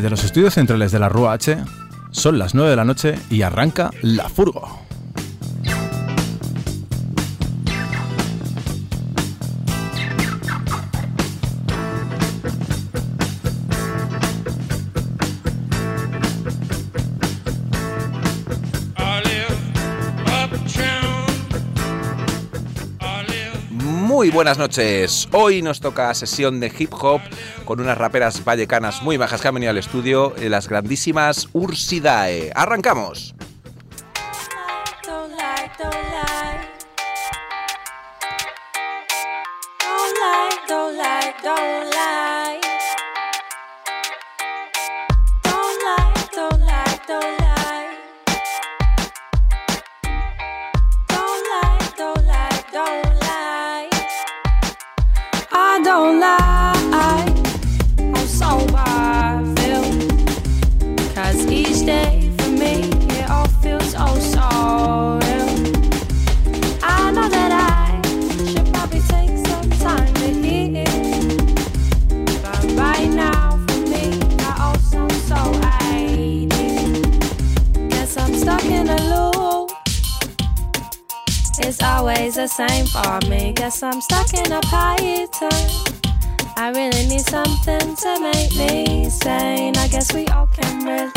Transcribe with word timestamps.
Desde 0.00 0.08
los 0.08 0.24
estudios 0.24 0.54
centrales 0.54 0.92
de 0.92 0.98
la 0.98 1.10
Rúa 1.10 1.34
H, 1.34 1.58
son 2.10 2.38
las 2.38 2.54
9 2.54 2.70
de 2.70 2.76
la 2.76 2.86
noche 2.86 3.18
y 3.28 3.42
arranca 3.42 3.90
La 4.00 4.30
Furgo. 4.30 4.89
Buenas 24.32 24.58
noches. 24.58 25.28
Hoy 25.32 25.60
nos 25.60 25.80
toca 25.80 26.14
sesión 26.14 26.60
de 26.60 26.72
hip 26.78 26.92
hop 26.94 27.20
con 27.64 27.80
unas 27.80 27.98
raperas 27.98 28.44
vallecanas 28.44 29.02
muy 29.02 29.16
bajas 29.16 29.40
que 29.40 29.48
han 29.48 29.54
venido 29.54 29.70
al 29.70 29.78
estudio, 29.78 30.34
eh, 30.36 30.48
las 30.48 30.68
grandísimas 30.68 31.48
Ursidae. 31.52 32.52
¡Arrancamos! 32.54 33.34
The 82.40 82.46
same 82.46 82.86
for 82.86 83.28
me. 83.28 83.52
Guess 83.52 83.82
I'm 83.82 84.00
stuck 84.00 84.32
in 84.32 84.50
a 84.50 84.60
pattern. 84.62 85.68
I 86.56 86.70
really 86.74 87.06
need 87.06 87.20
something 87.20 87.96
to 87.96 88.20
make 88.20 88.54
me 88.56 89.10
sane. 89.10 89.76
I 89.76 89.88
guess 89.88 90.12
we 90.14 90.26
all 90.28 90.46
can 90.46 90.84
relate. 90.84 91.12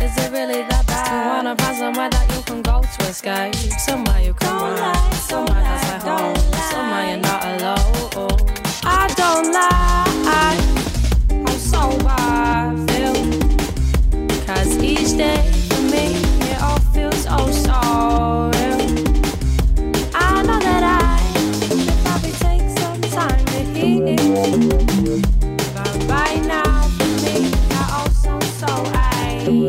Is 0.00 0.16
it 0.16 0.30
really 0.30 0.62
that 0.62 0.86
bad? 0.86 1.10
You 1.10 1.28
wanna 1.34 1.56
find 1.56 1.76
somewhere 1.76 2.10
that 2.10 2.36
you 2.36 2.42
can 2.42 2.62
go 2.62 2.82
to 2.82 3.08
escape? 3.08 3.54
Somewhere 3.80 4.20
you 4.20 4.34
can 4.34 4.48
don't 4.48 4.62
run, 4.62 4.78
lie, 4.78 5.10
somewhere 5.30 5.62
that's 5.62 5.88
like 5.90 6.02
home, 6.02 6.36
somewhere 6.70 7.04
you're 7.08 7.24
not 7.30 7.42
alone. 7.54 8.40
I 8.84 9.08
don't 9.16 9.52
lie, 9.52 10.56
I'm 11.30 11.58
sober, 11.58 12.06
I 12.08 12.74
feel. 12.88 13.16
Cause 14.46 14.76
each 14.78 15.16
day 15.16 15.63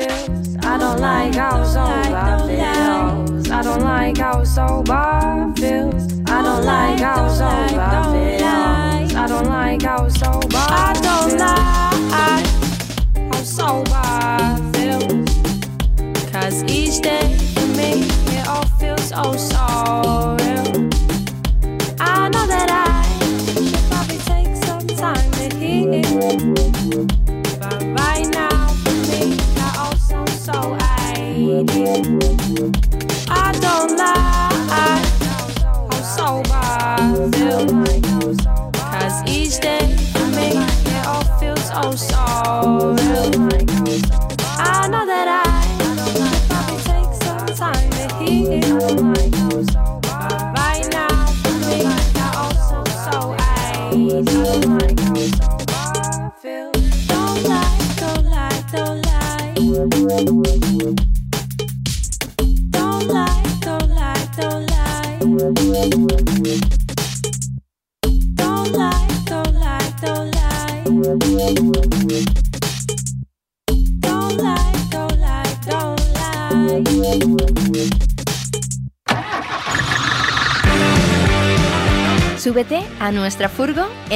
I 0.00 0.78
don't 0.78 1.00
like 1.00 1.34
feels. 1.34 1.34
I 1.34 1.34
don't 1.34 1.34
like 1.34 1.36
how 1.36 1.64
sober 1.64 1.92
feels. 2.46 3.50
I 3.50 3.62
don't 3.62 3.82
like 3.82 4.16
how 4.16 4.44
sober 4.44 5.52
feels. 5.56 6.20
I 6.30 6.42
don't 6.42 6.64
like 6.64 7.00
how 7.00 7.28
sober 7.28 8.12
feels. 8.12 9.14
I 9.14 9.26
don't 9.26 9.46
like 9.46 9.82
how 9.82 10.08
sober. 10.08 10.56
I 10.56 10.92
don't 11.02 11.37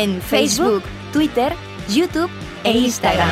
en 0.02 0.20
Facebook, 0.20 0.82
Twitter, 1.12 1.54
YouTube 1.88 2.28
e 2.64 2.72
Instagram. 2.72 3.28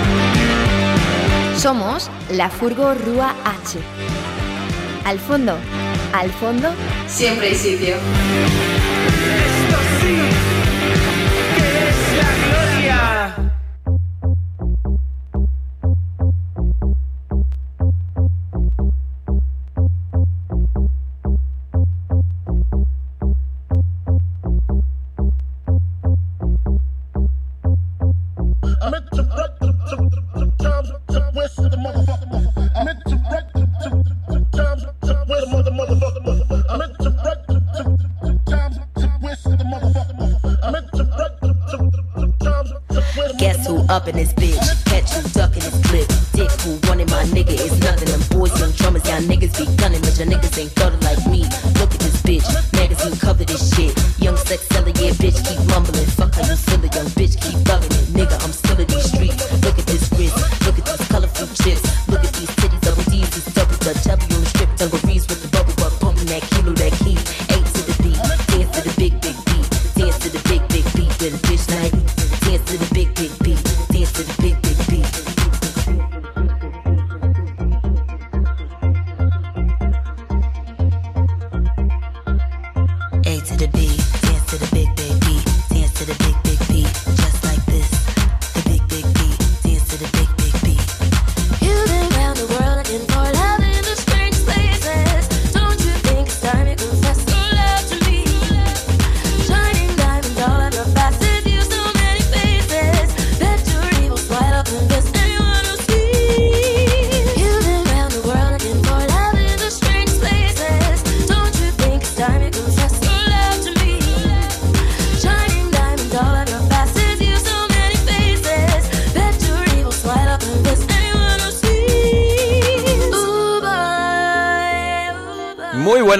Somos 1.57 2.09
la 2.31 2.49
Furgo 2.49 2.95
Rúa 2.95 3.35
H. 3.45 3.81
Al 5.05 5.19
fondo, 5.19 5.57
al 6.13 6.31
fondo, 6.31 6.71
siempre 7.09 7.49
hay 7.49 7.55
sitio. 7.57 7.97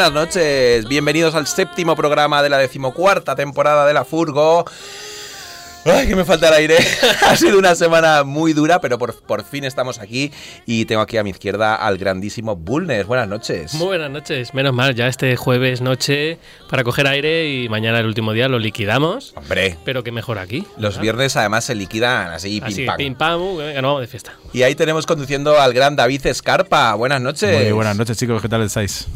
Buenas 0.01 0.15
noches, 0.15 0.89
bienvenidos 0.89 1.35
al 1.35 1.47
séptimo 1.47 1.95
programa 1.95 2.43
de 2.43 2.49
la 2.49 2.57
decimocuarta 2.57 3.37
temporada 3.37 3.85
de 3.85 3.93
La 3.93 4.07
Furgo. 4.07 4.65
Ay, 5.85 6.09
que 6.09 6.17
me 6.17 6.25
falta 6.25 6.49
el 6.49 6.55
aire. 6.55 6.79
ha 7.27 7.37
sido 7.37 7.59
una 7.59 7.75
semana 7.75 8.25
muy 8.25 8.55
dura, 8.55 8.81
pero 8.81 8.97
por, 8.97 9.15
por 9.21 9.45
fin 9.45 9.65
estamos 9.65 9.99
aquí 9.99 10.33
y 10.65 10.87
tengo 10.87 11.03
aquí 11.03 11.19
a 11.19 11.23
mi 11.23 11.29
izquierda 11.29 11.75
al 11.75 11.99
grandísimo 11.99 12.57
Bulnes. 12.57 13.07
Buenas 13.07 13.29
noches. 13.29 13.75
Muy 13.75 13.89
buenas 13.89 14.11
noches. 14.11 14.55
Menos 14.55 14.73
mal, 14.73 14.95
ya 14.95 15.07
este 15.07 15.37
jueves 15.37 15.83
noche 15.83 16.39
para 16.71 16.83
coger 16.83 17.07
aire 17.07 17.51
y 17.51 17.69
mañana 17.69 18.01
el 18.01 18.07
último 18.07 18.33
día 18.33 18.49
lo 18.49 18.59
liquidamos. 18.59 19.35
Hombre, 19.37 19.77
Pero 19.85 20.03
que 20.03 20.13
mejor 20.13 20.39
aquí. 20.39 20.65
los 20.79 20.95
¿verdad? 20.95 21.03
viernes 21.03 21.37
además 21.37 21.65
se 21.65 21.75
liquidan 21.75 22.29
así, 22.29 22.59
Así, 22.65 22.75
pim 22.77 22.87
pam. 22.87 22.97
pim 22.97 23.15
pam, 23.17 23.43
uh, 23.43 23.57
venga, 23.59 23.83
no, 23.83 24.01
de 24.01 24.07
fiesta. 24.07 24.33
Y 24.55 24.63
ahí 24.63 24.75
tenemos 24.75 25.05
conduciendo 25.05 25.61
al 25.61 25.75
gran 25.75 25.95
David 25.95 26.27
Escarpa. 26.27 26.95
Buenas 26.95 27.21
noches. 27.21 27.55
Muy 27.55 27.73
buenas 27.73 27.99
noches, 27.99 28.17
chicos, 28.17 28.41
¿qué 28.41 28.49
tal 28.49 28.63
estáis? 28.63 29.07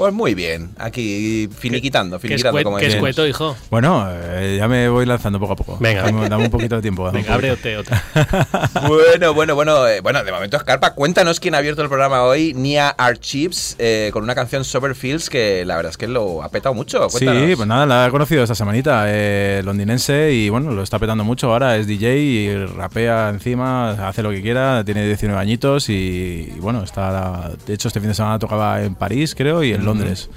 Pues 0.00 0.14
muy 0.14 0.34
bien, 0.34 0.70
aquí 0.78 1.46
finiquitando, 1.58 2.18
finiquitando 2.18 2.58
escue- 2.58 2.62
como 2.64 2.78
que 2.78 2.86
decimos. 2.86 3.10
escueto, 3.10 3.28
hijo. 3.28 3.54
Bueno, 3.70 4.08
eh, 4.10 4.56
ya 4.58 4.66
me 4.66 4.88
voy 4.88 5.04
lanzando 5.04 5.38
poco 5.38 5.52
a 5.52 5.56
poco. 5.56 5.76
Venga. 5.78 6.04
Dame, 6.04 6.26
dame 6.26 6.44
un 6.44 6.50
poquito 6.50 6.76
de 6.76 6.80
tiempo. 6.80 7.04
Venga, 7.12 7.18
poquito. 7.18 7.34
ábrete 7.34 7.76
otra. 7.76 8.02
Bueno, 8.88 9.34
bueno, 9.34 9.54
bueno, 9.54 9.86
eh, 9.86 10.00
bueno, 10.00 10.24
de 10.24 10.32
momento 10.32 10.56
Escarpa, 10.56 10.94
cuéntanos 10.94 11.38
quién 11.38 11.54
ha 11.54 11.58
abierto 11.58 11.82
el 11.82 11.88
programa 11.88 12.22
hoy, 12.24 12.54
Nia 12.54 12.88
Archives, 12.88 13.76
eh, 13.78 14.08
con 14.12 14.22
una 14.22 14.34
canción 14.34 14.64
Soberfields 14.64 15.28
que 15.28 15.64
la 15.66 15.76
verdad 15.76 15.90
es 15.90 15.98
que 15.98 16.08
lo 16.08 16.42
ha 16.42 16.48
petado 16.48 16.74
mucho. 16.74 17.10
Sí, 17.10 17.26
pues 17.56 17.66
nada, 17.68 17.84
la 17.84 18.06
he 18.06 18.10
conocido 18.10 18.42
esta 18.42 18.54
semanita, 18.54 19.04
eh, 19.08 19.60
londinense, 19.64 20.32
y 20.32 20.48
bueno, 20.48 20.70
lo 20.72 20.82
está 20.82 20.98
petando 20.98 21.24
mucho 21.24 21.52
ahora, 21.52 21.76
es 21.76 21.86
DJ 21.86 22.16
y 22.16 22.56
rapea 22.64 23.28
encima, 23.28 23.90
hace 24.08 24.22
lo 24.22 24.30
que 24.30 24.40
quiera, 24.40 24.82
tiene 24.84 25.06
19 25.06 25.38
añitos 25.38 25.90
y, 25.90 26.52
y 26.56 26.58
bueno, 26.58 26.82
está, 26.82 27.50
de 27.66 27.74
hecho 27.74 27.88
este 27.88 28.00
fin 28.00 28.08
de 28.08 28.14
semana 28.14 28.38
tocaba 28.38 28.82
en 28.82 28.94
París, 28.94 29.34
creo, 29.36 29.62
y 29.62 29.72
en 29.74 29.84
Londres. 29.98 30.28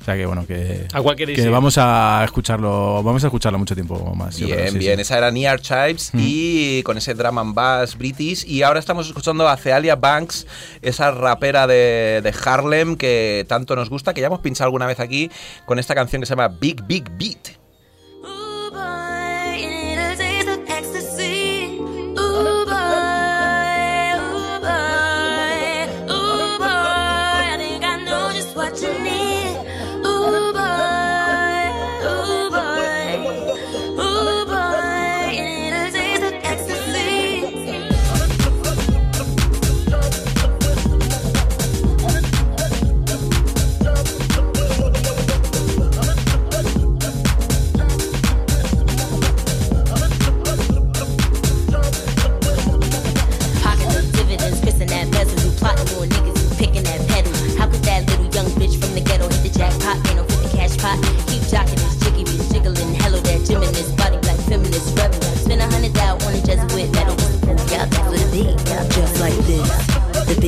O 0.00 0.04
sea 0.04 0.16
que 0.16 0.26
bueno, 0.26 0.44
que, 0.48 0.88
A 0.92 1.00
vamos 1.50 1.78
a 1.78 2.22
escucharlo, 2.24 3.04
vamos 3.04 3.22
a 3.22 3.28
escucharlo 3.28 3.56
mucho 3.56 3.74
tiempo 3.76 4.14
más. 4.16 4.36
yo 4.36 4.46
Bien, 4.46 4.58
creo, 4.58 4.72
sí, 4.72 4.78
bien, 4.78 4.96
sí. 4.96 5.02
esa 5.02 5.16
era 5.18 5.30
Nia 5.30 5.52
Archives 5.52 6.10
Mm. 6.12 6.18
y 6.20 6.82
con 6.82 6.98
ese 6.98 7.14
drum 7.14 7.38
and 7.38 7.54
bass 7.54 7.96
british 7.96 8.44
y 8.44 8.62
ahora 8.62 8.80
estamos 8.80 9.06
escuchando 9.06 9.48
a 9.48 9.56
Cealia 9.56 9.94
Banks, 9.94 10.48
esa 10.82 11.12
rapera 11.12 11.68
de, 11.68 12.20
de 12.20 12.34
Harlem 12.44 12.96
que 12.96 13.44
tanto 13.48 13.76
nos 13.76 13.90
gusta, 13.90 14.12
que 14.12 14.20
ya 14.20 14.26
hemos 14.26 14.40
pinchado 14.40 14.66
alguna 14.66 14.86
vez 14.88 14.98
aquí 14.98 15.30
con 15.66 15.78
esta 15.78 15.94
canción 15.94 16.20
que 16.20 16.26
se 16.26 16.30
llama 16.32 16.48
Big 16.48 16.82
Big 16.84 17.04
Beat. 17.16 17.61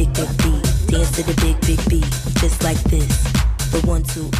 Big, 0.05 0.15
big 0.15 0.39
beat. 0.39 0.89
Dance 0.89 1.11
to 1.13 1.23
the 1.23 1.35
big, 1.41 1.61
big 1.63 1.89
beat. 1.89 2.11
Just 2.41 2.63
like 2.63 2.79
this. 2.85 3.23
The 3.71 3.81
one, 3.87 4.03
two, 4.03 4.31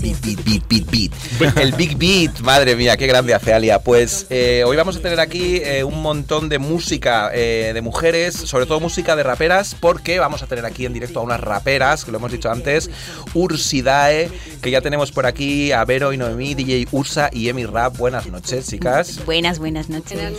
Beat, 0.00 0.12
dance 0.12 0.20
to 0.20 0.26
beat, 0.26 0.36
the 0.36 0.42
beat, 0.44 0.68
beat, 0.68 0.90
beat. 0.90 1.12
El 1.56 1.72
Big 1.72 1.96
Beat, 1.96 2.40
madre 2.40 2.74
mía, 2.76 2.96
qué 2.96 3.06
grande 3.06 3.34
hace 3.34 3.52
Alia. 3.52 3.80
Pues 3.80 4.26
eh, 4.30 4.62
hoy 4.66 4.76
vamos 4.76 4.96
a 4.96 5.00
tener 5.00 5.20
aquí 5.20 5.56
eh, 5.56 5.84
un 5.84 6.00
montón 6.02 6.48
de 6.48 6.58
música 6.58 7.30
eh, 7.34 7.72
de 7.74 7.80
mujeres, 7.82 8.34
sobre 8.34 8.66
todo 8.66 8.80
música 8.80 9.16
de 9.16 9.22
raperas, 9.22 9.76
porque 9.78 10.18
vamos 10.18 10.42
a 10.42 10.46
tener 10.46 10.64
aquí 10.64 10.86
en 10.86 10.92
directo 10.92 11.20
a 11.20 11.22
unas 11.22 11.40
raperas, 11.40 12.04
que 12.04 12.12
lo 12.12 12.18
hemos 12.18 12.32
dicho 12.32 12.50
antes, 12.50 12.90
Ursidae, 13.34 14.30
que 14.62 14.70
ya 14.70 14.80
tenemos 14.80 15.12
por 15.12 15.26
aquí 15.26 15.72
a 15.72 15.84
Vero 15.84 16.12
y 16.12 16.16
Noemí, 16.16 16.54
DJ 16.54 16.88
Ursa 16.92 17.28
y 17.32 17.48
Emi 17.48 17.66
Rap. 17.66 17.96
Buenas 17.96 18.26
noches, 18.26 18.68
chicas. 18.68 19.24
Buenas, 19.24 19.58
buenas 19.58 19.88
noches. 19.88 20.32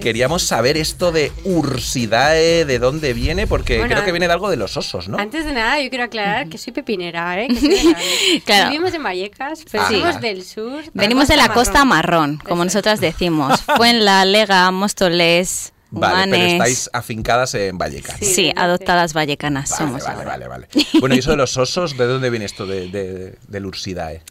Queríamos 0.00 0.42
saber 0.42 0.76
esto 0.76 1.12
de 1.12 1.32
Ursidae, 1.44 2.64
de 2.64 2.78
dónde 2.78 3.12
viene, 3.12 3.46
porque 3.46 3.78
Bueno, 3.78 3.94
creo 3.94 4.04
que 4.04 4.12
viene 4.12 4.26
de 4.26 4.32
algo 4.32 4.50
de 4.50 4.56
los 4.56 4.76
osos, 4.76 5.08
¿no? 5.08 5.18
Antes 5.18 5.44
de 5.44 5.52
nada, 5.52 5.80
yo 5.80 5.90
quiero 5.90 6.04
aclarar 6.04 6.48
que 6.48 6.58
soy 6.58 6.72
pepinera, 6.72 7.42
¿eh? 7.42 7.48
Que 7.48 7.60
soy. 7.60 8.40
Claro. 8.44 8.70
Vivimos 8.70 8.94
en 8.94 9.01
Vallecas, 9.02 9.64
pero 9.70 9.86
Sí. 9.88 10.00
somos 10.00 10.20
del 10.20 10.44
sur. 10.44 10.82
Venimos 10.94 11.28
de 11.28 11.36
la 11.36 11.48
costa 11.52 11.84
marrón. 11.84 12.38
como 12.48 12.64
nosotras 12.64 13.00
decimos. 13.00 13.60
Fue 13.76 13.90
en 13.90 14.04
la 14.04 14.24
Lega, 14.24 14.70
Móstoles, 14.70 15.72
Vale, 15.90 16.30
pero 16.30 16.36
Humanes. 16.36 16.52
estáis 16.54 16.90
afincadas 16.92 17.54
en 17.54 17.76
Vallecas. 17.76 18.16
Sí, 18.20 18.44
de 18.44 18.54
adoptadas 18.56 19.12
vallecanas 19.12 19.70
Vale, 19.70 19.84
somos 19.84 20.02
vale, 20.04 20.14
ahora. 20.16 20.28
vale, 20.30 20.48
vale. 20.48 20.68
Bueno, 21.00 21.14
y 21.14 21.18
eso 21.18 21.30
de 21.32 21.36
los 21.36 21.56
osos, 21.58 21.96
¿de 21.98 22.06
dónde 22.06 22.30
viene 22.30 22.46
esto 22.46 22.66
de, 22.66 22.88
de, 22.88 23.38
del 23.48 23.66
Ursidae? 23.66 24.22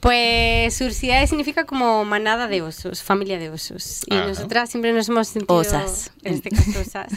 Pues 0.00 0.78
Ursidae 0.82 1.26
significa 1.26 1.64
como 1.64 2.04
manada 2.04 2.48
de 2.48 2.60
osos, 2.62 3.02
familia 3.02 3.38
de 3.38 3.48
osos. 3.50 4.02
Y 4.06 4.14
Ajá. 4.14 4.26
nosotras 4.26 4.68
siempre 4.70 4.92
nos 4.92 5.08
hemos 5.08 5.26
sentido, 5.26 5.54
Osas. 5.56 6.12
en 6.22 6.34
este 6.34 6.50
caso 6.50 6.78
osas, 6.80 7.08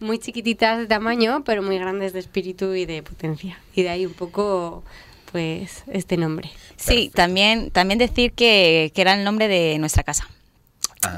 muy 0.00 0.18
chiquititas 0.18 0.78
de 0.78 0.86
tamaño, 0.86 1.42
pero 1.44 1.62
muy 1.62 1.78
grandes 1.78 2.12
de 2.12 2.18
espíritu 2.20 2.74
y 2.74 2.84
de 2.84 3.02
potencia. 3.02 3.58
Y 3.74 3.82
de 3.82 3.88
ahí 3.88 4.04
un 4.06 4.12
poco, 4.12 4.84
pues, 5.32 5.84
este 5.92 6.16
nombre. 6.16 6.50
Sí, 6.76 7.10
también, 7.14 7.70
también 7.70 7.98
decir 7.98 8.32
que, 8.32 8.92
que 8.94 9.00
era 9.00 9.14
el 9.14 9.24
nombre 9.24 9.48
de 9.48 9.78
nuestra 9.78 10.02
casa. 10.02 10.28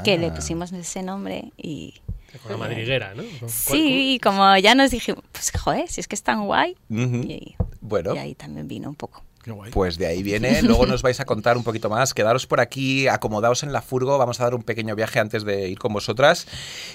Que 0.03 0.13
Ah. 0.13 0.17
le 0.17 0.31
pusimos 0.31 0.71
ese 0.71 1.03
nombre 1.03 1.51
y... 1.57 1.95
Con 2.41 2.53
la 2.53 2.57
madriguera, 2.57 3.13
¿no? 3.13 3.23
Sí, 3.47 4.13
y 4.15 4.19
como 4.19 4.57
ya 4.57 4.73
nos 4.75 4.89
dijimos, 4.91 5.23
pues 5.31 5.51
joder, 5.51 5.87
si 5.87 6.01
es 6.01 6.07
que 6.07 6.15
es 6.15 6.23
tan 6.23 6.45
guay. 6.45 6.75
Y, 6.89 7.55
Bueno, 7.81 8.15
y 8.15 8.17
ahí 8.17 8.33
también 8.33 8.67
vino 8.67 8.89
un 8.89 8.95
poco. 8.95 9.23
Pues 9.71 9.97
de 9.97 10.07
ahí 10.07 10.23
viene. 10.23 10.61
Luego 10.61 10.85
nos 10.85 11.01
vais 11.01 11.19
a 11.19 11.25
contar 11.25 11.57
un 11.57 11.63
poquito 11.63 11.89
más. 11.89 12.13
Quedaros 12.13 12.47
por 12.47 12.59
aquí, 12.59 13.07
acomodaos 13.07 13.63
en 13.63 13.73
la 13.73 13.81
furgo. 13.81 14.17
Vamos 14.17 14.39
a 14.39 14.43
dar 14.45 14.55
un 14.55 14.63
pequeño 14.63 14.95
viaje 14.95 15.19
antes 15.19 15.43
de 15.43 15.69
ir 15.69 15.79
con 15.79 15.93
vosotras. 15.93 16.47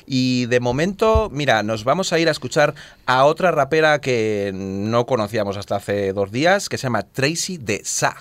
Y 0.06 0.46
de 0.46 0.60
momento, 0.60 1.28
mira, 1.32 1.62
nos 1.62 1.84
vamos 1.84 2.12
a 2.12 2.18
ir 2.18 2.28
a 2.28 2.32
escuchar 2.32 2.74
a 3.06 3.24
otra 3.24 3.50
rapera 3.50 4.00
que 4.00 4.50
no 4.54 5.06
conocíamos 5.06 5.56
hasta 5.56 5.76
hace 5.76 6.12
dos 6.12 6.32
días, 6.32 6.68
que 6.68 6.78
se 6.78 6.84
llama 6.84 7.02
Tracy 7.02 7.58
de 7.58 7.82
Sa. 7.84 8.16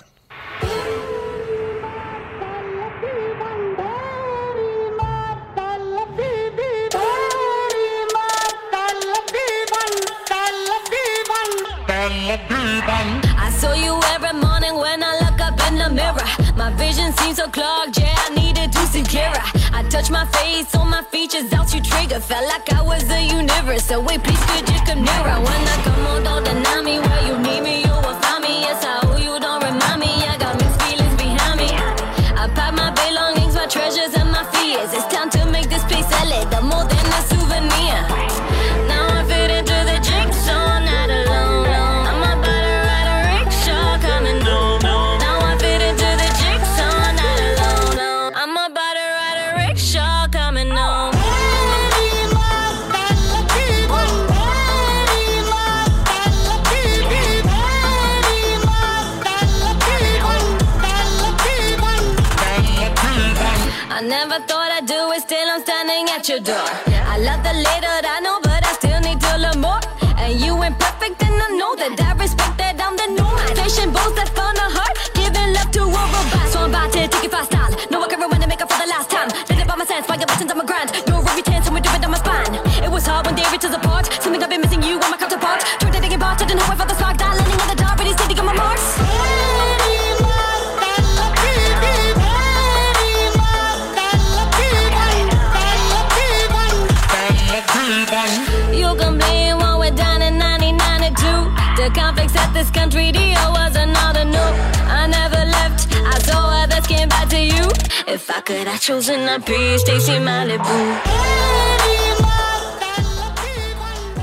So 17.38 17.48
clogged, 17.50 17.96
yeah, 18.00 18.26
I 18.26 18.34
needed 18.34 18.72
to 18.72 18.82
see 18.88 19.04
clearer. 19.04 19.44
I 19.72 19.84
touch 19.88 20.10
my 20.10 20.26
face, 20.26 20.74
all 20.74 20.84
my 20.84 21.02
features 21.02 21.52
out 21.52 21.72
you 21.72 21.80
trigger. 21.80 22.18
Felt 22.18 22.46
like 22.48 22.72
I 22.72 22.82
was 22.82 23.06
the 23.06 23.22
universe. 23.22 23.84
So 23.84 24.00
wait, 24.00 24.24
please 24.24 24.44
could 24.46 24.68
you 24.68 24.80
come 24.88 25.02
nearer? 25.04 25.38
When 25.46 25.62
I 25.74 25.76
come 25.86 26.06
on, 26.10 26.24
don't 26.24 26.42
deny 26.42 26.82
me. 26.82 26.98
Where 26.98 27.22
you 27.28 27.38
need 27.38 27.57
at 66.18 66.28
your 66.28 66.40
door. 66.40 66.68
I 67.14 67.16
love 67.22 67.42
the 67.46 67.54
little 67.54 67.98
I 68.02 68.18
know, 68.18 68.40
but 68.42 68.66
I 68.66 68.72
still 68.74 68.98
need 69.06 69.20
to 69.20 69.38
learn 69.38 69.60
more. 69.60 69.78
And 70.18 70.34
you 70.40 70.50
ain't 70.64 70.74
perfect, 70.78 71.22
and 71.22 71.38
I 71.38 71.48
know 71.54 71.78
that. 71.78 71.94
I 71.94 72.10
respect 72.18 72.58
that 72.58 72.74
I'm 72.82 72.98
the 72.98 73.06
new. 73.14 73.32
Patient 73.54 73.94
bones 73.94 74.18
that 74.18 74.26
found 74.34 74.58
a 74.58 74.66
heart, 74.66 74.98
giving 75.14 75.54
love 75.54 75.70
to 75.78 75.82
a 75.86 76.02
robot. 76.10 76.46
So 76.50 76.58
I'm 76.66 76.74
about 76.74 76.90
to 76.94 77.06
take 77.06 77.22
it 77.22 77.30
fast 77.30 77.54
style. 77.54 77.70
No, 77.90 78.02
I 78.02 78.08
can 78.10 78.18
rewind 78.18 78.42
and 78.42 78.50
make 78.50 78.62
up 78.62 78.70
for 78.72 78.82
the 78.82 78.90
last 78.90 79.10
time. 79.14 79.30
Did 79.46 79.62
it 79.62 79.68
by 79.70 79.76
my 79.78 79.86
sense, 79.86 80.06
by 80.10 80.16
your 80.18 80.26
buttons 80.26 80.50
on 80.50 80.58
my 80.58 80.66
grind. 80.66 80.90
No 81.06 81.22
every 81.22 81.44
chance, 81.46 81.70
we 81.70 81.80
do 81.80 81.90
it 81.94 82.02
on 82.02 82.10
my 82.10 82.18
spine. 82.18 82.50
It 82.82 82.90
was 82.90 83.06
hard 83.06 83.22
when 83.26 83.36
they 83.38 83.46
reached 83.54 83.70
us 83.70 83.74
apart. 83.78 84.10
Something 84.18 84.42
I've 84.42 84.50
been 84.50 84.62
missing 84.62 84.82
you 84.82 84.98
on 84.98 85.10
my 85.14 85.18
counterpart. 85.22 85.62
Tried 85.78 85.94
to 85.94 86.00
take 86.02 86.12
it 86.12 86.18
apart, 86.18 86.42
didn't 86.42 86.58
know 86.58 86.66
if 86.74 86.82
I 86.82 86.86
the 86.90 86.96
spark. 86.98 87.07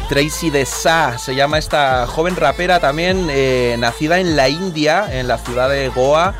Tracy 0.10 0.50
de 0.50 0.66
Sa 0.66 1.18
se 1.20 1.36
llama 1.36 1.58
esta 1.60 2.08
joven 2.08 2.36
rapera 2.36 2.80
también, 2.80 3.28
eh, 3.30 3.76
nacida 3.78 4.20
en 4.20 4.36
la 4.36 4.50
India, 4.50 5.08
en 5.12 5.28
la 5.28 5.38
ciudad 5.38 5.70
de 5.70 5.90
Goa, 5.90 6.34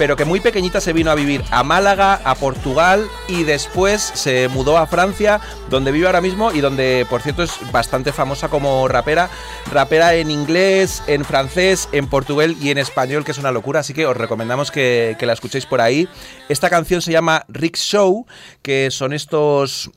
pero 0.00 0.16
que 0.16 0.24
muy 0.24 0.40
pequeñita 0.40 0.80
se 0.80 0.94
vino 0.94 1.10
a 1.10 1.14
vivir 1.14 1.44
a 1.50 1.62
Málaga, 1.62 2.22
a 2.24 2.34
Portugal 2.34 3.06
y 3.28 3.42
después 3.42 4.00
se 4.00 4.48
mudó 4.48 4.78
a 4.78 4.86
Francia, 4.86 5.42
donde 5.68 5.92
vive 5.92 6.06
ahora 6.06 6.22
mismo 6.22 6.52
y 6.52 6.62
donde, 6.62 7.06
por 7.10 7.20
cierto, 7.20 7.42
es 7.42 7.52
bastante 7.70 8.10
famosa 8.10 8.48
como 8.48 8.88
rapera. 8.88 9.28
Rapera 9.70 10.14
en 10.14 10.30
inglés, 10.30 11.02
en 11.06 11.22
francés, 11.22 11.86
en 11.92 12.06
portugués 12.06 12.56
y 12.62 12.70
en 12.70 12.78
español, 12.78 13.26
que 13.26 13.32
es 13.32 13.38
una 13.38 13.52
locura, 13.52 13.80
así 13.80 13.92
que 13.92 14.06
os 14.06 14.16
recomendamos 14.16 14.70
que, 14.70 15.16
que 15.18 15.26
la 15.26 15.34
escuchéis 15.34 15.66
por 15.66 15.82
ahí. 15.82 16.08
Esta 16.48 16.70
canción 16.70 17.02
se 17.02 17.12
llama 17.12 17.44
Rick 17.48 17.76
Show, 17.76 18.26
que 18.62 18.90
son 18.90 19.12
estos 19.12 19.90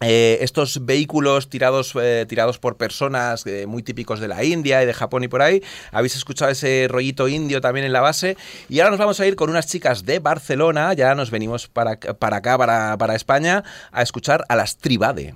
eh, 0.00 0.38
estos 0.40 0.86
vehículos 0.86 1.50
tirados, 1.50 1.92
eh, 2.00 2.24
tirados 2.26 2.58
por 2.58 2.76
personas 2.78 3.46
eh, 3.46 3.66
muy 3.66 3.82
típicos 3.82 4.18
de 4.18 4.28
la 4.28 4.42
India 4.44 4.82
y 4.82 4.86
de 4.86 4.94
Japón 4.94 5.24
y 5.24 5.28
por 5.28 5.42
ahí. 5.42 5.62
Habéis 5.92 6.16
escuchado 6.16 6.50
ese 6.50 6.86
rollito 6.88 7.28
indio 7.28 7.60
también 7.60 7.84
en 7.84 7.92
la 7.92 8.00
base. 8.00 8.36
Y 8.68 8.80
ahora 8.80 8.90
nos 8.90 8.98
vamos 8.98 9.20
a 9.20 9.26
ir 9.26 9.36
con 9.36 9.50
unas 9.50 9.66
chicas 9.66 10.06
de 10.06 10.18
Barcelona. 10.18 10.94
Ya 10.94 11.14
nos 11.14 11.30
venimos 11.30 11.68
para, 11.68 11.98
para 11.98 12.38
acá, 12.38 12.56
para, 12.56 12.96
para 12.96 13.14
España, 13.14 13.62
a 13.92 14.02
escuchar 14.02 14.44
a 14.48 14.56
las 14.56 14.78
Tribade. 14.78 15.34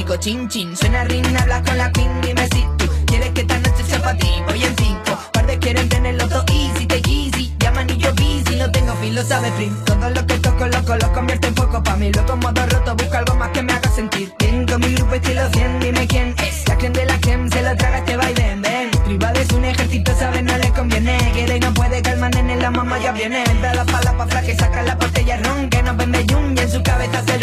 Chico, 0.00 0.16
chin 0.16 0.48
chin. 0.48 0.76
Suena 0.76 1.04
ring, 1.04 1.36
habla 1.36 1.62
con 1.62 1.76
la 1.76 1.90
queen 1.92 2.20
Dime 2.20 2.46
si 2.52 2.64
tú 2.78 2.86
quieres 3.06 3.30
que 3.30 3.42
esta 3.42 3.58
noche 3.58 3.84
sea 3.84 4.00
para 4.00 4.16
ti. 4.16 4.30
Voy 4.46 4.62
en 4.62 4.74
cinco, 4.76 5.18
par 5.32 5.46
de 5.46 5.58
quieren 5.58 5.88
tenerlo 5.88 6.28
todo 6.28 6.44
easy 6.52 6.86
Te 6.86 6.96
easy, 7.08 7.54
llaman 7.58 7.90
y 7.90 7.96
yo 7.98 8.10
busy 8.14 8.56
No 8.56 8.70
tengo 8.70 8.94
fin, 8.96 9.14
lo 9.14 9.22
sabe 9.22 9.50
Prim. 9.52 9.74
Todo 9.84 10.10
lo 10.10 10.26
que 10.26 10.38
toco, 10.38 10.66
loco, 10.66 10.96
lo 10.96 11.12
convierto 11.12 11.48
en 11.48 11.54
foco 11.54 11.82
Pa' 11.82 11.96
mí, 11.96 12.10
loco, 12.12 12.36
modo 12.36 12.66
roto, 12.66 12.96
busco 12.96 13.16
algo 13.16 13.34
más 13.36 13.50
que 13.50 13.62
me 13.62 13.72
haga 13.72 13.90
sentir. 13.90 14.32
Con 14.70 14.80
mi 14.82 14.94
grupo 14.94 15.14
estilo 15.14 15.48
100, 15.52 15.80
dime 15.80 16.06
quién 16.06 16.34
es. 16.38 16.68
La 16.68 16.76
creme 16.76 16.98
de 16.98 17.06
la 17.06 17.20
creme, 17.20 17.50
se 17.50 17.62
lo 17.62 17.76
traga 17.76 17.98
este 17.98 18.16
baile, 18.16 18.56
ven. 18.60 18.90
Privado 19.04 19.40
es 19.40 19.50
un 19.52 19.64
ejército, 19.64 20.12
¿sabes? 20.16 20.42
No 20.44 20.56
le 20.56 20.70
conviene. 20.70 21.18
Quiere 21.32 21.56
y 21.56 21.60
no 21.60 21.74
puede 21.74 22.00
calmar, 22.02 22.32
nene, 22.34 22.56
la 22.56 22.70
mamá 22.70 22.98
ya 22.98 23.12
viene. 23.12 23.42
Entra 23.44 23.74
la 23.74 23.84
pala 23.84 24.16
pa' 24.16 24.42
que 24.42 24.54
saca 24.54 24.82
la 24.82 24.94
botella 24.94 25.38
ron 25.42 25.68
Que 25.68 25.82
no 25.82 25.96
vende 25.96 26.24
yun 26.26 26.54
y 26.56 26.60
en 26.60 26.70
su 26.70 26.82
cabeza 26.82 27.18
hace 27.18 27.38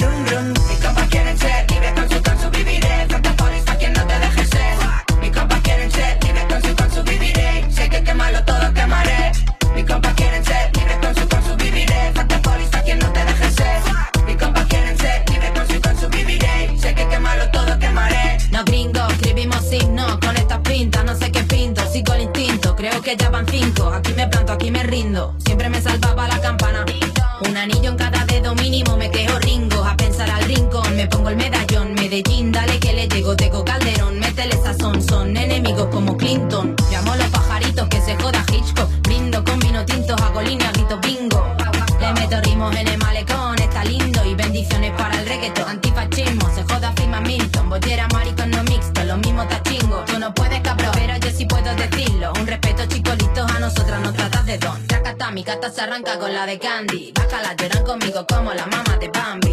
con 56.04 56.32
la 56.32 56.46
de 56.46 56.60
Candy. 56.60 57.12
Bájala, 57.12 57.56
lloran 57.56 57.84
conmigo 57.84 58.26
como 58.28 58.54
la 58.54 58.68
mamá 58.68 58.98
de 59.00 59.08
Bambi. 59.08 59.47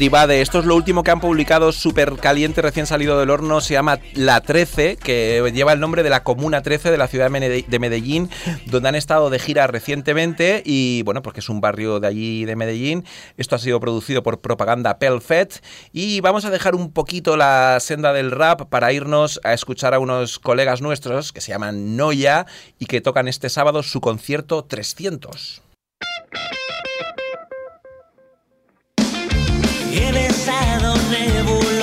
Tribade. 0.00 0.40
Esto 0.40 0.60
es 0.60 0.64
lo 0.64 0.76
último 0.76 1.02
que 1.02 1.10
han 1.10 1.20
publicado 1.20 1.72
súper 1.72 2.14
caliente, 2.16 2.62
recién 2.62 2.86
salido 2.86 3.20
del 3.20 3.28
horno. 3.28 3.60
Se 3.60 3.74
llama 3.74 3.98
La 4.14 4.40
13, 4.40 4.96
que 4.96 5.46
lleva 5.52 5.74
el 5.74 5.80
nombre 5.80 6.02
de 6.02 6.08
la 6.08 6.24
Comuna 6.24 6.62
13 6.62 6.90
de 6.90 6.96
la 6.96 7.06
ciudad 7.06 7.26
de 7.26 7.30
Mede- 7.38 7.66
de 7.68 7.78
Medellín, 7.78 8.30
donde 8.64 8.88
han 8.88 8.94
estado 8.94 9.28
de 9.28 9.38
gira 9.38 9.66
recientemente. 9.66 10.62
Y 10.64 11.02
bueno, 11.02 11.20
porque 11.20 11.40
es 11.40 11.50
un 11.50 11.60
barrio 11.60 12.00
de 12.00 12.06
allí 12.06 12.46
de 12.46 12.56
Medellín. 12.56 13.04
Esto 13.36 13.56
ha 13.56 13.58
sido 13.58 13.78
producido 13.78 14.22
por 14.22 14.40
Propaganda 14.40 14.98
Pelfet. 14.98 15.62
Y 15.92 16.22
vamos 16.22 16.46
a 16.46 16.50
dejar 16.50 16.74
un 16.74 16.92
poquito 16.92 17.36
la 17.36 17.76
senda 17.80 18.14
del 18.14 18.30
rap 18.30 18.70
para 18.70 18.94
irnos 18.94 19.38
a 19.44 19.52
escuchar 19.52 19.92
a 19.92 19.98
unos 19.98 20.38
colegas 20.38 20.80
nuestros 20.80 21.30
que 21.30 21.42
se 21.42 21.52
llaman 21.52 21.98
Noya 21.98 22.46
y 22.78 22.86
que 22.86 23.02
tocan 23.02 23.28
este 23.28 23.50
sábado 23.50 23.82
su 23.82 24.00
concierto 24.00 24.64
300. 24.64 25.60
He 29.92 30.12
besado 30.12 30.94
nebulosas 31.10 31.79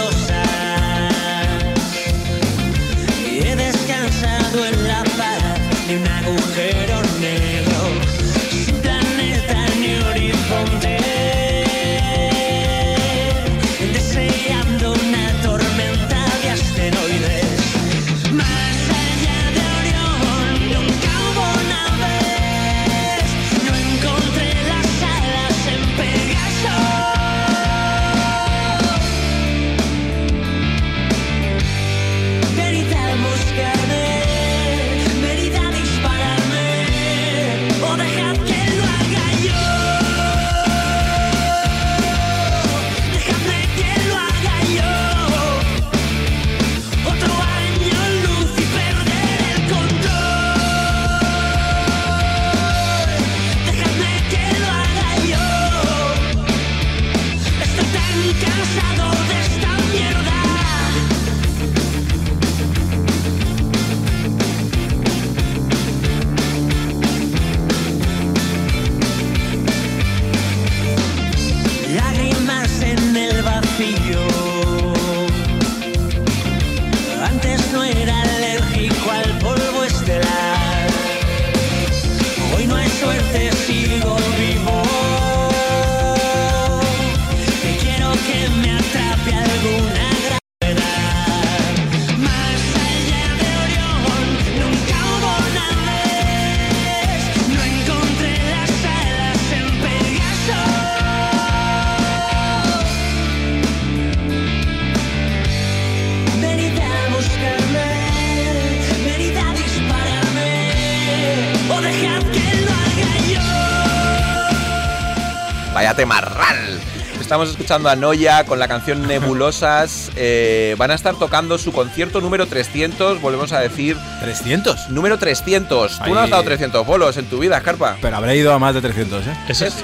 yo. 115.97 116.07
Vaya 116.07 116.25
temarral. 116.27 116.79
Estamos 117.19 117.49
escuchando 117.49 117.89
a 117.89 117.95
Noya 117.95 118.45
con 118.45 118.57
la 118.59 118.67
canción 118.67 119.05
Nebulosas. 119.07 120.11
Eh, 120.15 120.75
van 120.77 120.91
a 120.91 120.93
estar 120.93 121.15
tocando 121.15 121.57
su 121.57 121.73
concierto 121.73 122.21
número 122.21 122.45
300, 122.45 123.19
volvemos 123.21 123.51
a 123.51 123.59
decir. 123.59 123.97
¿300? 124.23 124.87
Número 124.89 125.17
300. 125.17 125.99
Tú 126.05 126.13
no 126.13 126.19
has 126.19 126.29
dado 126.29 126.43
300 126.43 126.85
bolos 126.85 127.17
en 127.17 127.25
tu 127.25 127.39
vida, 127.39 127.59
Carpa. 127.61 127.97
Pero 128.01 128.15
habré 128.15 128.37
ido 128.37 128.53
a 128.53 128.59
más 128.59 128.75
de 128.75 128.81
300, 128.81 129.27
¿eh? 129.27 129.37
Eso 129.49 129.65
es. 129.65 129.73
Eh, 129.75 129.81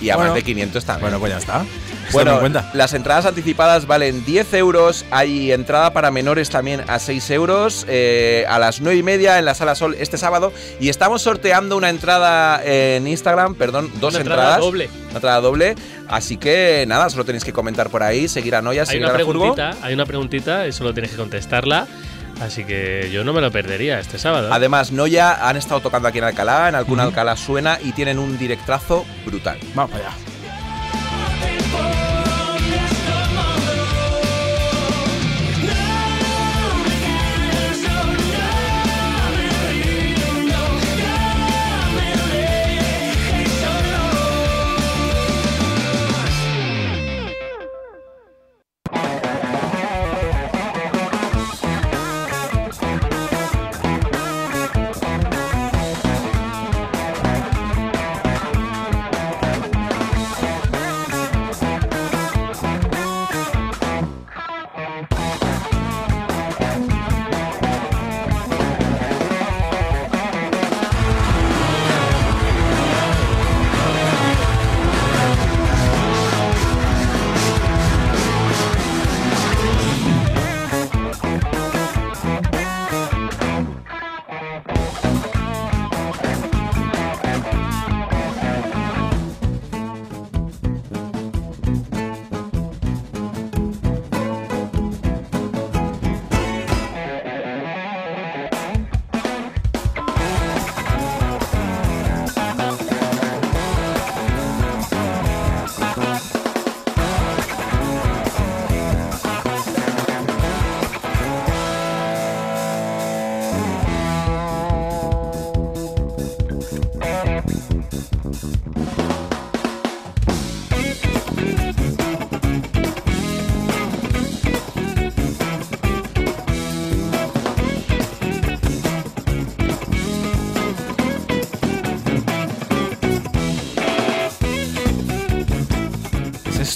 y 0.00 0.10
a 0.10 0.16
Bueno. 0.16 0.30
más 0.30 0.36
de 0.36 0.42
500 0.44 0.84
también. 0.84 1.02
Bueno, 1.02 1.18
pues 1.18 1.32
ya 1.32 1.38
está. 1.38 1.64
Bueno, 2.12 2.40
las 2.74 2.94
entradas 2.94 3.26
anticipadas 3.26 3.86
valen 3.86 4.24
10 4.24 4.54
euros. 4.54 5.04
Hay 5.10 5.52
entrada 5.52 5.92
para 5.92 6.10
menores 6.10 6.50
también 6.50 6.82
a 6.88 6.98
6 6.98 7.30
euros. 7.30 7.84
eh, 7.88 8.44
a 8.48 8.58
las 8.58 8.80
9 8.80 8.96
y 8.98 9.02
media 9.02 9.38
en 9.38 9.44
la 9.44 9.54
Sala 9.54 9.74
Sol 9.74 9.94
este 9.98 10.18
sábado. 10.18 10.52
Y 10.80 10.88
estamos 10.88 11.22
sorteando 11.22 11.76
una 11.76 11.90
entrada 11.90 12.60
en 12.64 13.06
Instagram, 13.06 13.54
perdón, 13.54 13.90
dos 14.00 14.14
Una 14.14 14.20
entrada 14.22 14.42
entradas. 14.42 14.60
doble. 14.60 14.90
Una 15.08 15.14
entrada 15.16 15.40
doble. 15.40 15.74
Así 16.08 16.36
que 16.36 16.84
nada, 16.88 17.10
solo 17.10 17.24
tenéis 17.24 17.44
que 17.44 17.52
comentar 17.52 17.90
por 17.90 18.02
ahí, 18.02 18.28
seguir 18.28 18.54
a 18.54 18.62
Noya, 18.62 18.82
Hay 18.82 18.86
seguir 18.86 19.02
una 19.04 19.14
a 19.14 19.18
la 19.18 19.24
Furgo. 19.24 19.54
hay 19.82 19.94
una 19.94 20.06
preguntita 20.06 20.66
y 20.66 20.72
solo 20.72 20.92
tienes 20.94 21.10
que 21.10 21.16
contestarla. 21.18 21.86
Así 22.40 22.64
que 22.64 23.10
yo 23.12 23.24
no 23.24 23.32
me 23.32 23.40
lo 23.40 23.50
perdería 23.50 23.98
este 23.98 24.16
sábado. 24.18 24.48
Además, 24.52 24.92
Noya 24.92 25.48
han 25.48 25.56
estado 25.56 25.80
tocando 25.80 26.06
aquí 26.08 26.18
en 26.18 26.24
Alcalá, 26.24 26.68
en 26.68 26.76
algún 26.76 27.00
Alcalá 27.00 27.36
suena 27.36 27.78
y 27.82 27.90
tienen 27.92 28.18
un 28.18 28.38
directrazo 28.38 29.04
brutal. 29.26 29.58
Vamos 29.74 29.94
allá. 29.96 30.10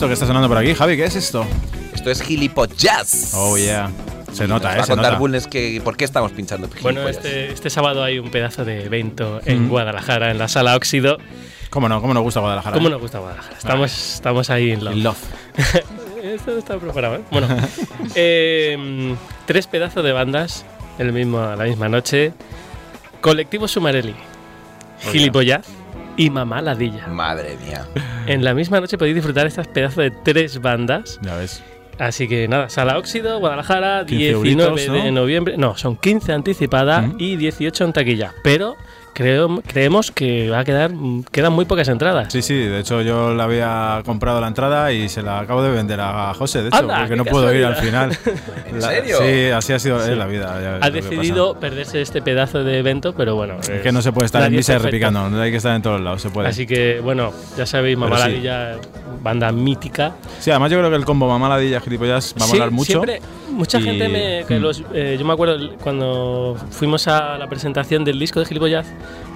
Esto 0.03 0.09
que 0.09 0.15
está 0.15 0.27
sonando 0.27 0.49
por 0.49 0.59
aquí? 0.59 0.75
Javi, 0.75 0.97
¿qué 0.97 1.05
es 1.05 1.15
esto? 1.15 1.47
Esto 1.95 2.11
es 2.11 2.23
gilipollas. 2.23 3.35
Oh, 3.37 3.57
yeah. 3.57 3.88
Se 4.33 4.49
nota, 4.49 4.71
Nos 4.71 4.75
¿eh? 4.75 4.79
va 4.79 4.83
a 4.83 4.87
Se 4.87 4.93
contar 4.95 5.12
nota. 5.12 5.19
Bulnes 5.21 5.47
que 5.47 5.81
por 5.85 5.97
qué 5.97 6.05
estamos 6.05 6.33
pinchando 6.33 6.69
Bueno, 6.81 7.03
gilipollas. 7.03 7.25
este, 7.25 7.53
este 7.53 7.71
sábado 7.71 8.03
hay 8.03 8.19
un 8.19 8.29
pedazo 8.33 8.65
de 8.65 8.85
evento 8.85 9.41
en 9.45 9.67
Mm. 9.67 9.69
Guadalajara, 9.69 10.33
en 10.33 10.38
la 10.38 10.49
sala 10.49 10.75
Óxido. 10.75 11.19
¿Cómo 11.71 11.88
no? 11.88 12.01
¿Cómo 12.01 12.15
nos 12.15 12.25
gusta 12.25 12.41
Guadalajara? 12.41 12.75
¿Cómo 12.75 12.88
eh? 12.88 12.91
nos 12.91 13.01
gusta 13.01 13.21
Guadalajara? 13.21 13.57
Estamos, 13.57 14.15
estamos 14.15 14.51
ahí 14.51 14.73
en 14.73 14.85
love. 14.85 14.97
In 14.97 15.03
love. 15.05 15.19
Esto 16.25 16.51
no 16.51 16.59
está 16.59 16.79
preparado, 16.79 17.15
¿eh? 17.17 17.21
Bueno, 17.31 17.47
eh, 18.17 19.15
tres 19.47 19.69
pedazos 19.69 20.03
de 20.03 20.11
bandas 20.11 20.65
el 20.99 21.12
mismo, 21.12 21.38
la 21.57 21.62
misma 21.62 21.88
noche. 21.88 22.33
Colectivo 23.21 23.69
Sumarelli, 23.69 24.17
Gilipollaz 25.12 25.65
y 26.16 26.31
Mamá 26.31 26.61
Ladilla. 26.62 27.07
Madre 27.09 27.57
mía. 27.64 27.87
En 28.27 28.44
la 28.44 28.55
misma 28.55 28.81
noche 28.81 28.98
podéis 28.98 29.14
disfrutar 29.16 29.46
estas 29.46 29.66
pedazos 29.68 29.96
de 30.05 30.11
tres 30.11 30.61
bandas. 30.61 31.18
Ya 31.22 31.37
ves. 31.37 31.62
Así 31.98 32.27
que 32.27 32.48
nada, 32.48 32.68
Sala 32.68 32.96
Óxido, 32.98 33.38
Guadalajara, 33.38 34.05
15 34.07 34.16
19 34.16 34.70
euritos, 34.70 34.92
de 34.92 35.11
¿no? 35.12 35.20
noviembre. 35.20 35.57
No, 35.59 35.77
son 35.77 35.96
15 35.96 36.33
anticipada 36.33 37.03
Mm. 37.03 37.16
y 37.18 37.37
18 37.37 37.85
en 37.85 37.92
taquilla. 37.92 38.35
Pero 38.42 38.77
creo, 39.14 39.61
creemos 39.66 40.11
que 40.11 40.48
va 40.51 40.61
a 40.61 40.64
quedar, 40.64 40.90
quedan 41.31 41.53
muy 41.53 41.64
pocas 41.64 41.88
entradas. 41.88 42.33
Sí, 42.33 42.42
sí, 42.42 42.55
de 42.55 42.81
hecho 42.81 43.03
yo 43.03 43.35
le 43.35 43.42
había 43.42 44.03
comprado 44.05 44.40
la 44.40 44.48
entrada 44.48 44.92
y 44.92 45.09
se 45.09 45.22
la 45.22 45.40
acabo 45.40 45.62
de 45.62 45.70
vender 45.70 46.01
a 46.01 46.33
José, 46.35 46.62
de 46.62 46.68
hecho, 46.68 46.79
Anda, 46.79 47.01
porque 47.01 47.16
no 47.16 47.25
puedo 47.25 47.53
ir 47.55 47.64
al 47.64 47.77
final. 47.77 48.16
¿En 48.66 48.81
La- 48.81 48.88
serio? 48.88 49.18
Sí, 49.20 49.51
así 49.51 49.72
ha 49.72 49.79
sido 49.79 50.01
Sí. 50.05 50.12
eh, 50.12 50.16
la 50.16 50.27
vida. 50.27 50.79
Ha 50.81 50.90
decidido 50.90 51.59
perderse 51.61 52.01
este 52.01 52.22
pedazo 52.22 52.64
de 52.64 52.79
evento, 52.79 53.14
pero 53.14 53.35
bueno. 53.35 53.57
Es 53.61 53.83
que 53.83 53.92
no 53.92 54.03
se 54.03 54.12
puede 54.12 54.27
estar 54.27 54.42
en 54.44 54.55
misa 54.55 54.75
y 54.75 54.79
repicando, 54.79 55.29
no 55.29 55.40
hay 55.40 55.51
que 55.51 55.57
estar 55.59 55.75
en 55.77 55.83
todos 55.83 56.01
lados, 56.01 56.22
se 56.22 56.31
puede. 56.31 56.48
Así 56.48 56.66
que, 56.66 57.01
bueno, 57.01 57.33
ya 57.57 57.66
sabéis, 57.66 57.96
Mamá 57.98 58.16
Pero 58.16 58.25
sí. 58.27 58.31
Ladilla, 58.33 58.77
banda 59.22 59.53
mítica. 59.53 60.12
Sí, 60.40 60.51
además 60.51 60.70
yo 60.70 60.79
creo 60.79 60.90
que 60.90 60.96
el 60.96 61.05
combo 61.05 61.29
Mamá 61.29 61.48
Ladilla 61.48 61.81
Gilipollas 61.81 62.35
va 62.40 62.44
a 62.44 62.48
Sí, 62.48 62.53
molar 62.55 62.70
mucho. 62.70 62.92
Siempre, 62.92 63.20
mucha 63.53 63.79
Y- 63.79 63.83
gente 63.83 64.09
me. 64.09 64.45
que 64.47 64.59
Mm. 64.59 64.62
los, 64.62 64.83
eh, 64.95 65.17
yo 65.19 65.25
me 65.25 65.33
acuerdo 65.33 65.77
cuando 65.79 66.57
fuimos 66.71 67.07
a 67.09 67.38
la 67.38 67.49
presentación 67.49 68.05
del 68.05 68.19
disco 68.19 68.41
de 68.41 68.47
Gilipollas, 68.47 68.87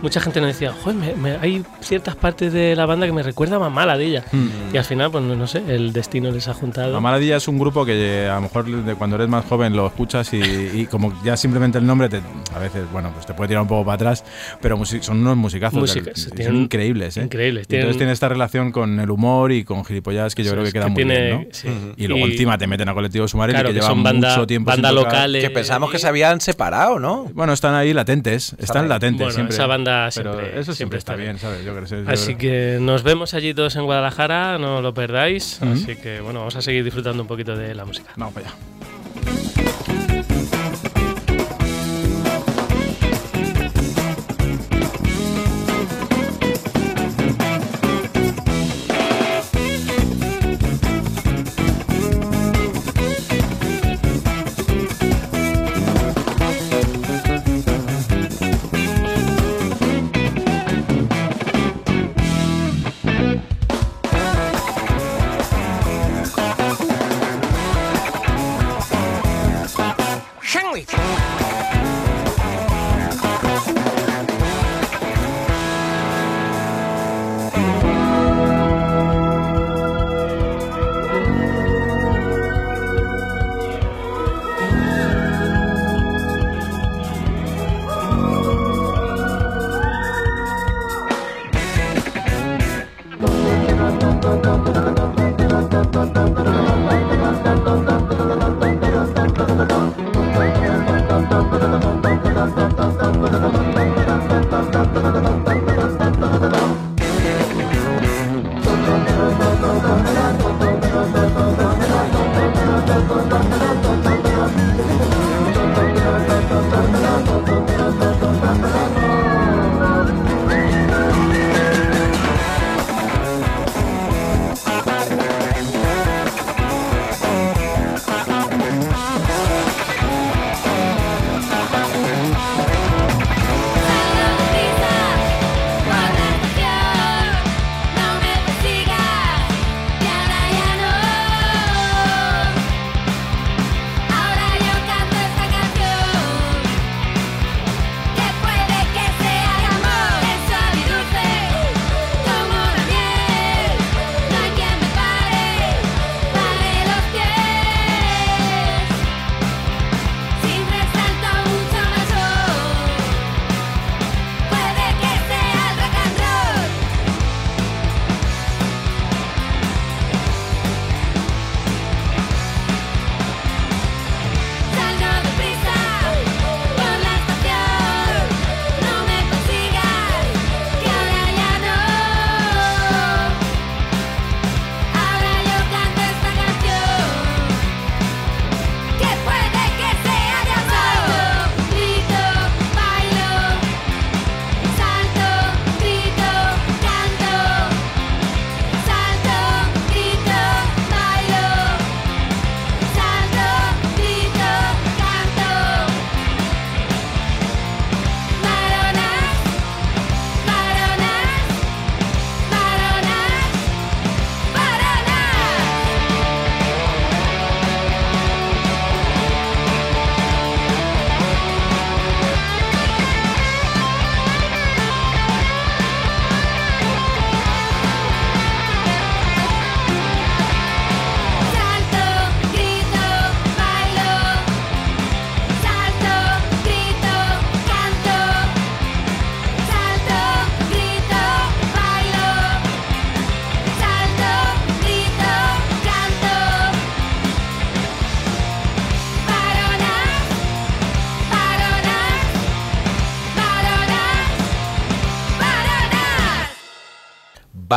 mucha 0.02 0.20
gente 0.20 0.40
nos 0.40 0.48
decía, 0.48 0.72
Joder, 0.82 0.96
me- 0.98 1.14
me- 1.14 1.36
hay 1.40 1.62
ciertas 1.80 2.16
partes 2.16 2.52
de 2.52 2.74
la 2.76 2.86
banda 2.86 3.06
que 3.06 3.12
me 3.12 3.22
recuerda 3.22 3.56
a 3.56 3.58
Mamá 3.58 3.86
Ladilla. 3.86 4.24
Mm. 4.32 4.74
Y 4.74 4.76
al 4.78 4.84
final, 4.84 5.10
pues 5.10 5.24
no, 5.24 5.34
no 5.36 5.46
sé, 5.46 5.62
el 5.68 5.92
destino 5.92 6.30
les 6.30 6.48
ha 6.48 6.54
juntado. 6.54 6.92
Mamá 6.94 7.12
Ladilla 7.12 7.36
es 7.36 7.48
un 7.48 7.58
grupo 7.58 7.84
que 7.84 7.94
eh, 8.24 8.28
a 8.28 8.36
lo 8.36 8.42
mejor 8.42 8.66
de 8.84 8.94
cuando 8.94 9.16
eres 9.16 9.28
más 9.28 9.44
joven 9.44 9.74
lo 9.76 9.86
escuchas 9.86 10.32
y, 10.34 10.40
y 10.40 10.86
como 10.86 11.12
ya 11.24 11.36
simplemente 11.36 11.78
el 11.78 11.86
nombre 11.86 12.08
te, 12.08 12.20
a 12.54 12.58
veces, 12.58 12.82
bueno, 12.92 13.10
pues 13.14 13.26
te 13.26 13.34
puede 13.34 13.48
tirar 13.48 13.62
un 13.62 13.68
poco 13.68 13.84
para 13.84 13.94
atrás, 13.96 14.24
pero 14.60 14.76
son 14.84 15.18
unos 15.20 15.36
musicazos. 15.36 15.78
Músicas, 15.80 16.24
del- 16.26 16.32
tienen- 16.34 16.54
son 16.54 16.62
increíbles, 16.62 17.16
¿eh? 17.16 17.22
increíbles, 17.22 17.66
Y 17.68 17.74
Entonces 17.74 17.96
tienen- 17.96 17.98
tiene 17.98 18.12
esta 18.12 18.28
relación 18.28 18.72
con 18.72 19.00
el 19.00 19.10
humor 19.10 19.52
y 19.52 19.64
con 19.64 19.84
gilipollas 19.84 20.34
que 20.34 20.44
yo 20.44 20.52
creo 20.52 20.64
que 20.64 20.72
queda 20.72 20.84
que 20.84 20.90
muy 20.90 20.96
tiene- 21.04 21.20
bien, 21.26 21.40
¿no? 21.40 21.44
sí. 21.50 21.68
Y 21.96 22.06
luego 22.06 22.26
Y- 22.26 22.32
encima 22.32 22.58
te 22.58 22.66
meten 22.66 22.88
a 22.88 22.94
Colectivo 22.94 23.26
Sumarelli 23.28 23.54
Claro, 23.54 23.68
que, 23.68 23.74
que 23.74 23.80
lleva 23.80 23.88
son 23.88 24.02
banda- 24.12 24.30
mucho 24.30 24.46
tiempo 24.46 24.70
banda 24.70 24.88
sin 24.90 24.96
tocar. 24.98 25.12
local, 25.12 25.32
Que 25.40 25.50
pensamos 25.50 25.90
que 25.90 25.98
se 25.98 26.08
habían 26.08 26.40
separado, 26.40 26.98
¿no? 26.98 27.24
Bueno, 27.34 27.52
están 27.52 27.74
ahí 27.74 27.92
latentes, 27.92 28.54
están 28.58 28.84
ahí. 28.84 28.88
latentes 28.88 29.18
Bueno, 29.20 29.34
siempre. 29.34 29.54
esa 29.54 29.66
banda 29.66 30.08
pero 30.14 30.32
siempre- 30.34 30.60
eso 30.60 30.74
siempre 30.74 30.74
siempre 30.74 30.98
está 30.98 31.12
está 31.12 31.22
bien, 31.22 31.38
¿sabes? 31.38 31.64
Yo 31.64 31.74
creo, 31.74 32.04
yo 32.04 32.10
Así 32.10 32.34
creo. 32.34 32.38
que 32.38 32.78
nos 32.80 33.02
vemos 33.02 33.34
allí 33.34 33.54
todos 33.54 33.76
en 33.76 33.84
Guadalajara, 33.84 34.58
no 34.58 34.80
lo 34.82 34.94
perdáis. 34.94 35.60
Así 35.62 35.96
que 35.96 36.20
bueno, 36.20 36.40
vamos 36.40 36.56
a 36.56 36.62
seguir 36.62 36.84
disfrutando 36.84 37.22
un 37.22 37.28
poquito 37.28 37.56
de 37.56 37.74
la 37.74 37.84
música. 37.84 38.10
Vamos 38.16 38.34
para 38.34 38.46
allá. 38.48 39.75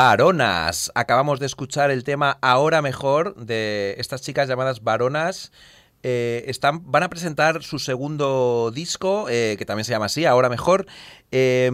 Varonas. 0.09 0.91
Acabamos 0.95 1.39
de 1.39 1.45
escuchar 1.45 1.91
el 1.91 2.03
tema 2.03 2.39
Ahora 2.41 2.81
Mejor 2.81 3.35
de 3.35 3.93
estas 3.99 4.23
chicas 4.23 4.49
llamadas 4.49 4.83
Varonas. 4.83 5.51
Eh, 6.01 6.45
están, 6.47 6.89
van 6.89 7.03
a 7.03 7.09
presentar 7.09 7.61
su 7.61 7.77
segundo 7.77 8.71
disco, 8.73 9.27
eh, 9.29 9.55
que 9.57 9.65
también 9.65 9.83
se 9.83 9.91
llama 9.91 10.05
así, 10.05 10.23
Ahora 10.25 10.47
Mejor, 10.47 10.85
eh, 11.31 11.69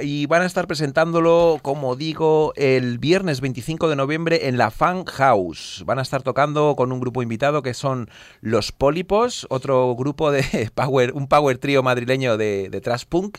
y 0.00 0.24
van 0.26 0.40
a 0.40 0.46
estar 0.46 0.66
presentándolo, 0.66 1.58
como 1.60 1.94
digo, 1.94 2.54
el 2.56 2.98
viernes 2.98 3.42
25 3.42 3.90
de 3.90 3.96
noviembre 3.96 4.48
en 4.48 4.56
la 4.56 4.70
Fan 4.70 5.04
House. 5.04 5.82
Van 5.84 5.98
a 5.98 6.02
estar 6.02 6.22
tocando 6.22 6.76
con 6.76 6.92
un 6.92 7.00
grupo 7.00 7.22
invitado 7.22 7.62
que 7.62 7.74
son 7.74 8.08
Los 8.40 8.72
Pólipos, 8.72 9.46
otro 9.50 9.94
grupo 9.94 10.30
de 10.30 10.70
power, 10.74 11.12
un 11.12 11.28
power 11.28 11.58
trío 11.58 11.82
madrileño 11.82 12.38
de, 12.38 12.70
de 12.70 12.80
trash 12.80 13.04
punk. 13.06 13.36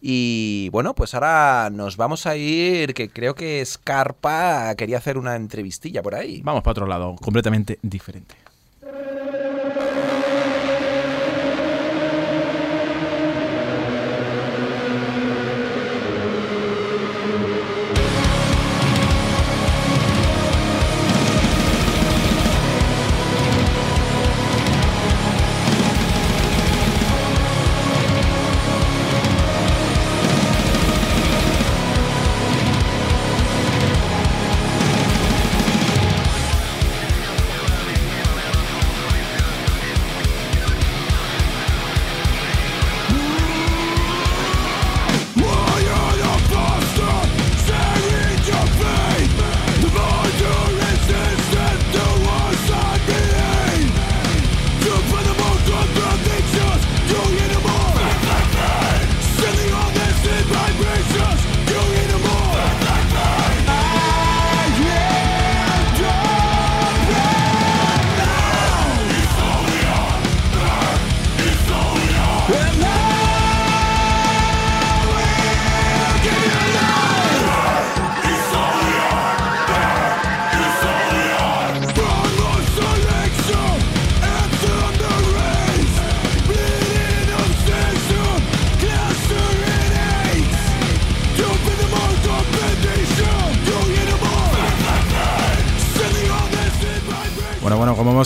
Y 0.00 0.70
bueno, 0.70 0.94
pues 0.94 1.14
ahora 1.14 1.68
nos 1.70 1.98
vamos 1.98 2.26
a 2.26 2.36
ir, 2.36 2.94
que 2.94 3.10
creo 3.10 3.34
que 3.34 3.64
Scarpa 3.64 4.74
quería 4.74 4.98
hacer 4.98 5.18
una 5.18 5.36
entrevistilla 5.36 6.02
por 6.02 6.14
ahí. 6.14 6.40
Vamos 6.42 6.62
para 6.62 6.72
otro 6.72 6.86
lado, 6.86 7.16
completamente 7.16 7.78
diferente. 7.82 8.45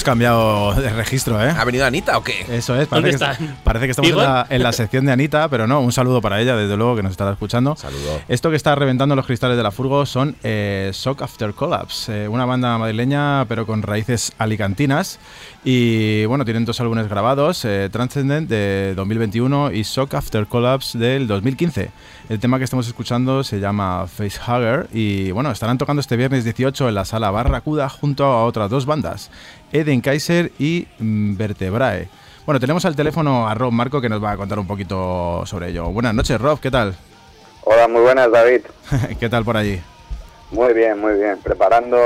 Hemos 0.01 0.05
cambiado 0.05 0.75
de 0.81 0.89
registro, 0.91 1.43
¿eh? 1.45 1.53
¿Ha 1.55 1.65
venido 1.65 1.85
Anita 1.85 2.17
o 2.17 2.25
qué? 2.25 2.47
Eso 2.49 2.75
es, 2.75 2.89
¿Dónde 2.89 3.13
parece, 3.13 3.19
que, 3.19 3.25
está? 3.25 3.63
parece 3.65 3.85
que 3.85 3.91
estamos 3.91 4.11
en 4.11 4.17
¿Igor? 4.17 4.25
la, 4.25 4.47
en 4.49 4.63
la 4.63 4.73
sección 4.73 5.05
de 5.05 5.13
Anita, 5.13 5.49
pero 5.49 5.67
no, 5.67 5.81
un 5.81 5.93
saludo 5.93 6.23
para 6.23 6.41
ella, 6.41 6.57
desde 6.57 6.75
luego, 6.77 6.97
que 6.97 7.03
nos 7.03 7.11
estará 7.11 7.33
escuchando. 7.33 7.77
Saludo. 7.77 8.21
Esto 8.29 8.49
que 8.49 8.57
está 8.57 8.75
reventando 8.75 9.15
los 9.15 9.27
cristales 9.27 9.59
de 9.59 9.63
la 9.63 9.71
Furgo 9.71 10.07
son 10.07 10.37
eh, 10.43 10.91
Shock 10.95 11.21
After 11.21 11.53
Collapse, 11.53 12.25
eh, 12.25 12.29
una 12.29 12.47
banda 12.47 12.79
madrileña, 12.79 13.45
pero 13.47 13.67
con 13.67 13.83
raíces 13.83 14.33
alicantinas. 14.39 15.19
Y 15.65 16.25
bueno, 16.25 16.47
tienen 16.47 16.65
dos 16.65 16.81
álbumes 16.81 17.07
grabados, 17.09 17.63
eh, 17.67 17.91
Transcendent 17.93 18.49
de 18.49 18.95
2021 18.97 19.73
y 19.73 19.83
Shock 19.83 20.15
After 20.15 20.47
Collapse 20.47 20.97
del 20.97 21.27
2015. 21.27 21.91
El 22.31 22.39
tema 22.39 22.59
que 22.59 22.65
estamos 22.65 22.87
escuchando 22.87 23.43
se 23.43 23.59
llama 23.59 24.07
Facehugger 24.07 24.89
y 24.93 25.33
bueno, 25.33 25.51
estarán 25.51 25.79
tocando 25.79 25.99
este 25.99 26.17
viernes 26.17 26.45
18 26.45 26.89
en 26.89 26.95
la 26.95 27.05
sala 27.05 27.33
Barracuda 27.33 27.89
junto 27.89 28.25
a 28.25 28.45
otras 28.45 28.71
dos 28.71 28.87
bandas, 28.87 29.33
Eden 29.73 30.01
Kaiser 30.01 30.53
y 30.59 30.87
mm, 30.99 31.37
Vertebrae. 31.37 32.09
Bueno, 32.47 32.59
tenemos 32.59 32.85
al 32.85 32.97
teléfono 32.97 33.49
a 33.49 33.55
Rob 33.55 33.73
Marco 33.73 34.01
que 34.01 34.09
nos 34.09 34.23
va 34.23 34.33
a 34.33 34.37
contar 34.37 34.59
un 34.59 34.67
poquito 34.67 35.45
sobre 35.47 35.69
ello. 35.69 35.87
Buenas 35.91 36.15
noches, 36.15 36.41
Rob, 36.41 36.59
¿qué 36.59 36.71
tal? 36.71 36.97
Hola, 37.63 37.87
muy 37.87 38.01
buenas, 38.01 38.31
David. 38.31 38.63
¿Qué 39.21 39.29
tal 39.29 39.45
por 39.45 39.57
allí? 39.57 39.81
Muy 40.51 40.75
bien, 40.75 40.99
muy 40.99 41.15
bien. 41.15 41.39
Preparando 41.43 41.97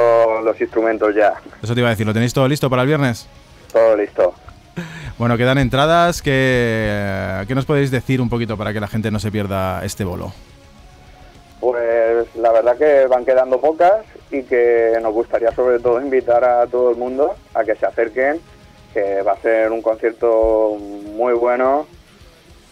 los 0.45 0.61
instrumentos 0.61 1.15
ya. 1.15 1.35
Eso 1.63 1.75
te 1.75 1.81
iba 1.81 1.89
a 1.89 1.93
decir, 1.93 2.07
¿lo 2.07 2.13
tenéis 2.13 2.35
todo 2.35 2.47
listo 2.47 2.69
para 2.69 2.83
el 2.83 2.89
viernes? 2.89 3.27
Todo 3.73 3.97
listo. 3.97 4.35
Bueno, 5.17 5.37
quedan 5.37 5.59
entradas. 5.59 6.21
¿Qué, 6.21 7.45
¿Qué 7.47 7.55
nos 7.55 7.65
podéis 7.65 7.93
decir 7.93 8.21
un 8.21 8.29
poquito 8.29 8.57
para 8.57 8.73
que 8.73 8.81
la 8.81 8.89
gente 8.89 9.13
no 9.13 9.21
se 9.21 9.31
pierda 9.31 9.85
este 9.85 10.03
bolo? 10.03 10.33
Pues 11.61 12.27
la 12.35 12.51
verdad 12.51 12.77
que 12.77 13.07
van 13.07 13.25
quedando 13.25 13.61
pocas 13.61 14.05
y 14.39 14.43
que 14.43 14.99
nos 15.03 15.13
gustaría 15.13 15.53
sobre 15.53 15.79
todo 15.79 16.01
invitar 16.01 16.45
a 16.45 16.67
todo 16.67 16.91
el 16.91 16.97
mundo 16.97 17.35
a 17.55 17.63
que 17.65 17.75
se 17.77 17.87
acerquen, 17.87 18.41
que 18.93 19.23
va 19.23 19.33
a 19.33 19.37
ser 19.39 19.71
un 19.71 19.81
concierto 19.83 20.77
muy 20.79 21.35
bueno, 21.35 21.87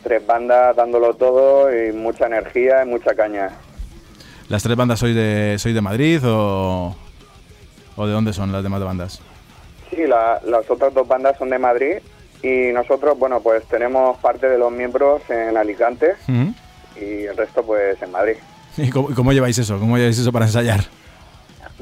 tres 0.02 0.24
bandas 0.26 0.74
dándolo 0.74 1.14
todo 1.14 1.68
y 1.72 1.92
mucha 1.92 2.26
energía 2.26 2.82
y 2.84 2.88
mucha 2.88 3.14
caña. 3.14 3.50
¿Las 4.48 4.62
tres 4.62 4.76
bandas 4.76 4.98
sois 4.98 5.14
de, 5.14 5.56
sois 5.58 5.74
de 5.74 5.80
Madrid 5.80 6.20
o, 6.26 6.94
o 7.96 8.06
de 8.06 8.12
dónde 8.12 8.32
son 8.32 8.50
las 8.52 8.62
demás 8.62 8.82
bandas? 8.82 9.20
Sí, 9.90 10.06
la- 10.06 10.40
las 10.44 10.68
otras 10.70 10.92
dos 10.92 11.06
bandas 11.06 11.36
son 11.38 11.50
de 11.50 11.58
Madrid 11.58 11.98
y 12.42 12.72
nosotros, 12.72 13.16
bueno, 13.18 13.40
pues 13.40 13.64
tenemos 13.66 14.18
parte 14.18 14.48
de 14.48 14.58
los 14.58 14.72
miembros 14.72 15.22
en 15.30 15.56
Alicante 15.56 16.14
y 16.96 17.24
el 17.24 17.36
resto 17.36 17.62
pues 17.62 18.00
en 18.02 18.10
Madrid. 18.10 18.36
¿Y 18.76 18.90
cómo, 18.90 19.14
cómo 19.14 19.32
lleváis 19.32 19.58
eso? 19.58 19.78
¿Cómo 19.78 19.96
lleváis 19.96 20.18
eso 20.18 20.32
para 20.32 20.46
ensayar? 20.46 20.80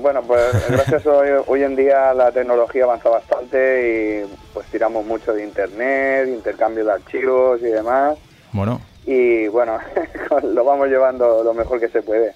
Bueno, 0.01 0.23
pues 0.23 0.41
gracias 0.69 1.07
a 1.07 1.11
hoy, 1.11 1.29
hoy 1.47 1.63
en 1.63 1.77
día 1.77 2.15
la 2.15 2.33
tecnología 2.33 2.85
avanza 2.85 3.11
bastante 3.11 4.25
y 4.27 4.35
pues 4.55 4.67
tiramos 4.69 5.05
mucho 5.05 5.33
de 5.35 5.45
internet, 5.45 6.29
intercambio 6.29 6.85
de 6.85 6.93
archivos 6.93 7.61
y 7.61 7.67
demás. 7.67 8.17
Bueno, 8.53 8.81
Y 9.07 9.49
bueno, 9.49 9.79
lo 10.43 10.65
vamos 10.65 10.89
llevando 10.89 11.45
lo 11.45 11.53
mejor 11.55 11.81
que 11.81 11.89
se 11.89 12.03
puede. 12.03 12.33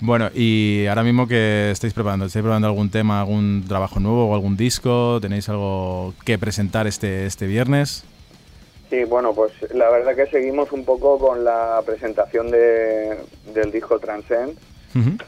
bueno, 0.00 0.28
y 0.34 0.86
ahora 0.88 1.02
mismo 1.02 1.26
que 1.26 1.70
estáis 1.70 1.94
preparando, 1.94 2.26
¿estáis 2.26 2.42
preparando 2.42 2.68
algún 2.68 2.90
tema, 2.90 3.20
algún 3.20 3.64
trabajo 3.66 3.98
nuevo 3.98 4.28
o 4.28 4.34
algún 4.34 4.56
disco? 4.56 5.20
¿Tenéis 5.20 5.48
algo 5.48 6.12
que 6.24 6.38
presentar 6.38 6.86
este, 6.86 7.24
este 7.26 7.46
viernes? 7.46 8.04
Sí, 8.90 9.04
bueno, 9.04 9.32
pues 9.32 9.52
la 9.72 9.88
verdad 9.88 10.14
que 10.14 10.26
seguimos 10.26 10.70
un 10.72 10.84
poco 10.84 11.18
con 11.18 11.44
la 11.44 11.80
presentación 11.86 12.50
de, 12.50 13.16
del 13.54 13.72
disco 13.72 13.98
Transcend. 13.98 14.58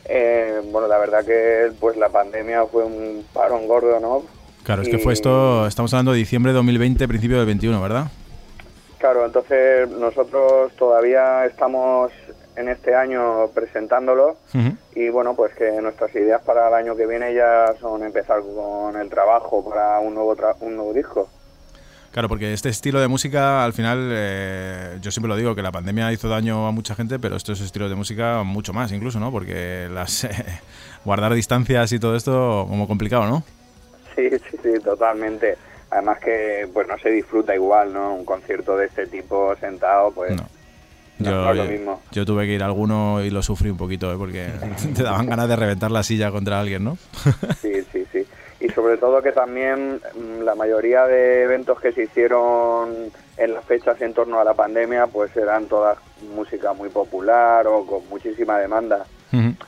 Eh, 0.06 0.60
bueno, 0.70 0.86
la 0.88 0.98
verdad 0.98 1.24
que 1.24 1.72
pues 1.80 1.96
la 1.96 2.08
pandemia 2.08 2.64
fue 2.66 2.84
un 2.84 3.24
parón 3.32 3.66
gordo, 3.66 3.98
¿no? 4.00 4.22
Claro, 4.62 4.82
es 4.82 4.88
que 4.88 4.98
fue 4.98 5.12
esto, 5.12 5.66
estamos 5.66 5.92
hablando 5.92 6.12
de 6.12 6.18
diciembre 6.18 6.52
de 6.52 6.56
2020, 6.56 7.06
principio 7.08 7.36
del 7.36 7.46
21, 7.46 7.80
¿verdad? 7.82 8.06
Claro, 8.98 9.26
entonces 9.26 9.88
nosotros 9.90 10.72
todavía 10.76 11.44
estamos 11.44 12.10
en 12.56 12.68
este 12.68 12.94
año 12.94 13.48
presentándolo 13.54 14.36
y 14.94 15.08
bueno, 15.10 15.34
pues 15.34 15.52
que 15.54 15.70
nuestras 15.82 16.14
ideas 16.14 16.40
para 16.42 16.68
el 16.68 16.74
año 16.74 16.96
que 16.96 17.06
viene 17.06 17.34
ya 17.34 17.74
son 17.80 18.02
empezar 18.04 18.40
con 18.42 18.96
el 18.98 19.10
trabajo 19.10 19.62
para 19.68 19.98
un 20.00 20.14
nuevo 20.14 20.34
tra- 20.36 20.56
un 20.60 20.76
nuevo 20.76 20.92
disco. 20.94 21.28
Claro, 22.14 22.28
porque 22.28 22.52
este 22.52 22.68
estilo 22.68 23.00
de 23.00 23.08
música, 23.08 23.64
al 23.64 23.72
final, 23.72 24.08
eh, 24.12 24.98
yo 25.00 25.10
siempre 25.10 25.28
lo 25.28 25.34
digo, 25.34 25.56
que 25.56 25.62
la 25.62 25.72
pandemia 25.72 26.12
hizo 26.12 26.28
daño 26.28 26.68
a 26.68 26.70
mucha 26.70 26.94
gente, 26.94 27.18
pero 27.18 27.34
estos 27.34 27.60
estilos 27.60 27.90
de 27.90 27.96
música 27.96 28.44
mucho 28.44 28.72
más 28.72 28.92
incluso, 28.92 29.18
¿no? 29.18 29.32
Porque 29.32 29.88
las 29.92 30.24
guardar 31.04 31.34
distancias 31.34 31.90
y 31.90 31.98
todo 31.98 32.14
esto 32.14 32.66
como 32.68 32.86
complicado, 32.86 33.26
¿no? 33.26 33.42
Sí, 34.14 34.30
sí, 34.30 34.56
sí, 34.62 34.80
totalmente. 34.84 35.58
Además 35.90 36.20
que 36.20 36.68
pues 36.72 36.86
no 36.86 36.96
se 36.98 37.10
disfruta 37.10 37.52
igual, 37.52 37.92
¿no? 37.92 38.14
Un 38.14 38.24
concierto 38.24 38.76
de 38.76 38.86
este 38.86 39.08
tipo 39.08 39.56
sentado, 39.56 40.12
pues 40.12 40.36
no, 40.36 40.46
Yo, 41.18 41.32
no 41.32 41.50
es 41.50 41.56
lo 41.56 41.64
mismo. 41.64 42.02
yo 42.12 42.24
tuve 42.24 42.46
que 42.46 42.52
ir 42.52 42.62
a 42.62 42.66
alguno 42.66 43.24
y 43.24 43.30
lo 43.30 43.42
sufrí 43.42 43.70
un 43.70 43.76
poquito, 43.76 44.12
¿eh? 44.12 44.16
porque 44.16 44.52
te 44.94 45.02
daban 45.02 45.26
ganas 45.26 45.48
de 45.48 45.56
reventar 45.56 45.90
la 45.90 46.04
silla 46.04 46.30
contra 46.30 46.60
alguien, 46.60 46.84
¿no? 46.84 46.96
Sí, 47.60 47.72
sí. 47.92 48.03
Y 48.64 48.70
sobre 48.70 48.96
todo 48.96 49.20
que 49.20 49.32
también 49.32 50.00
mm, 50.14 50.40
la 50.42 50.54
mayoría 50.54 51.04
de 51.06 51.42
eventos 51.42 51.78
que 51.78 51.92
se 51.92 52.04
hicieron 52.04 53.12
en 53.36 53.52
las 53.52 53.62
fechas 53.66 54.00
en 54.00 54.14
torno 54.14 54.40
a 54.40 54.44
la 54.44 54.54
pandemia, 54.54 55.06
pues 55.06 55.36
eran 55.36 55.66
todas 55.66 55.98
música 56.34 56.72
muy 56.72 56.88
popular 56.88 57.66
o 57.66 57.84
con 57.84 58.08
muchísima 58.08 58.58
demanda. 58.58 59.04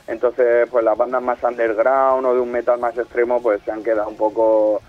Entonces, 0.07 0.67
pues 0.71 0.83
las 0.83 0.97
bandas 0.97 1.21
más 1.21 1.43
underground 1.43 2.25
o 2.25 2.33
de 2.33 2.39
un 2.39 2.49
metal 2.49 2.79
más 2.79 2.97
extremo, 2.97 3.41
pues 3.41 3.61
se 3.63 3.71
han 3.71 3.83
quedado 3.83 4.07
un 4.07 4.15
poco 4.15 4.81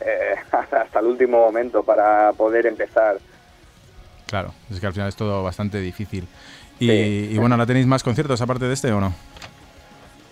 eh, 0.00 0.34
hasta 0.50 0.98
el 0.98 1.06
último 1.06 1.38
momento 1.38 1.84
para 1.84 2.32
poder 2.32 2.66
empezar. 2.66 3.16
Claro, 4.26 4.52
es 4.70 4.80
que 4.80 4.86
al 4.86 4.92
final 4.92 5.08
es 5.08 5.16
todo 5.16 5.42
bastante 5.42 5.80
difícil. 5.80 6.26
Y, 6.80 6.90
y 6.90 7.38
bueno, 7.38 7.54
¿ahora 7.54 7.64
tenéis 7.64 7.86
más 7.86 8.02
conciertos 8.02 8.42
aparte 8.42 8.66
de 8.66 8.74
este 8.74 8.92
o 8.92 9.00
no? 9.00 9.14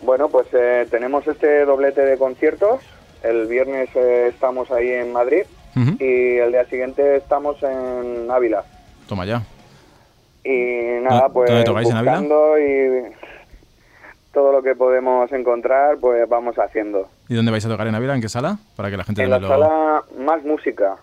Bueno, 0.03 0.29
pues 0.29 0.49
eh, 0.53 0.87
tenemos 0.91 1.27
este 1.29 1.65
doblete 1.65 2.03
de 2.03 2.19
conciertos. 2.19 2.81
El 3.23 3.47
viernes 3.47 3.89
eh, 3.95 4.29
estamos 4.29 4.71
ahí 4.71 4.91
en 4.91 5.13
Madrid 5.13 5.43
y 6.01 6.37
el 6.39 6.53
día 6.53 6.65
siguiente 6.67 7.17
estamos 7.17 7.63
en 7.63 8.31
Ávila. 8.31 8.65
Toma 9.09 9.25
ya. 9.25 9.43
Y 10.45 11.01
nada, 11.03 11.29
¿Dó- 11.29 11.33
pues 11.33 11.51
en 11.51 11.73
buscando 11.73 12.59
y 12.59 13.13
todo 14.33 14.51
lo 14.53 14.63
que 14.63 14.75
podemos 14.75 15.31
encontrar, 15.33 15.99
pues 15.99 16.29
vamos 16.29 16.57
haciendo. 16.59 17.09
¿Y 17.29 17.35
dónde 17.35 17.53
vais 17.53 17.65
a 17.65 17.69
tocar 17.69 17.87
en 17.87 17.95
Ávila? 17.95 18.15
¿En 18.15 18.21
qué 18.21 18.29
sala? 18.29 18.59
Para 18.77 18.91
que 18.91 18.97
la 18.97 19.05
gente 19.05 19.23
En 19.23 19.31
la 19.31 19.39
lo... 19.39 19.49
sala 19.49 20.03
más 20.19 20.43
música. 20.45 20.97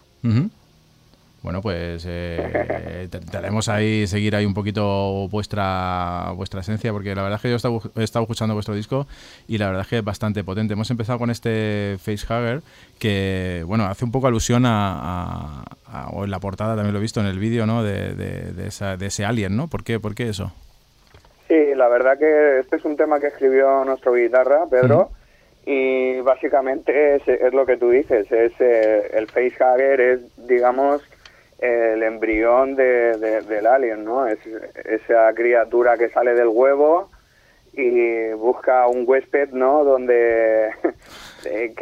Bueno, 1.41 1.61
pues 1.61 2.03
eh, 2.05 3.01
intentaremos 3.05 3.69
ahí 3.69 4.05
seguir 4.07 4.35
ahí 4.35 4.45
un 4.45 4.53
poquito 4.53 5.27
vuestra 5.29 6.31
vuestra 6.35 6.59
esencia, 6.61 6.91
porque 6.91 7.15
la 7.15 7.21
verdad 7.23 7.37
es 7.37 7.41
que 7.41 7.47
yo 7.47 7.53
he 7.53 7.57
estado, 7.57 7.81
he 7.95 8.03
estado 8.03 8.23
escuchando 8.23 8.53
vuestro 8.55 8.75
disco 8.75 9.07
y 9.47 9.57
la 9.57 9.67
verdad 9.67 9.83
es 9.83 9.87
que 9.87 9.97
es 9.99 10.03
bastante 10.03 10.43
potente. 10.43 10.73
Hemos 10.73 10.91
empezado 10.91 11.17
con 11.17 11.29
este 11.29 11.95
Facehugger 12.03 12.61
que, 12.99 13.63
bueno, 13.65 13.85
hace 13.85 14.03
un 14.03 14.11
poco 14.11 14.27
alusión 14.27 14.65
a, 14.65 14.91
a- 14.99 15.63
a- 15.87 16.09
o 16.09 16.25
en 16.25 16.31
la 16.31 16.39
portada 16.39 16.75
también 16.75 16.91
lo 16.93 16.99
he 16.99 17.01
visto 17.01 17.21
en 17.21 17.27
el 17.27 17.39
vídeo, 17.39 17.65
¿no? 17.65 17.83
De, 17.83 18.13
de- 18.15 18.51
de 18.51 18.67
esa- 18.67 18.97
de 18.97 19.05
ese 19.05 19.23
alien, 19.23 19.55
¿no? 19.55 19.67
¿Por 19.69 19.85
qué, 19.85 19.97
¿Por 19.99 20.15
qué 20.15 20.27
eso? 20.27 20.51
Sí, 21.47 21.55
la 21.75 21.87
verdad 21.87 22.19
que 22.19 22.59
este 22.59 22.75
es 22.75 22.83
un 22.85 22.97
tema 22.97 23.19
que 23.19 23.27
escribió 23.27 23.83
nuestro 23.85 24.13
guitarra, 24.13 24.65
Pedro, 24.69 25.09
y 25.65 26.19
básicamente 26.19 27.15
es, 27.15 27.27
es 27.27 27.53
lo 27.53 27.65
que 27.65 27.77
tú 27.77 27.89
dices, 27.89 28.31
es 28.31 28.51
eh, 28.59 29.09
el 29.13 29.27
facehugger 29.27 29.99
es, 30.01 30.19
digamos, 30.47 31.01
el 31.59 32.03
embrión 32.03 32.75
de, 32.75 33.17
de- 33.17 33.41
del 33.41 33.65
alien, 33.67 34.03
¿no? 34.05 34.27
Es 34.27 34.39
esa 34.85 35.33
criatura 35.33 35.97
que 35.97 36.09
sale 36.09 36.33
del 36.33 36.47
huevo 36.47 37.09
y 37.73 38.31
busca 38.33 38.87
un 38.87 39.03
huésped, 39.05 39.49
¿no? 39.51 39.83
Donde 39.83 40.69
eh, 41.45 41.73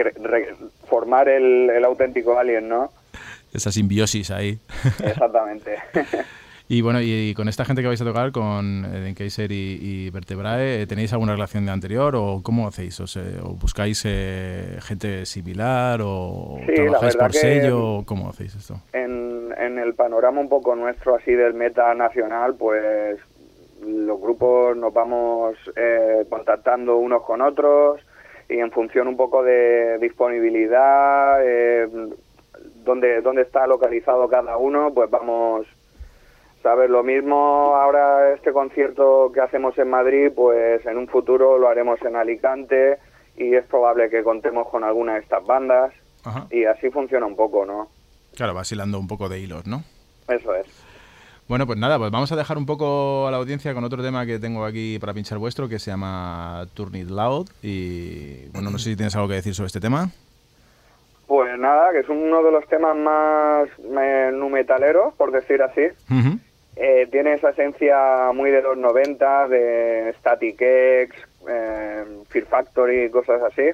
formar 0.87 1.29
el, 1.29 1.69
el 1.69 1.83
auténtico 1.85 2.37
alien, 2.37 2.67
¿no? 2.67 2.89
Esa 3.53 3.71
simbiosis 3.71 4.31
ahí. 4.31 4.59
Exactamente. 5.03 5.77
Y 6.69 6.81
bueno, 6.81 6.99
y, 7.01 7.33
con 7.33 7.47
esta 7.47 7.63
gente 7.63 7.81
que 7.81 7.87
vais 7.87 8.01
a 8.01 8.03
tocar, 8.03 8.33
con 8.33 8.85
eh, 8.93 9.13
Kaiser 9.17 9.49
y, 9.53 9.79
y 9.81 10.09
Vertebrae, 10.09 10.81
eh, 10.81 10.85
¿tenéis 10.85 11.13
alguna 11.13 11.31
relación 11.31 11.65
de 11.65 11.71
anterior 11.71 12.13
o 12.17 12.41
cómo 12.43 12.67
hacéis? 12.67 12.99
¿O, 12.99 13.07
se- 13.07 13.39
o 13.41 13.51
buscáis 13.53 14.01
eh, 14.05 14.77
gente 14.81 15.25
similar 15.25 16.01
o 16.03 16.59
Sí, 16.67 16.73
trabajáis 16.75 17.15
por 17.15 17.31
sello? 17.33 18.03
¿Cómo 18.05 18.29
hacéis 18.29 18.53
esto? 18.55 18.81
en, 18.91 19.36
en 19.57 19.79
el 19.79 19.93
panorama 19.95 20.41
un 20.41 20.49
poco 20.49 20.75
nuestro 20.75 21.15
así 21.15 21.31
del 21.31 21.53
meta 21.53 21.93
nacional, 21.93 22.55
pues 22.55 23.19
los 23.85 24.19
grupos 24.19 24.75
nos 24.75 24.93
vamos 24.93 25.55
eh, 25.75 26.25
contactando 26.29 26.97
unos 26.97 27.23
con 27.23 27.41
otros 27.41 28.01
y 28.49 28.59
en 28.59 28.71
función 28.71 29.07
un 29.07 29.17
poco 29.17 29.43
de 29.43 29.97
disponibilidad, 29.99 31.39
eh, 31.43 31.87
dónde, 32.83 33.21
dónde 33.21 33.41
está 33.43 33.67
localizado 33.67 34.27
cada 34.29 34.57
uno, 34.57 34.93
pues 34.93 35.09
vamos, 35.09 35.67
¿sabes? 36.63 36.89
Lo 36.89 37.03
mismo 37.03 37.75
ahora 37.75 38.33
este 38.33 38.53
concierto 38.53 39.31
que 39.33 39.41
hacemos 39.41 39.77
en 39.77 39.89
Madrid, 39.89 40.31
pues 40.35 40.85
en 40.85 40.97
un 40.97 41.07
futuro 41.07 41.57
lo 41.57 41.67
haremos 41.67 42.01
en 42.03 42.15
Alicante 42.15 42.97
y 43.35 43.53
es 43.53 43.65
probable 43.65 44.09
que 44.09 44.23
contemos 44.23 44.67
con 44.69 44.83
alguna 44.83 45.15
de 45.15 45.19
estas 45.19 45.45
bandas 45.45 45.93
Ajá. 46.23 46.47
y 46.49 46.65
así 46.65 46.89
funciona 46.89 47.25
un 47.25 47.35
poco, 47.35 47.65
¿no? 47.65 47.89
Claro, 48.37 48.53
vacilando 48.53 48.99
un 48.99 49.07
poco 49.07 49.29
de 49.29 49.39
hilos, 49.39 49.65
¿no? 49.65 49.83
Eso 50.29 50.53
es. 50.53 50.67
Bueno, 51.47 51.65
pues 51.65 51.79
nada, 51.79 51.97
pues 51.97 52.11
vamos 52.11 52.31
a 52.31 52.35
dejar 52.35 52.59
un 52.59 52.67
poco 52.67 53.27
a 53.27 53.31
la 53.31 53.37
audiencia 53.37 53.73
con 53.73 53.83
otro 53.83 54.03
tema 54.03 54.27
que 54.27 54.37
tengo 54.37 54.63
aquí 54.63 54.99
para 54.99 55.15
pinchar 55.15 55.39
vuestro, 55.39 55.67
que 55.67 55.79
se 55.79 55.89
llama 55.89 56.67
Turn 56.75 56.95
It 56.95 57.09
Loud. 57.09 57.49
Y 57.63 58.47
bueno, 58.49 58.69
no 58.69 58.77
sé 58.77 58.91
si 58.91 58.95
tienes 58.95 59.15
algo 59.15 59.27
que 59.27 59.33
decir 59.33 59.55
sobre 59.55 59.67
este 59.67 59.79
tema. 59.79 60.11
Pues 61.25 61.57
nada, 61.57 61.91
que 61.91 62.01
es 62.01 62.09
uno 62.09 62.43
de 62.43 62.51
los 62.51 62.67
temas 62.67 62.95
más 62.95 63.69
eh, 63.79 64.29
nu 64.31 64.49
metaleros, 64.49 65.15
por 65.15 65.31
decir 65.31 65.63
así. 65.63 65.87
Eh, 66.75 67.07
tiene 67.09 67.33
esa 67.33 67.49
esencia 67.49 68.31
muy 68.35 68.51
de 68.51 68.61
los 68.61 68.77
90, 68.77 69.47
de 69.47 70.13
Static 70.19 70.61
X, 70.61 71.15
eh, 71.49 72.05
Fear 72.29 72.45
Factory, 72.45 73.09
cosas 73.09 73.41
así. 73.41 73.71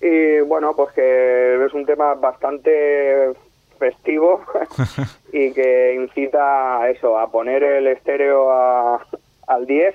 Y 0.00 0.40
bueno, 0.42 0.76
pues 0.76 0.92
que 0.92 1.64
es 1.64 1.72
un 1.72 1.86
tema 1.86 2.14
bastante 2.14 3.34
festivo 3.78 4.40
y 5.32 5.52
que 5.52 5.94
incita 5.94 6.78
a 6.82 6.90
eso, 6.90 7.18
a 7.18 7.30
poner 7.30 7.62
el 7.62 7.86
estéreo 7.86 8.50
a- 8.52 9.04
al 9.46 9.66
10 9.66 9.94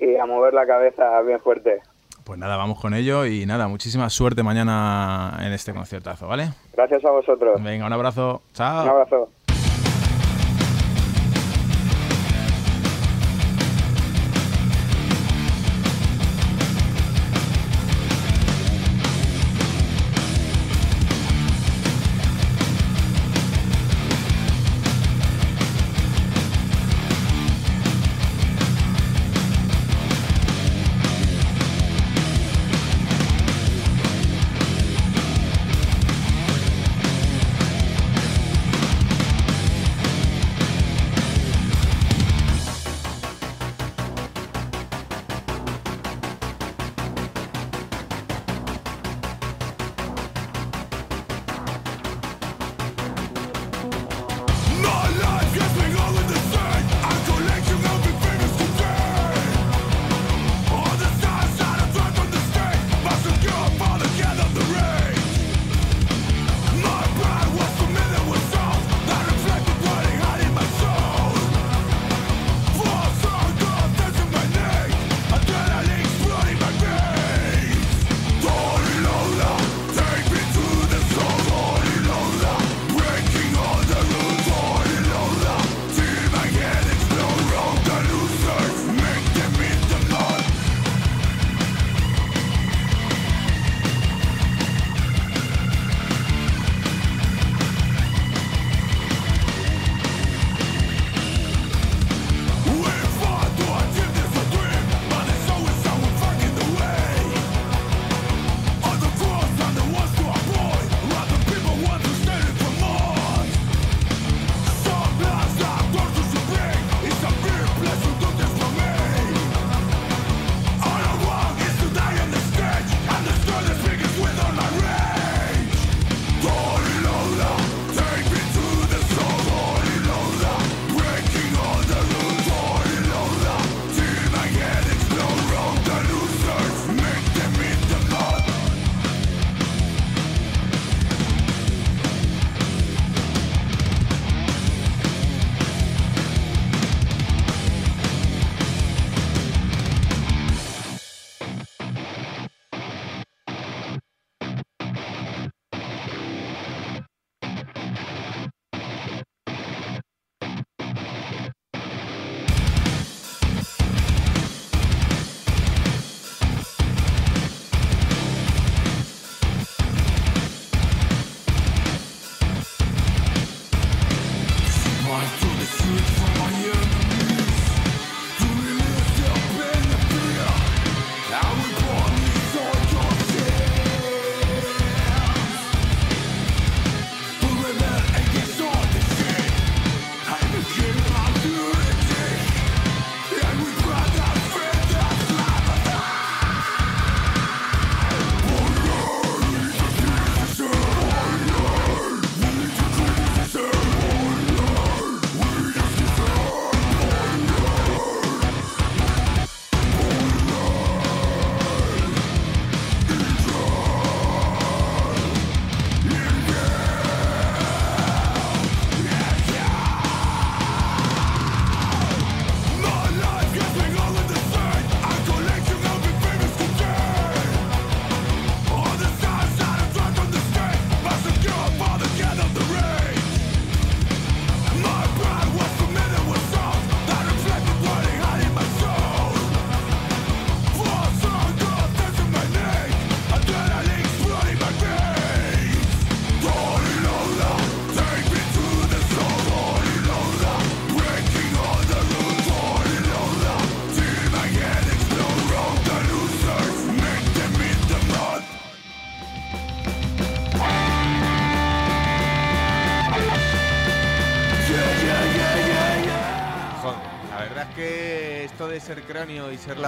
y 0.00 0.16
a 0.16 0.26
mover 0.26 0.54
la 0.54 0.66
cabeza 0.66 1.20
bien 1.22 1.40
fuerte. 1.40 1.80
Pues 2.24 2.38
nada, 2.38 2.56
vamos 2.56 2.80
con 2.80 2.92
ello 2.94 3.24
y 3.24 3.46
nada, 3.46 3.68
muchísima 3.68 4.10
suerte 4.10 4.42
mañana 4.42 5.38
en 5.42 5.52
este 5.52 5.72
conciertazo, 5.72 6.26
¿vale? 6.26 6.48
Gracias 6.76 7.04
a 7.04 7.10
vosotros. 7.10 7.62
Venga, 7.62 7.86
un 7.86 7.92
abrazo. 7.92 8.42
Chao. 8.52 8.82
Un 8.84 8.88
abrazo. 8.90 9.28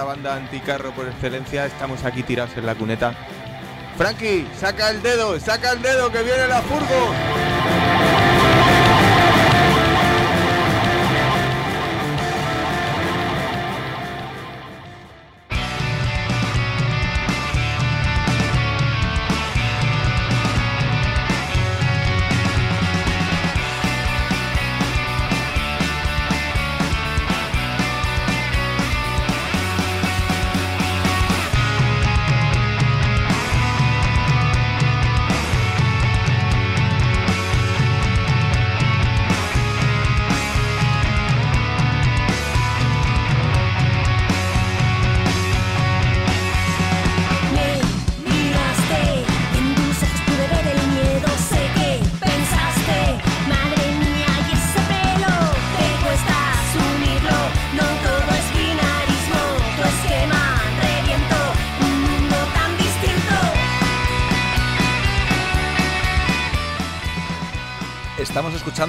Banda 0.09 0.33
anticarro 0.33 0.91
por 0.93 1.07
excelencia, 1.07 1.67
estamos 1.67 2.03
aquí 2.03 2.23
tirados 2.23 2.57
en 2.57 2.65
la 2.65 2.73
cuneta. 2.73 3.13
Frankie, 3.95 4.47
saca 4.59 4.89
el 4.89 5.03
dedo, 5.03 5.39
saca 5.39 5.73
el 5.73 5.83
dedo 5.83 6.11
que 6.11 6.23
viene 6.23 6.47
la 6.47 6.63
furgo. 6.63 7.28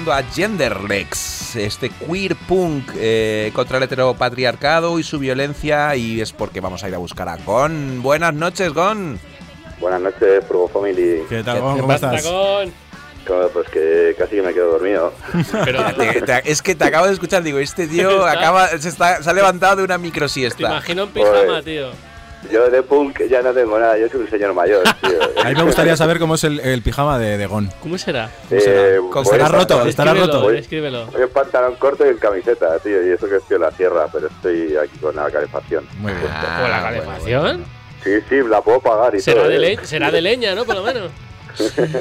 Escuchando 0.01 0.13
a 0.13 0.23
Genderlex, 0.33 1.55
este 1.55 1.89
queer 1.89 2.35
punk 2.35 2.89
eh, 2.95 3.51
contra 3.53 3.77
el 3.77 3.83
heteropatriarcado 3.83 4.97
y 4.99 5.03
su 5.03 5.19
violencia, 5.19 5.95
y 5.95 6.21
es 6.21 6.31
porque 6.33 6.59
vamos 6.59 6.83
a 6.83 6.87
ir 6.89 6.95
a 6.95 6.97
buscar 6.97 7.29
a 7.29 7.37
Gon. 7.37 8.01
Buenas 8.01 8.33
noches, 8.33 8.73
Gon. 8.73 9.19
Buenas 9.79 10.01
noches, 10.01 10.43
Furgo 10.47 10.67
Family. 10.69 11.21
¿Qué 11.29 11.43
tal, 11.43 11.59
Gon? 11.61 11.79
¿Cómo 11.79 11.93
estás? 11.93 12.23
Pues 13.53 13.69
que 13.69 14.15
casi 14.17 14.35
que 14.37 14.41
me 14.41 14.53
quedo 14.53 14.71
dormido. 14.71 15.13
Te- 15.97 16.21
te- 16.21 16.51
es 16.51 16.61
que 16.61 16.73
te 16.75 16.83
acabo 16.85 17.05
de 17.07 17.13
escuchar, 17.13 17.43
digo, 17.43 17.59
este 17.59 17.87
tío 17.87 18.25
acaba, 18.27 18.67
se, 18.69 18.89
está- 18.89 19.21
se 19.21 19.29
ha 19.29 19.33
levantado 19.33 19.77
de 19.77 19.83
una 19.83 19.97
micro 19.97 20.25
Te 20.25 20.33
siesta. 20.33 20.63
imagino 20.63 21.03
en 21.03 21.09
pijama, 21.09 21.37
Joder. 21.45 21.63
tío. 21.63 21.91
Yo 22.51 22.69
de 22.69 22.81
punk 22.81 23.21
ya 23.29 23.41
no 23.41 23.51
tengo 23.53 23.77
nada, 23.77 23.97
yo 23.97 24.07
soy 24.09 24.21
un 24.21 24.29
señor 24.29 24.53
mayor, 24.53 24.83
tío. 25.01 25.19
A 25.43 25.49
mí 25.49 25.55
me 25.55 25.63
gustaría 25.63 25.95
saber 25.95 26.17
cómo 26.19 26.35
es 26.35 26.43
el, 26.43 26.59
el 26.59 26.81
pijama 26.81 27.19
de, 27.19 27.37
de 27.37 27.45
Gon. 27.45 27.69
¿Cómo 27.81 27.97
será? 27.97 28.31
¿Cómo 28.49 28.61
será? 28.61 28.81
Eh, 28.81 28.95
¿Cómo 28.97 29.11
voy 29.11 29.23
estará 29.23 29.45
en 29.45 29.51
roto? 29.51 29.75
pantalón- 29.75 29.87
¿Estará 29.89 30.13
roto? 30.13 30.41
Voy- 30.41 30.57
Escríbelo. 30.57 31.05
Voy 31.07 31.21
en 31.21 31.29
pantalón 31.29 31.75
corto 31.75 32.05
y 32.05 32.09
en 32.09 32.17
camiseta, 32.17 32.79
tío, 32.79 33.05
y 33.05 33.11
eso 33.11 33.27
que 33.29 33.35
estoy 33.37 33.55
en 33.55 33.61
la 33.61 33.71
sierra, 33.71 34.07
pero 34.11 34.27
estoy 34.27 34.75
aquí 34.75 34.97
con 34.99 35.15
la 35.15 35.29
calefacción. 35.29 35.85
Muy 35.99 36.11
bien. 36.13 36.25
¿Con 36.61 36.71
la 36.71 36.81
calefacción? 36.81 37.65
Sí, 38.03 38.11
sí, 38.27 38.35
la 38.49 38.61
puedo 38.61 38.79
pagar 38.79 39.13
y 39.15 39.19
Será 39.21 39.41
todo. 39.41 39.49
de, 39.51 39.73
¿eh? 39.73 39.79
será 39.83 40.09
de 40.09 40.21
leña, 40.21 40.55
¿no? 40.55 40.65
Por 40.65 40.75
lo 40.75 40.83
menos. 40.83 41.11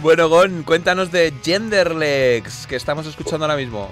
Bueno, 0.00 0.28
Gon, 0.28 0.62
cuéntanos 0.64 1.10
de 1.12 1.32
Genderlex, 1.42 2.66
que 2.66 2.76
estamos 2.76 3.06
escuchando 3.06 3.44
ahora 3.44 3.56
mismo. 3.56 3.90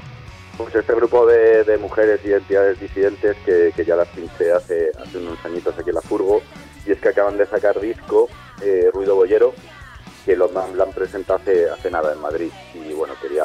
Pues 0.56 0.74
este 0.74 0.94
grupo 0.94 1.26
de, 1.26 1.64
de 1.64 1.78
mujeres 1.78 2.20
y 2.24 2.32
entidades 2.32 2.78
disidentes 2.80 3.36
que, 3.44 3.72
que 3.74 3.84
ya 3.84 3.96
las 3.96 4.08
pinché 4.08 4.52
hace, 4.52 4.92
hace 5.02 5.18
unos 5.18 5.38
añitos 5.44 5.74
aquí 5.78 5.88
en 5.90 5.96
la 5.96 6.00
Furgo, 6.00 6.42
y 6.86 6.92
es 6.92 7.00
que 7.00 7.08
acaban 7.08 7.36
de 7.36 7.46
sacar 7.46 7.80
disco, 7.80 8.28
eh, 8.62 8.88
Ruido 8.92 9.16
Bollero, 9.16 9.52
que 10.24 10.36
lo, 10.36 10.46
han- 10.58 10.76
lo 10.76 10.84
han 10.84 10.92
presentado 10.92 11.40
hace, 11.40 11.68
hace 11.68 11.90
nada 11.90 12.12
en 12.12 12.20
Madrid. 12.20 12.50
Y 12.72 12.92
bueno, 12.94 13.14
quería, 13.20 13.44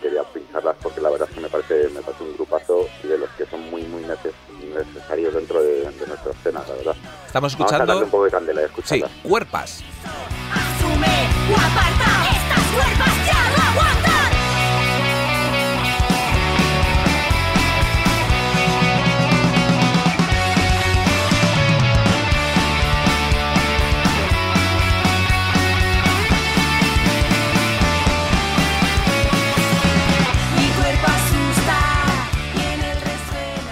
quería 0.00 0.22
pincharlas 0.24 0.76
porque 0.82 1.00
la 1.02 1.10
verdad 1.10 1.28
es 1.28 1.34
que 1.34 1.40
me 1.42 1.48
parece, 1.48 1.88
me 1.90 2.00
parece 2.00 2.24
un 2.24 2.34
grupazo 2.34 2.88
y 3.04 3.06
de 3.06 3.18
los 3.18 3.28
que 3.30 3.44
son 3.46 3.60
muy, 3.70 3.82
muy 3.84 4.02
neces- 4.02 4.32
necesarios 4.74 5.34
dentro 5.34 5.62
de, 5.62 5.82
de 5.82 6.06
nuestra 6.06 6.32
escena, 6.32 6.64
la 6.66 6.74
verdad. 6.74 6.96
Estamos 7.26 7.52
Vamos 7.52 7.72
a 7.72 7.76
escuchando- 7.76 7.98
un 8.04 8.10
poco 8.10 8.24
de 8.24 8.30
candela, 8.30 8.60
Sí, 8.62 8.66
escucharlas. 8.66 9.10
cuerpas. 9.22 9.84
Asume 10.52 11.28
o 11.52 11.54
aparta, 11.54 12.10
estas 12.34 12.64
cuerpas 12.74 13.25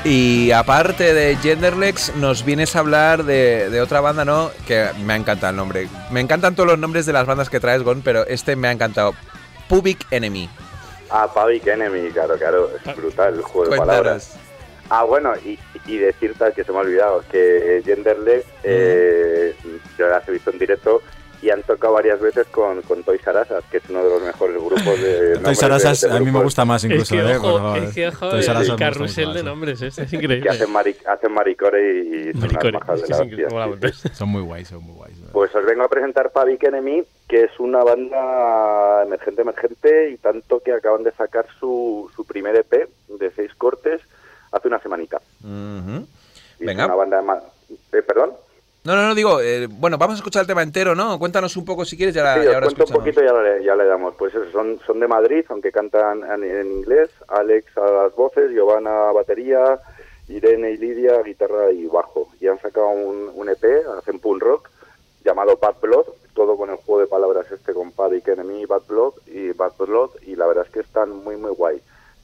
Y 0.05 0.51
aparte 0.51 1.15
de 1.15 1.37
Genderlex, 1.37 2.15
nos 2.17 2.45
vienes 2.45 2.77
a 2.77 2.81
hablar 2.81 3.25
de, 3.25 3.71
de 3.71 3.81
otra 3.81 4.03
banda, 4.03 4.27
¿no? 4.27 4.51
Que 4.67 4.91
me 5.03 5.15
ha 5.15 5.17
encantado 5.17 5.51
el 5.51 5.57
nombre. 5.57 5.89
Me 6.11 6.21
encantan 6.21 6.55
todos 6.55 6.69
los 6.69 6.79
nombres 6.79 7.07
de 7.07 7.15
las 7.15 7.27
bandas 7.27 7.49
que 7.49 7.59
traes, 7.59 7.83
Gon, 7.83 8.03
pero 8.03 8.27
este 8.27 8.55
me 8.55 8.69
ha 8.69 8.73
encantado. 8.73 9.15
Public 9.67 10.07
Enemy. 10.11 10.51
Ah, 11.11 11.27
Public 11.33 11.67
Enemy, 11.67 12.11
claro, 12.11 12.37
claro, 12.37 12.71
es 12.85 12.97
brutal 12.97 13.35
el 13.35 13.43
juego 13.43 13.71
de 13.71 13.79
palabras. 13.79 14.37
Ah, 14.91 15.05
bueno, 15.05 15.33
y, 15.43 15.59
y 15.87 15.97
decirte 15.97 16.53
que 16.55 16.65
se 16.65 16.71
me 16.71 16.79
ha 16.79 16.81
olvidado 16.83 17.25
que 17.31 17.81
Genderless, 17.83 18.45
eh, 18.63 19.57
yo 19.99 20.09
las 20.09 20.29
he 20.29 20.33
visto 20.33 20.51
en 20.51 20.59
directo 20.59 21.01
y 21.45 21.51
han 21.51 21.63
tocado 21.63 21.93
varias 21.93 22.19
veces 22.21 22.47
con, 22.47 22.81
con 22.83 23.03
Toys 23.03 23.21
R 23.27 23.41
Us, 23.43 23.65
que 23.71 23.77
es 23.77 23.83
uno 23.91 24.03
de 24.03 24.09
los 24.11 24.23
mejores 24.23 24.57
grupos 24.57 24.85
de. 25.03 25.39
De- 25.39 26.09
de 26.09 26.17
a 26.17 26.21
mí 26.21 26.31
me 26.31 26.43
gusta 26.43 26.65
más 26.65 26.83
incluso. 26.85 27.15
es 27.15 27.23
que, 27.23 27.33
¿eh? 27.33 27.37
ojo, 27.37 27.77
es 27.77 27.95
que, 27.95 28.09
ojo, 28.09 28.31
R 28.31 28.39
Us 28.61 28.69
el 28.71 28.77
carrusel 28.77 29.29
de 29.35 29.43
más. 29.43 29.45
nombres, 29.45 29.83
es, 29.83 29.99
es 29.99 30.09
Que 30.11 30.17
increíble. 30.17 30.49
hacen, 30.51 30.71
mari, 30.73 30.97
hacen 31.07 31.33
maricore 31.33 31.99
y, 32.01 32.33
Maricore, 32.35 32.79
es 32.95 33.03
de 33.03 33.09
la 33.09 33.25
increíble, 33.25 33.47
hostia, 33.47 33.93
sí. 33.93 34.09
Son 34.15 34.29
muy 34.31 34.43
guays, 34.43 34.69
son 34.69 34.83
muy 34.85 34.95
guays. 34.95 35.17
Pues 35.33 35.55
os 35.55 35.65
vengo 35.67 35.83
a 35.85 35.89
presentar 35.89 36.31
Public 36.33 36.63
Enemy, 36.65 37.03
que 37.29 37.43
es 37.45 37.51
una 37.59 37.85
banda 37.85 39.03
emergente, 39.05 39.43
emergente, 39.43 40.11
y 40.11 40.17
tanto 40.17 40.61
que 40.61 40.73
acaban 40.73 41.03
de 41.03 41.13
sacar 41.13 41.47
su, 41.61 42.11
su 42.17 42.25
primer 42.25 42.57
EP 42.57 42.89
de 43.09 43.31
seis 43.37 43.53
cortes 43.57 44.01
hace 44.53 44.69
una 44.69 44.79
semanita. 44.81 45.21
Y 45.43 45.47
es 46.61 46.67
Venga. 46.67 46.87
una 46.87 46.95
banda 46.95 47.43
eh, 47.93 48.03
¿Perdón? 48.03 48.33
No, 48.85 48.95
no, 48.97 49.09
no, 49.09 49.15
digo, 49.15 49.41
eh, 49.41 49.67
bueno, 49.67 49.97
vamos 49.97 50.17
a 50.17 50.19
escuchar 50.19 50.43
el 50.43 50.47
tema 50.47 50.63
entero, 50.63 50.95
¿no? 50.95 51.19
Cuéntanos 51.19 51.57
un 51.57 51.65
poco 51.65 51.87
si 51.87 51.97
quieres, 51.97 52.15
ya, 52.15 52.23
la- 52.23 52.35
Sí, 52.35 52.45
ya 52.45 52.55
ahora 52.55 52.67
cuento 52.67 52.85
un 52.85 52.93
poquito 52.99 53.23
y 53.23 53.25
ya 53.27 53.33
le, 53.33 53.65
ya 53.65 53.75
le 53.75 53.87
damos. 53.87 54.15
Pues 54.17 54.35
eso, 54.35 54.45
son, 54.53 54.79
son 54.87 55.01
de 55.01 55.09
Madrid, 55.09 55.43
aunque 55.49 55.73
cantan 55.73 56.23
en, 56.23 56.45
en 56.45 56.71
inglés. 56.71 57.09
Alex 57.29 57.79
a 57.79 57.91
las 57.91 58.15
voces, 58.15 58.51
Giovanna 58.53 59.09
a 59.09 59.13
batería, 59.13 59.79
Irene 60.29 60.73
y 60.73 60.77
Lidia 60.77 61.23
guitarra 61.23 61.71
y 61.73 61.87
bajo. 61.87 62.29
Y 62.41 62.47
han 62.49 62.61
sacado 62.61 62.89
un, 62.89 63.31
un 63.35 63.49
EP, 63.49 63.65
hacen 63.99 64.19
punk 64.19 64.43
rock, 64.43 64.69
llamado 65.25 65.57
Bad 65.57 65.77
Blood, 65.81 66.05
todo 66.35 66.59
con 66.59 66.69
el 66.69 66.77
juego 66.77 67.01
de 67.01 67.07
palabras 67.07 67.51
este 67.51 67.73
con 67.73 67.91
Public 67.93 68.29
Enemy, 68.29 68.67
Bad 68.67 68.83
Blood 68.87 69.15
y 69.29 69.53
Bad 69.53 69.73
Blood, 69.79 70.11
y 70.27 70.37
la 70.37 70.47
verdad 70.47 70.67
es 70.67 70.73
que 70.73 70.81
están 70.81 71.09
muy, 71.25 71.37
muy 71.39 71.53
guay. 71.53 71.81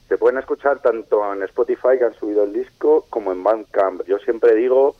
Se 0.09 0.17
pueden 0.19 0.37
escuchar 0.37 0.79
tanto 0.79 1.33
en 1.33 1.41
Spotify, 1.41 1.97
que 1.97 2.05
han 2.05 2.13
subido 2.13 2.43
el 2.43 2.53
disco, 2.53 3.07
como 3.09 3.31
en 3.31 3.41
Bandcamp. 3.43 4.03
Yo 4.05 4.19
siempre 4.19 4.53
digo, 4.53 4.95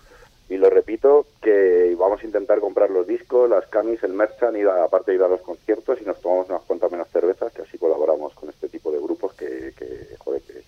y 0.51 0.57
lo 0.57 0.69
repito, 0.69 1.25
que 1.41 1.95
vamos 1.97 2.21
a 2.21 2.25
intentar 2.25 2.59
comprar 2.59 2.89
los 2.89 3.07
discos, 3.07 3.49
las 3.49 3.67
camis, 3.67 4.03
el 4.03 4.13
merchan, 4.13 4.55
y 4.55 4.63
aparte 4.63 5.11
de 5.11 5.17
ir 5.17 5.23
a 5.23 5.27
los 5.27 5.41
conciertos 5.41 6.01
y 6.01 6.05
nos 6.05 6.19
tomamos 6.21 6.49
unas 6.49 6.61
cuantas 6.63 6.91
menos 6.91 7.07
cervezas, 7.09 7.53
que 7.53 7.61
así 7.61 7.77
colaboramos 7.77 8.33
con 8.33 8.49
este 8.49 8.67
tipo 8.69 8.91
de 8.91 8.99
grupos 8.99 9.33
que, 9.33 9.73
que, 9.77 10.15
joder, 10.19 10.41
que, 10.41 10.61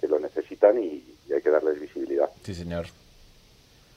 que 0.00 0.08
lo 0.08 0.18
necesitan 0.18 0.82
y, 0.82 1.02
y 1.28 1.32
hay 1.32 1.42
que 1.42 1.50
darles 1.50 1.80
visibilidad. 1.80 2.30
Sí, 2.42 2.54
señor. 2.54 2.86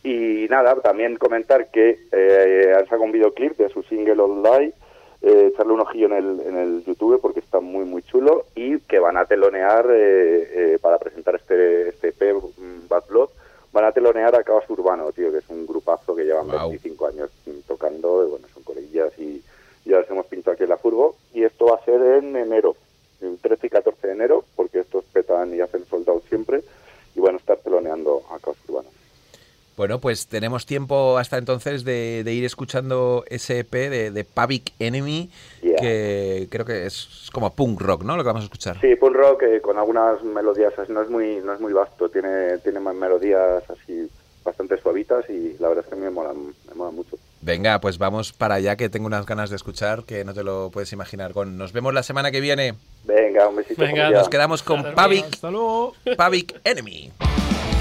Y 0.03 0.47
nada, 0.49 0.75
también 0.81 1.17
comentar 1.17 1.69
que 1.69 1.99
eh, 2.11 2.73
han 2.75 2.85
sacado 2.85 3.03
un 3.03 3.11
videoclip 3.11 3.57
de 3.57 3.69
su 3.69 3.83
single 3.83 4.21
Online, 4.21 4.73
eh, 5.21 5.49
echarle 5.51 5.73
un 5.73 5.81
ojillo 5.81 6.05
en 6.05 6.13
el, 6.13 6.39
en 6.41 6.57
el 6.57 6.83
YouTube 6.85 7.19
porque 7.19 7.39
está 7.39 7.59
muy 7.59 7.85
muy 7.85 8.03
chulo 8.03 8.45
y 8.53 8.79
que 8.81 8.99
van 8.99 9.17
a 9.17 9.25
telonear 9.25 9.87
eh, 9.89 10.73
eh, 10.75 10.79
para 10.79 10.99
presentar 10.99 11.35
este, 11.35 11.89
este 11.89 12.09
EP 12.09 12.35
mm, 12.35 12.87
Bad 12.87 13.03
Blood, 13.09 13.29
van 13.71 13.85
a 13.85 13.91
telonear 13.91 14.35
a 14.35 14.43
Caos 14.43 14.69
Urbano, 14.69 15.11
tío, 15.11 15.31
que 15.31 15.39
es 15.39 15.49
un 15.49 15.65
grupazo 15.65 16.15
que 16.15 16.23
llevan 16.23 16.47
25 16.49 17.07
años 17.07 17.29
tocando, 17.67 18.25
y 18.25 18.29
bueno, 18.29 18.47
son 18.53 18.63
coleguillas 18.63 19.17
y 19.17 19.43
ya 19.85 19.99
les 19.99 20.09
hemos 20.09 20.25
pintado 20.25 20.53
aquí 20.53 20.63
en 20.63 20.69
la 20.69 20.77
furgo. 20.77 21.15
Y 21.33 21.43
esto 21.43 21.65
va 21.65 21.75
a 21.75 21.85
ser 21.85 22.01
en 22.01 22.35
enero, 22.35 22.75
el 23.21 23.37
13 23.37 23.67
y 23.67 23.69
14 23.69 24.07
de 24.07 24.13
enero, 24.13 24.43
porque 24.55 24.79
estos 24.79 25.03
petan 25.05 25.53
y 25.53 25.61
hacen 25.61 25.85
sold 25.85 26.09
out 26.09 26.23
siempre. 26.27 26.63
Y 27.15 27.19
van 27.19 27.35
a 27.35 27.37
estar 27.37 27.57
teloneando 27.57 28.23
a 28.31 28.39
Caos 28.39 28.57
Urbano. 28.67 28.89
Bueno, 29.77 29.99
pues 29.99 30.27
tenemos 30.27 30.65
tiempo 30.65 31.19
hasta 31.19 31.37
entonces 31.37 31.83
de, 31.83 32.23
de 32.25 32.33
ir 32.33 32.43
escuchando 32.43 33.23
ese 33.27 33.59
EP 33.59 33.71
de, 33.71 34.09
de 34.09 34.23
Public 34.23 34.73
Enemy. 34.79 35.29
que 35.61 36.47
creo 36.49 36.65
que 36.65 36.87
es 36.87 37.29
como 37.31 37.53
punk 37.53 37.79
rock, 37.79 38.03
¿no? 38.03 38.17
Lo 38.17 38.23
que 38.23 38.27
vamos 38.27 38.41
a 38.41 38.45
escuchar. 38.45 38.81
Sí, 38.81 38.95
punk 38.95 39.15
rock 39.15 39.43
eh, 39.43 39.61
con 39.61 39.77
algunas 39.77 40.23
melodías, 40.23 40.73
así, 40.79 40.91
no 40.91 41.03
es 41.03 41.09
muy 41.09 41.37
no 41.45 41.53
es 41.53 41.61
muy 41.61 41.73
vasto, 41.73 42.09
tiene 42.09 42.57
tiene 42.57 42.79
más 42.79 42.95
melodías 42.95 43.63
así 43.69 44.09
bastante 44.43 44.81
suavitas 44.81 45.29
y 45.29 45.55
la 45.59 45.67
verdad 45.67 45.83
es 45.83 45.89
que 45.89 45.95
a 45.95 45.97
mí 45.99 46.05
me 46.05 46.09
mola, 46.09 46.33
me 46.33 46.73
mola 46.73 46.89
mucho. 46.89 47.17
Venga, 47.41 47.79
pues 47.79 47.99
vamos 47.99 48.33
para 48.33 48.55
allá 48.55 48.77
que 48.77 48.89
tengo 48.89 49.05
unas 49.05 49.27
ganas 49.27 49.51
de 49.51 49.57
escuchar 49.57 50.05
que 50.05 50.25
no 50.25 50.33
te 50.33 50.43
lo 50.43 50.71
puedes 50.71 50.91
imaginar. 50.91 51.33
Gon. 51.33 51.55
Nos 51.55 51.71
vemos 51.71 51.93
la 51.93 52.01
semana 52.01 52.31
que 52.31 52.41
viene. 52.41 52.73
Venga, 53.03 53.47
un 53.47 53.57
besito. 53.57 53.79
Venga. 53.79 54.09
Nos 54.09 54.27
quedamos 54.27 54.63
con 54.63 54.81
luego. 54.81 55.93
Pavik 56.15 56.59
Enemy. 56.63 57.11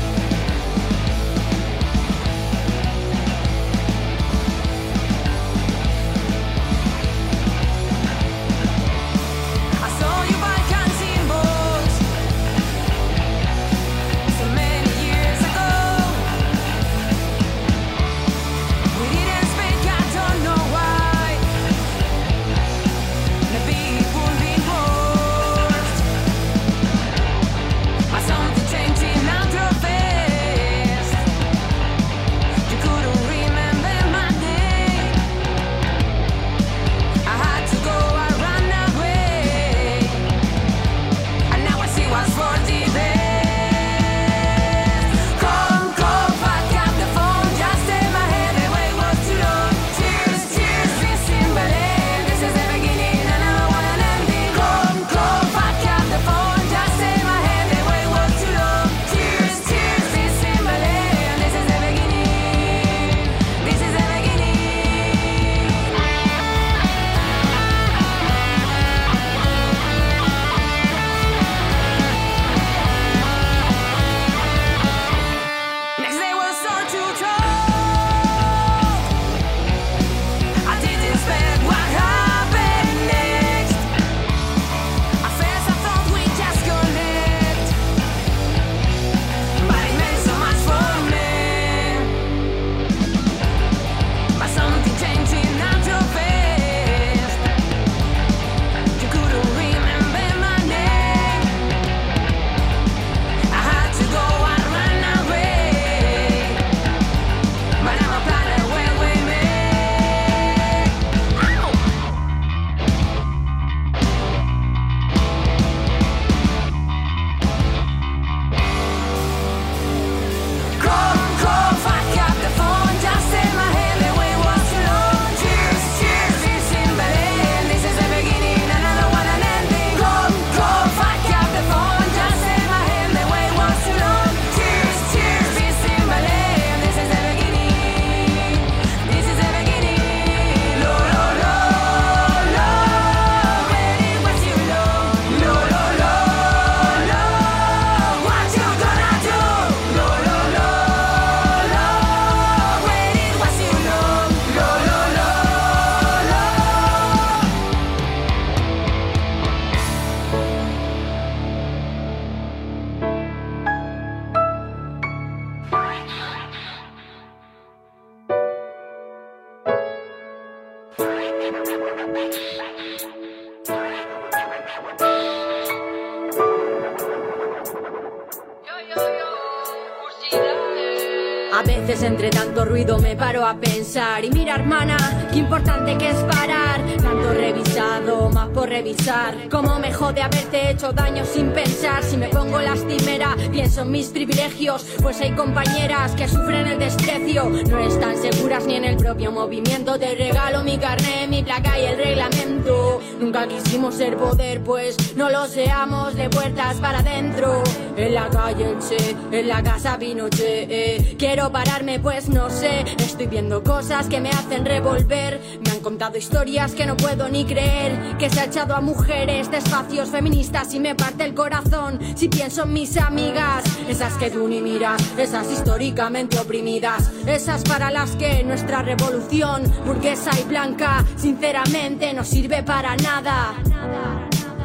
entre 182.06 182.30
tanto 182.30 182.64
ruido 182.64 182.98
me 182.98 183.16
paro 183.16 183.44
a 183.44 183.56
pensar 183.56 184.24
y 184.24 184.30
mira 184.30 184.54
hermana, 184.54 184.96
qué 185.32 185.40
importante 185.40 185.98
que 185.98 186.10
es 186.10 186.16
parar. 186.16 186.80
Tanto 187.02 187.32
revisado, 187.34 188.30
por 188.56 188.70
revisar. 188.70 189.50
Cómo 189.50 189.78
me 189.78 189.92
jode 189.92 190.22
haberte 190.22 190.70
hecho 190.70 190.90
daño 190.90 191.24
sin 191.26 191.50
pensar. 191.50 192.02
Si 192.02 192.16
me 192.16 192.28
pongo 192.28 192.58
lastimera, 192.58 193.36
pienso 193.52 193.82
en 193.82 193.90
mis 193.90 194.06
privilegios. 194.08 194.82
Pues 195.02 195.20
hay 195.20 195.32
compañeras 195.32 196.12
que 196.12 196.26
sufren 196.26 196.66
el 196.66 196.78
desprecio. 196.78 197.44
No 197.50 197.78
están 197.78 198.16
seguras 198.16 198.64
ni 198.64 198.76
en 198.76 198.84
el 198.84 198.96
propio 198.96 199.30
movimiento. 199.30 199.98
Te 199.98 200.14
regalo 200.14 200.64
mi 200.64 200.78
carné, 200.78 201.28
mi 201.28 201.42
placa 201.42 201.78
y 201.78 201.84
el 201.84 201.98
reglamento. 201.98 203.00
Nunca 203.20 203.46
quisimos 203.46 203.94
ser 203.94 204.16
poder, 204.16 204.62
pues 204.62 204.96
no 205.16 205.28
lo 205.30 205.46
seamos 205.46 206.14
de 206.14 206.30
puertas 206.30 206.76
para 206.76 207.00
adentro. 207.00 207.62
En 207.96 208.14
la 208.14 208.28
calle 208.28 208.74
Che, 208.88 209.16
en 209.38 209.48
la 209.48 209.62
casa 209.62 209.98
Pinochet. 209.98 210.68
eh. 210.70 211.16
Quiero 211.18 211.52
pararme, 211.52 211.98
pues 212.00 212.28
no 212.30 212.48
sé. 212.48 212.84
Estoy 212.98 213.26
viendo 213.26 213.62
cosas 213.62 214.06
que 214.06 214.20
me 214.20 214.30
hacen 214.30 214.64
revolver. 214.64 215.40
Me 215.62 215.70
han 215.72 215.80
contado 215.80 216.16
historias 216.16 216.72
que 216.72 216.86
no 216.86 216.96
puedo 216.96 217.28
ni 217.28 217.44
creer. 217.44 218.16
Que 218.18 218.30
se 218.30 218.45
ha 218.46 218.48
echado 218.48 218.76
a 218.76 218.80
mujeres 218.80 219.50
de 219.50 219.56
espacios 219.56 220.10
feministas 220.10 220.72
y 220.72 220.78
me 220.78 220.94
parte 220.94 221.24
el 221.24 221.34
corazón. 221.34 221.98
Si 222.14 222.28
pienso 222.28 222.62
en 222.62 222.74
mis 222.74 222.96
amigas, 222.96 223.64
esas 223.88 224.14
que 224.14 224.30
tú 224.30 224.46
ni 224.46 224.60
miras, 224.60 225.02
esas 225.18 225.50
históricamente 225.50 226.38
oprimidas, 226.38 227.10
esas 227.26 227.64
para 227.64 227.90
las 227.90 228.14
que 228.14 228.44
nuestra 228.44 228.82
revolución 228.82 229.64
burguesa 229.84 230.30
y 230.38 230.44
blanca, 230.44 231.04
sinceramente, 231.16 232.14
no 232.14 232.22
sirve 232.22 232.62
para 232.62 232.94
nada. 232.96 233.52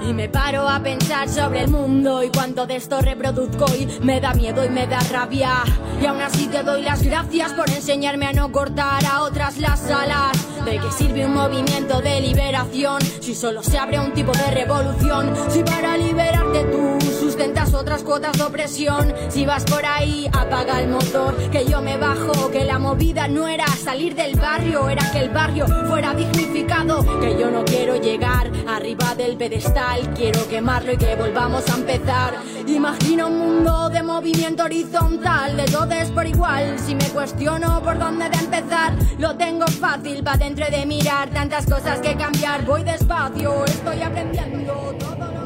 Y 0.07 0.13
me 0.13 0.29
paro 0.29 0.67
a 0.67 0.79
pensar 0.81 1.29
sobre 1.29 1.61
el 1.61 1.69
mundo 1.69 2.23
y 2.23 2.29
cuánto 2.29 2.65
de 2.65 2.77
esto 2.77 2.99
reproduzco 3.01 3.65
y 3.75 3.85
me 4.01 4.19
da 4.19 4.33
miedo 4.33 4.65
y 4.65 4.69
me 4.69 4.87
da 4.87 4.99
rabia. 5.11 5.63
Y 6.01 6.05
aún 6.05 6.21
así 6.21 6.47
te 6.47 6.63
doy 6.63 6.81
las 6.81 7.03
gracias 7.03 7.53
por 7.53 7.69
enseñarme 7.69 8.25
a 8.25 8.33
no 8.33 8.51
cortar 8.51 9.05
a 9.05 9.21
otras 9.21 9.57
las 9.59 9.89
alas. 9.89 10.37
¿De 10.65 10.79
qué 10.79 10.91
sirve 10.91 11.25
un 11.25 11.33
movimiento 11.33 12.01
de 12.01 12.19
liberación 12.21 13.01
si 13.19 13.35
solo 13.35 13.63
se 13.63 13.77
abre 13.77 13.99
un 13.99 14.13
tipo 14.13 14.31
de 14.31 14.51
revolución? 14.51 15.33
Si 15.49 15.63
para 15.63 15.97
liberarte 15.97 16.63
tú 16.65 17.01
sustentas 17.41 17.73
otras 17.73 18.03
cuotas 18.03 18.37
de 18.37 18.43
opresión. 18.43 19.13
Si 19.29 19.47
vas 19.47 19.63
por 19.63 19.83
ahí, 19.83 20.29
apaga 20.31 20.79
el 20.79 20.89
motor, 20.89 21.35
que 21.49 21.65
yo 21.65 21.81
me 21.81 21.97
bajo. 21.97 22.51
Que 22.51 22.65
la 22.65 22.77
movida 22.77 23.27
no 23.27 23.47
era 23.47 23.65
salir 23.67 24.13
del 24.13 24.35
barrio, 24.35 24.87
era 24.87 25.11
que 25.11 25.19
el 25.19 25.29
barrio 25.31 25.65
fuera 25.87 26.13
dignificado. 26.13 27.03
Que 27.19 27.39
yo 27.39 27.49
no 27.49 27.65
quiero 27.65 27.95
llegar 27.95 28.51
arriba 28.67 29.15
del 29.15 29.37
pedestal. 29.37 30.13
Quiero 30.13 30.47
quemarlo 30.47 30.93
y 30.93 30.97
que 30.97 31.15
volvamos 31.15 31.67
a 31.67 31.77
empezar. 31.77 32.35
Imagino 32.67 33.27
un 33.27 33.39
mundo 33.39 33.89
de 33.89 34.03
movimiento 34.03 34.65
horizontal, 34.65 35.57
de 35.57 35.65
todos 35.65 36.11
por 36.13 36.27
igual. 36.27 36.77
Si 36.77 36.93
me 36.93 37.09
cuestiono 37.09 37.81
por 37.81 37.97
dónde 37.97 38.29
de 38.29 38.37
empezar, 38.37 38.93
lo 39.17 39.35
tengo 39.35 39.65
fácil 39.65 40.23
pa' 40.23 40.37
dentro 40.37 40.67
de 40.69 40.85
mirar. 40.85 41.29
Tantas 41.31 41.65
cosas 41.65 42.01
que 42.01 42.15
cambiar, 42.15 42.63
voy 42.65 42.83
despacio, 42.83 43.65
estoy 43.65 44.03
aprendiendo 44.03 44.73
todo 44.99 45.31
lo 45.33 45.40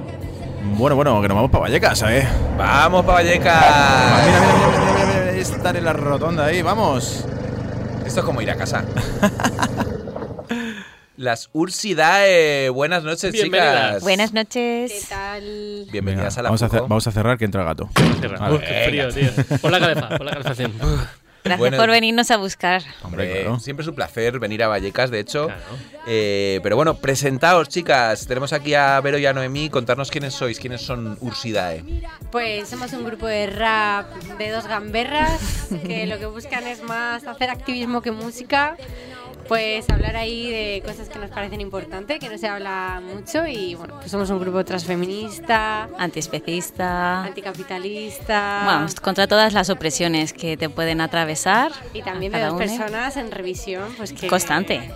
Bueno, 0.78 0.96
bueno, 0.96 1.22
que 1.22 1.28
nos 1.28 1.36
vamos 1.36 1.52
para 1.52 1.62
Vallecas, 1.64 2.02
¿eh? 2.04 2.28
¡Vamos 2.58 3.06
para 3.06 3.20
Vallecas! 3.20 4.26
Mira, 4.26 4.40
mira, 4.42 4.54
mira, 4.56 4.68
mira, 4.68 4.94
mira, 5.08 5.22
mira, 5.32 5.32
estar 5.42 5.76
en 5.78 5.86
la 5.86 5.94
rotonda 5.94 6.46
ahí, 6.46 6.62
vamos. 6.62 7.26
Esto 8.06 8.20
es 8.20 8.26
como 8.26 8.42
ir 8.42 8.52
a 8.52 8.56
casa. 8.56 8.84
Las 11.18 11.50
Ursidae, 11.54 12.68
buenas 12.70 13.04
noches, 13.04 13.34
chicas. 13.34 14.02
Buenas 14.04 14.34
noches. 14.34 14.92
¿Qué 14.92 15.02
tal? 15.08 15.86
Bienvenidas 15.90 16.36
Venga, 16.36 16.40
a 16.42 16.44
la 16.44 16.50
vamos, 16.50 16.62
a 16.64 16.70
cer- 16.70 16.82
vamos 16.82 17.08
a 17.08 17.12
cerrar 17.12 17.38
que 17.38 17.46
entra 17.46 17.62
el 17.62 17.68
gato. 17.68 17.90
Cierra. 18.20 18.38
Vale. 18.38 18.56
Uf, 18.56 18.62
qué 18.62 18.84
frío, 18.90 19.08
tío. 19.14 19.30
Por 19.62 19.72
la 19.72 19.80
cabeza, 19.80 20.10
por 20.10 20.26
la 20.26 20.32
calefacción. 20.32 20.74
Gracias 21.46 21.60
Bueno. 21.60 21.78
por 21.78 21.90
venirnos 21.92 22.32
a 22.32 22.38
buscar. 22.38 22.82
Hombre, 23.04 23.48
siempre 23.60 23.84
es 23.84 23.88
un 23.88 23.94
placer 23.94 24.40
venir 24.40 24.64
a 24.64 24.68
Vallecas, 24.68 25.12
de 25.12 25.20
hecho. 25.20 25.48
Eh, 26.08 26.60
pero 26.64 26.76
bueno, 26.76 26.96
presentaos, 26.98 27.70
chicas. 27.70 28.26
Tenemos 28.26 28.52
aquí 28.52 28.74
a 28.74 29.00
Vero 29.02 29.20
y 29.20 29.28
a 29.28 29.34
Noemí. 29.34 29.70
Contarnos 29.70 30.10
quiénes 30.10 30.34
sois, 30.34 30.60
quiénes 30.60 30.82
son 30.82 31.18
Ursidae. 31.22 31.84
Pues 32.32 32.68
somos 32.68 32.92
un 32.94 33.06
grupo 33.06 33.28
de 33.28 33.46
rap 33.46 34.12
de 34.40 34.50
dos 34.50 34.66
gamberras 34.68 35.68
que 35.86 36.08
lo 36.08 36.18
que 36.18 36.26
buscan 36.26 36.66
es 36.66 36.82
más 36.82 37.28
hacer 37.28 37.52
activismo 37.52 38.02
que 38.02 38.10
música. 38.12 38.76
Pues 39.48 39.88
hablar 39.92 40.16
ahí 40.16 40.50
de 40.50 40.82
cosas 40.84 41.08
que 41.08 41.20
nos 41.20 41.30
parecen 41.30 41.62
importantes, 41.62 42.20
que 42.20 42.30
no 42.30 42.38
se 42.38 42.48
habla 42.48 43.00
mucho 43.06 43.46
y 43.46 43.76
bueno, 43.76 43.98
pues 44.00 44.10
somos 44.10 44.30
un 44.32 44.40
grupo 44.40 44.66
transfeminista, 44.66 45.88
Antiespecista. 46.00 47.24
anticapitalista 47.24 48.64
Vamos, 48.66 48.96
contra 49.00 49.28
todas 49.28 49.54
las 49.54 49.70
opresiones 49.70 50.34
que 50.34 50.58
te 50.58 50.68
pueden 50.70 51.00
atravesar. 51.00 51.72
y 51.94 52.02
también 52.02 52.34
a 52.34 52.40
de 52.40 52.46
dos 52.46 52.54
una. 52.56 52.66
personas 52.66 53.18
en 53.18 53.30
revisión, 53.32 53.94
pues 53.98 54.14
que 54.14 54.28
Constante. 54.28 54.92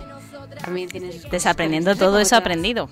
también 0.64 0.88
cosas 0.90 1.30
Desaprendiendo 1.30 1.94
todo 1.94 2.18
eso 2.18 2.34
aprendido. 2.34 2.88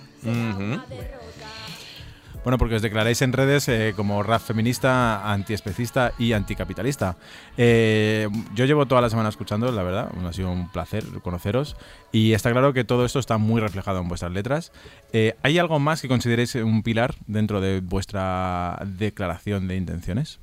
Bueno, 2.49 2.57
porque 2.57 2.77
os 2.77 2.81
declaráis 2.81 3.21
en 3.21 3.35
redes 3.35 3.69
eh, 3.69 3.93
como 3.95 4.23
rap 4.23 4.41
feminista, 4.41 5.31
antiespecista 5.31 6.15
y 6.19 6.33
anticapitalista. 6.33 7.15
Eh, 7.59 8.27
yo 8.55 8.65
llevo 8.65 8.87
toda 8.87 9.03
la 9.03 9.11
semana 9.11 9.29
escuchando, 9.29 9.71
la 9.71 9.83
verdad, 9.83 10.11
ha 10.27 10.33
sido 10.33 10.51
un 10.51 10.71
placer 10.71 11.05
conoceros 11.23 11.77
y 12.11 12.33
está 12.33 12.51
claro 12.51 12.73
que 12.73 12.85
todo 12.85 13.05
esto 13.05 13.19
está 13.19 13.37
muy 13.37 13.61
reflejado 13.61 14.01
en 14.01 14.09
vuestras 14.09 14.33
letras. 14.33 14.73
Eh, 15.13 15.37
¿Hay 15.43 15.59
algo 15.59 15.79
más 15.79 16.01
que 16.01 16.09
consideréis 16.09 16.55
un 16.55 16.83
pilar 16.83 17.17
dentro 17.27 17.61
de 17.61 17.81
vuestra 17.81 18.81
declaración 18.83 19.69
de 19.69 19.77
intenciones? 19.77 20.39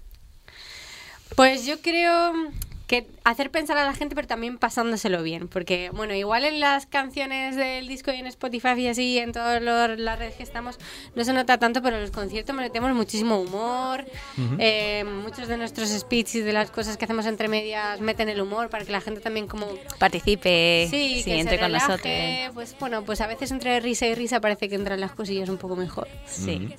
Pues 1.36 1.66
yo 1.66 1.82
creo 1.82 2.34
que 2.86 3.08
hacer 3.26 3.52
pensar 3.52 3.78
a 3.78 3.84
la 3.86 3.94
gente, 3.94 4.16
pero 4.16 4.28
también 4.28 4.58
pasándoselo 4.58 5.22
bien. 5.24 5.48
Porque, 5.48 5.90
bueno, 5.92 6.14
igual 6.14 6.46
en 6.46 6.60
las 6.60 6.86
canciones 6.86 7.56
del 7.56 7.88
disco 7.88 8.12
y 8.14 8.16
en 8.18 8.28
Spotify 8.28 8.70
y 8.78 8.88
así, 8.88 9.18
en 9.18 9.32
todas 9.34 9.62
los- 9.62 10.00
las 10.00 10.18
redes 10.18 10.36
que 10.36 10.44
estamos, 10.44 10.78
no 11.16 11.24
se 11.26 11.34
nota 11.34 11.58
tanto, 11.58 11.82
pero 11.82 11.96
en 11.98 12.04
los 12.04 12.12
conciertos 12.12 12.56
metemos 12.56 12.94
muchísimo 12.94 13.40
humor. 13.42 14.06
Ujú. 14.38 14.56
Eh, 14.60 15.04
muchos 15.24 15.48
de 15.48 15.58
nuestros 15.58 15.90
speeches, 15.90 16.46
de 16.46 16.54
las 16.54 16.72
cosas 16.72 16.98
que 16.98 17.06
hacemos 17.06 17.26
entre 17.26 17.48
medias, 17.48 18.00
meten 18.00 18.30
el 18.30 18.40
humor 18.40 18.70
para 18.70 18.86
que 18.86 18.92
la 18.92 19.02
gente 19.02 19.20
también 19.22 19.48
como... 19.48 19.68
Participe, 20.00 20.88
Sí, 20.90 21.18
sí, 21.24 21.32
que 21.32 21.40
entre 21.40 21.56
se 21.56 21.60
con 21.62 21.68
relaje. 21.72 21.88
nosotros. 21.88 22.54
Pues 22.54 22.76
bueno, 22.80 23.04
pues 23.04 23.22
a 23.22 23.28
veces 23.28 23.52
entre 23.52 23.80
risa 23.80 24.06
y 24.08 24.16
risa 24.16 24.40
parece 24.40 24.70
que 24.70 24.76
entran 24.76 25.00
las 25.02 25.12
cosillas 25.12 25.50
un 25.50 25.58
poco 25.58 25.76
mejor. 25.76 26.08
Sí. 26.28 26.70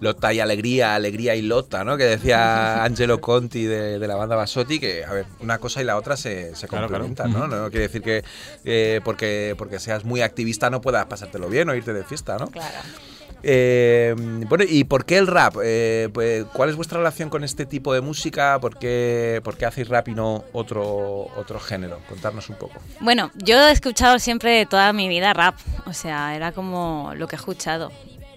Lota 0.00 0.32
y 0.32 0.40
alegría, 0.40 0.94
alegría 0.94 1.34
y 1.34 1.42
lota, 1.42 1.84
¿no? 1.84 1.96
Que 1.96 2.04
decía 2.04 2.36
Angelo 2.84 3.20
Conti 3.20 3.64
de, 3.64 3.98
de 3.98 4.06
la 4.08 4.14
banda 4.16 4.36
Basotti, 4.36 4.78
que, 4.78 5.04
a 5.04 5.12
ver, 5.12 5.26
una 5.40 5.58
cosa 5.58 5.80
y 5.80 5.84
la 5.86 5.96
otra 5.96 6.16
se, 6.16 6.54
se 6.54 6.68
Claro, 6.68 6.88
¿no? 7.28 7.46
No 7.46 7.70
quiere 7.70 7.86
decir 7.86 8.02
que 8.02 8.24
eh, 8.64 9.00
porque, 9.04 9.54
porque 9.56 9.78
seas 9.78 10.04
muy 10.04 10.20
activista 10.20 10.68
no 10.68 10.80
puedas 10.80 11.06
pasártelo 11.06 11.48
bien 11.48 11.68
o 11.68 11.74
irte 11.74 11.92
de 11.92 12.04
fiesta, 12.04 12.36
¿no? 12.38 12.48
Claro. 12.48 12.78
Eh, 13.42 14.14
bueno, 14.48 14.64
¿y 14.68 14.84
por 14.84 15.04
qué 15.04 15.18
el 15.18 15.26
rap? 15.26 15.56
Eh, 15.62 16.08
pues, 16.12 16.44
¿Cuál 16.52 16.70
es 16.70 16.76
vuestra 16.76 16.98
relación 16.98 17.30
con 17.30 17.44
este 17.44 17.66
tipo 17.66 17.94
de 17.94 18.00
música? 18.00 18.58
¿Por 18.60 18.78
qué, 18.78 19.40
por 19.44 19.56
qué 19.56 19.66
hacéis 19.66 19.88
rap 19.88 20.08
y 20.08 20.14
no 20.14 20.44
otro, 20.52 21.28
otro 21.36 21.60
género? 21.60 22.00
Contarnos 22.08 22.48
un 22.48 22.56
poco. 22.56 22.74
Bueno, 23.00 23.30
yo 23.36 23.56
he 23.68 23.70
escuchado 23.70 24.18
siempre 24.18 24.66
toda 24.66 24.92
mi 24.92 25.08
vida 25.08 25.32
rap, 25.32 25.54
o 25.86 25.92
sea, 25.92 26.34
era 26.34 26.52
como 26.52 27.12
lo 27.14 27.28
que 27.28 27.36
he 27.36 27.38
escuchado. 27.38 27.92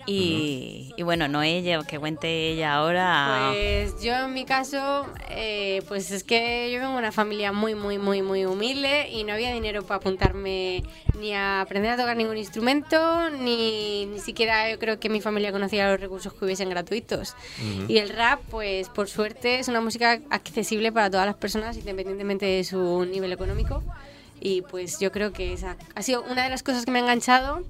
Y, 0.10 0.93
y 0.97 1.03
bueno, 1.03 1.28
no 1.28 1.43
ella, 1.43 1.82
que 1.84 1.99
cuente 1.99 2.51
ella 2.51 2.76
ahora. 2.76 3.51
Pues 3.51 4.01
yo 4.01 4.14
en 4.14 4.34
mi 4.34 4.45
caso, 4.45 5.05
eh, 5.30 5.82
pues 5.88 6.12
es 6.12 6.24
que 6.24 6.72
yo 6.72 6.80
vengo 6.80 6.93
de 6.93 6.99
una 6.99 7.12
familia 7.12 7.51
muy, 7.51 7.76
muy, 7.76 7.97
muy, 7.97 8.22
muy 8.22 8.45
humilde 8.45 9.10
y 9.10 9.24
no 9.24 9.34
había 9.34 9.53
dinero 9.53 9.84
para 9.84 9.97
apuntarme 9.97 10.84
ni 11.20 11.34
a 11.34 11.62
aprender 11.62 11.91
a 11.91 11.97
tocar 11.97 12.16
ningún 12.18 12.38
instrumento, 12.38 13.30
ni, 13.30 14.05
ni 14.07 14.20
siquiera 14.20 14.70
yo 14.72 14.80
creo 14.80 14.99
que 14.99 15.10
mi 15.10 15.22
familia 15.22 15.51
conocía 15.51 15.89
los 15.91 15.99
recursos 15.99 16.34
que 16.34 16.45
hubiesen 16.45 16.70
gratuitos. 16.70 17.36
Y 17.88 17.97
el 17.97 18.10
rap, 18.10 18.39
pues 18.49 18.89
por 18.89 19.10
suerte, 19.10 19.60
es 19.60 19.68
una 19.68 19.82
música 19.82 20.20
accesible 20.30 20.91
para 20.91 21.10
todas 21.10 21.26
las 21.26 21.36
personas, 21.36 21.78
independientemente 21.78 22.45
de 22.45 22.64
su 22.64 23.05
nivel 23.05 23.32
económico. 23.32 23.84
Y 24.42 24.62
pues 24.64 25.00
yo 25.00 25.12
creo 25.12 25.34
que 25.34 25.54
esa 25.54 25.76
ha 25.96 26.02
sido 26.02 26.24
una 26.24 26.44
de 26.44 26.50
las 26.50 26.64
cosas 26.64 26.86
que 26.86 26.92
me 26.92 27.00
ha 27.00 27.02
enganchado. 27.02 27.62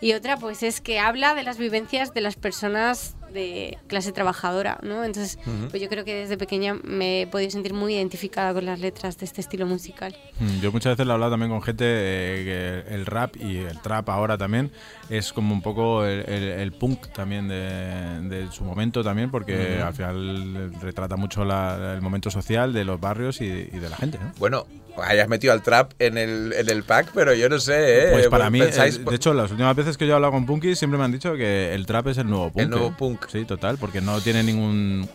Y 0.00 0.12
otra, 0.12 0.36
pues 0.36 0.62
es 0.62 0.80
que 0.80 0.98
habla 1.00 1.34
de 1.34 1.42
las 1.42 1.58
vivencias 1.58 2.14
de 2.14 2.20
las 2.20 2.36
personas 2.36 3.14
de 3.32 3.76
clase 3.88 4.10
trabajadora, 4.12 4.78
¿no? 4.82 5.04
Entonces, 5.04 5.38
Ujú. 5.46 5.68
pues 5.68 5.82
yo 5.82 5.88
creo 5.90 6.02
que 6.04 6.14
desde 6.14 6.38
pequeña 6.38 6.74
me 6.82 7.22
he 7.22 7.26
podido 7.26 7.50
sentir 7.50 7.74
muy 7.74 7.94
identificada 7.94 8.54
con 8.54 8.64
las 8.64 8.80
letras 8.80 9.18
de 9.18 9.26
este 9.26 9.42
estilo 9.42 9.66
musical. 9.66 10.16
Mm, 10.40 10.60
Yo 10.60 10.72
muchas 10.72 10.92
veces 10.94 11.04
lo 11.06 11.12
he 11.12 11.14
hablado 11.14 11.32
también 11.32 11.50
con 11.50 11.60
gente 11.60 11.84
eh, 11.86 12.84
que 12.86 12.94
el 12.94 13.04
rap 13.04 13.36
y 13.36 13.58
el 13.58 13.80
trap 13.82 14.08
ahora 14.08 14.38
también 14.38 14.70
es 15.10 15.32
como 15.34 15.52
un 15.52 15.60
poco 15.60 16.06
el, 16.06 16.20
el- 16.26 16.42
el 16.60 16.72
punk 16.72 17.08
también 17.08 17.48
de, 17.48 18.20
de 18.28 18.50
su 18.50 18.64
momento 18.64 19.04
también 19.04 19.30
porque 19.30 19.76
Ujú. 19.78 19.86
al 19.86 19.94
final 19.94 20.72
retrata 20.80 21.16
mucho 21.16 21.44
la- 21.44 21.94
el 21.96 22.00
momento 22.00 22.30
social 22.30 22.72
de 22.72 22.84
los 22.86 22.98
barrios 22.98 23.42
y, 23.42 23.44
y 23.44 23.78
de 23.78 23.90
la 23.90 23.96
gente. 23.96 24.18
¿no? 24.18 24.32
Bueno, 24.38 24.66
hayas 25.02 25.28
metido 25.28 25.52
al 25.52 25.62
trap 25.62 25.92
en 25.98 26.18
el, 26.18 26.52
en 26.52 26.68
el 26.70 26.82
pack, 26.84 27.10
pero 27.14 27.34
yo 27.34 27.48
no 27.48 27.58
sé, 27.58 28.08
¿eh? 28.08 28.12
Pues 28.12 28.28
para 28.28 28.50
mí, 28.50 28.60
Pensáis- 28.60 28.98
eh, 28.98 29.04
de 29.08 29.16
hecho, 29.16 29.34
las 29.34 29.50
últimas 29.50 29.74
veces 29.76 29.96
que 29.96 30.06
yo 30.06 30.12
he 30.12 30.14
hablado 30.14 30.32
con 30.32 30.46
punkis 30.46 30.78
siempre 30.78 30.98
me 30.98 31.04
han 31.04 31.12
dicho 31.12 31.34
que 31.34 31.74
el 31.74 31.86
trap 31.86 32.08
es 32.08 32.18
el 32.18 32.28
nuevo 32.28 32.50
punk. 32.50 32.62
El 32.62 32.70
nuevo 32.70 32.88
¿eh? 32.88 32.94
punk. 32.98 33.26
Sí, 33.28 33.44
total, 33.44 33.78
porque 33.78 34.00
no 34.00 34.20
tiene 34.20 34.42
ningún... 34.42 35.08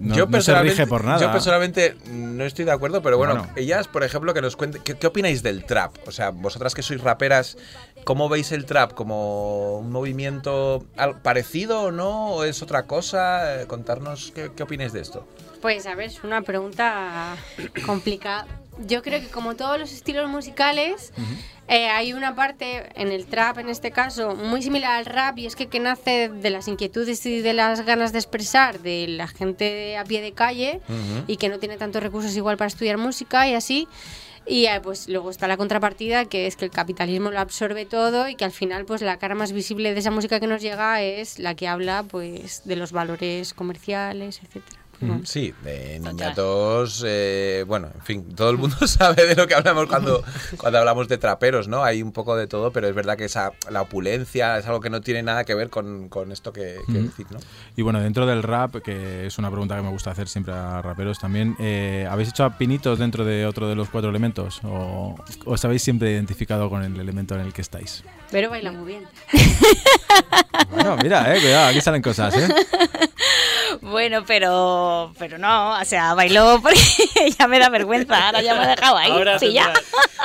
No, 0.00 0.12
yo 0.16 0.26
no 0.26 0.26
se 0.26 0.32
personalmente- 0.32 0.70
rige 0.72 0.86
por 0.88 1.04
nada. 1.04 1.20
Yo 1.20 1.30
personalmente 1.30 1.94
no 2.10 2.44
estoy 2.44 2.64
de 2.64 2.72
acuerdo, 2.72 3.00
pero 3.00 3.16
bueno, 3.16 3.36
Bueno. 3.36 3.52
ellas, 3.54 3.86
por 3.86 4.02
ejemplo, 4.02 4.34
que 4.34 4.42
nos 4.42 4.56
cuenten, 4.56 4.82
¿qué, 4.82 4.94
qué 4.96 5.06
opináis 5.06 5.44
del 5.44 5.64
trap? 5.64 5.94
O 6.08 6.10
sea, 6.10 6.30
vosotras 6.30 6.74
que 6.74 6.82
sois 6.82 7.00
raperas, 7.00 7.56
¿cómo 8.02 8.28
veis 8.28 8.50
el 8.50 8.66
trap? 8.66 8.92
¿Como 8.92 9.78
un 9.78 9.92
movimiento 9.92 10.84
parecido 11.22 11.82
o 11.82 11.92
no? 11.92 12.30
¿O 12.32 12.44
es 12.44 12.60
otra 12.60 12.82
cosa? 12.88 13.62
Eh, 13.62 13.66
Contarnos 13.68 14.32
qué, 14.34 14.50
qué 14.56 14.64
opináis 14.64 14.92
de 14.92 15.00
esto. 15.00 15.28
Pues 15.62 15.86
a 15.86 15.94
ver, 15.94 16.08
es 16.08 16.24
una 16.24 16.42
pregunta 16.42 17.36
complicada. 17.86 18.46
Yo 18.86 19.02
creo 19.02 19.20
que 19.20 19.28
como 19.28 19.54
todos 19.54 19.78
los 19.78 19.92
estilos 19.92 20.28
musicales, 20.28 21.12
eh, 21.68 21.88
hay 21.88 22.12
una 22.12 22.34
parte 22.34 22.90
en 23.00 23.08
el 23.08 23.26
trap, 23.26 23.58
en 23.58 23.68
este 23.68 23.90
caso, 23.90 24.34
muy 24.34 24.62
similar 24.62 24.98
al 24.98 25.06
rap, 25.06 25.38
y 25.38 25.46
es 25.46 25.56
que, 25.56 25.68
que 25.68 25.80
nace 25.80 26.28
de 26.28 26.50
las 26.50 26.68
inquietudes 26.68 27.24
y 27.24 27.40
de 27.40 27.52
las 27.52 27.84
ganas 27.84 28.12
de 28.12 28.18
expresar 28.18 28.80
de 28.80 29.06
la 29.08 29.28
gente 29.28 29.96
a 29.96 30.04
pie 30.04 30.20
de 30.20 30.32
calle 30.32 30.80
y 31.26 31.36
que 31.36 31.48
no 31.48 31.58
tiene 31.58 31.76
tantos 31.76 32.02
recursos 32.02 32.36
igual 32.36 32.56
para 32.56 32.68
estudiar 32.68 32.98
música 32.98 33.48
y 33.48 33.54
así. 33.54 33.88
Y 34.46 34.66
eh, 34.66 34.80
pues 34.82 35.08
luego 35.08 35.30
está 35.30 35.48
la 35.48 35.56
contrapartida, 35.56 36.26
que 36.26 36.46
es 36.46 36.56
que 36.56 36.66
el 36.66 36.70
capitalismo 36.70 37.30
lo 37.30 37.40
absorbe 37.40 37.86
todo 37.86 38.28
y 38.28 38.34
que 38.34 38.44
al 38.44 38.52
final 38.52 38.84
pues 38.84 39.00
la 39.00 39.18
cara 39.18 39.34
más 39.34 39.52
visible 39.52 39.94
de 39.94 40.00
esa 40.00 40.10
música 40.10 40.38
que 40.38 40.46
nos 40.46 40.60
llega 40.60 41.00
es 41.00 41.38
la 41.38 41.54
que 41.54 41.66
habla 41.66 42.02
pues 42.02 42.62
de 42.66 42.76
los 42.76 42.92
valores 42.92 43.54
comerciales, 43.54 44.40
etcétera. 44.44 44.83
Sí, 45.24 45.54
de 45.62 46.00
niñatos, 46.00 47.04
eh, 47.06 47.64
bueno, 47.66 47.88
en 47.94 48.02
fin, 48.02 48.34
todo 48.34 48.50
el 48.50 48.58
mundo 48.58 48.76
sabe 48.86 49.26
de 49.26 49.34
lo 49.34 49.46
que 49.46 49.54
hablamos 49.54 49.86
cuando, 49.86 50.22
cuando 50.56 50.78
hablamos 50.78 51.08
de 51.08 51.18
traperos, 51.18 51.68
¿no? 51.68 51.84
Hay 51.84 52.02
un 52.02 52.12
poco 52.12 52.36
de 52.36 52.46
todo, 52.46 52.72
pero 52.72 52.88
es 52.88 52.94
verdad 52.94 53.16
que 53.16 53.24
esa, 53.24 53.52
la 53.70 53.82
opulencia 53.82 54.58
es 54.58 54.66
algo 54.66 54.80
que 54.80 54.90
no 54.90 55.00
tiene 55.00 55.22
nada 55.22 55.44
que 55.44 55.54
ver 55.54 55.70
con, 55.70 56.08
con 56.08 56.32
esto 56.32 56.52
que, 56.52 56.78
que 56.86 56.98
decir, 56.98 57.26
¿no? 57.30 57.38
Y 57.76 57.82
bueno, 57.82 58.00
dentro 58.00 58.26
del 58.26 58.42
rap, 58.42 58.76
que 58.76 59.26
es 59.26 59.38
una 59.38 59.50
pregunta 59.50 59.76
que 59.76 59.82
me 59.82 59.90
gusta 59.90 60.10
hacer 60.10 60.28
siempre 60.28 60.54
a 60.54 60.82
raperos 60.82 61.18
también, 61.18 61.56
eh, 61.58 62.06
¿habéis 62.10 62.30
hecho 62.30 62.48
pinitos 62.58 62.98
dentro 62.98 63.24
de 63.24 63.46
otro 63.46 63.68
de 63.68 63.74
los 63.74 63.88
cuatro 63.88 64.10
elementos? 64.10 64.60
¿O 64.64 65.16
os 65.44 65.64
habéis 65.64 65.82
siempre 65.82 66.12
identificado 66.12 66.68
con 66.70 66.82
el 66.82 66.98
elemento 66.98 67.34
en 67.34 67.42
el 67.42 67.52
que 67.52 67.62
estáis? 67.62 68.04
Pero 68.30 68.50
baila 68.50 68.72
muy 68.72 68.86
bien. 68.86 69.04
Bueno, 70.70 70.96
mira, 70.96 71.34
eh, 71.34 71.40
cuidado, 71.40 71.68
aquí 71.68 71.80
salen 71.80 72.02
cosas, 72.02 72.34
¿eh? 72.36 72.48
Bueno, 73.82 74.24
pero, 74.26 75.12
pero 75.18 75.38
no, 75.38 75.78
o 75.80 75.84
sea, 75.84 76.14
bailó 76.14 76.60
porque 76.62 76.78
ya 77.38 77.46
me 77.48 77.58
da 77.58 77.68
vergüenza, 77.68 78.26
ahora 78.26 78.42
ya 78.42 78.54
me 78.54 78.64
ha 78.64 78.68
dejado 78.68 78.96
ahí, 78.96 79.10
Ahora 79.10 79.38
pilla. 79.38 79.72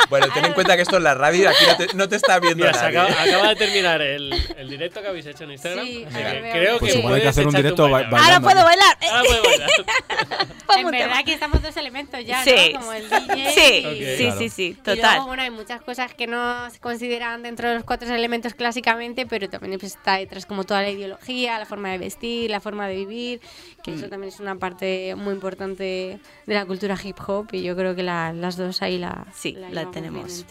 Bueno, 0.09 0.27
ten 0.33 0.45
en 0.45 0.53
cuenta 0.53 0.75
que 0.75 0.81
esto 0.83 0.97
en 0.97 1.03
la 1.03 1.13
radio 1.13 1.49
aquí 1.49 1.63
no 1.67 1.77
te, 1.77 1.93
no 1.95 2.09
te 2.09 2.15
está 2.15 2.39
viendo 2.39 2.65
Mira, 2.65 2.71
nadie. 2.71 2.97
acaba, 2.99 3.21
acaba 3.23 3.49
de 3.49 3.55
terminar 3.55 4.01
el, 4.01 4.33
el 4.57 4.69
directo 4.69 5.01
que 5.01 5.07
habéis 5.07 5.25
hecho 5.25 5.43
en 5.43 5.51
Instagram. 5.51 5.85
Sí, 5.85 6.05
que 6.05 6.49
creo 6.51 6.79
Pues 6.79 6.91
que 6.93 6.97
hay 6.97 7.03
que 7.03 7.07
puedes 7.09 7.27
hacer 7.27 7.47
un 7.47 7.53
directo 7.53 7.89
bailando. 7.89 8.17
Ahora 8.17 8.39
puedo 8.39 8.63
bailar. 8.63 8.97
Ahora 9.11 9.23
puedo 9.29 9.43
bailar. 9.43 9.69
En 10.79 10.85
verdad 10.91 11.25
que 11.25 11.33
estamos 11.33 11.61
dos 11.61 11.75
elementos 11.77 12.23
ya, 12.25 12.43
Sí. 12.43 12.71
¿no? 12.73 12.79
Como 12.79 12.93
el 12.93 13.09
DJ 13.09 13.51
Sí, 13.51 13.85
y- 13.87 14.17
sí, 14.17 14.23
Claro. 14.23 14.37
sí, 14.39 14.49
sí, 14.49 14.65
Y 14.67 14.73
total. 14.75 14.97
luego, 15.15 15.27
bueno, 15.27 15.43
hay 15.43 15.49
muchas 15.49 15.81
cosas 15.81 16.13
que 16.13 16.25
no 16.27 16.69
se 16.69 16.79
consideran 16.79 17.43
dentro 17.43 17.67
de 17.69 17.75
los 17.75 17.83
cuatro 17.83 18.07
elementos 18.13 18.53
clásicamente, 18.53 19.25
pero 19.25 19.49
también 19.49 19.77
pues, 19.79 19.95
está 19.95 20.17
detrás 20.17 20.45
como 20.45 20.63
toda 20.63 20.81
la 20.83 20.89
ideología, 20.89 21.57
la 21.59 21.65
forma 21.65 21.89
de 21.91 21.97
vestir, 21.97 22.49
la 22.49 22.59
forma 22.61 22.87
de 22.87 22.95
vivir, 22.95 23.38
que 23.83 23.91
Mm. 23.91 23.93
eso 23.95 24.09
también 24.09 24.33
es 24.33 24.39
una 24.39 24.55
parte 24.55 25.15
muy 25.15 25.33
importante 25.33 26.19
de 26.45 26.53
la 26.53 26.65
cultura 26.65 26.97
hip 27.03 27.17
hop 27.27 27.47
y 27.53 27.61
yo 27.63 27.75
creo 27.75 27.95
que 27.95 28.03
la- 28.03 28.33
las 28.33 28.57
dos 28.57 28.81
ahí 28.81 28.97
la, 28.97 29.25
Sí, 29.33 29.53
la 29.53 29.69
bien 29.69 29.91
tenemos. 29.91 30.45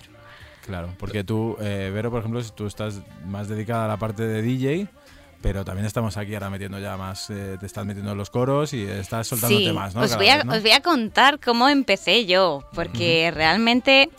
Claro, 0.65 0.91
porque 0.99 1.25
tú, 1.25 1.57
eh, 1.61 1.91
Vero, 1.95 2.11
por 2.11 2.21
ejemplo, 2.21 2.43
si 2.43 2.51
tú 2.53 2.67
estás 2.67 3.01
más 3.27 3.49
dedicada 3.49 3.87
a 3.87 3.89
la 3.89 3.97
parte 3.97 4.23
de 4.27 4.43
DJ, 4.43 4.89
pero 5.41 5.65
también 5.65 5.87
estamos 5.87 6.17
aquí 6.17 6.35
ahora 6.35 6.51
metiendo 6.51 6.79
ya 6.79 6.97
más, 6.97 7.31
eh, 7.31 7.57
te 7.61 7.65
estás 7.65 7.87
metiendo 7.87 8.13
en 8.13 8.19
los 8.19 8.29
coros 8.29 8.75
y 8.75 8.83
estás 8.83 9.29
soltándote 9.29 9.65
Sí, 9.67 9.73
más, 9.73 9.95
¿no? 9.95 10.03
os, 10.03 10.17
voy 10.17 10.29
a, 10.29 10.37
vez, 10.39 10.45
¿no? 10.45 10.53
os 10.55 10.63
voy 10.63 10.73
a 10.73 10.81
contar 10.83 11.39
cómo 11.41 11.69
empecé 11.69 12.27
yo, 12.27 12.65
porque 12.75 13.31
realmente, 13.33 14.11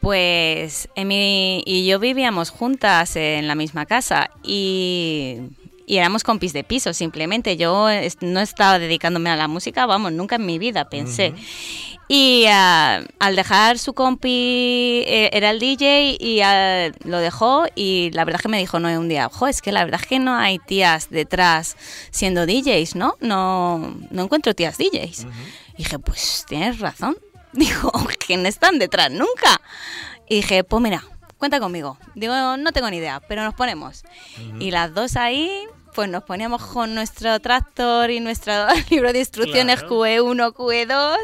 pues, 0.00 0.88
Emi 0.96 1.62
y 1.64 1.86
yo 1.86 1.98
vivíamos 1.98 2.50
juntas 2.50 3.16
en 3.16 3.48
la 3.48 3.54
misma 3.54 3.86
casa 3.86 4.30
y, 4.42 5.38
y 5.86 5.98
éramos 5.98 6.24
compis 6.24 6.52
de 6.52 6.64
piso, 6.64 6.92
simplemente. 6.92 7.56
Yo 7.56 7.88
es- 7.88 8.18
no 8.20 8.40
estaba 8.40 8.78
dedicándome 8.78 9.30
a 9.30 9.36
la 9.36 9.46
música, 9.48 9.86
vamos, 9.86 10.12
nunca 10.12 10.36
en 10.36 10.44
mi 10.46 10.58
vida 10.58 10.88
pensé. 10.88 11.32
Y 12.08 12.44
ah, 12.48 13.02
al 13.18 13.34
dejar 13.36 13.78
su 13.78 13.92
compi, 13.92 15.02
eh, 15.06 15.30
era 15.32 15.50
el 15.50 15.58
DJ 15.58 16.16
y 16.20 16.40
ah, 16.40 16.90
lo 17.04 17.18
dejó 17.18 17.64
y 17.74 18.10
la 18.12 18.24
verdad 18.24 18.38
es 18.40 18.42
que 18.42 18.48
me 18.48 18.58
dijo 18.58 18.78
no 18.78 18.88
un 18.98 19.08
día, 19.08 19.26
ojo, 19.26 19.46
es 19.48 19.60
que 19.62 19.72
la 19.72 19.84
verdad 19.84 20.00
es 20.00 20.06
que 20.06 20.18
no 20.20 20.36
hay 20.36 20.58
tías 20.60 21.10
detrás 21.10 21.76
siendo 22.10 22.46
DJs, 22.46 22.94
¿no? 22.94 23.14
No, 23.20 23.96
no 24.10 24.22
encuentro 24.22 24.54
tías 24.54 24.78
DJs. 24.78 25.26
Y 25.74 25.78
dije, 25.78 25.98
pues 25.98 26.44
tienes 26.48 26.78
razón. 26.80 27.16
Dijo, 27.52 27.90
que 28.26 28.36
no 28.36 28.48
están 28.48 28.78
detrás 28.78 29.10
nunca. 29.10 29.60
Y 30.28 30.36
dije, 30.36 30.62
pues 30.62 30.82
mira, 30.82 31.02
cuenta 31.38 31.58
conmigo. 31.58 31.98
Digo, 32.14 32.56
no 32.56 32.70
tengo 32.72 32.90
ni 32.90 32.98
idea, 32.98 33.20
pero 33.28 33.42
nos 33.44 33.54
ponemos. 33.54 34.04
Y 34.60 34.70
las 34.70 34.92
dos 34.94 35.16
ahí, 35.16 35.50
pues 35.96 36.08
nos 36.10 36.22
poníamos 36.22 36.62
con 36.64 36.94
nuestro 36.94 37.40
tractor 37.40 38.10
y 38.10 38.20
nuestro 38.20 38.52
libro 38.90 39.12
de 39.12 39.18
instrucciones 39.20 39.80
Claro. 39.80 39.96
QE1, 40.04 40.52
QE2 40.52 41.16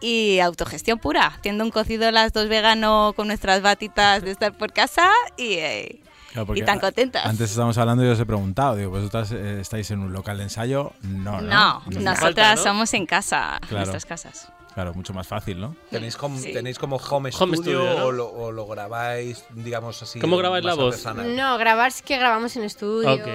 y 0.00 0.38
autogestión 0.38 0.98
pura, 1.00 1.26
haciendo 1.26 1.64
un 1.64 1.70
cocido 1.70 2.10
las 2.12 2.32
dos 2.32 2.48
vegano 2.48 3.12
con 3.16 3.26
nuestras 3.26 3.60
batitas 3.60 4.22
de 4.22 4.30
estar 4.30 4.56
por 4.56 4.72
casa 4.72 5.10
y, 5.36 5.54
eh, 5.54 6.00
Claro, 6.32 6.54
y 6.54 6.62
tan 6.62 6.78
contentas. 6.78 7.26
Antes 7.26 7.50
estábamos 7.50 7.76
hablando 7.78 8.04
y 8.04 8.08
os 8.08 8.20
he 8.20 8.26
preguntado, 8.26 8.76
digo, 8.76 8.90
¿vosotras 8.90 9.32
eh, 9.32 9.58
estáis 9.60 9.90
en 9.90 9.98
un 10.00 10.12
local 10.12 10.36
de 10.38 10.44
ensayo? 10.44 10.92
No, 11.02 11.40
no. 11.40 11.48
no, 11.48 11.48
No. 11.48 11.82
nosotras 11.86 12.20
falta, 12.20 12.54
¿no? 12.54 12.62
somos 12.62 12.94
en 12.94 13.04
casa, 13.06 13.58
en 13.62 13.68
Claro. 13.68 13.86
nuestras 13.90 14.06
casas. 14.06 14.52
Claro, 14.78 14.94
mucho 14.94 15.12
más 15.12 15.26
fácil, 15.26 15.58
¿no? 15.58 15.74
¿Tenéis, 15.90 16.16
com- 16.16 16.38
Sí. 16.38 16.52
¿Tenéis 16.52 16.78
como 16.78 16.98
home, 16.98 17.30
Home 17.36 17.56
studio, 17.56 17.80
studio, 17.80 17.98
¿no? 17.98 18.04
o, 18.04 18.12
lo, 18.12 18.28
o 18.28 18.52
lo 18.52 18.64
grabáis, 18.68 19.44
digamos 19.50 20.00
así? 20.04 20.20
¿Cómo 20.20 20.36
grabáis 20.36 20.64
la 20.64 20.74
voz? 20.74 21.04
No, 21.16 21.58
grabar 21.58 21.90
sí 21.90 22.04
que 22.06 22.16
grabamos 22.16 22.56
en 22.56 22.62
estudio, 22.62 23.12
Ok. 23.12 23.26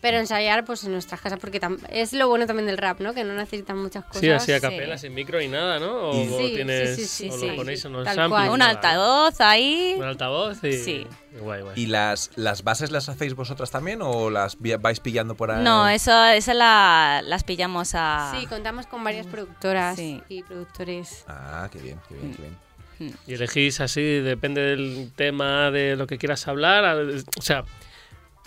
pero 0.00 0.18
ensayar 0.18 0.64
pues 0.64 0.84
en 0.84 0.92
nuestras 0.92 1.20
casas, 1.20 1.40
porque 1.40 1.60
es 1.90 2.12
lo 2.12 2.28
bueno 2.28 2.46
también 2.46 2.66
del 2.68 2.78
rap, 2.78 3.00
¿no? 3.00 3.14
Que 3.14 3.24
no 3.24 3.34
necesitan 3.34 3.78
muchas 3.78 4.04
cosas. 4.04 4.20
Sí, 4.20 4.30
así 4.30 4.52
a 4.52 4.60
sí. 4.60 4.62
capela, 4.62 4.96
sin 4.96 5.12
micro 5.12 5.40
y 5.42 5.48
nada, 5.48 5.80
¿no? 5.80 6.10
O, 6.10 6.12
Sí, 6.12 6.52
tienes, 6.54 6.94
sí, 6.94 7.04
sí, 7.04 7.30
sí, 7.32 7.46
o 7.46 7.50
lo 7.50 7.56
ponéis 7.56 7.84
en 7.84 7.92
los. 7.92 8.06
Un 8.06 8.62
altavoz 8.62 9.40
ahí. 9.40 9.96
Un 9.98 10.04
altavoz 10.04 10.62
y... 10.62 10.72
Sí. 10.74 11.06
Guay, 11.40 11.62
guay. 11.62 11.80
¿Y 11.80 11.86
las, 11.86 12.30
las 12.36 12.62
bases 12.64 12.90
las 12.90 13.08
hacéis 13.08 13.34
vosotras 13.34 13.70
también 13.70 14.00
o 14.02 14.30
las 14.30 14.56
vais 14.80 15.00
pillando 15.00 15.34
por 15.34 15.50
ahí? 15.50 15.62
No, 15.64 15.88
eso, 15.88 16.24
eso 16.26 16.52
la, 16.54 17.22
las 17.24 17.44
pillamos 17.44 17.92
a... 17.94 18.32
Sí, 18.38 18.46
contamos 18.46 18.86
con 18.86 19.02
varias 19.04 19.26
productoras 19.26 19.96
Sí. 19.96 20.22
y 20.28 20.42
productores. 20.42 21.24
Ah, 21.28 21.68
qué 21.72 21.78
bien, 21.78 21.98
qué 22.08 22.14
bien, 22.14 22.34
qué 22.34 22.42
bien. 22.42 23.16
Y 23.26 23.34
elegís 23.34 23.80
así, 23.80 24.00
depende 24.02 24.60
del 24.62 25.12
tema, 25.14 25.70
de 25.70 25.96
lo 25.96 26.06
que 26.06 26.16
quieras 26.16 26.48
hablar. 26.48 26.96
O 27.38 27.42
sea, 27.42 27.64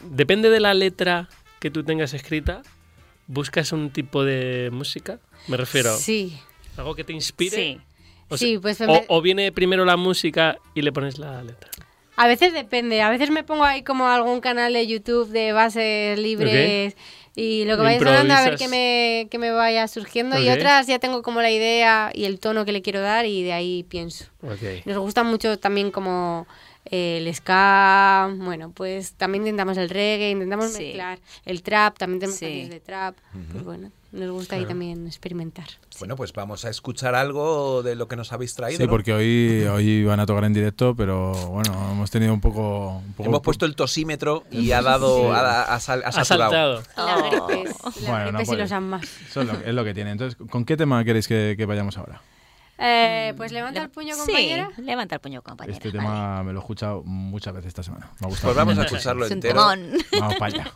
depende 0.03 0.49
de 0.49 0.59
la 0.59 0.73
letra 0.73 1.29
que 1.59 1.69
tú 1.69 1.83
tengas 1.83 2.13
escrita, 2.13 2.61
buscas 3.27 3.71
un 3.71 3.91
tipo 3.91 4.23
de 4.23 4.69
música. 4.71 5.19
Me 5.47 5.57
refiero, 5.57 5.95
Sí, 5.97 6.39
algo 6.77 6.95
que 6.95 7.03
te 7.03 7.13
inspire. 7.13 7.55
Sí. 7.55 7.81
O, 8.29 8.37
Sí, 8.37 8.57
pues 8.59 8.79
o 9.07 9.21
viene 9.21 9.51
primero 9.51 9.85
la 9.85 9.97
música 9.97 10.57
y 10.75 10.81
le 10.83 10.91
pones 10.91 11.17
la 11.19 11.43
letra. 11.43 11.69
A 12.22 12.28
veces 12.28 12.51
depende. 12.53 13.01
A 13.01 13.09
veces 13.09 13.30
me 13.32 13.43
pongo 13.43 13.63
ahí 13.63 13.82
como 13.82 14.07
algún 14.07 14.41
canal 14.41 14.74
de 14.74 14.86
YouTube 14.86 15.30
de 15.30 15.53
bases 15.53 16.20
libres 16.20 16.95
y 17.36 17.63
lo 17.63 17.78
que 17.78 17.84
vaya 17.84 17.99
sonando 17.99 18.34
a 18.34 18.41
ver 18.43 18.57
qué 18.57 18.67
me, 18.67 19.28
qué 19.32 19.38
me 19.38 19.51
vaya 19.51 19.88
surgiendo. 19.88 20.38
Y 20.38 20.49
otras 20.49 20.86
ya 20.88 20.99
tengo 20.99 21.22
como 21.22 21.41
la 21.41 21.49
idea 21.51 22.11
y 22.13 22.26
el 22.26 22.39
tono 22.39 22.65
que 22.65 22.74
le 22.74 22.82
quiero 22.82 22.99
dar 22.99 23.26
y 23.26 23.43
de 23.43 23.53
ahí 23.53 23.84
pienso. 23.88 24.26
Nos 24.86 24.97
gusta 24.97 25.24
mucho 25.24 25.57
también 25.59 25.91
como 25.91 26.45
eh, 26.91 27.20
el 27.26 27.34
ska, 27.34 28.30
bueno, 28.38 28.72
pues 28.76 29.13
también 29.13 29.43
intentamos 29.43 29.78
el 29.78 29.89
reggae, 29.89 30.32
intentamos 30.32 30.72
Sí. 30.74 30.84
mezclar 30.84 31.20
el 31.45 31.61
trap, 31.61 31.97
también 31.97 32.20
tenemos 32.20 32.38
Sí. 32.39 32.45
canciones 32.45 32.70
de 32.72 32.80
trap, 32.82 33.15
pues 33.51 33.63
bueno, 33.63 33.91
nos 34.12 34.32
gusta 34.32 34.55
ahí 34.55 34.66
también 34.66 35.05
experimentar. 35.07 35.68
Bueno, 35.99 36.16
pues 36.16 36.34
vamos 36.34 36.66
a 36.66 36.70
escuchar 36.70 37.14
algo 37.16 37.84
de 37.84 37.95
lo 37.95 38.07
que 38.07 38.16
nos 38.16 38.32
habéis 38.34 38.55
traído. 38.55 38.78
Sí, 38.78 38.84
¿no? 38.86 38.89
porque 38.89 39.14
hoy, 39.14 39.64
hoy 39.72 40.03
van 40.03 40.20
a 40.20 40.26
tocar 40.26 40.43
en 40.45 40.53
directo, 40.53 40.95
pero 40.95 41.32
bueno, 41.49 41.91
hemos 41.91 42.10
tenido 42.10 42.34
un 42.34 42.41
poco... 42.41 42.97
un 43.05 43.14
poco- 43.14 43.30
Hemos 43.30 43.41
puesto 43.41 43.66
el 43.66 43.76
tosímetro 43.76 44.43
y 44.51 44.72
ha 44.72 44.82
dado. 44.82 45.32
Ha, 45.34 45.64
ha 45.76 45.80
sal- 45.80 46.03
ha 46.03 46.10
Ha 46.10 46.26
saltado. 46.26 46.82
Las 46.97 47.22
gripes, 47.47 47.76
las 47.84 48.01
Bueno, 48.07 48.26
no 48.32 48.38
gripes 48.39 48.41
y 48.41 48.45
puede. 48.47 48.62
los 48.64 48.72
asmas. 48.72 49.05
Eso 49.30 49.41
es 49.41 49.47
lo, 49.47 49.53
es 49.53 49.74
lo 49.76 49.84
que 49.84 49.93
tiene. 49.93 50.12
Entonces, 50.12 50.38
¿con 50.49 50.66
qué 50.66 50.76
tema 50.78 51.03
queréis 51.03 51.28
que, 51.28 51.55
que 51.57 51.66
vayamos 51.66 51.97
ahora? 51.97 52.22
Eh, 52.82 53.34
pues 53.36 53.51
levanta 53.51 53.82
el 53.82 53.89
puño, 53.89 54.16
compañera. 54.16 54.70
Sí, 54.76 54.82
levanta 54.84 55.16
el 55.16 55.22
puño, 55.22 55.41
compañera. 55.41 55.76
Este 55.78 55.89
vale. 55.89 55.99
tema 55.99 56.43
me 56.43 56.53
lo 56.53 56.60
he 56.60 56.62
escuchado 56.62 57.03
muchas 57.03 57.53
veces 57.53 57.68
esta 57.68 57.84
semana. 57.84 58.10
Me 58.22 58.28
ha 58.28 58.30
gustado. 58.30 58.53
Pues 58.53 58.66
vamos 58.66 58.78
a 58.80 58.86
escucharlo 58.86 59.26
Es 59.26 59.32
entero. 59.32 59.55
Vamos 60.18 60.36
para 60.39 60.45
allá. 60.45 60.74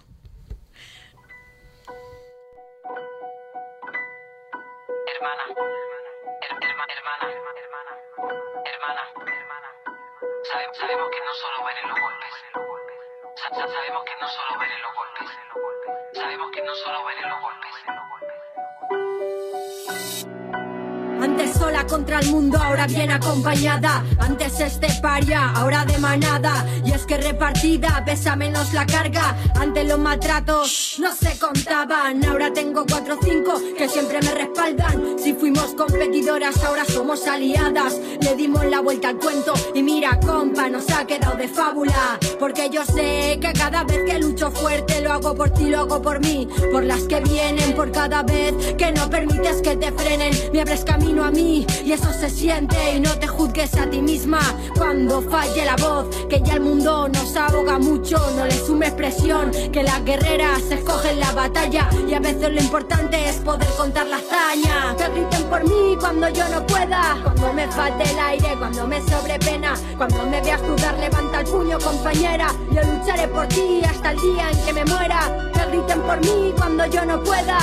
Hermana, 5.23 5.45
hermana, 6.43 6.93
hermana, 6.93 7.23
hermana, 7.55 7.91
hermana, 8.65 9.03
hermana. 9.25 9.69
Sabe- 10.51 10.73
Sabemos 10.73 11.09
que 11.11 11.19
no 11.23 11.33
solo 11.33 11.63
ven 11.63 11.87
los 11.87 11.99
golpes. 12.01 12.33
Sa- 13.35 13.55
sa- 13.55 13.67
Sabemos 13.69 14.03
que 14.03 14.15
no 14.19 14.27
solo 14.27 14.59
ven 14.59 14.81
los 14.81 14.93
golpes. 14.93 15.29
Sabemos 16.11 16.51
que 16.51 16.61
no 16.61 16.75
solo 16.75 17.05
ven 17.05 17.21
los 17.29 17.39
golpes. 17.41 17.71
Antes 21.23 21.53
sola 21.53 21.87
contra 21.87 22.19
el 22.19 22.29
mundo, 22.31 22.57
ahora 22.61 22.85
bien 22.85 23.09
acompañada. 23.09 24.03
Antes 24.19 24.59
este 24.59 24.89
paria, 25.01 25.51
ahora 25.51 25.85
de 25.85 25.97
manada. 25.97 26.65
Y 26.85 26.91
es 26.91 27.05
que 27.05 27.15
repartida 27.15 28.03
pesa 28.05 28.35
menos 28.35 28.73
la 28.73 28.85
carga. 28.85 29.33
Antes 29.55 29.87
los 29.87 29.99
maltratos 29.99 30.97
no 30.99 31.15
se 31.15 31.39
contaban. 31.39 32.25
Ahora 32.25 32.51
tengo 32.51 32.85
cuatro 32.85 33.17
o 33.17 33.23
cinco 33.23 33.53
que 33.77 33.87
siempre 33.87 34.19
me 34.21 34.33
respaldan. 34.33 35.17
Si 35.17 35.33
fuimos 35.33 35.73
competidoras, 35.75 36.61
ahora 36.61 36.83
somos 36.83 37.25
aliadas. 37.25 37.97
Le 38.19 38.35
dimos 38.35 38.65
la 38.65 38.81
vuelta 38.81 39.07
al 39.07 39.17
cuento 39.17 39.53
y 39.73 39.81
mira, 39.81 40.19
compa, 40.19 40.67
nos 40.69 40.89
ha 40.91 41.07
quedado 41.07 41.37
de 41.37 41.47
fábula. 41.47 42.19
Porque 42.37 42.69
yo 42.69 42.83
sé 42.83 43.39
que 43.39 43.53
cada 43.53 43.85
vez 43.85 43.99
que 44.05 44.19
lucho 44.19 44.51
fuerte 44.51 44.99
lo 44.99 45.13
hago 45.13 45.33
por 45.33 45.51
ti, 45.51 45.69
lo 45.69 45.79
hago 45.79 46.01
por 46.01 46.19
mí. 46.19 46.49
Por 46.69 46.83
las 46.83 47.03
que 47.03 47.21
vienen, 47.21 47.73
por 47.75 47.93
cada 47.93 48.23
vez 48.23 48.53
que 48.77 48.91
no 48.91 49.09
permites 49.09 49.61
que 49.61 49.77
te 49.77 49.89
frenen. 49.93 50.33
Me 50.51 50.59
abres 50.59 50.83
camino 50.83 51.12
y 51.85 51.91
eso 51.91 52.11
se 52.11 52.29
siente. 52.29 52.95
Y 52.95 52.99
no 52.99 53.11
te 53.19 53.27
juzgues 53.27 53.75
a 53.75 53.89
ti 53.89 54.01
misma 54.01 54.39
cuando 54.75 55.21
falle 55.21 55.63
la 55.63 55.75
voz. 55.75 56.07
Que 56.27 56.41
ya 56.41 56.55
el 56.55 56.61
mundo 56.61 57.07
nos 57.07 57.35
ahoga 57.35 57.77
mucho, 57.77 58.17
no 58.35 58.45
le 58.45 58.57
sumes 58.65 58.91
presión. 58.91 59.51
Que 59.71 59.83
las 59.83 60.03
guerreras 60.03 60.63
escogen 60.71 61.19
la 61.19 61.31
batalla 61.31 61.89
y 62.07 62.13
a 62.13 62.19
veces 62.19 62.51
lo 62.51 62.59
importante 62.59 63.29
es 63.29 63.37
poder 63.37 63.67
contar 63.77 64.07
la 64.07 64.17
hazaña. 64.17 64.95
Que 64.97 65.09
griten 65.09 65.43
por 65.49 65.63
mí 65.63 65.95
cuando 65.99 66.29
yo 66.29 66.47
no 66.49 66.65
pueda. 66.65 67.17
Cuando 67.23 67.53
me 67.53 67.67
falte 67.67 68.09
el 68.09 68.19
aire, 68.19 68.55
cuando 68.57 68.87
me 68.87 69.01
sobrepena. 69.01 69.75
Cuando 69.97 70.25
me 70.25 70.41
veas 70.41 70.61
dudar, 70.61 70.97
levanta 70.99 71.41
el 71.41 71.45
puño, 71.45 71.77
compañera. 71.79 72.47
Yo 72.71 72.81
lucharé 72.81 73.27
por 73.27 73.47
ti 73.47 73.81
hasta 73.87 74.11
el 74.11 74.19
día 74.19 74.49
en 74.49 74.65
que 74.65 74.73
me 74.73 74.85
muera. 74.85 75.51
Que 75.53 75.77
griten 75.77 76.01
por 76.01 76.19
mí 76.19 76.53
cuando 76.57 76.85
yo 76.87 77.05
no 77.05 77.23
pueda. 77.23 77.59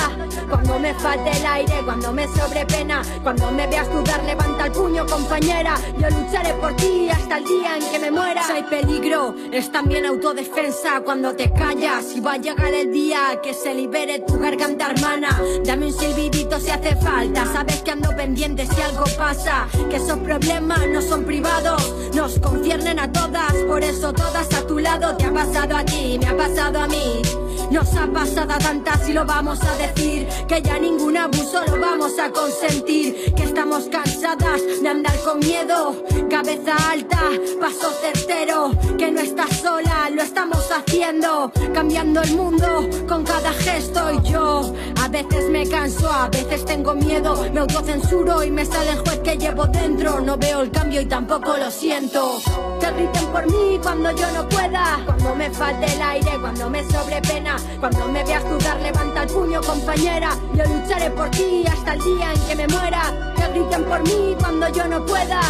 Cuando 0.49 0.79
me 0.79 0.95
falte 0.95 1.31
el 1.31 1.47
aire, 1.47 1.83
cuando 1.85 2.13
me 2.13 2.27
sobrepena. 2.29 3.03
Cuando 3.23 3.30
Cuando 3.31 3.53
me 3.53 3.65
veas 3.69 3.89
dudar, 3.93 4.25
levanta 4.25 4.67
el 4.67 4.73
puño, 4.73 5.07
compañera. 5.07 5.77
Yo 6.01 6.09
lucharé 6.11 6.53
por 6.55 6.75
ti 6.75 7.09
hasta 7.09 7.39
el 7.39 7.45
día 7.45 7.77
en 7.77 7.89
que 7.89 7.99
me 8.01 8.11
muera. 8.11 8.43
Si 8.43 8.51
hay 8.51 8.65
peligro, 8.65 9.37
es 9.53 9.71
también 9.71 10.05
autodefensa. 10.05 11.01
Cuando 11.05 11.33
te 11.37 11.49
callas, 11.53 12.07
y 12.17 12.19
va 12.19 12.33
a 12.33 12.37
llegar 12.39 12.75
el 12.75 12.93
día 12.93 13.39
que 13.41 13.55
se 13.55 13.73
libere 13.73 14.19
tu 14.27 14.37
garganta, 14.37 14.91
hermana. 14.91 15.41
Dame 15.65 15.87
un 15.87 15.93
silbidito 15.93 16.59
si 16.59 16.71
hace 16.71 16.97
falta. 16.97 17.47
Sabes 17.53 17.83
que 17.83 17.93
ando 17.93 18.11
pendiente 18.17 18.67
si 18.67 18.83
algo 18.83 19.05
pasa. 19.17 19.69
Que 19.89 19.99
esos 19.99 20.19
problemas 20.19 20.89
no 20.89 21.01
son 21.01 21.25
privados, 21.25 21.95
nos 22.13 22.37
conciernen 22.41 22.99
a 22.99 23.13
todas. 23.13 23.53
Por 23.69 23.85
eso 23.85 24.13
todas 24.13 24.53
a 24.53 24.67
tu 24.67 24.81
lado 24.81 25.17
te 25.17 25.27
ha 25.27 25.33
pasado 25.33 25.77
a 25.77 25.85
ti, 25.85 26.19
me 26.21 26.27
ha 26.27 26.37
pasado 26.37 26.81
a 26.81 26.89
mí. 26.89 27.23
Nos 27.71 27.95
ha 27.95 28.07
pasado 28.09 28.59
tantas 28.59 29.09
y 29.09 29.13
lo 29.13 29.25
vamos 29.25 29.61
a 29.63 29.77
decir 29.77 30.27
Que 30.49 30.61
ya 30.61 30.79
ningún 30.79 31.17
abuso 31.17 31.63
lo 31.67 31.81
vamos 31.81 32.19
a 32.19 32.31
consentir 32.31 33.33
Que 33.35 33.45
estamos 33.45 33.85
cansadas 33.85 34.61
de 34.83 34.89
andar 34.89 35.17
con 35.21 35.39
miedo 35.39 36.05
Cabeza 36.29 36.75
alta, 36.91 37.21
paso 37.61 37.93
certero 38.01 38.73
Que 38.99 39.13
no 39.13 39.21
estás 39.21 39.57
sola, 39.59 40.11
lo 40.11 40.23
estamos 40.23 40.69
haciendo 40.73 41.53
Cambiando 41.73 42.23
el 42.23 42.35
mundo 42.35 42.89
con 43.09 43.25
cada 43.25 43.53
gesto. 43.53 44.01
Y 44.13 44.31
yo 44.31 44.73
a 45.03 45.09
veces 45.09 45.49
me 45.51 45.69
canso, 45.69 46.11
a 46.11 46.29
veces 46.29 46.65
tengo 46.65 46.95
miedo 46.95 47.47
Me 47.53 47.61
autocensuro 47.61 48.43
y 48.45 48.51
me 48.51 48.65
sale 48.65 48.91
el 48.93 48.99
juez 48.99 49.19
que 49.21 49.37
llevo 49.37 49.67
dentro. 49.67 50.21
No 50.21 50.37
veo 50.37 50.63
el 50.63 50.71
cambio 50.71 51.01
y 51.01 51.07
tampoco 51.07 51.57
lo 51.57 51.71
siento. 51.71 52.41
Que 52.81 52.91
griten 52.93 53.27
por 53.27 53.47
mí 53.47 53.79
cuando 53.83 54.11
yo 54.13 54.31
no 54.33 54.49
pueda 54.49 55.01
Cuando 55.05 55.35
me 55.37 55.51
falte 55.51 55.87
el 55.93 56.03
aire, 56.03 56.39
cuando 56.41 56.71
me 56.71 56.83
sobre 56.85 57.21
pena 57.21 57.60
cuando 57.81 58.09
me 58.09 58.23
veas 58.25 58.49
dudar, 58.49 58.81
levanta 58.81 59.23
el 59.23 59.29
puño, 59.29 59.61
compañera. 59.63 60.37
Yo 60.55 60.65
lucharé 60.65 61.11
por 61.11 61.31
ti 61.31 61.65
hasta 61.67 61.95
el 61.95 62.01
día 62.01 62.33
en 62.33 62.41
que 62.47 62.57
me 62.57 62.69
muera. 62.69 63.35
Que 63.37 63.49
griten 63.53 63.85
por 63.85 64.03
mí 64.03 64.37
cuando 64.39 64.69
yo 64.69 64.87
no 64.87 65.05
pueda. 65.07 65.41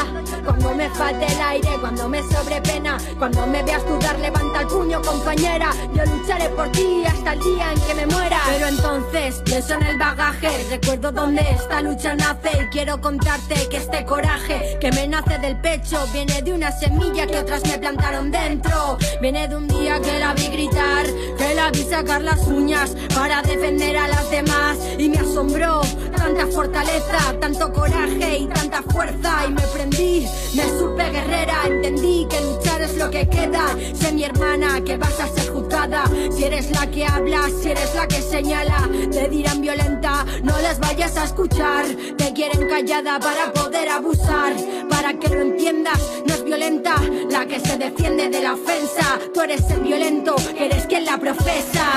Cuando 0.45 0.75
me 0.75 0.89
falte 0.91 1.27
el 1.27 1.41
aire, 1.41 1.77
cuando 1.81 2.09
me 2.09 2.23
sobre 2.23 2.61
pena. 2.63 2.99
Cuando 3.19 3.47
me 3.47 3.63
veas 3.63 3.85
dudar, 3.87 4.19
levanta 4.19 4.61
el 4.61 4.67
puño, 4.69 5.03
compañera. 5.03 5.73
Yo 5.95 6.05
lucharé 6.05 6.49
por 6.51 6.71
ti 6.71 7.05
hasta 7.05 7.33
el 7.33 7.41
día 7.41 7.73
en 7.73 7.81
que 7.81 7.95
me 7.95 8.07
muera. 8.07 8.41
Pero 8.47 8.69
entonces 8.69 9.43
pienso 9.45 9.75
en 9.75 9.83
el 9.83 9.99
bagaje. 9.99 10.67
Recuerdo 10.71 11.13
dónde 11.13 11.43
esta 11.51 11.83
lucha 11.83 12.15
nace. 12.15 12.51
Y 12.63 12.67
quiero 12.69 13.01
contarte 13.01 13.69
que 13.69 13.77
este 13.79 14.05
coraje 14.05 14.79
que 14.81 14.93
me 14.93 15.09
nace 15.09 15.39
del 15.39 15.61
pecho 15.61 16.07
viene 16.13 16.43
de 16.43 16.53
una 16.53 16.71
semilla 16.73 17.27
que 17.27 17.39
otras 17.39 17.63
me 17.65 17.79
plantaron 17.79 18.31
dentro. 18.31 18.99
Viene 19.21 19.49
de 19.49 19.57
un 19.57 19.67
día 19.69 20.01
que 20.01 20.19
la 20.19 20.33
vi 20.35 20.49
gritar, 20.49 21.07
que 21.37 21.55
la 21.55 21.71
vi 21.71 21.85
sacar 22.01 22.23
las 22.23 22.47
uñas 22.47 22.97
para 23.15 23.43
defender 23.43 23.97
a 23.99 24.09
las 24.09 24.31
demás. 24.31 24.79
Y 24.99 25.09
me 25.11 25.19
asombró 25.19 25.83
tanta 26.17 26.47
fortaleza, 26.47 27.19
tanto 27.41 27.73
coraje 27.73 28.39
y 28.39 28.47
tanta 28.47 28.83
fuerza. 28.83 29.45
Y 29.47 29.53
me 29.53 29.63
prendí, 29.75 30.27
me 30.55 30.65
supe 30.79 31.11
guerrera, 31.11 31.57
entendí 31.67 32.27
que 32.31 32.41
luchar 32.41 32.81
es 32.81 32.97
lo 32.97 33.11
que 33.11 33.29
queda. 33.29 33.67
Sé 33.95 34.13
mi 34.13 34.25
hermana 34.25 34.83
que 34.83 34.97
vas 34.97 35.21
a 35.21 35.29
ser 35.29 35.53
juzgada. 35.53 36.05
Si 36.35 36.45
eres 36.45 36.71
la 36.71 36.87
que 36.91 37.05
habla, 37.05 37.43
si 37.61 37.71
eres 37.71 37.95
la 37.95 38.09
que 38.09 38.23
señala, 38.23 38.89
te 39.13 39.29
dirán 39.29 39.61
violenta, 39.61 40.25
no 40.43 40.59
les 40.61 40.79
vayas 40.79 41.17
a 41.19 41.25
escuchar. 41.25 41.85
Te 42.17 42.33
quieren 42.33 42.67
callada 42.67 43.19
para 43.21 43.53
poder 43.53 43.91
abusar. 43.91 44.55
Para 44.89 45.13
que 45.19 45.29
lo 45.29 45.43
entiendas, 45.43 46.01
no 46.27 46.35
es 46.35 46.45
violenta 46.45 46.95
la 47.31 47.47
que 47.47 47.61
se 47.61 47.77
defiende 47.77 48.29
de 48.31 48.43
la 48.43 48.55
ofensa. 48.55 49.19
Tú 49.35 49.43
eres 49.43 49.71
el 49.71 49.81
violento, 49.81 50.35
eres 50.59 50.87
quien 50.87 51.05
la 51.05 51.19
profesa. 51.19 51.90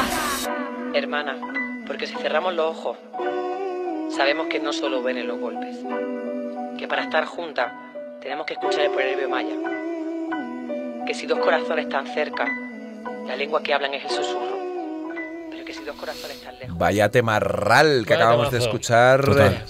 Hermana, 0.93 1.37
porque 1.87 2.07
si 2.07 2.15
cerramos 2.15 2.53
los 2.53 2.67
ojos, 2.67 2.97
sabemos 4.15 4.47
que 4.47 4.59
no 4.59 4.73
solo 4.73 5.01
ven 5.01 5.25
los 5.27 5.39
golpes, 5.39 5.77
que 6.77 6.87
para 6.87 7.03
estar 7.03 7.25
juntas 7.25 7.71
tenemos 8.21 8.45
que 8.45 8.53
escuchar 8.53 8.81
el 8.81 8.91
proverbio 8.91 9.29
maya, 9.29 9.55
que 11.05 11.13
si 11.13 11.25
dos 11.25 11.39
corazones 11.39 11.85
están 11.85 12.07
cerca, 12.07 12.47
la 13.27 13.35
lengua 13.35 13.61
que 13.63 13.73
hablan 13.73 13.93
es 13.93 14.03
el 14.03 14.09
susurro, 14.11 14.57
pero 15.49 15.65
que 15.65 15.73
si 15.73 15.83
dos 15.83 15.95
corazones 15.95 16.37
están 16.37 16.59
lejos... 16.59 16.77
Vaya 16.77 17.09
temarral 17.09 18.05
que 18.05 18.13
Vaya 18.13 18.25
acabamos 18.25 18.51
de 18.51 18.59
escuchar. 18.59 19.25
Total. 19.25 19.63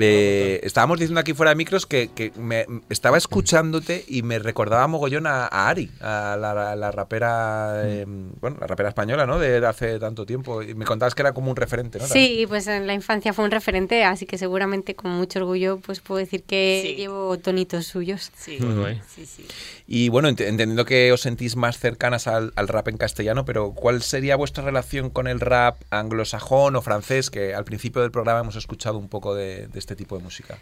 Eh, 0.00 0.60
estábamos 0.62 0.98
diciendo 0.98 1.20
aquí 1.20 1.32
fuera 1.34 1.50
de 1.50 1.56
micros 1.56 1.86
que, 1.86 2.08
que 2.14 2.32
me 2.36 2.66
estaba 2.88 3.16
escuchándote 3.18 4.04
y 4.08 4.22
me 4.22 4.38
recordaba 4.38 4.86
mogollón 4.86 5.26
a, 5.26 5.46
a 5.46 5.68
Ari, 5.68 5.90
a 6.00 6.36
la, 6.38 6.76
la 6.76 6.90
rapera, 6.90 7.82
eh, 7.84 8.04
bueno, 8.06 8.56
la 8.60 8.66
rapera 8.66 8.88
española, 8.90 9.26
¿no? 9.26 9.38
De 9.38 9.64
hace 9.66 9.98
tanto 9.98 10.24
tiempo. 10.26 10.62
Y 10.62 10.74
me 10.74 10.84
contabas 10.84 11.14
que 11.14 11.22
era 11.22 11.32
como 11.32 11.50
un 11.50 11.56
referente, 11.56 11.98
¿no? 11.98 12.06
Sí, 12.06 12.44
pues 12.48 12.66
en 12.66 12.86
la 12.86 12.94
infancia 12.94 13.32
fue 13.32 13.44
un 13.44 13.50
referente, 13.50 14.04
así 14.04 14.26
que 14.26 14.38
seguramente 14.38 14.94
con 14.94 15.10
mucho 15.12 15.40
orgullo 15.40 15.78
pues 15.78 16.00
puedo 16.00 16.18
decir 16.18 16.42
que 16.44 16.82
Sí. 16.84 16.94
llevo 16.96 17.38
tonitos 17.38 17.86
suyos. 17.86 18.30
Sí, 18.36 18.58
Muy 18.60 18.74
guay. 18.80 19.00
sí, 19.14 19.26
sí. 19.26 19.46
Y 19.90 20.10
bueno, 20.10 20.28
ent- 20.28 20.42
entendiendo 20.46 20.84
que 20.84 21.10
os 21.12 21.22
sentís 21.22 21.56
más 21.56 21.78
cercanas 21.78 22.26
al, 22.26 22.52
al 22.56 22.68
rap 22.68 22.88
en 22.88 22.98
castellano, 22.98 23.46
pero 23.46 23.72
¿cuál 23.72 24.02
sería 24.02 24.36
vuestra 24.36 24.62
relación 24.62 25.08
con 25.08 25.26
el 25.26 25.40
rap 25.40 25.80
anglosajón 25.90 26.76
o 26.76 26.82
francés? 26.82 27.30
Que 27.30 27.54
al 27.54 27.64
principio 27.64 28.02
del 28.02 28.10
programa 28.10 28.40
hemos 28.40 28.56
escuchado 28.56 28.98
un 28.98 29.08
poco 29.08 29.34
de, 29.34 29.66
de 29.68 29.78
este 29.78 29.96
tipo 29.96 30.18
de 30.18 30.22
música. 30.24 30.58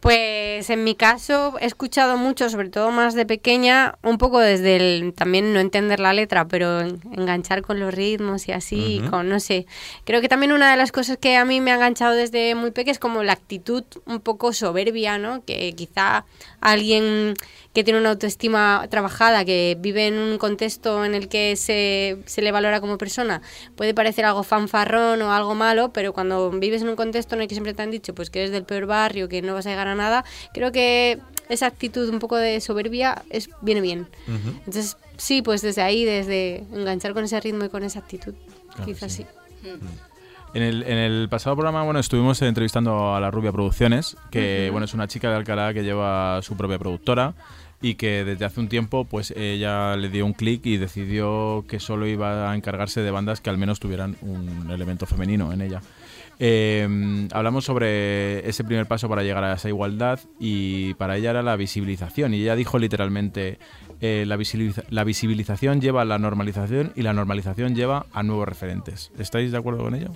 Pues 0.00 0.68
en 0.68 0.82
mi 0.82 0.96
caso 0.96 1.54
he 1.60 1.64
escuchado 1.66 2.16
mucho, 2.16 2.50
sobre 2.50 2.68
todo 2.70 2.90
más 2.90 3.14
de 3.14 3.24
pequeña, 3.24 3.94
un 4.02 4.18
poco 4.18 4.40
desde 4.40 4.74
el 4.74 5.14
también 5.14 5.52
no 5.52 5.60
entender 5.60 6.00
la 6.00 6.12
letra, 6.12 6.48
pero 6.48 6.80
en- 6.80 7.00
enganchar 7.12 7.62
con 7.62 7.78
los 7.78 7.94
ritmos 7.94 8.48
y 8.48 8.52
así, 8.52 9.00
con 9.10 9.28
no 9.28 9.38
sé. 9.38 9.64
Creo 10.04 10.20
que 10.20 10.28
también 10.28 10.50
una 10.50 10.72
de 10.72 10.76
las 10.76 10.90
cosas 10.90 11.18
que 11.18 11.36
a 11.36 11.44
mí 11.44 11.60
me 11.60 11.70
ha 11.70 11.76
enganchado 11.76 12.14
desde 12.16 12.56
muy 12.56 12.72
pequeña 12.72 12.90
es 12.92 12.98
como 12.98 13.22
la 13.22 13.32
actitud 13.34 13.84
un 14.06 14.18
poco 14.20 14.52
soberbia, 14.52 15.18
¿no? 15.18 15.44
Que 15.44 15.72
quizá 15.74 16.24
alguien 16.60 17.34
que 17.72 17.84
tiene 17.84 17.98
una 18.00 18.10
autoestima 18.10 18.86
trabajada, 18.90 19.44
que 19.44 19.76
vive 19.80 20.06
en 20.06 20.18
un 20.18 20.38
contexto 20.38 21.04
en 21.04 21.14
el 21.14 21.28
que 21.28 21.56
se, 21.56 22.18
se 22.26 22.42
le 22.42 22.52
valora 22.52 22.80
como 22.80 22.98
persona, 22.98 23.42
puede 23.76 23.94
parecer 23.94 24.24
algo 24.24 24.42
fanfarrón 24.42 25.22
o 25.22 25.32
algo 25.32 25.54
malo, 25.54 25.92
pero 25.92 26.12
cuando 26.12 26.50
vives 26.50 26.82
en 26.82 26.88
un 26.88 26.96
contexto 26.96 27.34
en 27.34 27.42
el 27.42 27.48
que 27.48 27.54
siempre 27.54 27.74
te 27.74 27.82
han 27.82 27.90
dicho 27.90 28.14
pues 28.14 28.30
que 28.30 28.40
eres 28.40 28.50
del 28.50 28.64
peor 28.64 28.86
barrio, 28.86 29.28
que 29.28 29.42
no 29.42 29.54
vas 29.54 29.66
a 29.66 29.70
llegar 29.70 29.88
a 29.88 29.94
nada, 29.94 30.24
creo 30.52 30.70
que 30.72 31.18
esa 31.48 31.66
actitud 31.66 32.08
un 32.08 32.18
poco 32.18 32.36
de 32.36 32.60
soberbia 32.60 33.22
es, 33.30 33.48
viene 33.60 33.80
bien. 33.80 34.08
Entonces, 34.26 34.96
sí, 35.16 35.42
pues 35.42 35.62
desde 35.62 35.82
ahí, 35.82 36.04
desde 36.04 36.64
enganchar 36.72 37.14
con 37.14 37.24
ese 37.24 37.40
ritmo 37.40 37.64
y 37.64 37.68
con 37.68 37.82
esa 37.82 37.98
actitud, 38.00 38.34
Claro, 38.74 38.84
quizás 38.86 39.12
sí. 39.12 39.26
sí. 39.62 39.68
En 40.54 40.62
el, 40.62 40.82
en 40.82 40.98
el 40.98 41.28
pasado 41.30 41.56
programa, 41.56 41.82
bueno, 41.82 41.98
estuvimos 41.98 42.40
entrevistando 42.42 43.14
a 43.14 43.20
la 43.20 43.30
Rubia 43.30 43.52
Producciones, 43.52 44.16
que 44.30 44.68
bueno, 44.70 44.84
es 44.84 44.92
una 44.92 45.08
chica 45.08 45.30
de 45.30 45.36
Alcalá 45.36 45.72
que 45.72 45.82
lleva 45.82 46.40
su 46.42 46.56
propia 46.56 46.78
productora 46.78 47.34
y 47.82 47.96
que 47.96 48.24
desde 48.24 48.44
hace 48.44 48.60
un 48.60 48.68
tiempo, 48.68 49.04
pues 49.04 49.32
ella 49.36 49.96
le 49.96 50.08
dio 50.08 50.24
un 50.24 50.32
clic 50.32 50.64
y 50.64 50.76
decidió 50.76 51.64
que 51.68 51.80
solo 51.80 52.06
iba 52.06 52.50
a 52.50 52.54
encargarse 52.54 53.02
de 53.02 53.10
bandas 53.10 53.40
que 53.40 53.50
al 53.50 53.58
menos 53.58 53.80
tuvieran 53.80 54.16
un 54.22 54.70
elemento 54.70 55.04
femenino 55.04 55.52
en 55.52 55.60
ella. 55.60 55.82
Eh, 56.38 57.28
hablamos 57.32 57.64
sobre 57.64 58.48
ese 58.48 58.64
primer 58.64 58.86
paso 58.86 59.08
para 59.08 59.22
llegar 59.22 59.44
a 59.44 59.54
esa 59.54 59.68
igualdad 59.68 60.18
y 60.40 60.94
para 60.94 61.16
ella 61.16 61.30
era 61.30 61.42
la 61.42 61.56
visibilización. 61.56 62.34
Y 62.34 62.42
ella 62.42 62.56
dijo 62.56 62.78
literalmente, 62.78 63.58
eh, 64.00 64.24
la, 64.26 64.38
la 64.90 65.04
visibilización 65.04 65.80
lleva 65.80 66.02
a 66.02 66.04
la 66.04 66.18
normalización 66.18 66.92
y 66.96 67.02
la 67.02 67.12
normalización 67.12 67.74
lleva 67.74 68.06
a 68.12 68.22
nuevos 68.22 68.48
referentes. 68.48 69.12
¿Estáis 69.18 69.52
de 69.52 69.58
acuerdo 69.58 69.82
con 69.82 69.94
ello? 69.94 70.12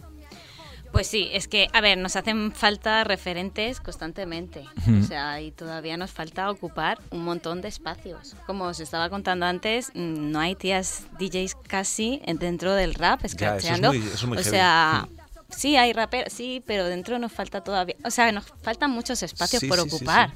Pues 0.97 1.09
sí, 1.09 1.29
es 1.31 1.47
que, 1.47 1.69
a 1.75 1.83
ver, 1.83 1.99
nos 1.99 2.17
hacen 2.17 2.53
falta 2.53 3.05
referentes 3.05 3.81
constantemente. 3.81 4.65
O 4.99 5.07
sea, 5.07 5.43
y 5.43 5.51
todavía 5.51 5.99
nos 5.99 6.11
falta 6.11 6.51
ocupar 6.51 6.99
un 7.11 7.23
montón 7.23 7.61
de 7.61 7.69
espacios. 7.69 8.35
Como 8.47 8.65
os 8.65 8.81
estaba 8.81 9.11
contando 9.11 9.45
antes, 9.45 9.91
mm, 9.93 10.31
no 10.33 10.41
hay 10.41 10.55
tías 10.55 11.05
DJs 11.19 11.55
casi 11.69 12.23
en- 12.25 12.39
dentro 12.39 12.75
del 12.75 12.95
rap 12.95 13.21
es 13.27 13.33
escracheando. 13.33 13.93
es 13.93 14.25
muy 14.25 14.39
o 14.39 14.41
heavy. 14.41 14.51
sea, 14.51 15.07
sí 15.51 15.77
hay 15.77 15.93
raperos, 15.93 16.33
sí, 16.33 16.63
pero 16.67 16.87
dentro 16.87 17.19
nos 17.19 17.31
falta 17.31 17.63
todavía. 17.63 17.97
O 18.03 18.11
sea, 18.11 18.33
nos 18.33 18.47
faltan 18.63 18.91
muchos 18.91 19.23
espacios 19.23 19.61
Sí, 19.61 19.69
por 19.69 19.79
sí, 19.79 19.91
sí, 19.91 19.97
ocupar. 19.97 20.33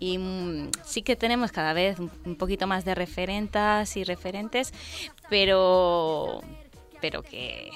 Y 0.00 0.18
mm, 0.18 0.70
sí 0.84 1.00
que 1.00 1.16
tenemos 1.16 1.50
cada 1.50 1.72
vez 1.72 1.98
un, 1.98 2.36
poquito 2.36 2.66
más 2.66 2.84
de 2.84 2.94
referentas 2.94 3.96
y 3.96 4.04
referentes, 4.04 4.74
pero, 5.30 6.42
pero 7.00 7.22
que 7.22 7.70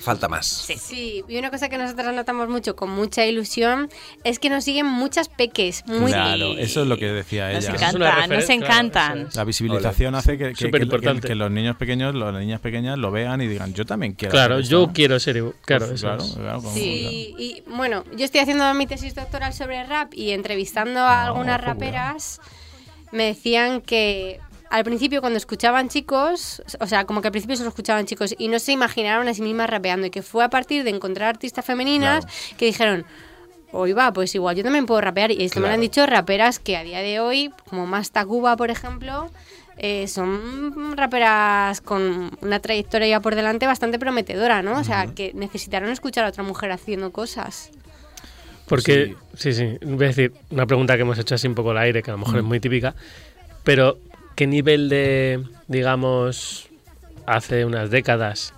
falta 0.00 0.28
más. 0.28 0.46
Sí, 0.46 1.24
y 1.28 1.36
una 1.36 1.50
cosa 1.50 1.68
que 1.68 1.76
nosotros 1.78 2.14
notamos 2.14 2.48
mucho 2.48 2.74
con 2.76 2.90
mucha 2.90 3.26
ilusión 3.26 3.88
es 4.24 4.38
que 4.38 4.48
nos 4.50 4.64
siguen 4.64 4.86
muchas 4.86 5.28
peques. 5.28 5.84
Muy 5.86 6.12
Claro, 6.12 6.56
eso 6.56 6.82
es 6.82 6.88
lo 6.88 6.96
que 6.96 7.06
decía 7.12 7.52
Nos 7.52 7.64
ella. 7.64 7.74
encantan, 7.74 8.30
nos 8.30 8.48
encantan. 8.50 9.28
La 9.34 9.44
visibilización 9.44 10.14
hace 10.14 10.38
que, 10.38 10.52
que- 10.54 10.70
que- 10.70 10.88
que- 10.88 11.20
que 11.20 11.34
los 11.34 11.50
niños 11.50 11.76
pequeños, 11.76 12.14
las 12.14 12.32
niñas 12.34 12.60
pequeñas 12.60 12.98
lo 12.98 13.10
vean 13.10 13.40
y 13.40 13.46
digan, 13.48 13.74
yo 13.74 13.84
también 13.84 14.12
quiero. 14.14 14.32
Claro, 14.32 14.56
hacer 14.56 14.68
yo 14.70 14.82
esto". 14.82 14.92
quiero 14.94 15.20
ser. 15.20 15.32
Claro, 15.64 15.86
Pues 15.86 16.00
eso 16.00 16.06
claro, 16.08 16.22
es. 16.24 16.34
claro, 16.34 16.56
como- 16.62 16.74
Sí, 16.74 17.34
y 17.38 17.62
bueno, 17.66 18.04
yo 18.16 18.24
estoy 18.24 18.40
haciendo 18.40 18.72
mi 18.74 18.86
tesis 18.86 19.14
doctoral 19.14 19.52
sobre 19.52 19.82
rap 19.84 20.12
y 20.14 20.30
entrevistando 20.30 21.00
a 21.00 21.24
algunas 21.24 21.58
ojo, 21.58 21.66
raperas 21.66 22.40
me 23.12 23.24
decían 23.24 23.80
que 23.80 24.40
al 24.72 24.84
principio 24.84 25.20
cuando 25.20 25.36
escuchaban 25.36 25.90
chicos, 25.90 26.62
o 26.80 26.86
sea, 26.86 27.04
como 27.04 27.20
que 27.20 27.28
al 27.28 27.32
principio 27.32 27.56
solo 27.56 27.68
escuchaban 27.68 28.06
chicos 28.06 28.34
y 28.38 28.48
no 28.48 28.58
se 28.58 28.72
imaginaron 28.72 29.28
a 29.28 29.34
sí 29.34 29.42
mismas 29.42 29.68
rapeando 29.68 30.06
y 30.06 30.10
que 30.10 30.22
fue 30.22 30.42
a 30.42 30.48
partir 30.48 30.82
de 30.82 30.88
encontrar 30.88 31.28
artistas 31.28 31.62
femeninas 31.62 32.24
que 32.56 32.64
dijeron, 32.64 33.04
hoy 33.70 33.92
va, 33.92 34.14
pues 34.14 34.34
igual 34.34 34.56
yo 34.56 34.62
también 34.62 34.86
puedo 34.86 35.02
rapear. 35.02 35.30
Y 35.30 35.44
esto 35.44 35.60
me 35.60 35.68
lo 35.68 35.74
han 35.74 35.80
dicho 35.82 36.06
raperas 36.06 36.58
que 36.58 36.78
a 36.78 36.84
día 36.84 37.00
de 37.00 37.20
hoy, 37.20 37.50
como 37.68 37.86
Masta 37.86 38.24
Cuba, 38.24 38.56
por 38.56 38.70
ejemplo, 38.70 39.30
eh, 39.76 40.08
son 40.08 40.96
raperas 40.96 41.82
con 41.82 42.30
una 42.40 42.58
trayectoria 42.60 43.08
ya 43.08 43.20
por 43.20 43.34
delante 43.34 43.66
bastante 43.66 43.98
prometedora, 43.98 44.62
¿no? 44.62 44.78
O 44.78 44.84
sea, 44.84 45.08
que 45.08 45.32
necesitaron 45.34 45.90
escuchar 45.90 46.24
a 46.24 46.28
otra 46.28 46.44
mujer 46.44 46.72
haciendo 46.72 47.12
cosas. 47.12 47.70
Porque, 48.66 49.16
sí, 49.36 49.52
sí, 49.52 49.76
voy 49.82 50.06
a 50.06 50.08
decir 50.08 50.32
una 50.48 50.64
pregunta 50.64 50.96
que 50.96 51.02
hemos 51.02 51.18
hecho 51.18 51.34
así 51.34 51.46
un 51.46 51.54
poco 51.54 51.72
al 51.72 51.78
aire, 51.78 52.02
que 52.02 52.10
a 52.10 52.14
lo 52.14 52.18
mejor 52.20 52.38
es 52.38 52.44
muy 52.44 52.58
típica, 52.58 52.94
pero 53.64 53.98
¿qué 54.42 54.46
nivel 54.48 54.88
de, 54.88 55.40
digamos, 55.68 56.66
hace 57.26 57.64
unas 57.64 57.90
décadas, 57.90 58.54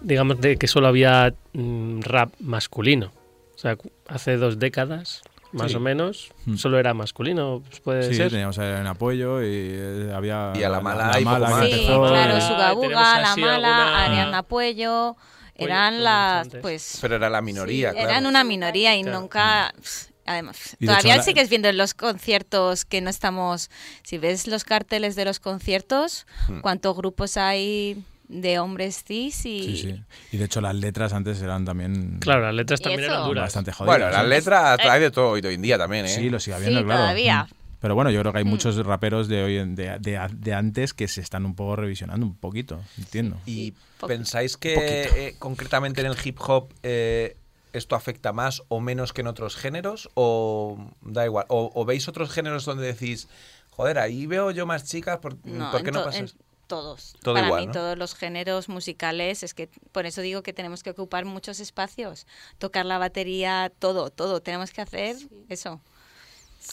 digamos, 0.00 0.40
de 0.40 0.56
que 0.56 0.66
solo 0.66 0.86
había 0.88 1.34
mm, 1.52 2.00
rap 2.00 2.32
masculino? 2.40 3.12
O 3.54 3.58
sea, 3.58 3.76
hace 4.08 4.38
dos 4.38 4.58
décadas, 4.58 5.20
más 5.52 5.72
Sí. 5.72 5.76
o 5.76 5.80
menos, 5.80 6.32
Mm. 6.46 6.56
solo 6.56 6.78
era 6.78 6.94
masculino, 6.94 7.62
pues 7.68 7.80
puede 7.80 8.02
Sí, 8.08 8.14
ser. 8.14 8.30
teníamos 8.30 8.56
en 8.56 8.86
apoyo 8.86 9.42
y 9.42 9.46
eh, 9.50 10.12
había. 10.14 10.52
Y 10.54 10.62
a 10.62 10.70
la 10.70 10.80
mala 10.80 11.08
la 11.08 11.20
y 11.20 11.24
poco 11.24 11.34
mala 11.34 11.50
más. 11.50 11.60
que 11.60 11.66
Sí, 11.74 11.80
empezó, 11.82 12.06
claro, 12.08 12.40
Sugabuga, 12.40 12.88
La 13.20 13.36
Mala, 13.36 13.54
alguna- 13.56 14.04
Ariana 14.06 14.42
Puello, 14.42 15.16
eran 15.54 16.02
las, 16.02 16.48
pues, 16.62 16.96
Pero 17.02 17.16
era 17.16 17.28
la 17.28 17.42
minoría, 17.42 17.90
claro. 17.92 18.08
eran 18.08 18.24
una 18.26 18.42
minoría 18.42 18.96
y 18.96 19.02
Claro. 19.02 19.20
nunca... 19.20 19.74
pff, 19.76 20.13
Además, 20.26 20.76
Y 20.80 20.86
de 20.86 20.92
todavía 20.92 21.14
hecho, 21.16 21.24
sigues 21.24 21.48
viendo 21.50 21.68
en 21.68 21.76
los 21.76 21.94
conciertos 21.94 22.84
que 22.84 23.00
no 23.00 23.10
estamos... 23.10 23.70
Si 24.02 24.18
ves 24.18 24.46
los 24.46 24.64
carteles 24.64 25.16
de 25.16 25.24
los 25.24 25.40
conciertos, 25.40 26.26
Hmm. 26.48 26.60
cuántos 26.60 26.96
grupos 26.96 27.36
hay 27.36 28.02
de 28.28 28.58
hombres 28.58 29.04
cis 29.06 29.44
y... 29.44 29.60
Sí, 29.62 29.76
sí. 29.76 30.02
Y 30.32 30.36
de 30.38 30.44
hecho 30.46 30.60
las 30.62 30.74
letras 30.74 31.12
antes 31.12 31.40
eran 31.42 31.64
también. 31.66 32.18
Claro, 32.20 32.40
las 32.42 32.54
letras 32.54 32.80
¿Y 32.80 32.84
también 32.84 33.04
eran 33.04 33.24
duras. 33.26 33.44
Bastante 33.44 33.72
jodidas. 33.72 33.98
Bueno, 33.98 34.10
las 34.10 34.24
¿eh? 34.24 34.28
letras 34.28 34.80
hay 34.80 35.00
de 35.00 35.10
todo 35.10 35.30
hoy 35.30 35.40
en 35.44 35.60
día 35.62 35.76
también, 35.76 36.06
¿eh? 36.06 36.08
Sí, 36.08 36.30
lo 36.30 36.40
sigue 36.40 36.56
habiendo, 36.56 36.80
Sí, 36.80 36.84
claro. 36.86 37.00
todavía. 37.02 37.44
Mm. 37.44 37.54
Pero 37.80 37.94
bueno, 37.94 38.10
yo 38.10 38.20
creo 38.20 38.32
que 38.32 38.38
hay 38.38 38.44
muchos 38.44 38.76
raperos 38.86 39.28
de 39.28 39.42
hoy 39.42 39.58
en- 39.58 39.74
de, 39.74 39.98
de- 40.00 40.18
de 40.32 40.54
antes 40.54 40.94
que 40.94 41.06
se 41.06 41.20
están 41.20 41.44
un 41.44 41.54
poco 41.54 41.76
revisionando 41.76 42.24
un 42.24 42.34
poquito, 42.34 42.80
entiendo. 42.96 43.36
¿Y 43.44 43.74
pensáis 44.06 44.56
que 44.56 44.74
eh, 44.74 45.34
concretamente 45.38 46.00
en 46.00 46.06
el 46.06 46.16
hip 46.24 46.38
hop 46.40 46.72
eh, 46.82 47.36
esto 47.74 47.96
afecta 47.96 48.32
más 48.32 48.62
o 48.68 48.80
menos 48.80 49.12
que 49.12 49.20
en 49.20 49.26
otros 49.26 49.56
géneros? 49.56 50.08
¿O 50.14 50.78
da 51.02 51.24
igual? 51.26 51.46
¿O, 51.48 51.70
o 51.74 51.84
veis 51.84 52.08
otros 52.08 52.30
géneros 52.30 52.64
donde 52.64 52.86
decís, 52.86 53.28
joder, 53.70 53.98
ahí 53.98 54.26
veo 54.26 54.50
yo 54.50 54.66
más 54.66 54.84
chicas, 54.84 55.18
¿por, 55.18 55.36
No, 55.44 55.70
¿por 55.70 55.82
qué 55.82 55.88
en 55.88 55.94
no 55.94 56.04
pasa 56.04 56.24
todos. 56.66 57.14
Todo 57.22 57.34
Para 57.34 57.46
igual, 57.46 57.60
mí, 57.60 57.66
¿no? 57.68 57.72
todos 57.72 57.98
los 57.98 58.14
géneros 58.14 58.68
musicales, 58.68 59.42
es 59.42 59.54
que 59.54 59.68
por 59.92 60.06
eso 60.06 60.20
digo 60.22 60.42
que 60.42 60.52
tenemos 60.52 60.82
que 60.82 60.90
ocupar 60.90 61.24
muchos 61.24 61.60
espacios. 61.60 62.26
Tocar 62.58 62.86
la 62.86 62.98
batería, 62.98 63.70
todo, 63.78 64.10
todo. 64.10 64.40
Tenemos 64.40 64.70
que 64.70 64.80
hacer 64.80 65.16
eso. 65.48 65.80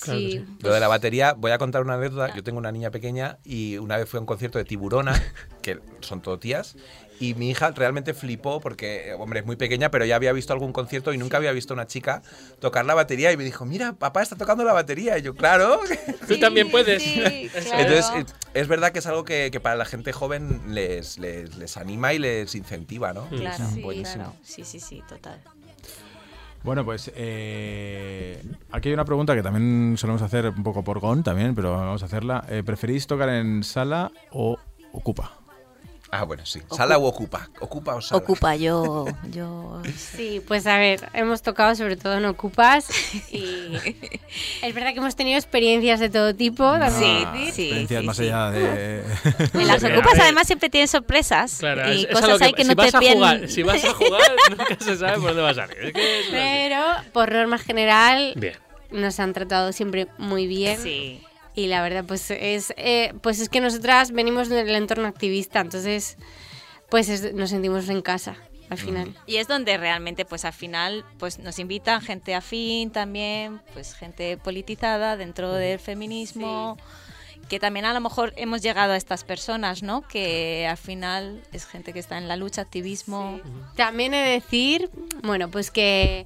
Claro 0.02 0.20
que 0.20 0.30
sí. 0.30 0.32
sí. 0.32 0.45
Lo 0.62 0.74
de 0.74 0.80
la 0.80 0.88
batería, 0.88 1.34
voy 1.34 1.52
a 1.52 1.58
contar 1.58 1.82
una 1.82 1.95
anécdota. 1.95 2.34
Yo 2.34 2.43
tengo 2.43 2.58
una 2.58 2.72
niña 2.72 2.91
pequeña 2.91 3.39
y 3.43 3.78
una 3.78 3.97
vez 3.97 4.08
fui 4.08 4.18
a 4.18 4.22
un 4.22 4.26
concierto 4.26 4.58
de 4.58 4.66
Tiburona, 4.66 5.22
que 5.62 5.80
son 5.99 6.22
todo 6.22 6.39
tías, 6.39 6.76
y 7.22 7.36
mi 7.36 7.52
hija 7.52 7.70
realmente 7.72 8.14
flipó 8.16 8.60
porque, 8.60 9.14
hombre, 9.20 9.42
es 9.42 9.46
muy 9.46 9.56
pequeña, 9.56 9.92
pero 9.92 10.06
ya 10.06 10.16
había 10.16 10.34
visto 10.34 10.54
algún 10.54 10.74
concierto 10.74 11.14
y 11.14 11.18
nunca 11.20 11.38
había 11.38 11.52
visto 11.52 11.74
a 11.74 11.76
una 11.76 11.86
chica 11.86 12.24
tocar 12.60 12.84
la 12.86 12.96
batería 12.96 13.32
y 13.32 13.38
me 13.38 13.44
dijo, 13.44 13.64
mira, 13.64 13.94
papá 13.94 14.22
está 14.24 14.36
tocando 14.36 14.64
la 14.64 14.74
batería. 14.74 15.18
Y 15.18 15.22
yo, 15.22 15.36
claro. 15.36 15.80
Tú 16.28 16.40
también 16.40 16.72
puedes. 16.72 17.04
Entonces, 17.74 18.12
es- 18.56 18.68
verdad 18.68 18.92
que 18.92 19.00
es 19.00 19.06
algo 19.06 19.24
que, 19.24 19.50
que 19.52 19.60
para 19.60 19.76
la 19.76 19.86
gente 19.86 20.12
joven 20.14 20.62
les, 20.74 21.20
les, 21.20 21.56
les 21.58 21.78
anima 21.78 22.14
y 22.14 22.20
les 22.20 22.56
incentiva, 22.56 23.14
¿no? 23.14 23.30
Claro, 23.30 23.66
Es 23.66 23.72
sí, 23.76 23.82
buenísimo. 23.82 24.24
claro. 24.24 24.40
Sí, 24.44 24.64
sí, 24.66 24.80
sí, 24.80 25.04
total. 25.08 25.40
Bueno, 26.64 26.86
pues 26.86 27.12
eh, 27.16 28.42
aquí 28.72 28.90
hay 28.90 28.94
una 28.94 29.06
pregunta 29.06 29.36
que 29.36 29.42
también 29.44 29.96
solemos 29.98 30.22
hacer 30.22 30.48
un 30.48 30.64
poco 30.64 30.84
por 30.84 31.00
GON 31.00 31.24
también, 31.24 31.56
pero 31.56 31.72
vamos 31.72 32.02
a 32.04 32.06
hacerla. 32.06 32.46
Eh, 32.50 32.64
¿Preferís 32.66 33.08
tocar 33.08 33.30
en 33.30 33.64
sala 33.64 34.12
o 34.32 34.58
ocupa? 34.92 35.41
Ah, 36.14 36.24
bueno, 36.26 36.45
sí. 36.45 36.62
¿Sala 36.76 36.97
o 36.97 37.05
ocupa? 37.05 37.49
¿Ocupa 37.62 37.95
o 37.95 38.01
sala? 38.01 38.22
Ocupa, 38.22 38.55
yo, 38.57 39.05
yo... 39.32 39.82
Sí, 39.95 40.41
pues 40.45 40.68
a 40.68 40.78
ver, 40.78 41.07
hemos 41.14 41.41
tocado 41.41 41.74
sobre 41.74 41.95
todo 41.95 42.16
en 42.18 42.26
Ocupas 42.26 42.89
y 43.32 43.72
es 44.62 44.74
verdad 44.76 44.91
que 44.91 44.97
hemos 44.99 45.16
tenido 45.16 45.38
experiencias 45.38 46.01
de 46.01 46.09
todo 46.09 46.36
tipo. 46.36 46.64
también. 46.78 47.24
Ah, 47.28 47.34
sí, 47.53 47.70
experiencias 47.70 48.01
sí, 48.01 48.07
más 48.07 48.18
sí. 48.18 48.24
allá 48.24 48.51
de... 48.51 49.03
En 49.53 49.68
las 49.68 49.84
ocupas 49.84 50.20
además 50.20 50.47
siempre 50.47 50.70
tienen 50.70 50.89
sorpresas 50.89 51.57
Claro, 51.59 51.93
y 51.93 52.01
es- 52.01 52.07
cosas 52.07 52.41
hay 52.41 52.51
que 52.53 52.64
si 52.64 52.68
no 52.70 52.76
vas 52.76 52.91
te 52.91 53.14
jugar, 53.14 53.47
Si 53.49 53.64
vas 53.64 53.86
a 53.86 53.93
jugar, 53.93 54.32
nunca 54.49 54.78
se 54.84 54.97
sabe 54.97 55.14
por 55.14 55.34
dónde 55.34 55.41
va 55.43 55.49
a 55.51 55.68
que 55.68 55.88
es- 55.88 56.26
Pero 56.30 56.84
por 57.14 57.32
norma 57.32 57.57
general 57.57 58.34
Bien. 58.36 58.55
nos 58.91 59.18
han 59.22 59.32
tratado 59.32 59.72
siempre 59.72 60.07
muy 60.18 60.45
bien. 60.45 60.78
Sí. 60.82 61.22
Y 61.56 61.68
la 61.68 61.82
verdad, 61.82 62.06
pues 62.08 62.32
es, 62.32 62.74
eh, 62.78 63.14
pues 63.22 63.39
es 63.39 63.49
que 63.49 63.60
nosotras 63.62 64.12
venimos 64.12 64.47
del 64.49 64.70
entorno 64.76 65.08
activista, 65.08 65.60
entonces 65.60 66.18
pues 66.89 67.10
es- 67.10 67.34
nos 67.34 67.49
sentimos 67.49 67.88
en 67.89 68.02
casa 68.02 68.36
al 68.70 68.78
final. 68.78 69.14
Y 69.28 69.36
es 69.38 69.47
donde 69.49 69.76
realmente, 69.78 70.24
pues 70.24 70.45
al 70.45 70.54
final, 70.54 71.04
pues 71.20 71.39
nos 71.39 71.60
invitan 71.60 72.02
gente 72.02 72.36
afín 72.36 72.89
también, 72.91 73.62
pues 73.74 73.93
gente 73.95 74.38
politizada 74.38 75.18
dentro 75.18 75.52
del 75.54 75.78
feminismo, 75.80 76.78
que 77.49 77.60
también 77.60 77.86
a 77.86 77.93
lo 77.93 77.99
mejor 77.99 78.34
hemos 78.38 78.62
llegado 78.62 78.93
a 78.93 78.95
estas 78.97 79.26
personas, 79.26 79.84
¿no? 79.84 80.02
Que 80.08 80.68
al 80.70 80.78
final 80.78 81.41
es 81.52 81.66
gente 81.66 81.91
que 81.91 81.99
está 81.99 82.18
en 82.18 82.30
la 82.30 82.38
lucha, 82.38 82.62
activismo. 82.62 83.41
También 83.76 84.14
he 84.14 84.24
de 84.24 84.30
decir, 84.32 84.89
bueno, 85.24 85.49
pues 85.52 85.70
que 85.70 86.26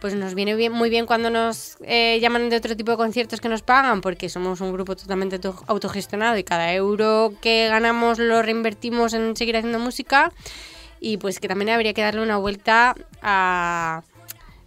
pues 0.00 0.14
nos 0.14 0.34
viene 0.34 0.54
bien, 0.54 0.72
muy 0.72 0.90
bien 0.90 1.06
cuando 1.06 1.30
nos 1.30 1.76
eh, 1.82 2.18
llaman 2.20 2.48
de 2.48 2.56
otro 2.56 2.76
tipo 2.76 2.90
de 2.90 2.96
conciertos 2.96 3.40
que 3.40 3.48
nos 3.48 3.62
pagan, 3.62 4.00
porque 4.00 4.28
somos 4.28 4.60
un 4.60 4.72
grupo 4.72 4.96
totalmente 4.96 5.36
auto- 5.36 5.62
autogestionado 5.66 6.38
y 6.38 6.44
cada 6.44 6.72
euro 6.72 7.34
que 7.40 7.68
ganamos 7.68 8.18
lo 8.18 8.42
reinvertimos 8.42 9.12
en 9.12 9.36
seguir 9.36 9.56
haciendo 9.56 9.78
música. 9.78 10.32
Y 11.00 11.16
pues 11.16 11.40
que 11.40 11.48
también 11.48 11.70
habría 11.70 11.94
que 11.94 12.02
darle 12.02 12.22
una 12.22 12.36
vuelta 12.36 12.94
a 13.22 14.02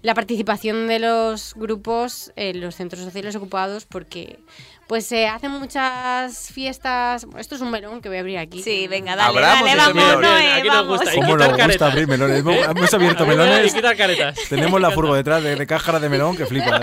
la 0.01 0.13
participación 0.15 0.87
de 0.87 0.99
los 0.99 1.53
grupos 1.55 2.31
en 2.35 2.59
los 2.59 2.75
centros 2.75 3.03
sociales 3.03 3.35
ocupados, 3.35 3.85
porque 3.85 4.39
pues 4.87 5.05
se 5.05 5.27
hacen 5.27 5.51
muchas 5.51 6.51
fiestas. 6.51 7.25
Esto 7.37 7.55
es 7.55 7.61
un 7.61 7.71
melón 7.71 8.01
que 8.01 8.09
voy 8.09 8.17
a 8.17 8.21
abrir 8.21 8.37
aquí. 8.37 8.61
Sí, 8.61 8.87
venga, 8.87 9.15
dale, 9.15 9.39
Abramos 9.39 9.69
dale, 9.69 9.77
vamos, 9.77 9.95
melón. 9.95 10.21
Noé, 10.21 10.53
aquí 10.53 10.67
nos 10.67 10.75
vamos. 10.77 10.97
gusta. 10.99 11.13
Y 11.13 11.15
¿Cómo 11.15 11.37
nos 11.37 11.47
gusta 11.47 11.63
caretas. 11.63 11.91
abrir 11.91 12.07
melones? 12.07 12.39
Hemos, 12.39 12.55
hemos 12.55 12.93
abierto 12.93 13.25
melones. 13.25 13.71
Y 13.71 13.75
quitar 13.75 13.97
caretas. 13.97 14.39
Tenemos 14.49 14.79
la 14.81 14.91
furgo 14.91 15.15
detrás 15.15 15.43
de, 15.43 15.55
de 15.55 15.67
cáscara 15.67 15.99
de 15.99 16.09
melón 16.09 16.35
que 16.35 16.45
flipas. 16.45 16.81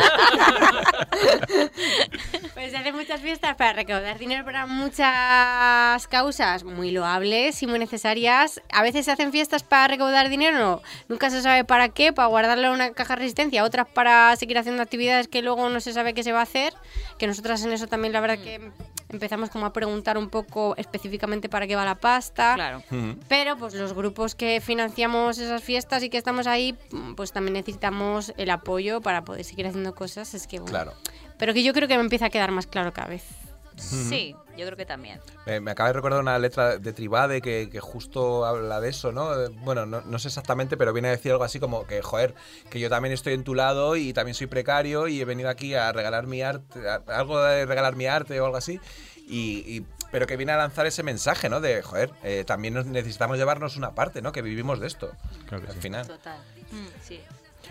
Pues 2.54 2.72
se 2.72 2.76
hacen 2.76 2.94
muchas 2.94 3.20
fiestas 3.20 3.56
para 3.56 3.72
recaudar 3.72 4.18
dinero 4.18 4.44
para 4.44 4.66
muchas 4.66 6.06
causas 6.08 6.64
muy 6.64 6.90
loables 6.90 7.62
y 7.62 7.66
muy 7.66 7.78
necesarias. 7.78 8.60
A 8.70 8.82
veces 8.82 9.04
se 9.06 9.12
hacen 9.12 9.32
fiestas 9.32 9.62
para 9.62 9.88
recaudar 9.88 10.28
dinero, 10.28 10.58
no, 10.58 10.82
nunca 11.08 11.30
se 11.30 11.42
sabe 11.42 11.64
para 11.64 11.88
qué, 11.88 12.12
para 12.12 12.28
guardarlo 12.28 12.68
en 12.68 12.72
una 12.74 12.92
caja 12.92 13.14
de 13.14 13.20
resistencia, 13.20 13.64
otras 13.64 13.86
para 13.88 14.34
seguir 14.36 14.58
haciendo 14.58 14.82
actividades 14.82 15.28
que 15.28 15.42
luego 15.42 15.68
no 15.68 15.80
se 15.80 15.92
sabe 15.92 16.14
qué 16.14 16.22
se 16.22 16.32
va 16.32 16.40
a 16.40 16.42
hacer, 16.42 16.74
que 17.18 17.26
nosotras 17.26 17.62
en 17.64 17.72
eso 17.72 17.86
también 17.90 18.12
la 18.12 18.20
verdad 18.20 18.38
que 18.38 18.70
empezamos 19.10 19.50
como 19.50 19.66
a 19.66 19.72
preguntar 19.72 20.16
un 20.16 20.30
poco 20.30 20.74
específicamente 20.76 21.48
para 21.48 21.66
qué 21.66 21.74
va 21.76 21.84
la 21.84 21.96
pasta. 21.96 22.54
Claro. 22.54 22.82
Pero 23.28 23.56
pues 23.56 23.74
los 23.74 23.92
grupos 23.92 24.34
que 24.34 24.60
financiamos 24.60 25.38
esas 25.38 25.62
fiestas 25.62 26.02
y 26.02 26.08
que 26.10 26.16
estamos 26.16 26.46
ahí, 26.46 26.76
pues 27.16 27.32
también 27.32 27.54
necesitamos 27.54 28.32
el 28.36 28.50
apoyo 28.50 29.00
para 29.00 29.24
poder 29.24 29.44
seguir 29.44 29.66
haciendo 29.66 29.94
cosas. 29.94 30.32
Es 30.34 30.46
que 30.46 30.60
bueno, 30.60 30.70
Claro. 30.70 30.92
pero 31.38 31.52
que 31.52 31.62
yo 31.62 31.72
creo 31.72 31.88
que 31.88 31.96
me 31.96 32.02
empieza 32.04 32.26
a 32.26 32.30
quedar 32.30 32.52
más 32.52 32.66
claro 32.66 32.92
cada 32.92 33.08
vez. 33.08 33.24
Sí, 33.76 34.34
yo 34.60 34.66
creo 34.66 34.76
que 34.76 34.86
también. 34.86 35.20
Me, 35.46 35.60
me 35.60 35.70
acaba 35.72 35.88
de 35.88 35.94
recordar 35.94 36.20
una 36.20 36.38
letra 36.38 36.78
de 36.78 36.92
Tribade 36.92 37.40
que, 37.40 37.68
que 37.70 37.80
justo 37.80 38.44
habla 38.46 38.80
de 38.80 38.90
eso, 38.90 39.10
¿no? 39.12 39.34
Eh, 39.34 39.48
Bueno, 39.50 39.86
no, 39.86 40.00
no 40.02 40.18
sé 40.18 40.28
exactamente, 40.28 40.76
pero 40.76 40.92
viene 40.92 41.08
a 41.08 41.12
decir 41.12 41.32
algo 41.32 41.44
así 41.44 41.58
como 41.58 41.86
que, 41.86 42.02
joder, 42.02 42.34
que 42.70 42.78
yo 42.80 42.88
también 42.88 43.12
estoy 43.12 43.34
en 43.34 43.44
tu 43.44 43.54
lado 43.54 43.96
y 43.96 44.12
también 44.12 44.34
soy 44.34 44.46
precario 44.46 45.08
y 45.08 45.20
he 45.20 45.24
venido 45.24 45.48
aquí 45.48 45.74
a 45.74 45.90
regalar 45.92 46.26
mi 46.26 46.42
arte, 46.42 46.88
a- 46.88 47.02
algo 47.08 47.40
de 47.42 47.66
regalar 47.66 47.96
mi 47.96 48.06
arte 48.06 48.40
o 48.40 48.44
algo 48.44 48.56
así. 48.56 48.78
Y, 49.26 49.64
y- 49.66 49.86
pero 50.12 50.26
que 50.26 50.36
viene 50.36 50.50
a 50.52 50.56
lanzar 50.56 50.86
ese 50.86 51.04
mensaje, 51.04 51.48
¿no? 51.48 51.60
De, 51.60 51.82
joder, 51.82 52.10
eh, 52.24 52.42
también 52.44 52.74
nos 52.74 52.86
necesitamos 52.86 53.38
llevarnos 53.38 53.76
una 53.76 53.94
parte, 53.94 54.22
¿no? 54.22 54.32
Que 54.32 54.42
vivimos 54.42 54.80
de 54.80 54.88
esto. 54.88 55.12
Claro 55.46 55.62
que 55.62 55.68
al 55.70 55.74
sí. 55.76 55.80
final. 55.80 56.06
Total. 56.06 56.38
Mm, 56.72 56.86
sí. 57.00 57.20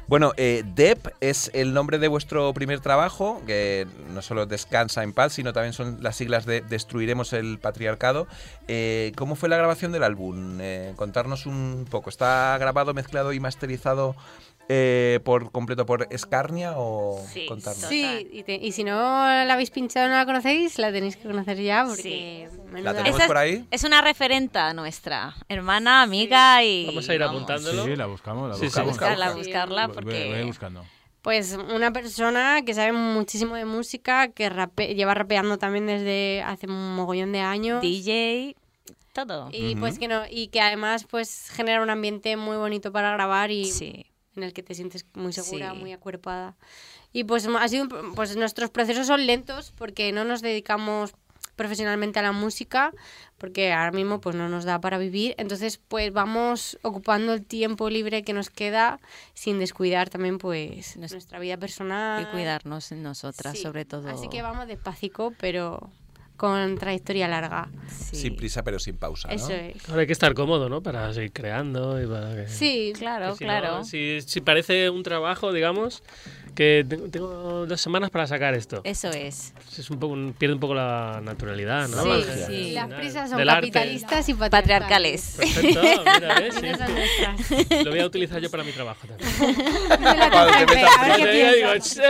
Bueno, 0.09 0.33
eh, 0.37 0.63
DEP 0.65 1.09
es 1.21 1.51
el 1.53 1.71
nombre 1.71 1.99
de 1.99 2.07
vuestro 2.07 2.51
primer 2.55 2.79
trabajo, 2.79 3.43
que 3.45 3.85
no 4.11 4.23
solo 4.23 4.47
descansa 4.47 5.03
en 5.03 5.13
paz, 5.13 5.33
sino 5.33 5.53
también 5.53 5.73
son 5.73 6.01
las 6.01 6.15
siglas 6.15 6.47
de 6.47 6.61
Destruiremos 6.61 7.31
el 7.31 7.59
Patriarcado. 7.59 8.25
Eh, 8.67 9.11
¿Cómo 9.15 9.35
fue 9.35 9.49
la 9.49 9.57
grabación 9.57 9.91
del 9.91 10.01
álbum? 10.01 10.57
Eh, 10.61 10.93
contarnos 10.95 11.45
un 11.45 11.85
poco. 11.87 12.09
¿Está 12.09 12.57
grabado, 12.59 12.95
mezclado 12.95 13.33
y 13.33 13.39
masterizado 13.39 14.15
eh, 14.71 15.19
por 15.23 15.51
completo 15.51 15.85
por 15.85 16.07
Escarnia 16.11 16.73
o 16.77 17.19
Sí, 17.33 17.45
contarnos? 17.47 17.83
Sí, 17.85 18.27
y, 18.31 18.43
te- 18.43 18.55
y 18.55 18.71
si 18.71 18.83
no 18.83 18.93
la 18.93 19.51
habéis 19.53 19.71
pinchado 19.71 20.05
y 20.07 20.09
no 20.11 20.15
la 20.15 20.25
conocéis, 20.25 20.77
la 20.77 20.91
tenéis 20.91 21.17
que 21.17 21.23
conocer 21.27 21.57
ya 21.59 21.85
porque... 21.87 22.47
menuda- 22.71 22.93
¿La 22.93 23.03
tenemos 23.03 23.21
por 23.23 23.37
ahí? 23.37 23.65
Es 23.71 23.83
una 23.83 24.01
referenta 24.01 24.71
nuestra, 24.73 25.35
hermana, 25.49 26.03
amiga 26.03 26.63
y... 26.63 26.85
Vamos 26.85 27.09
a 27.09 27.15
ir 27.15 27.23
apuntándolo. 27.23 27.83
Sí, 27.83 27.95
la 27.95 28.05
buscamos, 28.05 28.47
la 28.49 28.53
Sí, 28.55 28.59
sí. 28.61 28.65
buscamos. 28.67 28.89
Buscarla, 28.91 29.25
busca. 29.31 29.37
buscarla, 29.43 29.87
Voy- 29.87 29.95
porque... 29.95 30.29
voy 30.29 30.43
buscando. 30.43 30.85
Pues 31.21 31.57
una 31.75 31.91
persona 31.91 32.61
que 32.65 32.73
sabe 32.73 32.93
muchísimo 32.93 33.55
de 33.55 33.65
música, 33.65 34.29
que 34.29 34.49
rape- 34.49 34.95
lleva 34.95 35.13
rapeando 35.15 35.57
también 35.57 35.85
desde 35.87 36.41
hace 36.43 36.67
un 36.67 36.95
mogollón 36.95 37.31
de 37.33 37.41
años. 37.41 37.81
DJ, 37.81 38.55
todo. 39.13 39.49
Y 39.51 39.75
pues 39.75 39.99
que 39.99 40.07
no, 40.07 40.21
y 40.29 40.47
que 40.47 40.61
además 40.61 41.05
pues 41.09 41.49
genera 41.49 41.81
un 41.81 41.89
ambiente 41.89 42.37
muy 42.37 42.55
bonito 42.55 42.91
para 42.93 43.11
grabar 43.11 43.51
y 43.51 43.65
Sí. 43.65 44.05
En 44.35 44.43
el 44.43 44.53
que 44.53 44.63
te 44.63 44.73
sientes 44.75 45.05
muy 45.13 45.33
segura, 45.33 45.71
Sí. 45.73 45.77
muy 45.79 45.91
acuerpada. 45.93 46.55
Y 47.13 47.23
pues 47.23 47.47
ha 47.47 47.67
sido 47.67 47.87
pues 48.15 48.35
nuestros 48.35 48.69
procesos 48.69 49.07
son 49.07 49.25
lentos 49.25 49.73
porque 49.77 50.11
no 50.11 50.23
nos 50.25 50.41
dedicamos 50.41 51.11
profesionalmente 51.55 52.19
a 52.19 52.21
la 52.21 52.31
música 52.31 52.93
porque 53.37 53.73
ahora 53.73 53.91
mismo 53.91 54.21
pues 54.21 54.33
no 54.35 54.47
nos 54.47 54.63
da 54.63 54.79
para 54.79 54.97
vivir 54.97 55.35
entonces 55.37 55.77
pues 55.89 56.13
vamos 56.13 56.77
ocupando 56.83 57.33
el 57.33 57.45
tiempo 57.45 57.89
libre 57.89 58.23
que 58.23 58.31
nos 58.31 58.49
queda 58.49 58.99
sin 59.33 59.59
descuidar 59.59 60.09
también 60.09 60.37
pues 60.37 60.95
nuestra 60.95 61.37
vida 61.39 61.57
personal 61.57 62.21
Y 62.21 62.25
cuidarnos 62.27 62.93
nosotras, 62.93 63.57
Sí. 63.57 63.63
sobre 63.63 63.83
todo. 63.83 64.07
así 64.09 64.29
que 64.29 64.41
vamos 64.41 64.67
despacito 64.67 65.33
pero 65.37 65.89
con 66.39 66.77
trayectoria 66.77 67.27
larga 67.27 67.69
Sin 67.89 68.37
prisa 68.37 68.63
pero 68.63 68.79
sin 68.79 68.95
pausa. 68.95 69.27
¿no? 69.27 69.33
Eso 69.35 69.51
es. 69.51 69.89
Ahora 69.89 70.01
hay 70.01 70.07
que 70.07 70.13
estar 70.13 70.33
cómodo, 70.33 70.69
¿no? 70.69 70.81
Para 70.81 71.13
seguir 71.13 71.33
creando 71.33 72.01
y 72.01 72.07
para 72.07 72.33
que... 72.33 72.47
Sí, 72.47 72.93
claro, 72.97 73.33
que 73.33 73.39
si 73.39 73.43
no, 73.43 73.49
claro. 73.49 73.83
si, 73.83 74.21
si 74.21 74.39
parece 74.39 74.89
un 74.89 75.03
trabajo, 75.03 75.51
digamos, 75.51 76.01
que 76.51 76.85
tengo, 77.11 77.65
dos 77.65 77.81
semanas 77.81 78.09
para 78.09 78.27
sacar 78.27 78.53
esto. 78.53 78.81
Eso 78.83 79.09
es. 79.11 79.53
Es 79.77 79.89
un 79.89 79.99
poco, 79.99 80.15
pierde 80.37 80.55
un 80.55 80.59
poco 80.59 80.73
la 80.73 81.21
naturalidad, 81.23 81.87
¿no? 81.87 82.03
Sí, 82.03 82.09
sí. 82.47 82.77
al 82.77 82.89
Las 82.89 82.99
prisas 82.99 83.29
son 83.29 83.37
del 83.39 83.49
arte. 83.49 83.71
capitalistas 83.71 84.29
y 84.29 84.33
Patriarcales. 84.33 85.35
Perfecto, 85.37 85.81
mira, 85.81 86.35
¿ves? 86.39 86.55
Sí. 87.47 87.67
Lo 87.83 87.91
voy 87.91 87.99
a 87.99 88.05
utilizar 88.05 88.41
yo 88.41 88.49
para 88.49 88.63
mi 88.63 88.71
trabajo 88.71 89.07
también. 89.07 89.29
"Sí". 91.81 92.01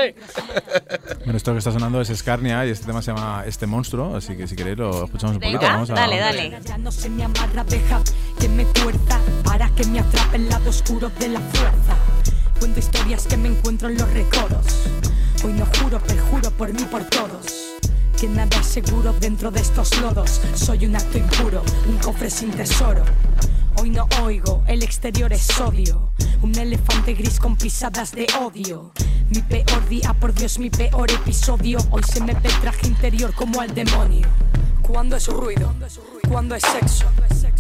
Bueno, 1.23 1.37
esto 1.37 1.51
que 1.53 1.57
está 1.59 1.71
sonando 1.71 2.01
es 2.01 2.07
Scarnia 2.15 2.65
y 2.65 2.69
este 2.69 2.85
tema 2.85 3.01
se 3.01 3.11
llama 3.11 3.43
Este 3.45 3.67
Monstruo, 3.67 4.15
así 4.15 4.35
que 4.35 4.47
si 4.47 4.55
queréis 4.55 4.77
lo 4.77 5.05
escuchamos 5.05 5.35
un 5.35 5.41
poquito. 5.41 5.61
Vamos 5.61 5.89
a, 5.89 5.93
dale, 5.93 6.17
dale. 6.19 6.59
Ya 6.65 6.77
no 6.77 6.91
se 6.91 7.09
me 7.09 7.23
amarra, 7.23 7.63
deja 7.63 8.01
que 8.39 8.49
me 8.49 8.65
tuerza 8.65 9.19
para 9.43 9.69
que 9.75 9.85
me 9.85 9.99
atrape 9.99 10.37
el 10.37 10.49
lado 10.49 10.69
oscuro 10.69 11.09
de 11.19 11.29
la 11.29 11.39
fuerza. 11.39 11.97
Cuento 12.59 12.79
historias 12.79 13.25
que 13.25 13.37
me 13.37 13.47
encuentro 13.47 13.87
en 13.87 13.97
los 13.97 14.11
recodos. 14.11 14.65
Hoy 15.45 15.53
no 15.53 15.65
juro, 15.79 15.99
perjuro 15.99 16.51
por 16.51 16.73
mí, 16.73 16.83
por 16.91 17.05
todos. 17.05 17.77
Que 18.19 18.27
nada 18.27 18.57
es 18.59 18.67
seguro 18.67 19.13
dentro 19.13 19.49
de 19.49 19.61
estos 19.61 19.97
lodos. 20.01 20.41
Soy 20.55 20.85
un 20.85 20.95
acto 20.97 21.17
impuro, 21.17 21.63
un 21.87 21.97
cofre 21.99 22.29
sin 22.29 22.51
tesoro. 22.51 23.05
Hoy 23.77 23.91
no 23.91 24.09
oigo, 24.21 24.61
el 24.67 24.83
exterior 24.83 25.31
es 25.31 25.57
odio. 25.61 26.11
Un 26.41 26.53
elefante 26.57 27.13
gris 27.13 27.39
con 27.39 27.55
pisadas 27.55 28.11
de 28.11 28.27
odio. 28.41 28.91
Mi 29.29 29.41
peor 29.41 29.87
día, 29.87 30.13
por 30.13 30.33
Dios, 30.33 30.59
mi 30.59 30.69
peor 30.69 31.09
episodio. 31.09 31.79
Hoy 31.91 32.03
se 32.03 32.21
me 32.21 32.33
ve 32.33 32.49
traje 32.61 32.87
interior 32.87 33.33
como 33.33 33.61
al 33.61 33.73
demonio. 33.73 34.27
Cuando 34.81 35.15
es 35.15 35.27
ruido, 35.27 35.73
cuando 36.27 36.55
es 36.55 36.63
sexo, 36.63 37.05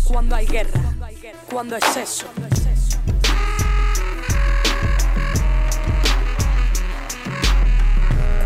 cuando 0.03 0.35
hay 0.35 0.45
guerra, 0.45 0.81
cuando 1.49 1.77
es 1.77 1.95
eso. 1.95 2.25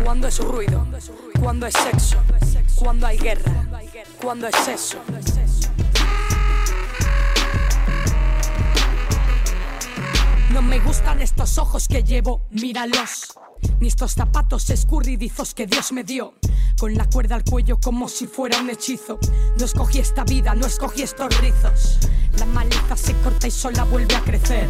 Cuando 0.04 0.28
es 0.28 0.38
ruido, 0.38 0.86
cuando 1.40 1.66
es 1.66 1.72
sexo, 1.72 2.18
cuando 2.76 3.06
hay 3.06 3.16
guerra, 3.16 3.66
cuando 4.20 4.46
es 4.48 4.68
eso. 4.68 4.98
No 10.50 10.60
me 10.60 10.78
gustan 10.80 11.22
estos 11.22 11.56
ojos 11.56 11.88
que 11.88 12.04
llevo, 12.04 12.42
míralos. 12.50 13.34
Ni 13.80 13.88
estos 13.88 14.12
zapatos 14.12 14.70
escurridizos 14.70 15.54
que 15.54 15.66
Dios 15.66 15.92
me 15.92 16.04
dio. 16.04 16.34
Con 16.78 16.94
la 16.94 17.08
cuerda 17.08 17.36
al 17.36 17.44
cuello 17.44 17.78
como 17.80 18.08
si 18.08 18.26
fuera 18.26 18.58
un 18.58 18.70
hechizo. 18.70 19.18
No 19.58 19.64
escogí 19.64 19.98
esta 19.98 20.24
vida, 20.24 20.54
no 20.54 20.66
escogí 20.66 21.02
estos 21.02 21.38
rizos. 21.40 21.98
La 22.38 22.46
maleza 22.46 22.96
se 22.96 23.14
corta 23.22 23.46
y 23.46 23.50
sola 23.50 23.84
vuelve 23.84 24.14
a 24.14 24.20
crecer. 24.20 24.68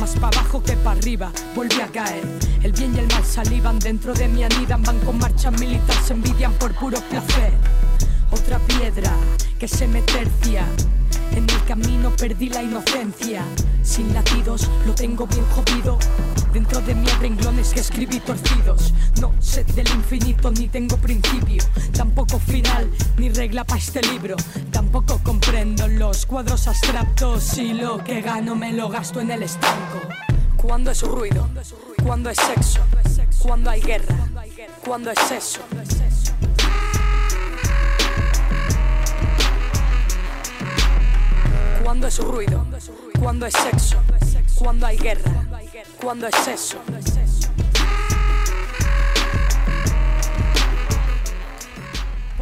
Más 0.00 0.14
para 0.16 0.38
abajo 0.38 0.62
que 0.62 0.76
para 0.76 0.98
arriba, 0.98 1.32
vuelve 1.54 1.82
a 1.82 1.88
caer. 1.88 2.24
El 2.62 2.72
bien 2.72 2.94
y 2.94 2.98
el 2.98 3.08
mal 3.08 3.24
salivan 3.24 3.78
dentro 3.78 4.12
de 4.12 4.28
mi 4.28 4.44
anidan. 4.44 4.82
Van 4.82 4.98
con 5.00 5.18
marcha 5.18 5.50
militar, 5.50 5.96
se 6.04 6.12
envidian 6.12 6.52
por 6.54 6.74
puro 6.74 7.00
placer. 7.08 7.52
Otra 8.30 8.58
piedra 8.58 9.12
que 9.58 9.68
se 9.68 9.88
me 9.88 10.02
tercia. 10.02 10.66
En 11.32 11.48
el 11.48 11.64
camino 11.64 12.10
perdí 12.16 12.48
la 12.48 12.62
inocencia. 12.62 13.44
Sin 13.82 14.12
latidos 14.12 14.68
lo 14.86 14.94
tengo 14.94 15.26
bien 15.26 15.44
jodido. 15.46 15.98
Dentro 16.52 16.80
de 16.80 16.94
mí 16.94 17.06
hay 17.08 17.16
renglones 17.18 17.72
que 17.74 17.80
escribí 17.80 18.20
torcidos. 18.20 18.92
No 19.20 19.32
sé 19.40 19.64
del 19.64 19.88
infinito 19.88 20.50
ni 20.50 20.68
tengo 20.68 20.96
principio. 20.96 21.62
Tampoco 21.92 22.38
final 22.38 22.90
ni 23.18 23.28
regla 23.28 23.64
para 23.64 23.80
este 23.80 24.00
libro. 24.02 24.36
Tampoco 24.70 25.20
comprendo 25.22 25.86
los 25.88 26.26
cuadros 26.26 26.66
abstractos. 26.66 27.58
Y 27.58 27.74
lo 27.74 28.02
que 28.02 28.22
gano 28.22 28.54
me 28.54 28.72
lo 28.72 28.88
gasto 28.88 29.20
en 29.20 29.30
el 29.30 29.42
estanco. 29.42 30.00
Cuando 30.56 30.90
es 30.90 31.02
ruido, 31.02 31.48
cuando 32.02 32.30
es 32.30 32.38
sexo, 32.38 32.80
cuando 33.38 33.70
hay 33.70 33.80
guerra, 33.80 34.16
cuando 34.84 35.10
es 35.10 35.30
eso. 35.30 35.60
Cuando 41.86 42.08
es 42.08 42.18
ruido, 42.18 42.66
cuando 43.20 43.46
es 43.46 43.54
sexo, 43.54 44.02
cuando 44.56 44.86
hay 44.86 44.98
guerra, 44.98 45.30
cuando 46.02 46.26
es 46.26 46.48
eso. 46.48 46.80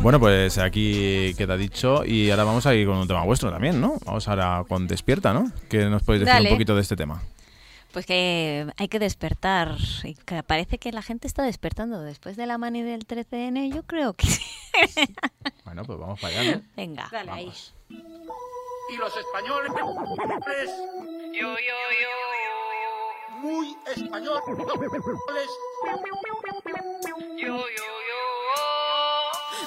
Bueno, 0.01 0.19
pues 0.19 0.57
aquí 0.57 1.35
queda 1.37 1.59
dicho 1.59 2.07
y 2.07 2.31
ahora 2.31 2.45
vamos 2.45 2.65
a 2.65 2.75
ir 2.75 2.87
con 2.87 2.97
un 2.97 3.07
tema 3.07 3.23
vuestro 3.25 3.51
también, 3.51 3.83
¿no? 3.83 3.99
Vamos 4.07 4.27
ahora 4.29 4.65
con 4.67 4.87
Despierta, 4.87 5.35
¿no? 5.35 5.53
Que 5.69 5.85
nos 5.91 6.03
podéis 6.03 6.21
decir 6.25 6.37
Dale. 6.37 6.49
un 6.49 6.55
poquito 6.55 6.75
de 6.75 6.81
este 6.81 6.97
tema. 6.97 7.23
Pues 7.93 8.07
que 8.07 8.67
hay 8.79 8.89
que 8.89 8.99
despertar. 8.99 9.77
Y 10.05 10.15
que 10.15 10.43
parece 10.43 10.79
que 10.79 10.91
la 10.91 11.03
gente 11.03 11.27
está 11.27 11.43
despertando 11.43 12.01
después 12.01 12.39
de 12.39 12.47
la 12.47 12.57
mani 12.57 12.81
del 12.81 13.07
13N. 13.07 13.75
Yo 13.75 13.83
creo 13.83 14.15
que 14.15 14.27
sí. 14.27 14.43
Bueno, 15.67 15.85
pues 15.85 15.99
vamos 15.99 16.19
para 16.19 16.41
allá, 16.41 16.57
¿no? 16.57 16.63
Venga. 16.75 17.09
Dale 17.13 17.31
ahí. 17.31 17.53
Y 18.89 18.97
los 18.97 19.17
españoles. 19.17 19.73
Yo, 21.33 21.57
yo, 21.57 21.79
yo. 22.03 23.39
Muy 23.41 23.77
español. 23.87 24.41
Yo, 27.37 27.57
yo, 27.57 27.85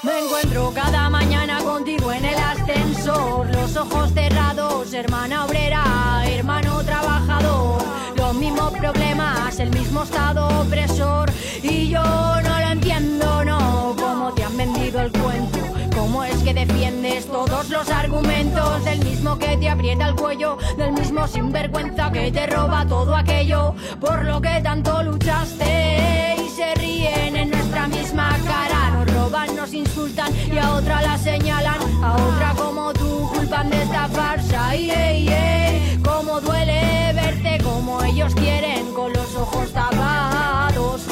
Me 0.02 0.18
encuentro 0.20 0.72
cada 0.72 1.10
mañana 1.10 1.58
contigo 1.64 2.12
en 2.12 2.24
el 2.24 2.36
ascensor, 2.36 3.50
los 3.50 3.76
ojos 3.76 4.12
cerrados, 4.12 4.92
hermana 4.92 5.44
obrera, 5.46 6.22
hermano 6.26 6.82
trabajador, 6.84 7.82
los 8.16 8.34
mismos 8.34 8.72
problemas, 8.72 9.58
el 9.58 9.70
mismo 9.70 10.04
estado 10.04 10.46
opresor, 10.60 11.30
y 11.62 11.88
yo 11.88 12.02
no 12.02 12.60
lo 12.60 12.68
entiendo, 12.68 13.44
no, 13.44 13.96
cómo 13.98 14.32
te 14.32 14.44
han 14.44 14.56
vendido 14.56 15.00
el 15.00 15.10
cuento. 15.10 15.58
¿Cómo 15.98 16.22
es 16.22 16.42
que 16.44 16.54
defiendes 16.54 17.26
todos 17.26 17.68
los 17.70 17.90
argumentos 17.90 18.86
mismo 19.18 19.36
que 19.36 19.56
te 19.56 19.68
aprieta 19.68 20.06
el 20.06 20.14
cuello, 20.14 20.58
del 20.76 20.92
mismo 20.92 21.26
sinvergüenza 21.26 22.12
que 22.12 22.30
te 22.30 22.46
roba 22.46 22.86
todo 22.86 23.16
aquello 23.16 23.74
por 24.00 24.24
lo 24.24 24.40
que 24.40 24.60
tanto 24.62 25.02
luchaste 25.02 26.36
y 26.38 26.48
se 26.48 26.72
ríen 26.76 27.34
en 27.36 27.50
nuestra 27.50 27.88
misma 27.88 28.38
cara? 28.46 28.90
Nos 28.90 29.12
roban, 29.12 29.56
nos 29.56 29.74
insultan 29.74 30.32
y 30.52 30.56
a 30.56 30.72
otra 30.72 31.02
la 31.02 31.18
señalan, 31.18 31.80
a 32.00 32.14
otra 32.14 32.54
como 32.56 32.92
tú 32.92 33.28
culpan 33.34 33.70
de 33.70 33.82
esta 33.82 34.06
farsa. 34.08 34.76
Y 34.76 34.90
ey, 34.92 35.28
ey, 35.28 36.00
cómo 36.04 36.40
duele 36.40 37.12
verte 37.12 37.58
como 37.64 38.00
ellos 38.04 38.32
quieren 38.36 38.94
con 38.94 39.12
los 39.12 39.34
ojos 39.34 39.72
tapados. 39.72 41.08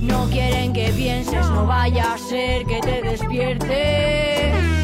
No 0.00 0.24
quieren 0.28 0.72
que 0.72 0.88
pienses, 0.88 1.48
no 1.50 1.66
vaya 1.66 2.14
a 2.14 2.18
ser 2.18 2.66
que 2.66 2.80
te 2.80 3.00
despierte. 3.02 4.75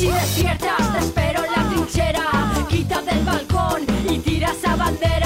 Si 0.00 0.06
despiertas, 0.06 0.92
te 0.94 0.98
espero 0.98 1.44
en 1.44 1.52
la 1.52 1.68
trinchera. 1.68 2.24
Quita 2.70 3.02
del 3.02 3.22
balcón 3.22 3.82
y 4.08 4.18
tira 4.20 4.50
esa 4.50 4.74
bandera. 4.74 5.20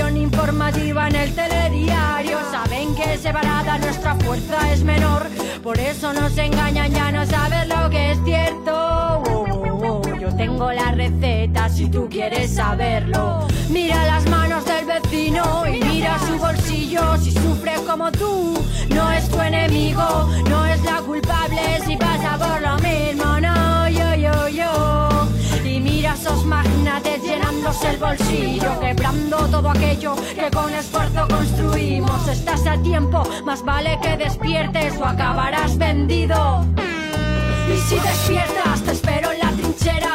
Informativa 0.00 1.08
en 1.08 1.16
el 1.16 1.34
telediario. 1.34 2.38
Saben 2.50 2.94
que 2.94 3.16
separada 3.16 3.78
nuestra 3.78 4.14
fuerza 4.16 4.72
es 4.72 4.82
menor. 4.82 5.28
Por 5.62 5.78
eso 5.78 6.12
nos 6.12 6.36
engañan, 6.36 6.92
ya 6.92 7.12
no 7.12 7.24
sabes 7.24 7.68
lo 7.68 7.88
que 7.90 8.12
es 8.12 8.18
cierto. 8.24 8.72
Oh, 8.72 9.46
oh, 9.50 10.02
oh, 10.02 10.18
Yo 10.18 10.34
tengo 10.34 10.72
la 10.72 10.90
receta 10.92 11.68
si 11.68 11.88
tú 11.88 12.08
quieres 12.10 12.54
saberlo. 12.54 13.46
Mira 13.70 14.04
las 14.06 14.28
manos 14.28 14.64
del 14.64 14.86
vecino 14.86 15.64
y 15.66 15.84
mira 15.84 16.18
su 16.26 16.38
bolsillo. 16.38 17.16
Si 17.18 17.30
sufre 17.30 17.74
como 17.86 18.10
tú, 18.10 18.54
no 18.90 19.12
es 19.12 19.28
tu 19.28 19.40
enemigo, 19.40 20.28
no 20.48 20.66
es 20.66 20.82
la 20.82 21.00
culpable 21.02 21.80
si 21.86 21.96
pasa 21.96 22.36
por 22.38 22.60
lo 22.60 22.76
esos 26.24 26.46
magnates 26.46 27.22
llenándose 27.22 27.90
el 27.90 27.98
bolsillo, 27.98 28.80
quebrando 28.80 29.36
todo 29.48 29.68
aquello 29.68 30.16
que 30.34 30.50
con 30.50 30.72
esfuerzo 30.72 31.28
construimos. 31.28 32.28
Estás 32.28 32.66
a 32.66 32.78
tiempo, 32.78 33.22
más 33.44 33.62
vale 33.62 33.98
que 34.00 34.16
despiertes 34.16 34.96
o 34.98 35.04
acabarás 35.04 35.76
vendido. 35.76 36.64
Y 37.68 37.76
si 37.76 37.96
despiertas, 37.96 38.82
te 38.84 38.92
espero 38.92 39.32
en 39.32 39.38
la 39.38 39.50
trinchera. 39.50 40.13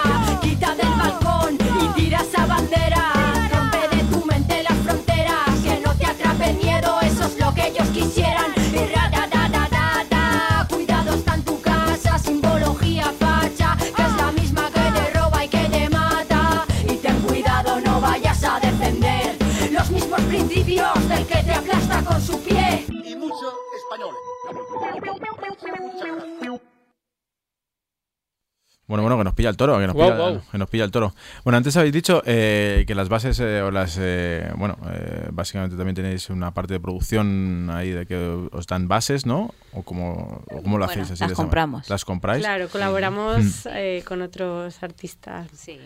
Bueno, 28.90 29.04
bueno, 29.04 29.18
que 29.20 29.24
nos 29.24 29.34
pilla 29.36 29.50
el 29.50 29.56
toro, 29.56 29.78
que 29.80 29.88
nos, 29.88 29.96
pilla, 29.96 30.16
guau. 30.18 30.42
que 30.52 30.58
nos 30.58 30.68
pilla 30.70 30.84
el 30.84 30.92
toro. 30.92 31.14
Bueno, 31.46 31.56
antes 31.58 31.78
habéis 31.78 31.94
dicho 31.94 32.22
eh, 32.26 32.84
que 32.88 32.96
las 32.96 33.08
bases 33.08 33.40
eh, 33.40 33.62
o 33.62 33.70
las, 33.72 33.98
eh, 34.02 34.52
bueno, 34.58 34.78
eh, 34.92 35.28
básicamente 35.32 35.78
también 35.78 35.96
tenéis 35.96 36.30
una 36.32 36.52
parte 36.54 36.74
de 36.74 36.80
producción 36.82 37.70
ahí 37.72 37.92
de 37.92 38.06
que 38.08 38.18
os 38.52 38.68
dan 38.68 38.88
bases, 38.88 39.26
¿no? 39.28 39.54
O 39.74 39.84
como, 39.84 40.42
o 40.52 40.62
cómo 40.64 40.78
lo 40.80 40.86
Bueno, 40.86 41.02
hacéis 41.04 41.12
así. 41.12 41.20
las 41.22 41.30
de 41.30 41.34
esa 41.34 41.36
manera? 41.36 41.36
compramos. 41.36 41.90
Las 41.90 42.04
compráis. 42.04 42.42
Claro, 42.44 42.68
colaboramos 42.68 43.68
eh, 43.72 44.04
con 44.08 44.22
otros 44.24 44.82
artistas. 44.84 45.48
Sí. 45.54 45.80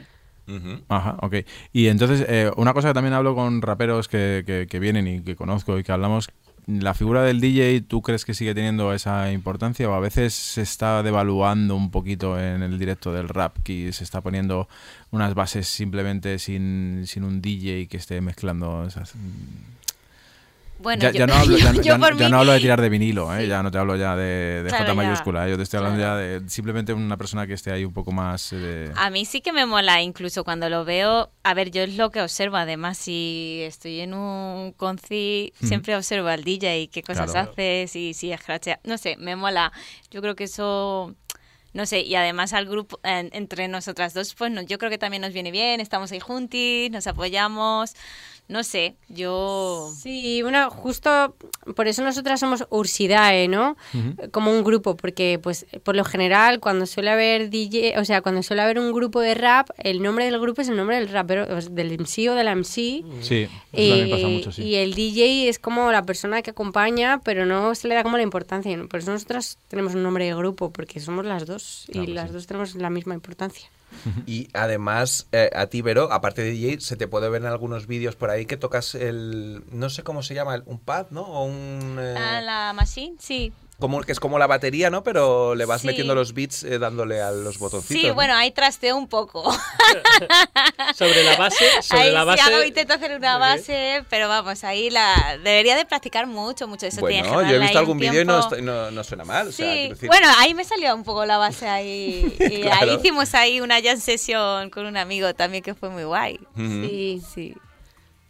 Ajá, 0.90 1.18
ok. 1.22 1.36
Y 1.72 1.88
entonces, 1.88 2.26
eh, 2.28 2.52
una 2.58 2.74
cosa 2.74 2.90
que 2.90 2.94
también 2.94 3.14
hablo 3.14 3.34
con 3.36 3.62
raperos 3.62 4.08
que, 4.08 4.44
que- 4.46 4.68
que 4.70 4.80
vienen 4.80 5.08
y 5.08 5.22
que 5.22 5.36
conozco 5.36 5.78
y 5.80 5.84
que 5.84 5.92
hablamos, 5.92 6.30
la 6.68 6.94
figura 6.94 7.24
del 7.24 7.42
DJ, 7.42 7.82
¿tú 7.82 8.02
crees 8.02 8.26
que 8.26 8.34
sigue 8.34 8.56
teniendo 8.56 8.94
esa 8.94 9.32
importancia 9.32 9.90
o 9.90 9.94
a 9.94 10.00
veces 10.00 10.34
se 10.34 10.62
está 10.62 11.04
devaluando 11.04 11.76
un 11.76 11.92
poquito 11.92 12.40
en 12.40 12.64
el 12.64 12.80
directo 12.80 13.12
del 13.12 13.30
rap, 13.30 13.58
que 13.64 13.92
se 13.92 14.04
está 14.04 14.22
poniendo 14.22 14.68
unas 15.12 15.34
bases 15.34 15.68
simplemente 15.68 16.40
sin, 16.40 17.04
sin 17.06 17.24
un 17.24 17.42
DJ 17.42 17.88
que 17.88 17.98
esté 17.98 18.22
mezclando 18.22 18.86
esas... 18.86 19.14
Bueno, 20.84 21.02
ya, 21.02 21.10
yo- 21.12 21.20
ya 21.20 21.26
no 21.28 21.34
hablo, 21.34 21.58
ya, 21.58 21.72
yo 21.74 21.82
ya- 21.82 21.98
no 22.30 22.38
hablo 22.40 22.52
de 22.54 22.60
tirar 22.60 22.80
de 22.82 22.90
vinilo, 22.90 23.36
¿eh? 23.36 23.48
ya 23.48 23.64
no 23.64 23.72
te 23.72 23.78
hablo 23.80 23.96
ya 23.96 24.16
de, 24.16 24.62
de 24.64 24.70
Claro, 24.70 24.86
J 24.86 24.94
mayúscula, 24.94 25.48
¿eh? 25.48 25.52
yo 25.52 25.58
te 25.58 25.64
estoy 25.64 25.78
hablando 25.80 26.00
ya 26.00 26.16
de 26.16 26.48
simplemente 26.50 26.94
una 26.94 27.18
persona 27.18 27.48
que 27.48 27.54
esté 27.54 27.72
ahí 27.72 27.86
un 27.86 27.94
poco 27.94 28.12
más... 28.12 28.54
eh, 28.54 28.58
de- 28.58 28.92
A 28.96 29.10
mí 29.10 29.26
sí 29.26 29.42
que 29.42 29.52
me 29.52 29.66
mola, 29.66 30.02
incluso 30.02 30.44
cuando 30.44 30.70
lo 30.70 30.86
veo. 30.86 31.32
A 31.44 31.54
ver, 31.54 31.72
yo 31.72 31.82
es 31.84 31.96
lo 31.96 32.12
que 32.12 32.22
observo. 32.22 32.58
Además, 32.58 32.98
si 32.98 33.62
estoy 33.64 34.02
en 34.02 34.14
un 34.14 34.74
conci, 34.78 35.54
siempre 35.64 35.96
observo 35.96 36.28
al 36.28 36.44
DJ, 36.44 36.90
qué 36.92 37.02
cosas 37.02 37.32
Claro. 37.32 37.52
hace, 37.52 37.86
si, 37.88 38.14
si 38.14 38.32
escrachea. 38.32 38.80
No 38.84 38.98
sé, 38.98 39.16
me 39.18 39.36
mola. 39.36 39.72
Yo 40.12 40.22
creo 40.22 40.36
que 40.36 40.44
eso. 40.46 41.16
No 41.74 41.88
sé, 41.88 42.02
y 42.02 42.14
además 42.14 42.54
al 42.54 42.68
grupo, 42.68 43.00
en- 43.04 43.32
entre 43.34 43.68
nosotras 43.68 44.14
dos, 44.14 44.36
pues 44.36 44.52
no, 44.52 44.62
yo 44.62 44.78
creo 44.78 44.92
que 44.92 45.00
también 45.00 45.22
nos 45.22 45.34
viene 45.34 45.50
bien. 45.50 45.80
Estamos 45.82 46.12
ahí 46.12 46.20
juntis, 46.20 46.92
nos 46.92 47.08
apoyamos. 47.08 47.96
No 48.54 48.64
sé, 48.64 48.98
yo. 49.10 49.92
Sí, 49.98 50.44
bueno, 50.44 50.70
justo 50.70 51.36
por 51.76 51.88
eso 51.88 52.04
nosotras 52.04 52.40
somos 52.40 52.68
Ursidae, 52.70 53.48
¿no? 53.48 53.76
Como 54.30 54.52
un 54.52 54.64
grupo, 54.64 54.96
porque 54.96 55.40
pues 55.42 55.66
por 55.82 55.96
lo 55.96 56.06
general 56.06 56.60
cuando 56.60 56.86
suele 56.86 57.10
haber 57.10 57.50
DJ, 57.50 57.98
o 57.98 58.06
sea, 58.06 58.22
cuando 58.22 58.44
suele 58.44 58.62
haber 58.62 58.78
un 58.78 58.92
grupo 58.94 59.22
de 59.22 59.34
rap, 59.34 59.72
el 59.80 60.04
nombre 60.04 60.26
del 60.26 60.40
grupo 60.40 60.62
es 60.62 60.70
el 60.70 60.78
nombre 60.78 60.98
del 60.98 61.10
rapero, 61.10 61.48
o 61.52 61.62
sea, 61.62 61.72
del 61.72 61.98
MC 61.98 62.30
o 62.30 62.36
de 62.36 62.44
la 62.44 62.54
MC. 62.54 63.04
Sí, 63.22 63.50
eso 63.72 64.10
pasa 64.12 64.28
mucho, 64.28 64.52
sí. 64.52 64.62
y 64.62 64.76
el 64.76 64.94
DJ 64.94 65.50
es 65.50 65.58
como 65.58 65.92
la 65.92 66.04
persona 66.04 66.44
que 66.44 66.52
acompaña, 66.52 67.22
pero 67.24 67.48
no 67.48 67.74
se 67.74 67.88
le 67.88 67.96
da 67.96 68.04
como 68.04 68.18
la 68.18 68.24
importancia. 68.24 68.78
¿no? 68.78 68.88
Por 68.88 69.00
eso 69.00 69.12
nosotras 69.12 69.58
tenemos 69.68 69.96
un 69.96 70.04
nombre 70.04 70.26
de 70.26 70.36
grupo, 70.36 70.70
porque 70.70 71.00
somos 71.00 71.26
las 71.26 71.48
dos 71.48 71.88
y 71.92 72.06
las 72.06 72.32
dos 72.32 72.46
tenemos 72.46 72.76
la 72.76 72.92
misma 72.92 73.16
importancia. 73.16 73.68
Y 74.26 74.50
además, 74.54 75.28
eh, 75.32 75.50
a 75.56 75.68
ti, 75.68 75.82
Vero, 75.82 76.12
aparte 76.12 76.42
de 76.42 76.52
DJ, 76.52 76.80
se 76.82 76.96
te 76.96 77.08
puede 77.08 77.30
ver 77.30 77.42
en 77.42 77.48
algunos 77.48 77.88
vídeos 77.88 78.16
por 78.16 78.30
ahí 78.30 78.46
que 78.46 78.58
tocas 78.58 78.96
el. 78.96 79.64
No 79.72 79.90
sé 79.90 80.04
cómo 80.04 80.24
se 80.24 80.34
llama, 80.34 80.62
un 80.66 80.80
pad, 80.80 81.08
¿no? 81.12 81.22
O 81.22 81.46
un. 81.46 81.98
eh, 82.00 82.16
Ah, 82.18 82.42
la 82.42 82.74
machine, 82.74 83.16
sí. 83.20 83.54
Como, 83.80 84.02
que 84.02 84.12
es 84.12 84.20
como 84.20 84.40
la 84.40 84.48
batería, 84.48 84.90
¿no? 84.90 85.04
Pero 85.04 85.56
le 85.56 85.66
vas 85.66 85.82
Sí. 85.82 85.88
metiendo 85.88 86.16
los 86.16 86.34
beats 86.34 86.64
eh, 86.64 86.80
dándole 86.80 87.22
a 87.22 87.32
los 87.32 87.58
botoncitos. 87.60 88.02
Sí, 88.02 88.08
¿no? 88.08 88.14
bueno, 88.14 88.34
ahí 88.36 88.52
trasteo 88.52 88.96
un 88.96 89.08
poco. 89.08 89.44
Sobre 90.96 91.24
la 91.24 91.36
base, 91.38 91.66
sobre 91.82 92.02
ahí 92.04 92.12
la 92.12 92.22
sí 92.22 92.26
base. 92.28 92.42
hago, 92.42 92.64
intento 92.64 92.94
hacer 92.94 93.18
una 93.18 93.38
base, 93.38 94.04
pero 94.10 94.28
vamos, 94.28 94.64
ahí 94.64 94.90
la 94.90 95.38
debería 95.44 95.76
de 95.76 95.86
practicar 95.86 96.28
mucho, 96.28 96.68
mucho. 96.68 96.86
Eso 96.86 97.06
tiene 97.06 97.28
Bueno, 97.28 97.50
yo 97.50 97.56
he 97.56 97.60
visto 97.60 97.80
algún 97.80 97.94
un 97.94 98.00
vídeo 98.00 98.22
y 98.22 98.26
no, 98.26 98.50
no, 98.62 98.92
no 98.92 99.04
suena 99.04 99.24
mal. 99.26 99.48
o 99.48 99.52
sea, 99.52 99.72
Sí, 99.74 99.90
decir- 99.90 100.08
bueno, 100.08 100.28
ahí 100.38 100.54
me 100.54 100.64
salió 100.64 100.94
un 100.96 101.04
poco 101.04 101.26
la 101.26 101.38
base 101.38 101.68
ahí. 101.68 102.36
Y 102.40 102.62
Claro. 102.62 102.92
ahí 102.92 102.98
hicimos 102.98 103.34
ahí 103.34 103.60
una 103.62 103.82
jam 103.82 104.00
session 104.00 104.70
con 104.70 104.86
un 104.86 104.98
amigo 104.98 105.34
también 105.34 105.64
que 105.64 105.74
fue 105.74 105.90
muy 105.90 106.04
guay. 106.04 106.40
Ujú. 106.56 106.88
Sí, 106.88 107.22
sí. 107.34 107.56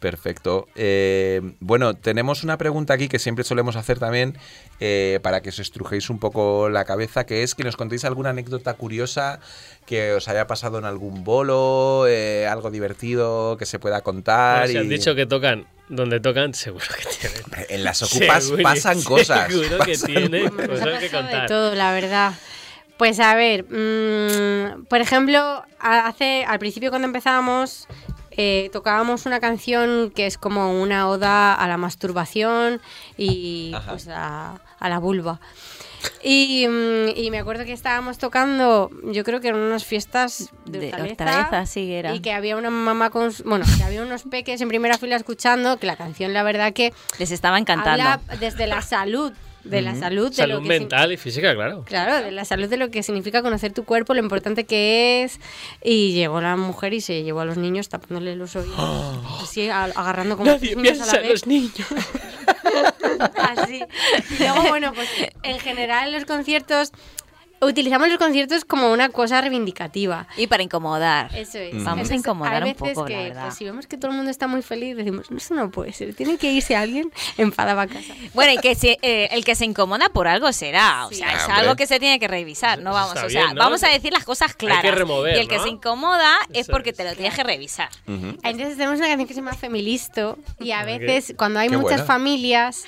Perfecto. 0.04 0.68
Eh, 0.76 1.40
bueno, 1.62 1.94
tenemos 1.94 2.44
una 2.44 2.58
pregunta 2.58 2.94
aquí 2.94 3.08
que 3.08 3.20
siempre 3.20 3.46
solemos 3.46 3.78
hacer 3.78 4.00
también 4.00 4.38
eh, 4.82 5.22
para 5.24 5.42
que 5.42 5.48
os 5.48 5.60
estrujéis 5.60 6.10
un 6.10 6.20
poco 6.20 6.68
la 6.68 6.84
cabeza, 6.84 7.26
que 7.26 7.42
es 7.42 7.56
que 7.56 7.64
nos 7.64 7.78
contéis 7.78 8.04
alguna 8.04 8.32
anécdota 8.32 8.74
curiosa 8.74 9.40
que 9.86 10.12
os 10.12 10.28
haya 10.28 10.46
pasado 10.46 10.78
en 10.78 10.84
algún 10.84 11.24
bolo, 11.24 12.04
eh, 12.06 12.46
algo 12.48 12.70
divertido 12.70 13.56
que 13.58 13.66
se 13.66 13.80
pueda 13.80 14.02
contar. 14.02 14.64
Bueno, 14.66 14.72
si 14.74 14.78
han 14.78 14.90
dicho 14.90 15.16
que 15.16 15.26
tocan 15.26 15.68
donde 15.88 16.20
tocan, 16.20 16.54
seguro 16.54 16.84
que 16.98 17.06
tienen. 17.22 17.68
En 17.70 17.84
las 17.86 18.04
ocupas 18.04 18.44
Seguro- 18.44 18.64
pasan 18.64 19.02
cosas. 19.04 19.50
Seguro 19.54 19.86
que 19.86 19.98
tienen 19.98 20.50
cosas. 20.50 20.68
cosas 20.68 21.00
que 21.00 21.06
de 21.06 21.12
contar. 21.12 21.48
todo, 21.48 21.76
la 21.76 21.94
verdad. 21.94 22.34
Pues 22.98 23.22
a 23.22 23.36
ver, 23.36 23.64
mm, 23.70 24.86
por 24.86 25.00
ejemplo, 25.00 25.64
hace 25.80 26.44
al 26.46 26.60
principio 26.60 26.90
cuando 26.90 27.06
empezábamos 27.08 27.88
eh, 28.38 28.70
tocábamos 28.74 29.26
una 29.26 29.40
canción 29.40 30.12
que 30.16 30.26
es 30.26 30.38
como 30.38 30.82
una 30.82 31.08
oda 31.10 31.54
a 31.54 31.68
la 31.68 31.78
masturbación 31.78 32.82
y 33.18 33.74
pues 33.88 34.08
a, 34.08 34.60
a 34.80 34.90
la 34.90 35.00
vulva. 35.00 35.40
Y, 36.22 36.68
mm, 36.68 37.18
y 37.18 37.32
me 37.32 37.40
acuerdo 37.40 37.66
que 37.66 37.74
estábamos 37.74 38.18
tocando, 38.18 38.90
yo 39.06 39.24
creo 39.24 39.40
que 39.42 39.50
en 39.50 39.56
unas 39.56 39.86
fiestas 39.86 40.50
de, 40.66 40.80
De 40.80 40.88
Hortaleza, 40.88 41.40
Hortaleza, 41.42 41.66
sí, 41.66 41.94
era. 41.94 42.14
Y 42.14 42.20
que 42.20 42.34
había 42.34 42.58
una 42.58 42.70
mamá 42.70 43.10
con. 43.10 43.32
Bueno, 43.46 43.66
que 43.78 43.84
había 43.84 44.02
unos 44.02 44.24
peques 44.24 44.60
en 44.62 44.68
primera 44.68 44.98
fila 44.98 45.16
escuchando, 45.16 45.78
que 45.78 45.88
la 45.88 45.96
canción, 45.96 46.34
la 46.34 46.44
verdad 46.44 46.74
que. 46.74 46.94
Les 47.20 47.32
estaba 47.32 47.58
encantando. 47.58 48.04
Habla 48.04 48.38
desde 48.40 48.68
la 48.68 48.82
salud, 48.82 49.34
de 49.64 49.82
la 49.82 49.96
salud, 49.96 50.30
de 50.30 50.36
Salud 50.36 50.54
lo 50.56 50.60
que 50.62 50.64
sin- 50.64 50.80
mental 50.80 51.12
y 51.12 51.18
física, 51.18 51.54
claro. 51.56 51.84
Claro, 51.86 52.24
de 52.26 52.32
la 52.32 52.44
salud 52.46 52.68
de 52.68 52.78
lo 52.78 52.92
que 52.92 53.02
significa 53.04 53.42
conocer 53.42 53.72
tu 53.74 53.86
cuerpo, 53.86 54.14
lo 54.14 54.20
importante 54.20 54.66
que 54.66 55.24
es. 55.24 55.40
Y 55.84 56.14
llegó 56.14 56.42
la 56.42 56.56
mujer 56.58 56.94
y 56.94 57.02
se 57.02 57.24
llevó 57.24 57.40
a 57.42 57.46
los 57.46 57.58
niños 57.58 57.88
tapándole 57.90 58.36
los 58.36 58.56
oídos. 58.56 58.76
Así, 59.42 59.70
a- 59.70 59.86
agarrando 59.86 60.38
como 60.38 60.52
Nadie 60.52 60.76
niños 60.76 60.80
a 60.80 60.82
piensa 61.04 61.16
la 61.16 61.22
vez. 61.22 61.32
los 61.32 61.48
niños. 61.48 61.74
Así. 63.58 63.84
Y 64.40 64.44
luego, 64.44 64.64
bueno, 64.70 64.94
pues 64.94 65.10
en 65.44 65.60
general 65.60 66.12
los 66.12 66.26
conciertos. 66.26 66.92
Utilizamos 67.66 68.08
los 68.10 68.18
conciertos 68.18 68.66
como 68.66 68.92
una 68.92 69.10
cosa 69.10 69.42
reivindicativa. 69.42 70.28
Y 70.38 70.48
para 70.48 70.64
incomodar. 70.64 71.34
Eso 71.36 71.58
es. 71.60 71.72
Vamos 71.74 71.88
a 71.88 71.92
Entonces, 71.92 72.18
incomodar 72.20 72.64
hay 72.64 72.72
un 72.72 72.78
veces 72.78 72.94
poco, 72.96 73.06
que, 73.08 73.14
la 73.16 73.24
verdad. 73.24 73.44
pues, 73.46 73.56
si 73.56 73.66
vemos 73.66 73.88
que 73.88 73.98
todo 73.98 74.12
el 74.12 74.18
mundo 74.18 74.32
está 74.32 74.48
muy 74.48 74.62
feliz, 74.62 74.96
decimos, 74.98 75.30
"No, 75.32 75.38
eso 75.38 75.54
no 75.56 75.72
puede 75.72 75.94
ser, 75.94 76.14
tiene 76.14 76.38
que 76.38 76.52
irse 76.52 76.76
alguien 76.76 77.12
enfadado 77.38 77.80
a 77.82 77.88
casa. 77.88 78.14
Bueno, 78.34 78.54
y 78.54 78.58
que 78.58 78.76
se- 78.76 78.98
eh, 79.02 79.30
el 79.32 79.44
que 79.46 79.56
se 79.56 79.66
incomoda 79.66 80.10
por 80.10 80.28
algo 80.28 80.52
será. 80.54 81.06
O 81.08 81.12
sea, 81.12 81.32
es 81.34 81.42
Ah, 81.42 81.46
hombre. 81.48 81.62
algo 81.62 81.76
que 81.76 81.88
se 81.88 82.00
tiene 82.00 82.20
que 82.20 82.28
revisar. 82.28 82.80
No 82.80 82.92
vamos, 82.94 83.12
o 83.12 83.30
sea, 83.30 83.44
bien, 83.44 83.56
¿no? 83.56 83.62
vamos 83.62 83.84
a 83.84 83.90
decir 83.90 84.12
las 84.14 84.24
cosas 84.26 84.54
claras. 84.56 84.82
que 84.82 84.92
remover, 84.92 85.38
y 85.38 85.40
el 85.40 85.48
que 85.48 85.58
¿no? 85.58 85.64
se 85.64 85.70
incomoda 85.70 86.34
es 86.50 86.62
Eso 86.62 86.72
porque 86.72 86.94
te 86.94 87.04
lo 87.04 87.14
tienes 87.16 87.34
que 87.36 87.44
revisar. 87.44 87.90
Entonces 88.08 88.78
tenemos 88.78 88.98
una 89.00 89.08
canción 89.08 89.28
que 89.28 89.34
se 89.34 89.40
llama 89.42 89.54
Femilisto 89.54 90.38
y 90.60 90.72
a 90.72 90.80
Ah, 90.82 90.86
veces 90.86 91.34
cuando 91.38 91.60
hay 91.60 91.70
qué 91.70 91.78
muchas 91.78 92.00
buena. 92.02 92.06
familias 92.06 92.84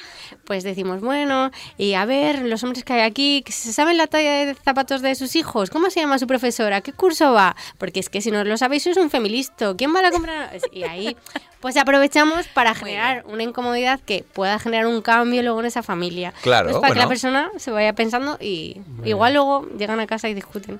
pues 0.45 0.63
decimos, 0.63 1.01
bueno, 1.01 1.49
y 1.77 1.93
a 1.95 2.05
ver, 2.05 2.43
los 2.43 2.63
hombres 2.63 2.83
que 2.83 2.93
hay 2.93 3.01
aquí, 3.01 3.41
que 3.43 3.51
se 3.51 3.73
saben 3.73 3.97
la 3.97 4.05
talla 4.07 4.45
de 4.45 4.53
zapatos 4.65 5.01
de 5.01 5.15
sus 5.15 5.35
hijos, 5.35 5.69
¿cómo 5.69 5.89
se 5.89 6.01
llama 6.01 6.19
su 6.19 6.27
profesora? 6.27 6.81
¿Qué 6.81 6.91
curso 6.91 7.31
va? 7.31 7.55
Porque 7.77 8.01
es 8.01 8.09
que 8.09 8.19
si 8.19 8.31
no 8.31 8.43
lo 8.43 8.57
sabéis 8.57 8.83
sois 8.83 8.97
un 8.97 9.09
femilisto, 9.09 9.77
¿quién 9.77 9.95
va 9.95 10.05
a 10.05 10.11
comprar? 10.11 10.51
Y 10.71 10.83
ahí 10.83 11.15
Pues 11.61 11.77
aprovechamos 11.77 12.47
para 12.47 12.75
generar 12.75 13.23
una 13.27 13.41
incomodidad 13.41 13.99
que 13.99 14.23
pueda 14.33 14.59
generar 14.59 14.85
un 14.85 15.01
cambio 15.01 15.41
luego 15.41 15.61
en 15.61 15.65
esa 15.65 15.81
familia. 15.81 16.31
Claro, 16.43 16.67
Entonces, 16.67 16.81
para 16.81 16.93
que 16.93 16.99
la 16.99 17.07
persona 17.07 17.51
se 17.57 17.71
vaya 17.71 17.93
pensando 17.93 18.37
y 18.39 18.81
igual 19.03 19.33
luego 19.33 19.67
llegan 19.77 19.99
a 19.99 20.05
casa 20.05 20.29
y 20.29 20.35
discuten. 20.35 20.79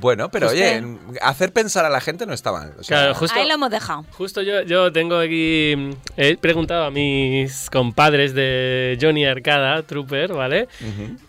Bueno, 0.00 0.28
pero 0.30 0.48
Justo. 0.48 0.60
oye, 0.62 0.98
hacer 1.22 1.52
pensar 1.52 1.84
a 1.84 1.88
la 1.88 2.00
gente 2.00 2.26
no 2.26 2.34
está 2.34 2.52
mal. 2.52 2.74
o 2.78 2.82
sea, 2.82 2.98
Claro, 2.98 3.14
justo, 3.14 3.38
Ahí 3.38 3.46
lo 3.46 3.54
hemos 3.54 3.70
dejado. 3.70 4.04
justo 4.12 4.42
yo, 4.42 4.62
yo 4.62 4.92
tengo 4.92 5.18
aquí. 5.18 5.74
He 6.16 6.36
preguntado 6.36 6.84
a 6.84 6.90
mis 6.90 7.70
compadres 7.70 8.34
de 8.34 8.98
Johnny 9.00 9.24
Arcada, 9.24 9.82
Trooper, 9.82 10.32
¿vale? 10.32 10.68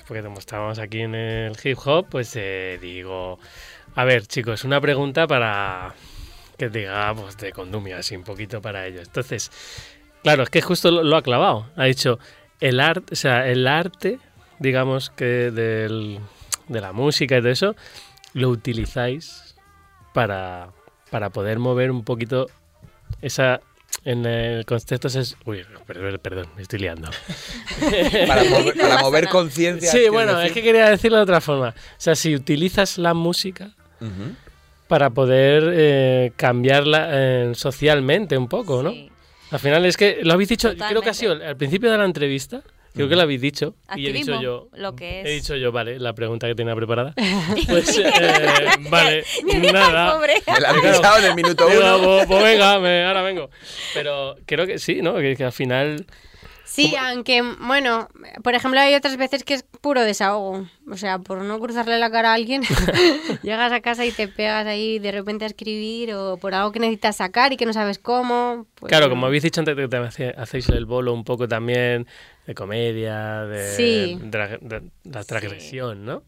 Porque 0.07 0.23
como 0.23 0.39
estábamos 0.39 0.79
aquí 0.79 1.01
en 1.01 1.15
el 1.15 1.55
hip 1.63 1.77
hop, 1.85 2.07
pues 2.09 2.33
eh, 2.35 2.77
digo. 2.81 3.39
A 3.95 4.03
ver, 4.03 4.25
chicos, 4.27 4.63
una 4.65 4.81
pregunta 4.81 5.25
para 5.27 5.93
que 6.57 6.69
diga, 6.69 7.13
pues 7.15 7.37
de 7.37 7.51
condumio, 7.53 7.97
así 7.97 8.15
un 8.15 8.23
poquito 8.23 8.61
para 8.61 8.85
ellos. 8.87 9.07
Entonces, 9.07 9.51
claro, 10.23 10.43
es 10.43 10.49
que 10.49 10.61
justo 10.61 10.91
lo, 10.91 11.03
lo 11.03 11.15
ha 11.15 11.21
clavado. 11.21 11.67
Ha 11.77 11.85
dicho, 11.85 12.19
el 12.59 12.79
arte, 12.81 13.13
o 13.13 13.15
sea, 13.15 13.47
el 13.47 13.67
arte, 13.67 14.19
digamos 14.59 15.11
que 15.11 15.25
del- 15.51 16.19
de 16.67 16.81
la 16.81 16.91
música 16.93 17.37
y 17.37 17.41
todo 17.41 17.51
eso, 17.51 17.75
lo 18.35 18.49
utilizáis 18.49 19.55
para, 20.13 20.69
para 21.09 21.29
poder 21.31 21.57
mover 21.57 21.89
un 21.89 22.03
poquito 22.03 22.45
esa. 23.21 23.59
En 24.03 24.25
el 24.25 24.65
contexto 24.65 25.07
es. 25.07 25.35
Uy, 25.45 25.65
perdón, 25.87 26.19
perdón, 26.21 26.47
me 26.55 26.61
estoy 26.61 26.79
liando. 26.79 27.09
Para 28.27 28.43
mover- 28.43 28.79
para 28.79 28.97
mover 29.01 29.29
conciencia, 29.29 29.89
Sí, 29.89 29.97
¿quieres 29.97 30.11
bueno, 30.11 30.33
decir? 30.35 30.47
es 30.47 30.53
que 30.53 30.61
quería 30.63 30.89
decirlo 30.89 31.17
de 31.17 31.23
otra 31.23 31.39
forma. 31.41 31.69
O 31.69 31.73
sea, 31.97 32.13
si 32.13 32.35
utilizas 32.35 32.97
la 32.99 33.13
música 33.15 33.71
para 34.87 35.09
poder 35.09 35.63
eh, 35.73 36.31
cambiarla 36.35 37.07
eh, 37.11 37.51
socialmente 37.55 38.37
un 38.37 38.47
poco, 38.47 38.83
¿no? 38.83 38.93
Al 39.49 39.59
final 39.59 39.85
es 39.85 39.97
que 39.97 40.19
lo 40.23 40.33
habéis 40.33 40.49
dicho, 40.49 40.71
creo 40.87 41.01
que 41.01 41.09
ha 41.09 41.13
sido 41.13 41.31
al 41.33 41.55
principio 41.57 41.89
de 41.91 41.97
la 41.97 42.05
entrevista, 42.05 42.61
creo 42.95 43.07
que 43.09 43.15
lo 43.15 43.22
habéis 43.22 43.41
dicho. 43.41 43.76
Y 43.95 44.07
he 44.07 44.13
dicho 44.13 44.41
yo, 44.41 44.69
lo 44.73 44.95
que 44.95 45.22
es. 45.22 45.27
he 45.27 45.30
dicho 45.31 45.55
yo, 45.55 45.72
vale, 45.72 45.99
la 45.99 46.13
pregunta 46.13 46.47
que 46.47 46.55
tenía 46.55 46.76
preparada. 46.76 47.13
Pues, 47.67 47.97
eh, 48.03 48.11
vale, 48.89 49.23
nada. 49.73 50.15
Pobre. 50.15 50.34
Me 50.47 50.59
la 50.59 50.69
han 50.69 50.80
Claro. 50.81 50.97
pisado 50.97 51.17
en 51.19 51.26
el 51.26 51.35
minuto 51.35 51.67
uno. 51.67 51.99
Pues, 52.03 52.26
pues 52.27 52.43
venga, 52.43 52.80
me- 52.80 53.03
ahora 53.05 53.22
vengo. 53.22 53.49
Pero 53.93 54.35
creo 54.45 54.65
que 54.65 54.80
sí, 54.80 55.01
¿no? 55.01 55.15
Que, 55.17 55.35
que 55.35 55.43
al 55.43 55.51
final... 55.53 56.05
Sí, 56.65 56.95
aunque, 56.95 57.41
bueno, 57.59 58.09
por 58.43 58.55
ejemplo, 58.55 58.79
hay 58.79 58.95
otras 58.95 59.17
veces 59.17 59.43
que 59.43 59.53
es 59.53 59.63
puro 59.81 60.01
desahogo. 60.01 60.67
O 60.89 60.97
sea, 60.97 61.19
por 61.19 61.41
no 61.41 61.59
cruzarle 61.59 61.97
la 61.99 62.09
cara 62.09 62.31
a 62.31 62.33
alguien, 62.33 62.63
llegas 63.43 63.71
a 63.71 63.81
casa 63.81 64.05
y 64.05 64.11
te 64.11 64.27
pegas 64.27 64.65
ahí 64.65 64.99
de 64.99 65.11
repente 65.11 65.45
a 65.45 65.47
escribir 65.47 66.13
o 66.13 66.37
por 66.37 66.53
algo 66.53 66.71
que 66.71 66.79
necesitas 66.79 67.17
sacar 67.17 67.53
y 67.53 67.57
que 67.57 67.65
no 67.65 67.73
sabes 67.73 67.99
cómo. 67.99 68.65
pues 68.75 68.89
claro, 68.89 69.09
como 69.09 69.27
habéis 69.27 69.43
dicho 69.43 69.61
antes, 69.61 69.75
que 70.15 70.33
hacéis 70.37 70.67
el 70.69 70.85
bolo 70.85 71.13
un 71.13 71.23
poco 71.23 71.47
también 71.47 72.07
de 72.47 72.55
comedia, 72.55 73.45
de, 73.45 73.67
Sí. 73.75 74.19
de 74.21 74.37
la, 74.37 74.47
de 74.57 74.81
la 75.03 75.23
transgresión, 75.23 76.03
¿no? 76.03 76.23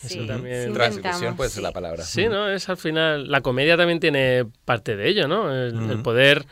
Sí, 0.00 0.18
Eso 0.18 0.26
también... 0.26 0.68
sí 0.68 0.72
Transgresión 0.72 1.36
puede 1.36 1.50
ser 1.50 1.56
sí. 1.56 1.62
la 1.62 1.72
palabra. 1.72 2.04
Sí, 2.04 2.28
¿no? 2.28 2.48
Es 2.48 2.68
al 2.68 2.76
final. 2.76 3.30
La 3.30 3.40
comedia 3.40 3.76
también 3.76 3.98
tiene 3.98 4.46
parte 4.64 4.96
de 4.96 5.08
ello, 5.08 5.26
¿no? 5.26 5.52
El, 5.52 6.02
poder 6.02 6.46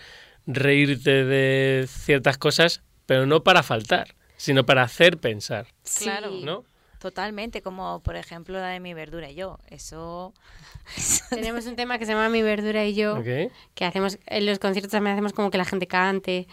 reírte 0.46 1.24
de 1.24 1.86
ciertas 1.88 2.38
cosas, 2.38 2.82
pero 3.06 3.26
no 3.26 3.42
para 3.42 3.62
faltar, 3.62 4.14
sino 4.36 4.66
para 4.66 4.82
hacer 4.82 5.18
pensar. 5.18 5.66
Claro, 5.98 6.30
¿no? 6.42 6.64
Totalmente, 6.98 7.60
como 7.62 8.00
por 8.02 8.16
ejemplo 8.16 8.58
la 8.58 8.68
de 8.68 8.80
mi 8.80 8.94
verdura 8.94 9.30
y 9.30 9.34
yo. 9.34 9.58
Eso. 9.68 10.32
Tenemos 11.30 11.66
un 11.66 11.76
tema 11.76 11.98
que 11.98 12.06
se 12.06 12.12
llama 12.12 12.28
Mi 12.30 12.42
verdura 12.42 12.84
y 12.86 12.94
yo, 12.94 13.16
Ok. 13.18 13.52
que 13.74 13.84
hacemos 13.84 14.18
en 14.26 14.46
los 14.46 14.58
conciertos 14.58 14.90
también 14.92 15.14
hacemos 15.14 15.32
como 15.34 15.50
que 15.50 15.58
la 15.58 15.64
gente 15.66 15.86
cante. 15.86 16.48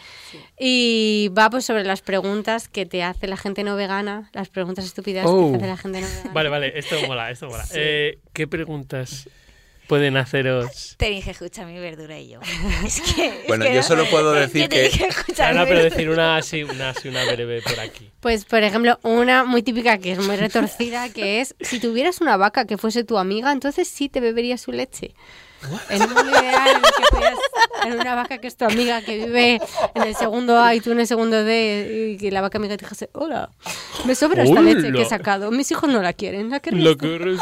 Y 0.59 1.30
va 1.35 1.49
pues 1.49 1.65
sobre 1.65 1.85
las 1.85 2.01
preguntas 2.01 2.67
que 2.67 2.85
te 2.85 3.03
hace 3.03 3.27
la 3.27 3.38
gente 3.38 3.63
no 3.63 3.75
vegana, 3.75 4.30
las 4.34 4.49
preguntas 4.49 4.85
estúpidas 4.85 5.23
que 5.25 5.31
Oh. 5.31 5.51
te 5.51 5.57
hace 5.57 5.67
la 5.67 5.77
gente 5.77 6.01
no 6.01 6.07
vegana. 6.07 6.31
Vale, 6.34 6.49
vale, 6.49 6.77
esto 6.77 6.95
mola, 7.07 7.31
esto 7.31 7.47
mola. 7.47 7.65
Sí. 7.65 7.73
Eh, 7.77 8.19
¿Qué 8.34 8.45
preguntas 8.47 9.30
pueden 9.88 10.18
haceros? 10.18 10.95
Te 10.97 11.10
dije, 11.10 11.31
escucha 11.31 11.65
mi 11.65 11.80
verdura 11.80 12.19
y 12.19 12.30
yo. 12.30 12.39
Es 12.85 13.01
que. 13.01 13.27
es 13.27 13.47
Bueno, 13.47 13.65
que 13.65 13.72
yo 13.72 13.77
no- 13.81 13.84
solo 13.88 14.05
puedo 14.10 14.31
decir 14.34 14.69
que- 14.69 14.84
dije, 14.84 15.07
Ah, 15.39 15.53
no, 15.53 15.65
pero 15.65 15.84
decir 15.84 16.10
una 16.10 16.38
así, 16.38 16.64
una 16.64 16.89
así, 16.91 17.07
una 17.10 17.23
breve 17.26 17.61
por 17.61 17.80
aquí. 17.80 18.10
Pues, 18.19 18.45
por 18.45 18.64
ejemplo, 18.64 18.99
una 19.03 19.43
muy 19.43 19.61
típica 19.64 19.97
que 19.97 20.14
es 20.14 20.19
muy 20.19 20.35
retorcida, 20.35 21.10
que 21.10 21.41
es, 21.41 21.55
si 21.61 21.80
tuvieras 21.80 22.22
una 22.22 22.38
vaca 22.38 22.65
que 22.65 22.77
fuese 22.77 23.03
tu 23.03 23.18
amiga, 23.18 23.51
entonces 23.51 23.88
sí 23.88 24.10
te 24.10 24.19
beberías 24.19 24.61
su 24.61 24.72
leche. 24.72 25.14
En 25.90 26.02
un 26.03 26.30
ideal 26.30 26.69
en 26.69 26.76
el 26.77 26.81
que 26.81 27.03
pudieras 27.11 27.40
tener 27.81 27.99
una 27.99 28.15
vaca 28.15 28.38
que 28.40 28.48
es 28.48 28.56
tu 28.57 28.65
amiga, 28.65 29.02
que 29.02 29.18
vive 29.26 29.60
en 29.95 30.03
el 30.03 30.15
segundo 30.15 30.60
A 30.60 30.76
y 30.76 30.81
tú 30.81 30.91
en 30.91 30.99
el 30.99 31.07
segundo 31.07 31.44
D, 31.44 32.11
y 32.14 32.18
que 32.18 32.31
la 32.31 32.41
vaca 32.41 32.57
amiga 32.57 32.77
te 32.77 32.85
dijese, 32.85 33.10
hola, 33.14 33.49
me 34.06 34.15
sobra 34.15 34.44
esta 34.44 34.61
leche 34.61 34.91
que 34.91 35.02
he 35.02 35.06
sacado, 35.06 35.52
mis 35.52 35.69
hijos 35.72 35.90
no 35.90 36.02
la 36.02 36.14
quieren, 36.14 36.49
¿la 36.49 36.61
Lo 36.72 36.95
tú?". 36.98 37.07
que 37.07 37.38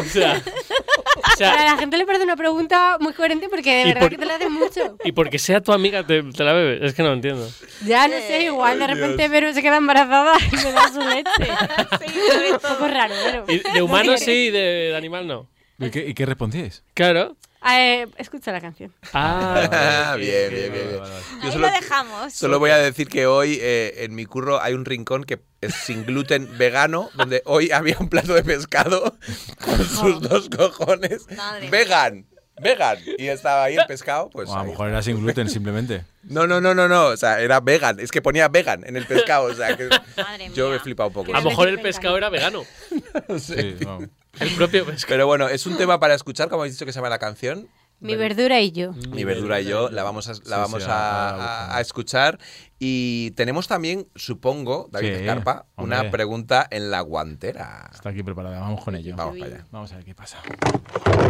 O 0.00 0.04
sea, 0.04 0.40
o 0.42 1.36
sea, 1.36 1.52
Pero 1.52 1.62
a 1.62 1.64
la 1.74 1.76
gente 1.78 1.96
le 1.98 2.06
parece 2.06 2.24
una 2.24 2.36
pregunta 2.36 2.96
muy 3.00 3.12
coherente 3.12 3.48
porque 3.48 3.74
de 3.76 3.84
verdad 3.86 4.00
por- 4.00 4.10
que 4.10 4.18
te 4.18 4.24
la 4.24 4.36
hacen 4.36 4.52
mucho. 4.52 4.96
y 5.04 5.12
porque 5.12 5.38
sea 5.38 5.60
tu 5.60 5.72
amiga 5.72 6.06
te, 6.06 6.22
te 6.22 6.44
la 6.44 6.52
bebes, 6.52 6.80
es 6.82 6.94
que 6.94 7.02
no 7.02 7.08
lo 7.08 7.14
entiendo. 7.14 7.48
Ya 7.84 8.08
no 8.08 8.14
sé, 8.14 8.44
igual 8.44 8.78
de 8.78 8.86
repente 8.86 9.28
Vero 9.28 9.52
se 9.52 9.60
queda 9.62 9.76
embarazada 9.76 10.34
y 10.50 10.56
me 10.56 10.72
da 10.72 10.88
su 10.92 11.00
leche. 11.00 11.52
Un 12.52 12.58
poco 12.58 12.88
raro, 12.88 13.14
Vero. 13.24 13.44
Y 13.48 13.58
de 13.58 13.82
humano 13.82 14.16
sí, 14.16 14.30
y 14.30 14.50
de, 14.50 14.58
de 14.90 14.96
animal 14.96 15.26
no. 15.26 15.46
¿Y 15.78 15.90
qué, 15.90 16.06
y 16.08 16.14
qué 16.14 16.26
respondíais? 16.26 16.82
Claro. 16.94 17.36
Eh, 17.70 18.08
escucha 18.16 18.50
la 18.50 18.60
canción. 18.60 18.92
Ah, 19.12 20.16
bien, 20.18 20.50
bien, 20.50 20.72
bien. 20.72 20.88
bien. 20.88 20.98
Yo 20.98 21.04
Ahí 21.42 21.52
solo, 21.52 21.68
lo 21.68 21.72
dejamos. 21.72 22.32
solo 22.32 22.58
voy 22.58 22.70
a 22.70 22.78
decir 22.78 23.08
que 23.08 23.26
hoy 23.26 23.58
eh, 23.60 24.04
en 24.04 24.14
mi 24.16 24.26
curro 24.26 24.60
hay 24.60 24.74
un 24.74 24.84
rincón 24.84 25.22
que 25.24 25.40
es 25.60 25.74
sin 25.74 26.04
gluten 26.04 26.58
vegano, 26.58 27.08
donde 27.14 27.42
hoy 27.44 27.70
había 27.70 27.96
un 28.00 28.08
plato 28.08 28.34
de 28.34 28.42
pescado 28.42 29.16
con 29.64 29.78
sus 29.84 30.20
dos 30.20 30.48
cojones. 30.48 31.26
Madre 31.36 31.60
mía. 31.62 31.70
Vegan, 31.70 32.26
vegan. 32.60 32.98
Y 33.16 33.28
estaba 33.28 33.62
ahí 33.64 33.76
el 33.76 33.86
pescado, 33.86 34.28
pues. 34.30 34.48
O 34.48 34.54
a 34.56 34.64
lo 34.64 34.70
mejor 34.70 34.88
era 34.88 35.00
sin 35.02 35.20
gluten 35.20 35.48
simplemente. 35.48 36.04
No, 36.24 36.48
no, 36.48 36.60
no, 36.60 36.74
no, 36.74 36.88
no. 36.88 37.06
O 37.06 37.16
sea, 37.16 37.40
era 37.40 37.60
vegan. 37.60 38.00
Es 38.00 38.10
que 38.10 38.20
ponía 38.22 38.48
vegan 38.48 38.82
en 38.86 38.96
el 38.96 39.06
pescado. 39.06 39.44
O 39.44 39.54
sea, 39.54 39.76
que 39.76 39.88
Madre 40.16 40.50
yo 40.52 40.64
mía. 40.64 40.70
me 40.72 40.76
he 40.76 40.80
flipado 40.80 41.10
un 41.10 41.14
poco. 41.14 41.32
A 41.32 41.40
lo 41.40 41.48
mejor 41.48 41.68
el 41.68 41.80
pescado 41.80 42.16
era 42.18 42.28
vegano. 42.28 42.64
Sí, 43.38 43.76
no. 43.80 44.00
El 44.40 44.50
propio 44.54 44.86
pescado. 44.86 45.14
Pero 45.14 45.26
bueno, 45.26 45.48
es 45.48 45.66
un 45.66 45.76
tema 45.76 46.00
para 46.00 46.14
escuchar, 46.14 46.48
como 46.48 46.62
habéis 46.62 46.74
dicho 46.74 46.86
que 46.86 46.92
se 46.92 46.98
llama 46.98 47.10
la 47.10 47.18
canción. 47.18 47.68
Mi 48.00 48.16
verdura 48.16 48.60
y 48.60 48.72
yo. 48.72 48.94
Mi 49.10 49.22
verdura 49.22 49.60
y 49.60 49.66
yo 49.66 49.88
la 49.88 50.02
vamos 50.02 50.26
a, 50.26 50.32
la 50.32 50.38
Sí, 50.38 50.50
vamos 50.50 50.82
sí, 50.82 50.88
a, 50.90 51.78
escuchar. 51.80 52.38
Y 52.80 53.30
tenemos 53.32 53.68
también, 53.68 54.08
supongo, 54.16 54.88
David 54.90 55.08
Sí, 55.08 55.14
Escarpa, 55.20 55.66
una 55.76 56.10
pregunta 56.10 56.66
en 56.68 56.90
la 56.90 57.00
guantera. 57.02 57.88
Está 57.94 58.08
aquí 58.08 58.24
preparada, 58.24 58.58
vamos 58.58 58.82
con 58.82 58.96
ello. 58.96 59.14
Vamos 59.16 59.38
para 59.38 59.54
allá. 59.54 59.66
Vamos 59.70 59.92
a 59.92 59.96
ver 59.96 60.04
qué 60.04 60.16
pasa. 60.16 60.38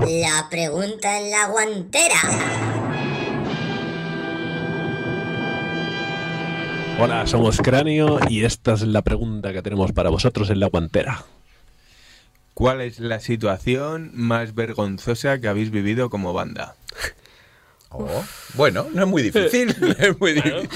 La 0.09 0.49
pregunta 0.49 1.21
en 1.21 1.31
la 1.31 1.49
guantera. 1.49 2.15
Hola, 6.99 7.27
somos 7.27 7.59
Cráneo 7.59 8.19
y 8.31 8.45
esta 8.45 8.75
es 8.75 8.83
la 8.83 9.03
pregunta 9.03 9.53
que 9.53 9.61
tenemos 9.61 9.93
para 9.93 10.09
vosotros 10.09 10.49
en 10.49 10.61
la 10.61 10.69
guantera. 10.69 11.25
¿Cuál 12.55 12.81
es 12.83 12.99
la 13.01 13.19
situación 13.21 14.11
más 14.15 14.55
vergonzosa 14.55 15.41
que 15.41 15.49
habéis 15.49 15.71
vivido 15.71 16.11
como 16.11 16.33
banda? 16.33 16.75
Oh, 17.95 18.25
Bueno, 18.55 18.87
no 18.95 19.03
es 19.03 19.07
muy 19.09 19.21
difícil. 19.21 19.77
no 19.83 19.89
es 19.91 20.19
muy 20.19 20.33
difícil. 20.33 20.67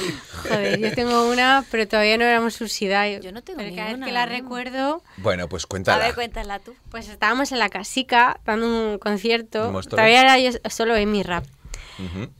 Joder, 0.43 0.79
yo 0.79 0.93
tengo 0.95 1.31
una, 1.31 1.65
pero 1.71 1.89
todavía 1.89 2.19
no 2.19 2.25
éramos 2.25 2.53
subsidiarios. 2.53 3.25
Yo 3.25 3.33
no 3.33 3.43
tengo 3.43 3.57
Pero 3.61 3.75
cada 3.75 3.95
vez 3.95 4.05
que 4.05 4.13
la 4.13 4.27
¿no? 4.27 4.33
recuerdo, 4.33 5.03
Bueno, 5.17 5.49
pues 5.49 5.65
A 5.65 5.67
cuéntala. 5.67 6.05
ver, 6.05 6.15
cuéntala 6.15 6.59
tú. 6.59 6.75
pues 6.91 7.09
estábamos 7.09 7.53
en 7.53 7.59
la 7.59 7.71
casica 7.71 8.39
dando 8.45 8.67
un 8.67 8.99
concierto. 8.99 9.81
Todavía 9.89 10.21
era 10.21 10.39
yo 10.39 10.51
solo 10.69 10.95
en 10.95 11.11
mi 11.11 11.23
rap. 11.23 11.47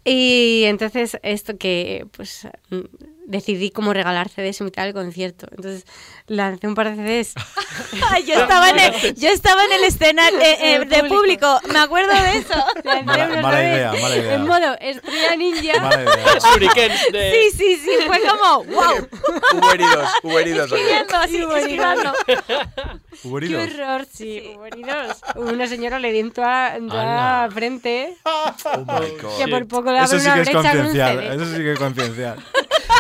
Y 0.05 0.65
entonces 0.67 1.17
esto 1.23 1.57
que 1.57 2.07
pues 2.15 2.47
decidí 3.27 3.71
como 3.71 3.93
regalar 3.93 4.29
CDs 4.29 4.61
en 4.61 4.67
mitad 4.67 4.85
del 4.85 4.95
concierto. 4.95 5.47
Entonces 5.51 5.85
lancé 6.27 6.67
un 6.67 6.75
par 6.75 6.95
de 6.95 6.97
CDs. 7.25 7.35
Yo, 8.27 8.35
estaba 8.35 8.71
en 8.71 8.79
el, 8.79 9.15
yo 9.15 9.29
estaba 9.29 9.65
en 9.65 9.73
el 9.73 9.85
escenario 9.85 10.39
En 10.41 10.83
el 10.83 10.89
de 10.89 11.05
público. 11.05 11.61
Me 11.73 11.79
acuerdo 11.79 12.13
de 12.13 12.39
eso. 12.39 12.55
Lancé 12.85 13.05
Mala- 13.05 13.27
unos 13.27 13.43
mala 13.43 13.57
CDs 13.59 13.75
idea, 13.75 13.93
mala 13.93 14.17
idea. 14.17 14.35
En 14.35 14.47
modo 14.47 14.77
estrella 14.81 15.37
ninja. 15.37 15.83
Vale, 15.83 16.03
idea. 16.03 16.39
Shurikens 16.53 17.01
de... 17.13 17.33
Sí, 17.51 17.57
sí, 17.59 17.77
sí. 17.85 17.91
Fue 18.07 18.21
como, 18.21 18.65
wow. 18.65 19.09
Hubo 19.55 19.71
heridos, 19.73 20.09
hubo 20.23 20.39
heridos. 20.39 20.73
así, 20.73 21.43
Hubo 21.45 21.57
heridos. 21.57 21.57
escribiendo. 21.57 22.13
¿Hubo 23.25 23.41
¡Qué 23.41 23.57
horror! 23.57 24.07
Sí, 24.13 24.53
hubo 24.57 24.67
heridos. 24.67 25.17
Una 25.37 25.67
señora 25.67 25.99
le 25.99 26.13
dio 26.13 26.21
en 26.21 26.33
toda, 26.33 26.79
la 26.79 27.49
frente 27.53 28.15
Oh 28.25 28.53
my 28.79 29.11
God. 29.21 29.39
que 29.39 29.49
por 29.49 29.67
poco 29.69 29.91
le 29.93 29.99
Eso 30.03 30.17
abre 30.17 30.21
sí 30.21 30.27
una 30.27 30.35
que 30.35 30.41
es 30.43 30.47
brecha 30.49 30.71
con 30.73 30.87
un. 30.87 30.93
CD. 30.93 31.35
Eso 31.35 31.45
sí 31.47 31.57
que 31.63 31.73
es 31.73 31.79
conciencial. 31.79 32.45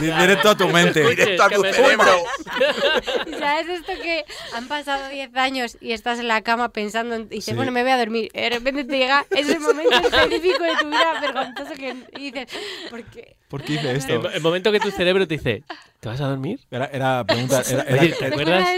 Di- 0.01 0.11
Directo 0.13 0.51
a 0.51 0.57
tu 0.57 0.69
mente. 0.69 1.05
Directo 1.09 1.43
a 1.45 1.49
tu 1.51 1.63
cerebro. 1.63 2.25
¿Y 3.27 3.35
¿Sabes 3.35 3.69
esto 3.69 3.93
que 4.03 4.25
han 4.55 4.69
pasado 4.69 5.09
10 5.09 5.35
años 5.37 5.77
y 5.81 5.93
estás 5.93 6.19
en 6.19 6.29
la 6.29 6.43
cama 6.43 6.71
pensando 6.71 7.15
en- 7.15 7.23
y 7.23 7.37
dices, 7.37 7.47
Sí. 7.53 7.55
bueno, 7.55 7.73
me 7.73 7.83
voy 7.83 7.93
a 7.93 7.99
dormir? 7.99 8.31
Y 8.35 8.41
de 8.41 8.51
repente 8.51 8.85
te 8.85 8.99
llega 8.99 9.25
ese 9.31 9.59
momento 9.61 9.95
específico 9.97 10.63
de 10.65 10.77
tu 10.81 10.87
vida 10.89 11.21
vergonzoso 11.21 11.75
que 11.75 11.97
y 12.19 12.31
dices, 12.31 12.47
¿por 12.91 13.03
qué? 13.05 13.37
¿Por 13.49 13.63
qué 13.63 13.75
hice 13.75 13.93
esto? 13.93 14.29
El, 14.29 14.35
el 14.35 14.43
momento 14.43 14.73
que 14.73 14.81
tu 14.81 14.91
cerebro 14.91 15.27
te 15.29 15.35
dice, 15.37 15.63
¿te 16.01 16.09
vas 16.09 16.21
a 16.21 16.27
dormir? 16.29 16.59
Era, 16.71 16.87
era 16.87 17.25
pregunta. 17.25 17.63
Era, 17.71 17.83
era- 17.85 18.03
Oye, 18.03 18.09
¿te 18.13 18.25
era- 18.27 18.35
acuerdas? 18.35 18.69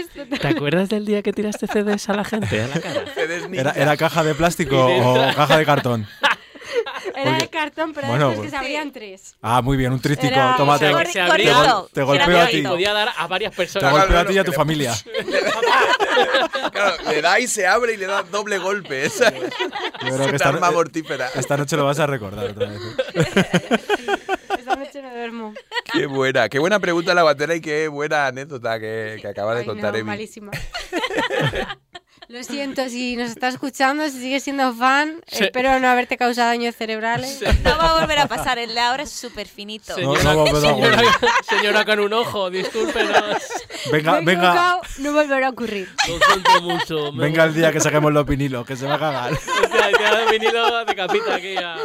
¿te 0.41 0.47
acuerdas 0.47 0.89
del 0.89 1.05
día 1.05 1.21
que 1.23 1.33
tiraste 1.33 1.65
CDs 1.67 2.07
a 2.09 2.13
la 2.13 2.23
gente 2.23 2.61
a 2.61 2.67
la 2.67 2.79
cara? 2.79 3.03
era- 3.53 3.71
era 3.71 3.97
caja 3.97 4.23
de 4.23 4.35
plástico 4.35 4.85
o 4.85 5.15
caja 5.35 5.57
de 5.57 5.65
cartón. 5.65 6.07
Era 7.21 7.31
Porque- 7.31 7.43
de 7.43 7.49
cartón, 7.49 7.93
pero 7.93 8.07
Bueno, 8.07 8.27
pues- 8.29 8.41
que 8.41 8.49
se 8.49 8.55
abrían 8.57 8.91
tres. 8.91 9.35
Ah, 9.41 9.61
muy 9.61 9.75
bien, 9.77 9.91
un 9.91 9.99
trístico. 9.99 10.31
Era- 10.33 10.55
Tómate. 10.57 10.85
Se 10.91 11.05
Se 11.05 11.11
te, 11.13 11.19
abría, 11.21 11.53
gol- 11.73 11.89
te 11.91 12.03
golpeo 12.03 12.39
a 12.41 12.47
ti. 12.47 12.61
podía 12.61 12.93
dar 12.93 13.09
a 13.17 13.27
varias 13.27 13.51
Te 13.51 13.57
personas. 13.57 13.91
golpeo 13.91 14.19
a 14.19 14.25
ti 14.25 14.33
y 14.33 14.37
a 14.37 14.43
tu 14.43 14.53
familia. 14.53 14.93
Claro, 16.71 16.95
le 17.09 17.21
da 17.21 17.39
y 17.39 17.47
se 17.47 17.65
abre 17.65 17.93
y 17.93 17.97
le 17.97 18.05
da 18.05 18.23
doble 18.23 18.57
golpe. 18.57 19.05
Esa 19.05 19.31
Yo 19.31 19.39
creo 20.15 20.27
que 20.29 20.35
esta, 20.35 20.49
arma 20.49 20.69
mortífera. 20.71 21.29
esta 21.35 21.55
noche 21.57 21.77
lo 21.77 21.85
vas 21.85 21.99
a 21.99 22.05
recordar 22.07 22.45
otra 22.49 22.67
vez. 22.69 22.79
¿eh? 22.81 23.77
Esta 24.59 24.75
noche 24.75 25.01
no 25.01 25.09
duermo. 25.09 25.53
Qué 25.91 26.05
buena, 26.05 26.49
qué 26.49 26.59
buena 26.59 26.79
pregunta 26.79 27.13
la 27.13 27.21
guantera 27.23 27.55
y 27.55 27.61
qué 27.61 27.87
buena 27.87 28.27
anécdota 28.27 28.79
que, 28.79 29.17
que 29.21 29.27
acaba 29.27 29.53
de 29.55 29.61
Ay, 29.61 29.65
contar 29.65 29.93
no, 29.93 29.99
Emi. 29.99 30.07
malísima. 30.07 30.51
Lo 32.29 32.43
siento, 32.43 32.87
si 32.89 33.15
nos 33.15 33.31
está 33.31 33.47
escuchando, 33.47 34.05
si 34.05 34.19
sigues 34.19 34.43
siendo 34.43 34.71
fan, 34.75 35.19
Sí. 35.25 35.45
espero 35.45 35.79
no 35.79 35.87
haberte 35.87 36.15
causado 36.15 36.49
daños 36.49 36.75
cerebrales. 36.75 37.41
No 37.63 37.75
va 37.75 37.89
a 37.97 37.99
volver 38.01 38.19
a 38.19 38.27
pasar, 38.27 38.59
el 38.59 38.71
de 38.75 38.79
ahora 38.79 39.01
es 39.01 39.11
súper 39.11 39.47
finito. 39.47 39.95
Señora, 39.95 40.23
No, 40.23 40.45
no, 40.45 40.61
señora, 40.61 41.01
señora 41.49 41.85
con 41.85 41.99
un 41.99 42.13
ojo, 42.13 42.51
discúlpenos. 42.51 43.41
Venga, 43.91 44.19
venga, 44.21 44.79
no 44.99 45.11
volverá 45.13 45.47
a 45.47 45.49
ocurrir. 45.49 45.89
Lo 46.07 46.19
siento 46.19 46.61
mucho. 46.61 47.11
me- 47.13 47.23
venga 47.25 47.45
el 47.45 47.53
día 47.55 47.71
que 47.71 47.79
saquemos 47.79 48.13
los 48.13 48.25
vinilos, 48.27 48.63
que 48.63 48.75
se 48.75 48.85
va 48.85 48.93
a 48.95 48.99
cagar. 48.99 49.33
Hostia, 49.33 49.91
te 49.97 50.05
ha 50.05 50.25
venido 50.29 50.85
de 50.85 50.95
capita 50.95 51.33
aquí 51.35 51.55
a... 51.57 51.77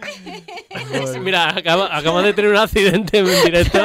Mira, 1.22 1.50
acaba, 1.56 1.94
acaba 1.96 2.22
de 2.22 2.32
tener 2.32 2.50
un 2.50 2.56
accidente 2.56 3.18
en 3.18 3.26
directo. 3.44 3.78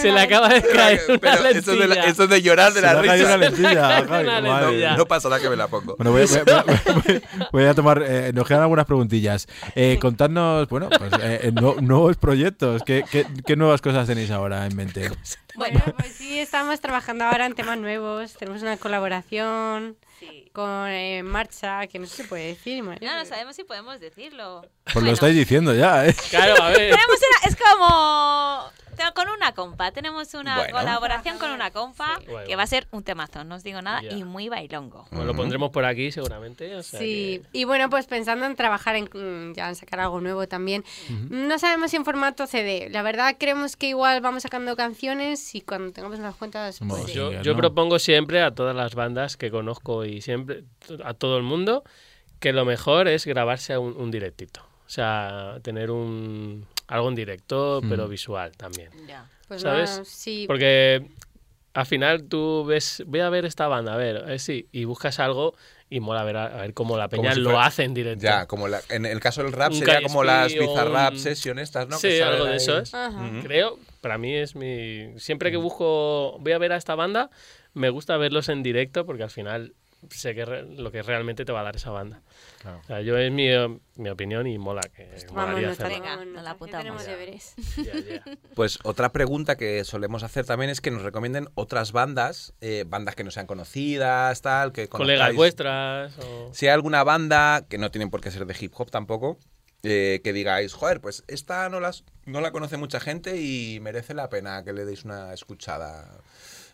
Se 0.00 0.10
le 0.12 0.20
acaba 0.20 0.48
de 0.48 0.62
caer 0.62 1.00
una 1.08 1.18
Pero 1.18 1.46
eso 1.48 1.70
de, 1.72 1.76
la- 1.78 1.86
lentilla. 1.86 2.04
eso 2.06 2.26
de 2.26 2.42
llorar 2.42 2.72
de 2.72 2.80
Se 2.80 2.86
la 2.86 3.00
risa. 3.02 3.36
una 3.36 4.70
mía. 4.70 4.94
No 4.96 5.06
pasa 5.06 5.28
nada 5.28 5.40
que 5.40 5.48
me 5.48 5.56
la 5.56 5.68
pongo. 5.68 5.96
Bueno, 5.96 6.12
voy, 6.12 6.22
a- 6.22 6.26
voy 6.26 6.54
a- 6.54 6.62
voy 6.92 7.22
a- 7.40 7.48
voy 7.52 7.64
a 7.66 7.74
tomar. 7.74 8.02
eh, 8.06 8.32
nos 8.34 8.46
quedan 8.46 8.62
algunas 8.62 8.86
preguntillas. 8.86 9.46
Eh, 9.74 9.98
contadnos, 10.00 10.68
bueno, 10.68 10.88
pues, 10.96 11.12
eh, 11.22 11.40
eh, 11.44 11.52
nu- 11.52 11.76
nuevos 11.80 12.16
proyectos. 12.16 12.82
¿Qué, 12.84 13.04
qué, 13.10 13.26
qué 13.46 13.56
nuevas 13.56 13.80
cosas 13.80 14.06
tenéis 14.06 14.30
ahora 14.30 14.66
en 14.66 14.76
mente? 14.76 15.10
Bueno, 15.54 15.80
pues 15.98 16.12
sí, 16.12 16.38
estamos 16.38 16.80
trabajando 16.80 17.24
ahora 17.24 17.46
en 17.46 17.54
temas 17.54 17.78
nuevos. 17.78 18.34
Tenemos 18.34 18.62
una 18.62 18.76
colaboración 18.76 19.96
con 20.52 20.88
eh, 20.88 21.22
Marcha, 21.22 21.86
que 21.86 21.98
no 21.98 22.06
sé 22.06 22.16
si 22.16 22.22
se 22.22 22.28
puede 22.28 22.46
decir. 22.48 22.82
No, 22.84 22.94
no 23.00 23.24
sabemos 23.24 23.56
si 23.56 23.64
podemos 23.64 24.00
decirlo. 24.00 24.62
Pues 24.92 25.04
lo 25.04 25.12
estáis 25.12 25.34
diciendo 25.34 25.74
ya, 25.74 26.06
¿eh? 26.06 26.14
Claro, 26.30 26.62
a 26.62 26.68
ver. 26.68 26.90
Tenemos 26.90 27.16
una, 27.16 27.48
es 27.48 27.56
como 27.56 28.70
con 29.14 29.28
una 29.30 29.52
compa, 29.52 29.92
tenemos 29.92 30.34
una 30.34 30.56
Bueno. 30.56 30.76
colaboración 30.78 31.38
con 31.38 31.50
una 31.52 31.70
compa 31.70 32.20
Bueno. 32.28 32.46
que 32.46 32.54
va 32.54 32.64
a 32.64 32.66
ser 32.66 32.86
un 32.90 33.02
temazo, 33.02 33.44
no 33.44 33.54
os 33.54 33.62
digo 33.62 33.80
nada, 33.80 34.02
Ya. 34.02 34.10
y 34.12 34.24
muy 34.24 34.48
bailongo. 34.50 35.06
Lo 35.10 35.34
pondremos 35.34 35.70
por 35.70 35.84
aquí 35.86 36.12
seguramente. 36.12 36.76
o 36.76 36.82
sea 36.82 37.00
Sí, 37.00 37.42
y 37.52 37.64
bueno, 37.64 37.88
pues 37.88 38.06
pensando 38.06 38.44
en 38.46 38.56
trabajar 38.56 38.96
en 38.96 39.04
mm, 39.04 39.54
ya 39.54 39.68
en 39.70 39.74
sacar 39.76 40.00
algo 40.00 40.20
nuevo 40.20 40.46
también. 40.48 40.84
No 41.30 41.58
sabemos 41.58 41.90
si 41.90 41.96
en 41.96 42.04
formato 42.04 42.46
CD. 42.46 42.88
La 42.90 43.02
verdad 43.02 43.36
creemos 43.38 43.74
que 43.76 43.86
igual 43.88 44.20
vamos 44.20 44.42
sacando 44.42 44.76
canciones 44.76 45.39
y 45.54 45.60
cuando 45.62 45.92
tengamos 45.92 46.18
unas 46.18 46.34
cuentas 46.36 46.78
pues, 46.86 47.04
sí. 47.06 47.12
Yo, 47.14 47.30
Venga, 47.30 47.42
yo 47.42 47.52
¿no? 47.52 47.58
propongo 47.58 47.98
siempre 47.98 48.42
a 48.42 48.54
todas 48.54 48.74
las 48.76 48.94
bandas 48.94 49.36
que 49.36 49.50
conozco 49.50 50.04
y 50.04 50.20
siempre 50.20 50.64
a 51.04 51.14
todo 51.14 51.36
el 51.36 51.42
mundo 51.42 51.84
que 52.38 52.52
lo 52.52 52.64
mejor 52.64 53.08
es 53.08 53.26
grabarse 53.26 53.76
un, 53.78 53.96
un 53.96 54.10
directito. 54.10 54.60
O 54.86 54.90
sea, 54.92 55.58
tener 55.62 55.90
un 55.90 56.66
algo 56.88 57.08
en 57.08 57.14
directo, 57.14 57.80
pero 57.88 58.08
visual 58.08 58.56
también. 58.56 58.90
pues 59.46 59.62
¿Sabes? 59.62 60.02
sí. 60.04 60.44
Porque 60.48 61.06
al 61.74 61.86
final 61.86 62.24
tú 62.24 62.64
ves, 62.64 63.04
voy 63.06 63.20
a 63.20 63.28
ver 63.30 63.44
esta 63.44 63.68
banda, 63.68 63.94
a 63.94 63.96
ver, 63.96 64.24
eh, 64.28 64.38
sí, 64.40 64.66
y 64.72 64.84
buscas 64.84 65.20
algo 65.20 65.54
y 65.90 66.00
mola 66.00 66.22
ver 66.24 66.36
a, 66.36 66.44
a 66.46 66.60
ver 66.62 66.72
cómo 66.72 66.96
la 66.96 67.08
Como 67.08 67.22
peña 67.22 67.34
si 67.34 67.40
lo 67.40 67.50
fuera- 67.50 67.66
hace 67.66 67.82
en 67.82 67.92
directo. 67.94 68.22
Ya, 68.24 68.46
como 68.46 68.68
la- 68.68 68.80
en 68.88 69.04
el 69.04 69.18
caso 69.20 69.42
del 69.42 69.52
rap 69.52 69.72
Un 69.72 69.78
sería 69.78 70.00
como 70.02 70.22
las 70.24 70.54
Bizarrap 70.54 71.12
un- 71.14 71.18
Session 71.18 71.58
estas, 71.58 71.88
¿no? 71.88 71.98
Sí, 71.98 72.08
Que 72.08 72.22
algo 72.22 72.44
de 72.44 72.50
ahí. 72.52 72.56
eso 72.56 72.78
es. 72.78 72.92
Creo, 73.42 73.78
para 74.00 74.16
mí 74.16 74.34
es 74.34 74.54
mi... 74.54 75.18
Siempre 75.18 75.50
que 75.50 75.56
busco, 75.56 76.38
voy 76.38 76.52
a 76.52 76.58
ver 76.58 76.72
a 76.72 76.76
esta 76.76 76.94
banda, 76.94 77.28
me 77.74 77.90
gusta 77.90 78.16
verlos 78.16 78.48
en 78.48 78.62
directo 78.62 79.04
porque 79.04 79.24
al 79.24 79.30
final 79.30 79.74
sé 80.08 80.34
que 80.34 80.44
re- 80.44 80.62
lo 80.64 80.90
que 80.90 81.02
realmente 81.02 81.44
te 81.44 81.52
va 81.52 81.60
a 81.60 81.64
dar 81.64 81.76
esa 81.76 81.90
banda. 81.90 82.22
Claro. 82.62 82.80
O 82.82 82.86
sea, 82.86 83.00
yo 83.02 83.16
es 83.18 83.30
mi, 83.30 83.48
mi 83.96 84.08
opinión 84.08 84.46
y 84.46 84.58
mola 84.58 84.80
que 84.94 85.04
no 85.32 85.40
hacerlo. 85.42 85.88
Venga, 85.88 86.24
nos 86.24 86.42
la 86.42 86.50
apuntamos. 86.52 86.82
tenemos 86.82 87.04
Ya. 87.04 87.10
deberes. 87.12 87.54
Ya, 87.76 87.92
ya. 87.98 88.24
Pues 88.54 88.78
otra 88.84 89.12
pregunta 89.12 89.56
que 89.56 89.84
solemos 89.84 90.22
hacer 90.22 90.44
también 90.46 90.70
es 90.70 90.80
que 90.80 90.90
nos 90.90 91.02
recomienden 91.02 91.48
otras 91.54 91.92
bandas, 91.92 92.52
eh, 92.60 92.84
bandas 92.86 93.14
que 93.14 93.24
no 93.24 93.30
sean 93.30 93.46
conocidas, 93.46 94.40
tal, 94.42 94.72
que 94.72 94.88
Colegas 94.88 95.34
vuestras 95.34 96.18
o... 96.18 96.50
Si 96.52 96.66
hay 96.66 96.72
alguna 96.72 97.04
banda, 97.04 97.64
que 97.68 97.78
no 97.78 97.90
tienen 97.90 98.10
por 98.10 98.20
qué 98.20 98.30
ser 98.30 98.46
de 98.46 98.56
hip 98.58 98.72
hop 98.76 98.90
tampoco, 98.90 99.38
eh, 99.82 100.20
que 100.22 100.32
digáis, 100.34 100.74
joder, 100.74 101.00
pues 101.00 101.24
esta 101.26 101.68
no, 101.70 101.80
las, 101.80 102.04
no 102.26 102.40
la 102.42 102.52
conoce 102.52 102.76
mucha 102.76 103.00
gente 103.00 103.40
y 103.40 103.80
merece 103.80 104.12
la 104.12 104.28
pena 104.28 104.62
que 104.64 104.72
le 104.74 104.84
deis 104.84 105.04
una 105.04 105.32
escuchada. 105.32 106.20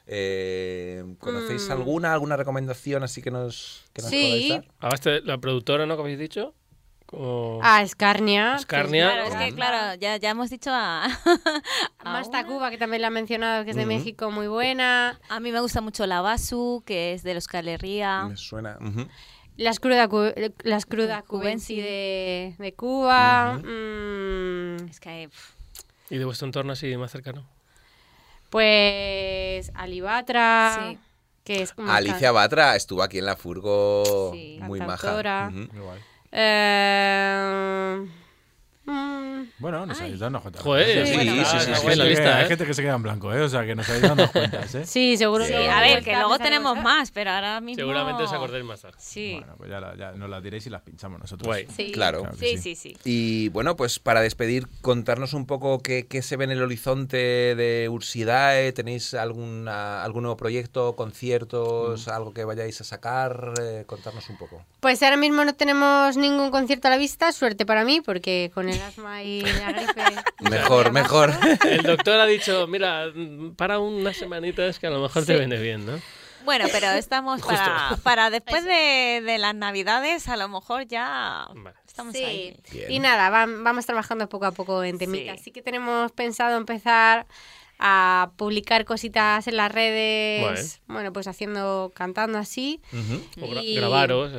Eh, 0.07 1.05
¿Conocéis 1.19 1.69
Mm. 1.69 1.73
alguna, 1.73 2.12
alguna 2.12 2.37
recomendación 2.37 3.03
así 3.03 3.23
que 3.23 3.31
nos, 3.31 3.85
que 3.93 4.03
nos 4.03 4.11
Sí. 4.11 4.23
podáis 4.23 4.49
dar? 4.51 4.65
Ahora 4.81 4.95
este- 4.95 5.20
la 5.23 5.39
productora, 5.39 5.85
¿no? 5.87 5.97
Que 5.97 6.03
habéis 6.03 6.19
dicho. 6.19 6.55
Como... 7.07 7.61
Ah, 7.62 7.83
Escarnia. 7.83 8.57
Escarnia. 8.57 9.12
Claro, 9.12 9.28
es 9.28 9.35
que 9.37 9.55
claro, 9.55 9.95
ya, 10.01 10.16
ya 10.16 10.31
hemos 10.31 10.51
dicho 10.51 10.70
a... 10.73 11.05
a 11.99 12.05
Más 12.12 12.28
una. 12.28 12.43
Tacuba, 12.43 12.70
que 12.70 12.78
también 12.78 13.03
la 13.03 13.09
ha 13.09 13.11
mencionado, 13.11 13.65
que 13.65 13.70
es 13.70 13.77
de. 13.77 13.87
México, 13.87 14.31
muy 14.33 14.49
buena. 14.49 15.20
A 15.28 15.39
mí 15.39 15.53
me 15.53 15.61
gusta 15.61 15.81
mucho 15.81 16.05
la 16.07 16.20
Basu, 16.20 16.83
que 16.85 17.12
es 17.12 17.23
de 17.23 17.35
los 17.35 17.47
Calería. 17.47 18.24
Me 18.28 18.37
suena. 18.37 18.77
ujú. 18.81 19.07
Las 19.57 19.78
cruda, 19.81 20.09
las 20.65 20.85
cruda 20.85 21.23
Cubensi. 21.23 21.77
De, 21.81 22.55
de 22.59 22.74
Cuba. 22.74 23.55
mm, 23.62 24.89
Es 24.91 24.99
que 25.01 25.28
pff, 25.31 25.51
¿Y 26.11 26.19
de 26.19 26.24
vuestro 26.24 26.47
entorno 26.47 26.73
así 26.73 26.95
más 26.97 27.11
cercano? 27.12 27.49
Pues 28.57 29.70
Alibatra. 29.74 30.78
Sí. 30.91 30.99
Que 31.45 31.61
es 31.62 31.73
como 31.74 31.93
Alicia 31.93 32.33
Batra 32.33 32.74
estuvo 32.74 33.03
aquí 33.03 33.19
en 33.19 33.27
la 33.27 33.37
Furgo 33.37 34.33
Sí. 34.33 34.59
muy 34.62 34.78
Cantautora. 34.78 35.51
maja. 35.51 35.66
Ujú. 35.69 35.91
Eh, 36.33 37.99
mm, 38.01 38.26
Bueno, 39.58 39.86
nos 39.86 40.00
habéis 40.00 40.18
dado 40.18 40.40
cuenta. 40.40 40.60
Joder, 40.60 41.06
Sí, 41.06 41.12
sí, 41.14 41.18
sí, 41.20 41.28
sí, 41.28 41.28
sí, 41.30 41.44
sí, 41.44 41.44
sí, 41.50 41.56
está 41.56 41.76
sí, 41.76 41.82
buena 41.86 42.04
Hay 42.04 42.08
gente 42.08 42.08
lista, 42.08 42.22
que- 42.24 42.28
¿eh? 42.28 42.34
Hay 42.42 42.48
gente 42.48 42.66
que 42.66 42.74
se 42.74 42.82
queda 42.82 42.94
en 42.94 43.02
blanco, 43.02 43.32
¿eh? 43.34 43.40
O 43.40 43.48
sea, 43.48 43.64
que 43.64 43.74
nos 43.74 43.88
habéis 43.88 44.02
dado 44.02 44.30
cuentas, 44.32 44.74
¿eh? 44.74 44.86
sí, 44.86 45.16
seguro 45.16 45.44
sí, 45.44 45.52
que 45.52 45.68
a 45.68 45.80
ver, 45.80 46.04
que 46.04 46.12
luego 46.14 46.38
tenemos 46.38 46.76
más, 46.82 47.10
pero 47.10 47.30
ahora 47.30 47.60
mismo... 47.60 47.80
Seguramente 47.80 48.22
os 48.22 48.32
acordáis 48.32 48.64
más 48.64 48.80
tarde. 48.82 48.96
Sí, 49.00 49.34
Bueno, 49.38 49.54
pues 49.56 49.70
ya, 49.70 49.80
la- 49.80 49.96
ya 49.96 50.12
nos 50.12 50.28
las 50.30 50.42
diréis 50.42 50.66
y 50.66 50.70
las 50.70 50.82
pinchamos 50.82 51.20
nosotros. 51.20 51.46
Guay. 51.46 51.66
Sí. 51.74 51.90
Claro. 51.92 52.28
Sí, 52.38 52.58
sí, 52.58 52.74
sí. 52.74 52.96
Y 53.04 53.48
bueno, 53.50 53.76
pues 53.76 53.98
para 53.98 54.20
despedir, 54.20 54.66
contarnos 54.82 55.32
un 55.32 55.46
poco 55.46 55.80
qué, 55.80 56.06
qué 56.06 56.22
se 56.22 56.36
ve 56.36 56.44
en 56.44 56.50
el 56.52 56.62
horizonte 56.62 57.16
de 57.16 57.88
Ursidae. 57.90 58.72
¿Tenéis 58.72 59.14
alguna, 59.14 60.04
algún 60.04 60.22
nuevo 60.22 60.36
proyecto, 60.36 60.94
conciertos, 60.96 62.08
algo 62.08 62.32
que 62.32 62.44
vayáis 62.44 62.80
a 62.80 62.84
sacar? 62.84 63.54
Eh, 63.60 63.84
contarnos 63.86 64.28
un 64.30 64.36
poco. 64.38 64.62
Pues 64.80 65.02
ahora 65.02 65.16
mismo 65.16 65.44
no 65.44 65.54
tenemos 65.54 66.16
ningún 66.16 66.50
concierto 66.50 66.88
a 66.88 66.90
la 66.90 66.96
vista, 66.98 67.32
suerte 67.32 67.66
para 67.66 67.84
mí, 67.84 68.00
porque 68.00 68.50
con 68.54 68.68
el 68.68 68.76
asma 68.81 69.23
y 69.23 69.40
la 69.43 69.73
gripe. 69.73 70.03
Mejor, 70.51 70.93
mejor. 70.93 71.32
El 71.69 71.82
doctor 71.82 72.20
ha 72.20 72.27
dicho, 72.27 72.66
mira, 72.66 73.07
para 73.57 73.78
unas 73.78 74.16
semanitas 74.16 74.78
que 74.78 74.86
a 74.86 74.90
lo 74.90 75.01
mejor 75.01 75.24
te 75.24 75.32
Sí. 75.35 75.39
viene 75.39 75.59
bien, 75.61 75.85
¿no? 75.86 76.01
Bueno, 76.44 76.66
pero 76.70 76.86
estamos 76.90 77.43
para, 77.43 77.97
para 78.05 78.31
después 78.31 78.65
de, 78.65 79.20
de 79.24 79.39
las 79.39 79.55
navidades, 79.55 80.28
a 80.28 80.36
lo 80.36 80.48
mejor 80.48 80.86
ya 80.86 81.47
Vale. 81.53 81.77
estamos 81.86 82.15
Sí. 82.15 82.23
ahí. 82.23 82.61
Bien. 82.70 82.93
Y 82.93 82.98
nada, 83.01 83.31
vam- 83.31 83.65
vamos 83.65 83.85
trabajando 83.85 84.28
poco 84.28 84.47
a 84.47 84.53
poco 84.53 84.85
en 84.85 84.97
temita. 84.97 85.32
Sí. 85.35 85.40
Así 85.40 85.51
que 85.51 85.61
tenemos 85.62 86.12
pensado 86.12 86.57
empezar 86.57 87.27
a 87.78 88.31
publicar 88.36 88.85
cositas 88.85 89.47
en 89.48 89.57
las 89.57 89.70
redes. 89.73 90.81
Bueno, 90.86 91.12
pues 91.12 91.27
haciendo, 91.27 91.93
cantando 91.94 92.39
así. 92.39 92.81
O 93.40 93.47
gra- 93.47 93.62
Y-. 93.62 93.74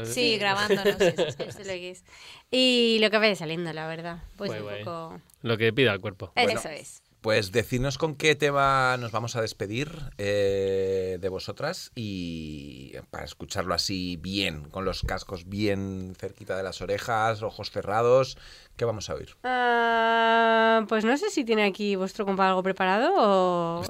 Sí, 0.06 0.38
grabándonos. 0.38 0.86
eso 1.02 1.04
es, 1.04 1.18
Eso 1.20 1.44
eso 1.44 1.60
es 1.60 1.68
lo 1.68 1.74
que 1.74 1.90
es. 1.92 2.04
Y 2.50 2.98
lo 3.02 3.10
que 3.10 3.18
vaya 3.18 3.36
saliendo, 3.36 3.74
la 3.74 3.88
verdad. 3.88 4.24
Pues 4.38 4.50
Guay, 4.50 4.62
un 4.62 4.66
guay. 4.68 4.84
poco. 4.86 5.22
Lo 5.42 5.58
que 5.58 5.74
pida 5.74 5.92
el 5.92 6.00
cuerpo. 6.00 6.32
Eso 6.36 6.70
es. 6.70 7.04
Pues 7.22 7.52
decidnos 7.52 7.98
con 7.98 8.16
qué 8.16 8.36
tema 8.36 8.96
nos 8.98 9.12
vamos 9.12 9.36
a 9.36 9.42
despedir 9.42 9.90
eh, 10.18 11.18
de 11.20 11.30
vosotras 11.30 11.92
y 11.96 12.94
para 13.10 13.26
escucharlo 13.26 13.74
así 13.74 14.18
bien, 14.18 14.70
con 14.70 14.86
los 14.86 15.02
cascos 15.02 15.50
bien 15.50 16.14
cerquita 16.18 16.56
de 16.56 16.64
las 16.64 16.80
orejas, 16.82 17.42
ojos 17.42 17.72
cerrados, 17.72 18.38
¿qué 18.78 18.86
vamos 18.86 19.10
a 19.10 19.16
oír? 19.16 19.36
Ah, 19.44 20.86
pues 20.88 21.04
no 21.06 21.18
sé 21.18 21.30
si 21.32 21.44
tiene 21.44 21.66
aquí 21.66 21.96
vuestro 21.96 22.24
compa 22.26 22.48
algo 22.48 22.62
preparado 22.64 23.12
o... 23.18 23.82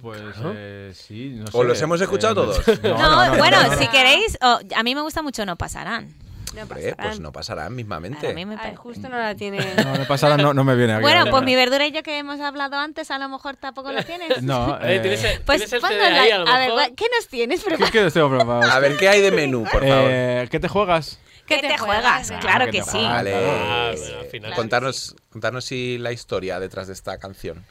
Pues 0.00 0.36
¿no? 0.38 0.52
eh, 0.56 0.92
sí, 0.94 1.34
no 1.36 1.44
¿O 1.52 1.62
sé. 1.62 1.64
los 1.68 1.80
hemos 1.82 2.00
escuchado 2.00 2.34
todos? 2.46 2.66
No, 2.82 2.98
No, 2.98 2.98
no, 2.98 3.32
no, 3.32 3.38
bueno, 3.38 3.62
no, 3.62 3.68
no. 3.68 3.78
si 3.78 3.86
queréis, 3.88 4.38
o- 4.40 4.58
a 4.74 4.82
mí 4.82 4.94
me 4.94 5.02
gusta 5.02 5.22
mucho 5.22 5.44
No 5.44 5.56
Pasarán. 5.56 6.14
No 6.54 6.62
Hombre, 6.62 6.94
pues 6.96 7.20
no 7.20 7.32
pasará 7.32 7.70
mismamente. 7.70 8.28
A 8.28 8.32
mí 8.32 8.44
me 8.44 8.56
Ay, 8.58 8.74
justo 8.74 9.08
no 9.08 9.16
la 9.18 9.34
tiene... 9.34 9.58
No, 9.84 9.96
no 9.96 10.04
pasará, 10.06 10.36
no, 10.36 10.52
no 10.52 10.64
me 10.64 10.74
viene 10.74 10.94
aquí. 10.94 11.02
Bueno, 11.02 11.26
pues 11.30 11.42
mi 11.44 11.54
verdura 11.54 11.86
y 11.86 11.92
yo 11.92 12.02
que 12.02 12.18
hemos 12.18 12.40
hablado 12.40 12.76
antes, 12.76 13.10
a 13.10 13.18
lo 13.18 13.28
mejor 13.28 13.56
tampoco 13.56 13.92
la 13.92 14.02
tienes. 14.02 14.42
No, 14.42 14.76
Eh, 14.82 14.98
¿tienes 15.00 15.22
el- 15.24 15.40
Pues 15.42 15.58
tienes 15.64 15.72
el 15.72 15.80
CD 15.82 16.02
ahí, 16.02 16.30
a 16.30 16.38
lo 16.38 16.48
a 16.48 16.58
ver? 16.58 16.94
¿qué 16.94 17.06
nos 17.16 17.28
tienes 17.28 17.60
¿qué, 17.60 17.66
preparado? 17.66 17.92
qué 17.92 18.10
tengo 18.10 18.28
preparado? 18.30 18.62
A 18.72 18.78
ver, 18.80 18.96
¿qué 18.96 19.08
hay 19.08 19.20
de 19.20 19.30
menú, 19.30 19.62
por 19.64 19.86
favor? 19.86 20.10
Eh, 20.10 20.48
¿Qué 20.50 20.58
te 20.60 20.68
juegas? 20.68 21.18
¿Qué 21.46 21.58
te 21.58 21.76
juegas? 21.78 22.30
Claro 22.40 22.66
que 22.66 22.70
que 22.72 22.82
sí. 22.82 23.02
Vale, 23.02 23.34
Ah, 23.34 23.92
bueno, 23.96 24.20
al 24.20 24.26
final. 24.26 24.54
contarnos, 24.54 25.16
contarnos 25.30 25.64
si 25.64 25.98
la 25.98 26.12
historia 26.12 26.60
detrás 26.60 26.86
de 26.86 26.92
esta 26.94 27.18
canción. 27.18 27.64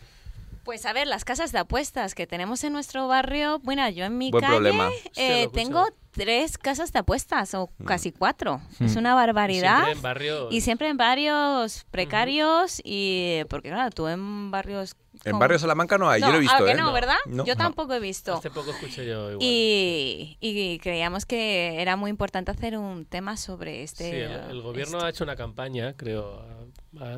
Pues 0.63 0.85
a 0.85 0.93
ver, 0.93 1.07
las 1.07 1.25
casas 1.25 1.51
de 1.51 1.59
apuestas 1.59 2.13
que 2.15 2.27
tenemos 2.27 2.63
en 2.63 2.73
nuestro 2.73 3.07
barrio, 3.07 3.59
bueno, 3.63 3.87
yo 3.89 4.05
en 4.05 4.17
mi 4.17 4.29
Buen 4.31 4.41
calle 4.43 4.55
problema. 4.55 4.89
eh, 5.15 5.47
tengo 5.53 5.85
tres 6.11 6.57
casas 6.57 6.91
de 6.91 6.99
apuestas 6.99 7.53
o 7.53 7.69
Mm. 7.77 7.85
casi 7.85 8.11
cuatro. 8.11 8.61
Es 8.79 8.95
una 8.95 9.15
barbaridad. 9.15 9.75
Siempre 9.85 9.91
en 9.93 10.01
barrios- 10.01 10.53
Y 10.53 10.61
siempre 10.61 10.87
en 10.89 10.97
barrios 10.97 11.85
precarios 11.91 12.81
y 12.83 13.41
porque 13.49 13.69
claro, 13.69 13.89
tú 13.91 14.07
en 14.07 14.51
barrios 14.51 14.95
En 15.25 15.37
Barrio 15.39 15.59
Salamanca 15.59 15.97
no 15.97 16.09
hay, 16.09 16.21
yo 16.21 16.27
lo 16.27 16.33
he 16.33 16.37
ah, 16.37 16.39
visto, 16.39 16.65
que 16.65 16.71
¿eh? 16.71 16.75
no, 16.75 16.93
¿verdad? 16.93 17.17
No. 17.25 17.45
Yo 17.45 17.53
No. 17.55 17.57
tampoco 17.57 17.93
he 17.93 17.99
visto. 17.99 18.35
Hace 18.35 18.49
poco 18.49 18.71
escuché 18.71 19.05
yo 19.05 19.31
igual. 19.31 19.37
Y, 19.41 20.37
y 20.39 20.79
creíamos 20.79 21.25
que 21.25 21.81
era 21.81 21.95
muy 21.95 22.09
importante 22.09 22.51
hacer 22.51 22.77
un 22.77 23.05
tema 23.05 23.35
sobre 23.37 23.83
este. 23.83 24.09
Sí, 24.11 24.15
el, 24.17 24.51
el 24.51 24.61
gobierno 24.61 25.01
ha 25.01 25.09
hecho 25.09 25.23
una 25.23 25.35
campaña, 25.35 25.93
creo. 25.93 26.43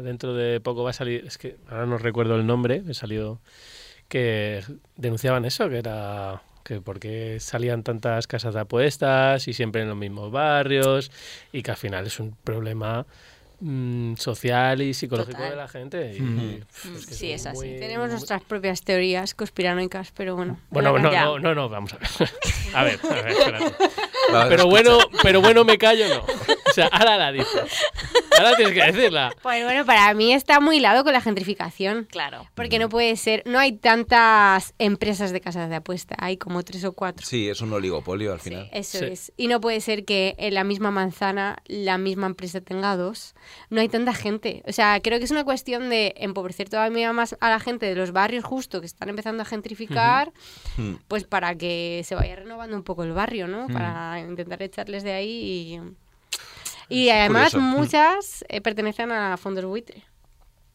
dentro 0.01 0.33
de 0.33 0.59
poco 0.59 0.83
va 0.83 0.89
a 0.89 0.93
salir, 0.93 1.25
es 1.25 1.37
que 1.37 1.57
ahora 1.69 1.85
no 1.85 1.97
recuerdo 1.97 2.35
el 2.35 2.45
nombre, 2.45 2.81
me 2.81 2.93
salió 2.93 3.39
que 4.07 4.63
denunciaban 4.97 5.45
eso, 5.45 5.69
que 5.69 5.77
era 5.77 6.41
que 6.63 6.79
porque 6.81 7.39
salían 7.39 7.81
tantas 7.83 8.27
casas 8.27 8.53
de 8.53 8.59
apuestas 8.59 9.47
y 9.47 9.53
siempre 9.53 9.81
en 9.81 9.87
los 9.89 9.97
mismos 9.97 10.31
barrios 10.31 11.11
y 11.51 11.63
que 11.63 11.71
al 11.71 11.77
final 11.77 12.05
es 12.05 12.19
un 12.19 12.35
problema 12.43 13.05
mm, 13.61 14.15
social 14.17 14.81
y 14.81 14.93
psicológico 14.93 15.37
Total. 15.37 15.51
de 15.51 15.55
la 15.55 15.67
gente. 15.67 16.15
Y, 16.17 16.19
Mm. 16.21 16.59
pues, 16.91 17.05
que 17.05 17.13
Sí, 17.13 17.31
es 17.31 17.45
así. 17.45 17.57
muy- 17.57 17.79
Tenemos 17.79 18.09
nuestras 18.09 18.41
propias 18.43 18.81
teorías 18.83 19.33
conspiranoicas, 19.33 20.11
pero 20.15 20.35
bueno. 20.35 20.59
Bueno, 20.69 20.97
no, 20.99 21.09
no, 21.11 21.39
no, 21.39 21.55
no, 21.55 21.69
vamos 21.69 21.93
a 21.93 21.97
ver. 21.97 22.09
A 22.73 22.83
ver, 22.83 22.99
a 23.03 23.13
ver, 23.13 23.27
espérate. 23.27 23.73
Pero 24.49 24.65
bueno, 24.67 24.97
pero 25.23 25.41
bueno, 25.41 25.63
me 25.65 25.77
callo, 25.77 26.07
no. 26.07 26.25
O 26.71 26.73
sea, 26.73 26.87
ahora 26.87 27.17
la 27.17 27.31
dices. 27.31 27.71
Ahora 28.37 28.55
tienes 28.55 28.73
que 28.73 28.91
decirla. 28.91 29.33
Pues 29.41 29.63
bueno, 29.63 29.85
para 29.85 30.13
mí 30.13 30.33
está 30.33 30.59
muy 30.59 30.77
hilado 30.77 31.03
con 31.03 31.13
la 31.13 31.21
gentrificación. 31.21 32.07
Claro. 32.09 32.47
Porque 32.55 32.79
no 32.79 32.89
puede 32.89 33.15
ser, 33.17 33.43
no 33.45 33.59
hay 33.59 33.73
tantas 33.73 34.73
empresas 34.79 35.31
de 35.31 35.41
casas 35.41 35.69
de 35.69 35.75
apuesta, 35.75 36.15
hay 36.19 36.37
como 36.37 36.63
tres 36.63 36.83
o 36.85 36.93
cuatro. 36.93 37.25
Sí, 37.25 37.49
es 37.49 37.61
un 37.61 37.71
oligopolio 37.73 38.33
al 38.33 38.39
final. 38.39 38.69
Eso 38.71 38.99
Sí. 38.99 39.05
es. 39.05 39.31
Y 39.37 39.47
no 39.47 39.59
puede 39.61 39.81
ser 39.81 40.05
que 40.05 40.35
en 40.37 40.53
la 40.53 40.63
misma 40.63 40.91
manzana 40.91 41.57
la 41.67 41.97
misma 41.97 42.27
empresa 42.27 42.61
tenga 42.61 42.95
dos. 42.95 43.35
No 43.69 43.81
hay 43.81 43.89
tanta 43.89 44.13
gente. 44.13 44.63
O 44.67 44.71
sea, 44.71 44.99
creo 45.01 45.19
que 45.19 45.25
es 45.25 45.31
una 45.31 45.43
cuestión 45.43 45.89
de 45.89 46.13
empobrecer 46.17 46.69
todavía 46.69 47.11
más 47.13 47.35
a 47.41 47.49
la 47.49 47.59
gente 47.59 47.85
de 47.85 47.95
los 47.95 48.11
barrios 48.11 48.43
justo 48.43 48.79
que 48.79 48.85
están 48.85 49.09
empezando 49.09 49.41
a 49.43 49.45
gentrificar, 49.45 50.31
Mm. 50.77 50.95
pues 51.07 51.25
para 51.25 51.55
que 51.55 52.01
se 52.05 52.15
vaya 52.15 52.35
renovando 52.35 52.75
un 52.75 52.83
poco 52.83 53.03
el 53.03 53.11
barrio, 53.11 53.47
¿no? 53.47 53.67
Mm. 53.67 53.73
Para 53.73 54.19
intentar 54.19 54.61
echarles 54.63 55.03
de 55.03 55.11
ahí 55.13 55.29
y... 55.29 55.81
Y 56.91 57.09
además 57.09 57.51
curioso. 57.53 57.59
muchas 57.77 58.45
eh, 58.49 58.61
pertenecen 58.61 59.11
a 59.11 59.37
fondos 59.37 59.65
buitre. 59.65 60.03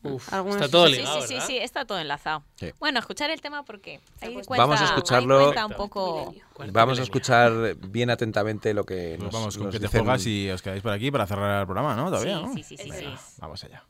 Uf, 0.02 0.32
está 0.32 0.68
todo 0.68 0.86
sí, 0.86 0.92
Sí, 0.92 0.98
ligado, 1.00 1.20
sí, 1.22 1.26
sí, 1.26 1.40
sí, 1.48 1.58
está 1.58 1.84
todo 1.84 1.98
enlazado. 1.98 2.44
Sí. 2.60 2.70
Bueno, 2.78 3.00
escuchar 3.00 3.30
el 3.30 3.40
tema 3.40 3.64
porque 3.64 3.98
ahí 4.20 4.28
Vamos 4.34 4.46
cuenta, 4.46 4.64
a 4.64 4.78
ahí 4.78 4.84
escucharlo. 4.84 5.50
un 5.50 5.72
poco. 5.72 6.32
Vamos 6.72 7.00
a 7.00 7.02
escuchar 7.02 7.74
bien 7.88 8.10
atentamente 8.10 8.72
lo 8.72 8.84
que 8.84 9.16
Pues 9.18 9.24
nos 9.24 9.32
vamos 9.32 9.56
con 9.56 9.66
nos 9.66 9.72
que 9.72 9.80
te 9.80 9.86
dicen. 9.86 10.04
juegas 10.04 10.24
y 10.26 10.48
os 10.50 10.62
quedáis 10.62 10.82
por 10.82 10.92
aquí 10.92 11.10
para 11.10 11.26
cerrar 11.26 11.60
el 11.62 11.66
programa, 11.66 11.96
¿no? 11.96 12.08
Todavía, 12.10 12.38
¿no? 12.40 12.54
Sí, 12.54 12.62
sí, 12.62 12.76
sí, 12.76 12.84
sí, 12.84 12.98
sí. 13.00 13.14
Vamos 13.38 13.64
allá. 13.64 13.82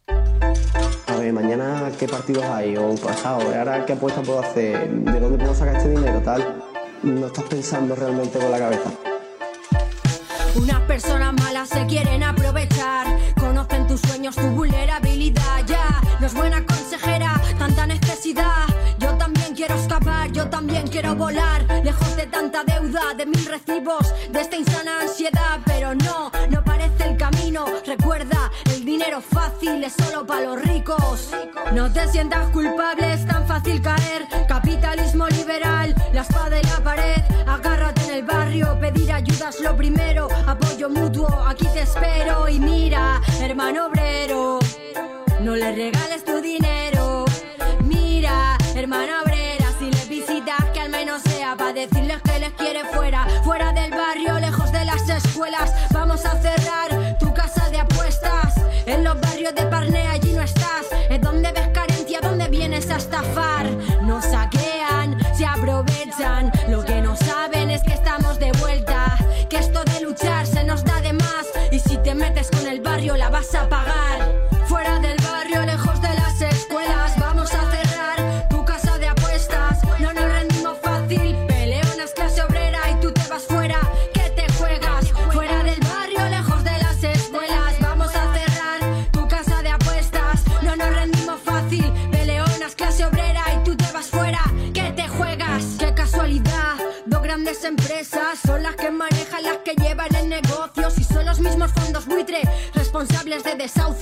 A 1.09 1.17
ver, 1.17 1.33
mañana 1.35 1.93
qué 1.99 2.09
partidos 2.09 2.45
hay 2.45 2.77
o 2.79 2.95
pasado, 2.95 3.43
ahora 3.43 3.85
qué 3.85 3.93
apuesta 3.93 4.23
puedo 4.23 4.41
hacer, 4.41 4.89
de 4.91 5.21
dónde 5.21 5.37
puedo 5.39 5.55
sacar 5.55 5.77
este 5.77 5.91
dinero, 5.91 6.23
tal. 6.23 6.63
No 7.03 7.27
estás 7.27 7.45
pensando 7.45 7.95
realmente 7.95 8.39
con 8.39 8.51
la 8.51 8.59
cabeza. 8.59 8.91
Unas 10.57 10.81
personas 10.83 11.35
malas 11.35 11.69
se 11.69 11.85
quieren 11.87 12.23
aprovechar. 12.23 13.07
Conocen 13.39 13.87
tus 13.87 14.01
sueños, 14.01 14.35
tu 14.35 14.49
vulnerabilidad. 14.49 15.67
Ya, 15.67 16.01
no 16.19 16.27
es 16.27 16.35
buena 16.35 16.65
consejera, 16.65 17.41
tanta 17.59 17.87
necesidad. 17.87 18.65
Yo 18.99 19.15
también 19.17 19.55
quiero 19.55 19.75
escapar, 19.75 20.33
yo 20.33 20.49
también 20.49 20.87
quiero 20.89 21.15
volar. 21.15 21.63
Lejos 21.85 22.17
de 22.17 22.27
tanta 22.27 22.65
deuda, 22.65 23.15
de 23.17 23.27
mil 23.27 23.45
recibos, 23.45 24.15
de 24.31 24.41
esta 24.41 24.57
insana 24.57 25.03
ansiedad. 25.03 25.61
Pero 25.67 25.95
no, 25.95 26.31
no 26.51 26.65
parece 26.65 27.11
el 27.11 27.17
camino. 27.19 27.67
Recuerda, 27.85 28.51
el 28.75 28.85
dinero 28.85 29.21
fácil 29.21 29.85
es 29.85 29.93
solo 29.93 30.27
para 30.27 30.47
los 30.47 30.63
ricos. 30.63 31.31
No 31.73 31.93
te 31.93 32.09
sientas 32.09 32.49
culpable, 32.49 33.13
es 33.13 33.27
tan 33.27 33.47
fácil 33.47 33.83
caer. 33.83 34.27
Capitalismo 34.49 35.29
liberal, 35.29 35.95
la 36.13 36.23
espada 36.23 36.59
en 36.59 36.69
la 36.69 36.83
pared. 36.83 37.23
El 37.86 37.86
pedir 38.81 39.13
ayuda 39.13 39.49
es 39.49 39.61
lo 39.61 39.77
primero. 39.77 40.29
Apoyo 40.47 40.89
mutuo, 40.89 41.29
aquí 41.47 41.67
te 41.73 41.83
espero. 41.83 42.49
Y 42.49 42.59
mira, 42.59 43.21
hermano 43.41 43.87
obrero, 43.87 44.59
no 45.41 45.55
le 45.55 45.75
regales 45.75 46.25
tu 46.25 46.41
dinero. 46.41 47.25
Mira, 47.85 48.57
hermana 48.75 49.23
obrera, 49.23 49.67
si 49.79 49.91
les 49.91 50.09
visitas, 50.09 50.65
que 50.73 50.81
al 50.81 50.91
menos 50.91 51.23
sea 51.23 51.57
para 51.57 51.73
decirles 51.73 52.21
que 52.23 52.39
les 52.39 52.53
quiere 52.53 52.85
fuera. 52.85 53.27
Fuera 53.45 53.73
del 53.73 53.91
barrio, 53.91 54.39
lejos 54.39 54.73
de 54.73 54.85
las 54.85 55.09
escuelas. 55.09 55.73
Vamos 55.93 56.25
a 56.25 56.41
cerrar 56.41 57.19
tu 57.19 57.33
casa 57.35 57.69
de 57.71 57.79
apuestas. 57.79 58.55
En 58.87 59.05
los 59.05 59.21
barrios 59.21 59.55
de 59.55 59.67
Parnea, 59.67 60.13
allí 60.13 60.33
no 60.33 60.43
estás. 60.43 60.87
Es 61.11 61.21
donde 61.21 61.53
ves 61.53 61.69
carencia, 61.69 62.21
donde 62.21 62.49
vienes 62.49 62.89
a 62.91 62.97
estafar. 62.97 63.76
Barrio, 73.07 73.17
la 73.17 73.31
vas 73.31 73.55
a 73.55 73.69
pagar. 73.69 74.36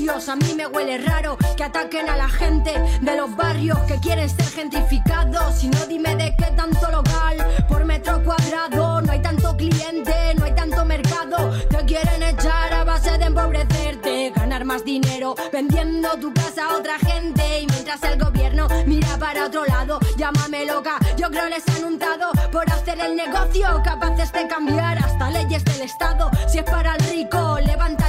A 0.06 0.36
mí 0.36 0.55
me 0.55 0.66
huele 0.66 0.98
raro 0.98 1.39
que 1.56 1.64
ataquen 1.64 2.10
a 2.10 2.16
la 2.16 2.28
gente 2.28 2.74
de 3.01 3.16
los 3.16 3.35
barrios 3.35 3.78
que 3.89 3.98
quieren 4.01 4.28
ser 4.28 4.44
gentrificados. 4.47 5.55
Si 5.56 5.68
no, 5.68 5.86
dime 5.86 6.14
de 6.14 6.36
qué 6.36 6.52
tanto 6.55 6.90
local 6.90 7.39
por 7.66 7.86
metro 7.86 8.22
cuadrado. 8.22 9.01
No 9.01 9.10
hay 9.10 9.22
tanto 9.22 9.56
cliente, 9.56 10.35
no 10.36 10.44
hay 10.44 10.55
tanto 10.55 10.85
mercado. 10.85 11.59
Te 11.70 11.85
quieren 11.86 12.22
echar 12.22 12.74
a 12.74 12.85
base 12.85 13.16
de 13.16 13.24
empobrecerte, 13.24 14.31
ganar 14.36 14.66
más 14.66 14.85
dinero 14.85 15.35
vendiendo 15.51 16.10
tu 16.20 16.35
casa 16.35 16.66
a 16.66 16.76
otra 16.76 16.98
gente. 16.98 17.62
Y 17.62 17.66
mientras 17.66 18.02
el 18.02 18.22
gobierno 18.22 18.68
mira 18.86 19.16
para 19.18 19.47
otro 19.47 19.64
lado, 19.64 19.98
llámame 20.18 20.66
loca. 20.66 20.98
Yo 21.16 21.31
creo 21.31 21.48
les 21.48 21.66
han 21.68 21.82
untado 21.82 22.31
por 22.52 22.70
hacer 22.70 23.01
el 23.01 23.16
negocio, 23.16 23.81
capaces 23.82 24.31
de 24.32 24.47
cambiar 24.48 24.98
hasta 24.98 25.31
leyes 25.31 25.64
del 25.64 25.81
Estado. 25.81 26.31
Si 26.47 26.59
es 26.59 26.64
para 26.64 26.94
el 26.94 27.05
rico, 27.06 27.59
levantan 27.64 28.03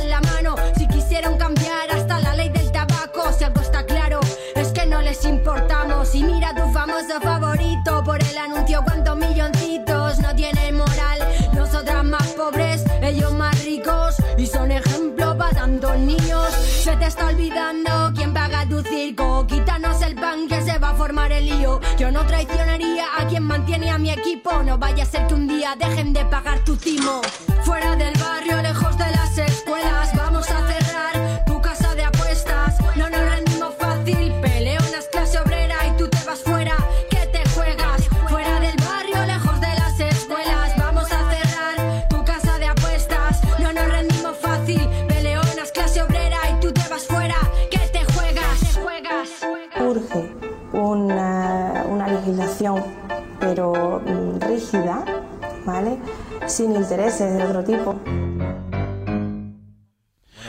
Y 6.15 6.23
mira 6.23 6.55
tu 6.55 6.72
famoso 6.72 7.19
favorito 7.22 8.01
por 8.03 8.22
el 8.23 8.38
anuncio, 8.38 8.81
cuántos 8.85 9.17
milloncitos 9.17 10.19
no 10.19 10.34
tienen 10.34 10.77
moral. 10.77 11.19
Nosotras 11.53 12.05
más 12.05 12.27
pobres, 12.30 12.85
ellos 13.01 13.34
más 13.34 13.63
ricos 13.65 14.15
y 14.38 14.47
son 14.47 14.72
ejemplo 14.72 15.38
para 15.38 15.53
tantos 15.53 15.97
niños. 15.97 16.53
Se 16.53 16.95
te 16.95 17.07
está 17.07 17.27
olvidando 17.27 18.13
quién 18.15 18.34
paga 18.34 18.65
tu 18.69 18.81
circo. 18.81 19.45
Quítanos 19.45 20.01
el 20.03 20.15
pan 20.15 20.47
que 20.47 20.61
se 20.61 20.77
va 20.80 20.91
a 20.91 20.95
formar 20.95 21.31
el 21.34 21.45
lío. 21.47 21.81
Yo 21.97 22.11
no 22.11 22.26
traicionaría 22.26 23.05
a 23.17 23.27
quien 23.27 23.43
mantiene 23.43 23.91
a 23.91 23.97
mi 23.97 24.11
equipo. 24.11 24.63
No 24.63 24.77
vaya 24.77 25.03
a 25.03 25.07
ser 25.07 25.27
que 25.27 25.34
un 25.34 25.47
día 25.47 25.76
dejen 25.77 26.13
de 26.13 26.23
pagar 26.26 26.59
tu 26.59 26.77
timo. 26.77 27.22
Fuera 27.63 27.95
del 27.95 28.13
barrio, 28.17 28.61
lejos 28.61 28.97
de 28.97 29.11
las 29.11 29.15
pero 53.74 54.02
mm, 54.06 54.40
rígida, 54.42 55.04
¿vale? 55.66 55.98
Sin 56.48 56.76
intereses 56.76 57.36
de 57.36 57.44
otro 57.44 57.64
tipo. 57.64 57.94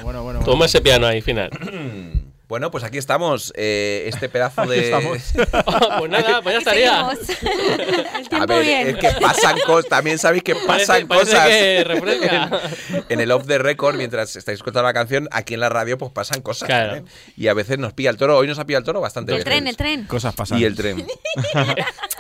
Bueno, 0.03 0.23
bueno, 0.23 0.41
Toma 0.45 0.67
ese 0.67 0.81
piano 0.81 1.07
ahí, 1.07 1.21
final. 1.23 1.51
Bueno, 2.49 2.71
pues 2.71 2.85
aquí 2.85 2.97
estamos. 2.97 3.53
eh, 3.57 4.05
este 4.07 4.29
pedazo 4.29 4.61
Aquí 4.61 4.71
de. 4.71 4.85
estamos. 4.85 5.19
pues 5.99 6.11
nada, 6.13 6.41
pues 6.43 6.53
ya 6.55 6.59
estaría. 6.61 7.01
A 8.41 8.47
ver, 8.47 8.87
es 8.87 8.97
que 8.99 9.11
pasan 9.21 9.57
cosas. 9.67 9.89
También 9.91 10.17
sabéis 10.17 10.45
que 10.45 10.55
pasan 10.55 11.09
Parece- 11.09 11.09
parece 11.09 11.27
cosas. 11.33 11.49
que 11.49 11.85
refresca. 11.85 12.61
en 13.09 13.19
el 13.21 13.33
off 13.33 13.49
the 13.49 13.59
record, 13.59 13.97
mientras 13.97 14.37
estáis 14.37 14.59
escuchando 14.61 14.85
la 14.85 14.95
canción, 14.95 15.29
aquí 15.33 15.55
en 15.55 15.61
la 15.61 15.71
radio, 15.71 15.99
pues 15.99 16.13
pasan 16.13 16.41
cosas. 16.41 16.69
Claro. 16.69 16.95
¿eh? 16.99 17.05
Y 17.37 17.49
a 17.49 17.55
veces 17.55 17.81
nos 17.81 17.95
pilla 17.95 18.11
el 18.11 18.17
toro. 18.17 18.37
Hoy 18.37 18.47
nos 18.47 18.61
ha 18.61 18.65
pillado 18.65 18.79
el 18.79 18.87
toro 18.87 19.01
bastante 19.01 19.33
El 19.33 19.39
bien. 19.39 19.45
tren, 19.45 19.67
el 19.67 19.77
tren. 19.77 20.05
Cosas 20.05 20.33
pasan. 20.33 20.61
Y 20.61 20.65
el 20.67 20.77
tren. 20.77 21.05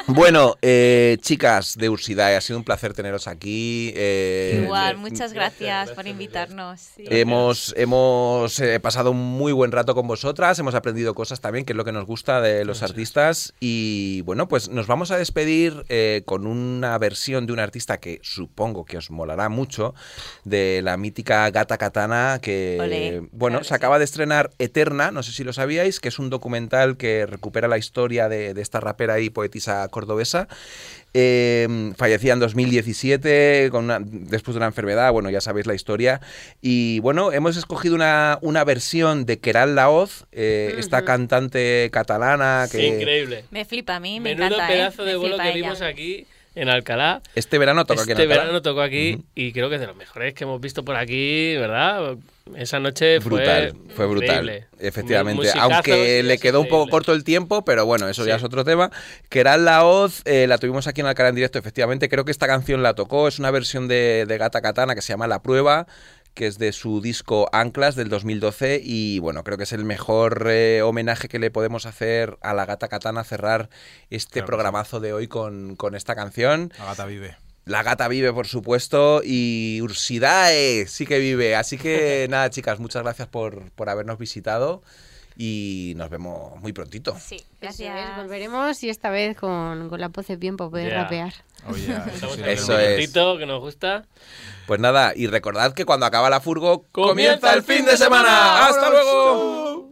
Bueno, 0.09 0.57
eh, 0.63 1.19
chicas 1.21 1.77
de 1.77 1.89
Ursidae, 1.89 2.37
ha 2.37 2.41
sido 2.41 2.59
un 2.59 2.65
placer 2.65 2.93
teneros 2.93 3.27
aquí. 3.27 3.93
eh, 3.97 4.61
Igual, 4.63 4.97
muchas 4.99 5.33
gracias 5.33 5.91
por 5.91 6.07
invitarnos. 6.07 6.81
Sí. 6.81 7.05
Hemos, 7.09 7.75
hemos 7.77 8.59
eh, 8.61 8.79
pasado 8.81 9.11
un 9.11 9.19
muy 9.19 9.53
buen 9.53 9.73
rato 9.73 9.95
con 9.95 10.07
vosotras, 10.07 10.59
hemos 10.59 10.75
aprendido 10.75 11.15
cosas 11.15 11.41
también, 11.41 11.65
que 11.65 11.73
es 11.73 11.77
lo 11.77 11.85
que 11.85 11.93
nos 11.93 12.07
gusta 12.07 12.41
de 12.41 12.65
los 12.65 12.83
artistas. 12.83 13.53
Y 13.59 14.21
bueno, 14.23 14.49
pues 14.49 14.69
nos 14.69 14.87
vamos 14.87 15.11
a 15.11 15.17
despedir 15.17 15.85
eh, 15.89 16.23
con 16.25 16.47
una 16.47 16.97
versión 16.99 17.47
de 17.47 17.53
un 17.53 17.59
artista 17.59 17.99
que 17.99 18.21
supongo 18.23 18.85
que 18.85 18.99
os 18.99 19.11
molará 19.11 19.49
mucho, 19.49 19.95
de 20.45 20.81
la 20.83 20.97
mítica 20.97 21.51
Gata 21.51 21.79
Katana, 21.79 22.39
que 22.41 22.79
Olé, 22.81 23.23
bueno, 23.33 23.65
se 23.65 23.75
acaba 23.75 23.99
de 23.99 24.05
estrenar 24.05 24.51
Eterna, 24.59 25.11
no 25.11 25.23
sé 25.23 25.33
si 25.33 25.43
lo 25.43 25.53
sabíais, 25.53 25.99
que 25.99 26.09
es 26.09 26.19
un 26.19 26.31
documental 26.31 26.97
que 26.97 27.27
recupera 27.27 27.67
la 27.67 27.79
historia 27.79 28.29
de, 28.29 28.55
de 28.55 28.63
esta 28.63 28.81
rapera 28.81 29.19
y 29.19 29.31
poetisa 29.31 29.89
cordobesa. 29.97 30.47
Eh, 31.19 31.93
fallecía 31.97 32.35
en 32.35 32.41
2017 32.41 33.69
con 33.71 33.85
una- 33.85 34.01
después 34.03 34.55
de 34.55 34.59
una 34.59 34.67
enfermedad, 34.67 35.11
bueno, 35.13 35.31
ya 35.31 35.41
sabéis 35.41 35.67
la 35.67 35.75
historia. 35.75 36.21
Y 36.61 37.01
bueno, 37.01 37.33
hemos 37.33 37.57
escogido 37.57 37.95
una, 37.95 38.39
una 38.43 38.63
versión 38.65 39.25
de 39.25 39.39
Keral 39.39 39.75
Laoz, 39.75 40.27
eh, 40.33 40.75
esta 40.79 40.99
Ujú. 40.99 41.07
cantante 41.07 41.89
catalana 41.91 42.67
que 42.71 42.87
Increíble. 42.87 43.45
Me 43.51 43.65
flipa 43.65 43.97
a 43.97 44.01
mí, 44.01 44.21
me 44.21 44.35
Menudo 44.35 44.57
encanta. 44.57 44.71
¿eh? 44.71 44.77
pedazo 44.77 45.05
de 45.05 45.13
Me 45.13 45.17
vuelo 45.17 45.37
flipa 45.37 45.45
que 45.45 45.59
ella. 45.59 45.67
vimos 45.69 45.81
aquí 45.81 46.27
en 46.57 46.69
Alcalá. 46.69 47.23
este 47.35 47.59
verano 47.59 47.85
toca 47.85 48.03
aquí 48.03 48.13
en 48.13 48.19
Este 48.19 48.27
verano 48.27 48.63
tocó 48.63 48.81
aquí 48.81 49.23
y 49.35 49.53
creo 49.53 49.69
que 49.69 49.77
es 49.77 49.81
de 49.81 49.87
los 49.87 49.97
mejores 49.97 50.35
que 50.35 50.45
hemos 50.45 50.61
visto 50.61 50.85
por 50.85 50.97
aquí, 50.97 51.55
¿verdad? 51.57 52.17
Esa 52.55 52.79
noche 52.79 53.19
Brutal, 53.19 53.75
fue, 53.87 53.95
fue 53.97 54.07
brutal, 54.07 54.45
increíble. 54.45 54.67
efectivamente. 54.79 55.51
Aunque 55.59 56.23
le 56.23 56.39
quedó 56.39 56.61
un 56.61 56.69
poco 56.69 56.89
corto 56.89 57.13
el 57.13 57.25
tiempo, 57.25 57.65
pero 57.65 57.85
bueno, 57.87 58.09
eso 58.09 58.25
ya 58.25 58.37
es 58.37 58.45
otro 58.45 58.65
tema. 58.65 58.91
Keral 59.29 59.65
Laoz, 59.65 60.23
eh, 60.25 60.47
la 60.47 60.57
tuvimos 60.59 60.87
aquí 60.87 61.01
en 61.01 61.09
Alcalá 61.09 61.31
en 61.31 61.35
directo, 61.35 61.59
efectivamente. 61.59 62.09
Creo 62.09 62.25
que 62.25 62.31
esta 62.31 62.47
canción 62.47 62.83
la 62.85 62.95
tocó, 62.95 63.27
es 63.27 63.39
una 63.41 63.51
versión 63.51 63.89
de, 63.89 64.27
de 64.27 64.39
Gata 64.39 64.61
Katana 64.61 64.95
que 64.95 65.03
se 65.03 65.13
llama 65.13 65.27
La 65.27 65.43
Prueba 65.43 65.87
que 66.37 66.47
es 66.47 66.59
de 66.59 66.73
su 66.73 67.01
disco 67.01 67.49
Anclas 67.53 67.97
del 67.97 68.11
2012 68.11 68.81
y 68.85 69.19
bueno, 69.21 69.43
creo 69.43 69.57
que 69.57 69.65
es 69.65 69.73
el 69.73 69.85
mejor 69.85 70.47
eh, 70.49 70.83
homenaje 70.83 71.29
que 71.29 71.39
le 71.39 71.51
podemos 71.51 71.87
hacer 71.87 72.37
a 72.43 72.53
la 72.53 72.67
Gata 72.67 72.89
Katana 72.89 73.25
cerrar 73.25 73.71
este 74.11 74.35
Claro 74.35 74.47
programazo 74.47 75.01
de 75.01 75.15
hoy 75.15 75.29
con, 75.29 75.77
con 75.77 75.95
esta 75.95 76.15
canción. 76.15 76.73
La 76.79 76.85
gata 76.85 77.07
vive. 77.07 77.37
La 77.65 77.83
gata 77.83 78.07
vive, 78.07 78.33
por 78.35 78.47
supuesto, 78.47 79.23
y 79.25 79.81
Ursidae 79.81 80.87
sí 80.87 81.07
que 81.07 81.19
vive. 81.19 81.57
Así 81.57 81.79
que 81.79 82.27
nada, 82.31 82.51
chicas, 82.51 82.79
muchas 82.81 83.03
gracias 83.03 83.29
por, 83.29 83.73
por 83.73 83.89
habernos 83.89 84.19
visitado 84.19 84.83
y 85.37 85.93
nos 85.97 86.09
vemos 86.11 86.59
muy 86.61 86.73
prontito. 86.73 87.17
Sí, 87.21 87.37
Gracias. 87.61 88.17
Volveremos 88.17 88.83
y 88.83 88.89
esta 88.89 89.11
vez 89.11 89.37
con, 89.37 89.89
con 89.89 90.01
la 90.01 90.09
pose 90.09 90.37
bien 90.37 90.57
para 90.57 90.71
poder 90.71 90.93
rapear. 90.95 91.35
Estamos 91.69 92.39
en 92.39 92.45
Eso 92.47 92.79
es. 92.79 93.11
que 93.13 93.47
nos 93.47 93.61
gusta. 93.61 94.07
Pues 94.67 94.81
nada, 94.81 95.13
y 95.15 95.27
recordad 95.27 95.73
que 95.75 95.85
cuando 95.85 96.07
acaba 96.07 96.31
la 96.31 96.41
furgo, 96.41 96.85
¡Comienza 96.93 97.41
comienza 97.41 97.55
el 97.55 97.63
fin 97.63 97.85
de 97.85 97.97
semana. 97.97 98.67
¡Hasta 98.67 98.81
¡Vámonos! 98.91 99.05
luego! 99.05 99.87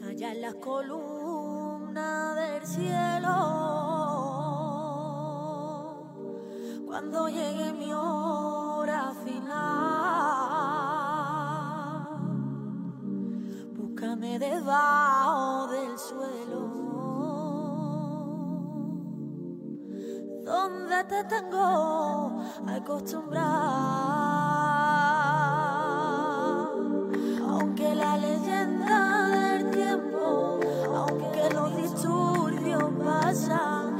Calla 0.00 0.34
las 0.34 0.54
columnas 0.56 2.36
del 2.36 2.66
cielo 2.66 3.36
cuando 6.86 7.28
llegue 7.28 7.72
mi 7.74 7.92
hora 7.92 8.67
final. 9.24 9.68
Búscame 13.76 14.38
debajo 14.38 15.66
del 15.68 15.98
suelo 15.98 16.88
donde 20.48 21.04
te 21.04 21.24
tengo 21.24 22.42
acostumbrada. 22.66 23.92
Aunque 27.48 27.94
la 27.94 28.16
leyenda 28.16 29.28
del 29.28 29.70
tiempo, 29.70 30.58
aunque 30.94 31.50
los 31.52 31.76
disturbios 31.76 32.84
pasan, 33.04 33.97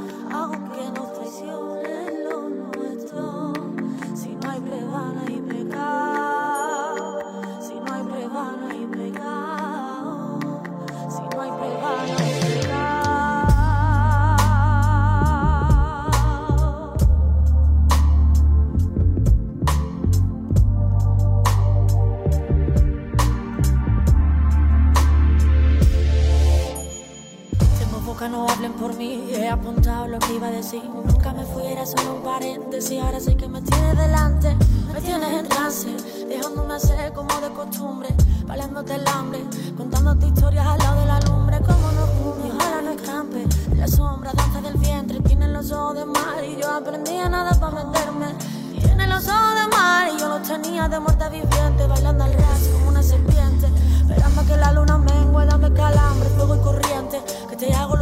boca, 28.19 28.29
no 28.29 28.49
hablen 28.49 28.73
por 28.73 28.95
mí. 28.95 29.29
He 29.31 29.47
apuntado 29.47 30.07
lo 30.07 30.19
que 30.19 30.35
iba 30.35 30.47
a 30.47 30.51
decir. 30.51 30.83
Nunca 30.83 31.31
me 31.31 31.45
fuera 31.45 31.85
solo 31.85 32.15
un 32.15 32.23
paréntesis. 32.23 33.01
Ahora 33.01 33.19
sí 33.19 33.35
que 33.35 33.47
me 33.47 33.61
tienes 33.61 33.97
delante. 33.97 34.55
Me 34.93 34.99
tienes 35.01 35.29
en 35.29 35.47
trance, 35.47 35.87
dejándome 36.27 36.73
hacer 36.73 37.13
como 37.13 37.33
de 37.39 37.49
costumbre. 37.49 38.09
Paleándote 38.45 38.95
el 38.95 39.07
hambre, 39.07 39.39
contándote 39.77 40.27
historias 40.27 40.65
al 40.65 40.79
lado 40.79 40.99
de 40.99 41.05
la 41.05 41.19
lumbre. 41.21 41.59
Como 41.59 41.91
no 41.91 42.05
cumple, 42.21 42.51
ojalá 42.51 42.81
no 42.81 42.91
escampe. 42.91 43.47
La 43.75 43.87
sombra, 43.87 44.31
danza 44.33 44.61
del 44.61 44.77
vientre. 44.77 45.21
Tienen 45.21 45.53
los 45.53 45.71
ojos 45.71 45.95
de 45.95 46.05
mar 46.05 46.43
y 46.43 46.59
yo 46.61 46.69
aprendí 46.69 47.17
a 47.17 47.29
nada 47.29 47.57
para 47.59 47.83
meterme. 47.83 48.27
Tiene 48.81 49.07
los 49.07 49.27
ojos 49.27 49.55
de 49.61 49.67
mar 49.77 50.09
y 50.13 50.19
yo 50.19 50.27
los 50.27 50.47
tenía 50.47 50.89
de 50.89 50.99
muerte 50.99 51.29
viviente. 51.29 51.87
Bailando 51.87 52.23
al 52.25 52.33
ras 52.33 52.67
como 52.73 52.89
una 52.89 53.03
serpiente. 53.03 53.67
Esperando 54.01 54.45
que 54.45 54.57
la 54.57 54.71
luna 54.73 54.97
mengue, 54.97 55.45
dame 55.45 55.71
calambre, 55.71 56.29
fuego 56.29 56.55
y 56.55 56.59
corriente. 56.59 57.21
Que 57.49 57.55
te 57.55 57.73
hago 57.73 57.95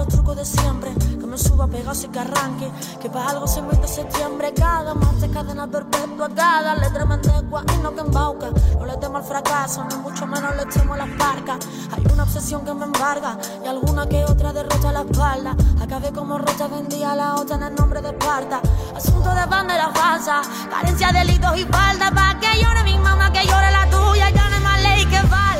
siempre. 0.48 0.94
Que 0.94 1.26
me 1.26 1.38
suba 1.38 1.68
pegazo 1.68 2.08
y 2.08 2.10
que 2.10 2.20
arranque. 2.20 2.72
Que 3.02 3.10
para 3.10 3.30
algo 3.30 3.48
se 3.48 3.60
inventa 3.60 3.88
septiembre. 3.88 4.54
Cada 4.54 4.94
martes, 4.94 5.30
cadena 5.32 5.68
perpetua. 5.68 6.30
Cada 6.36 6.76
letra 6.76 7.06
me 7.06 7.16
endecua 7.16 7.64
y 7.74 7.84
no 7.84 7.94
que 7.94 8.02
embauca. 8.02 8.48
No 8.80 8.86
le 8.86 8.98
temo 8.98 9.18
al 9.18 9.24
fracaso, 9.24 9.86
ni 9.90 9.96
mucho 9.98 10.26
menos 10.26 10.56
le 10.56 10.66
temo 10.66 10.94
a 10.94 10.98
las 10.98 11.10
parcas. 11.18 11.58
Hay 11.96 12.04
una 12.12 12.24
obsesión 12.24 12.64
que 12.66 12.74
me 12.74 12.86
embarga 12.86 13.38
y 13.64 13.68
alguna 13.68 14.08
que 14.08 14.24
otra 14.24 14.54
derrota 14.54 14.92
la 14.92 15.02
espalda. 15.02 15.56
Acabé 15.82 16.12
como 16.12 16.38
rocha, 16.38 16.68
vendía 16.68 17.12
a 17.12 17.16
la 17.16 17.36
otra 17.36 17.56
en 17.58 17.64
el 17.64 17.76
nombre 17.76 18.02
de 18.02 18.10
Esparta. 18.10 18.62
Asunto 18.96 19.34
de 19.34 19.46
bandera 19.46 19.90
falsa, 19.94 20.42
carencia 20.70 21.12
de 21.12 21.20
delitos 21.20 21.58
y 21.58 21.66
falta. 21.66 22.12
Pa' 22.12 22.40
que 22.40 22.62
llore 22.62 22.84
mi 22.84 22.98
mamá, 22.98 23.32
que 23.32 23.46
llore 23.46 23.72
la 23.72 23.90
tuya, 23.90 24.30
ya 24.30 24.50
no 24.50 24.56
hay 24.56 24.62
más 24.62 24.82
ley 24.82 25.06
que 25.06 25.22
valga. 25.28 25.57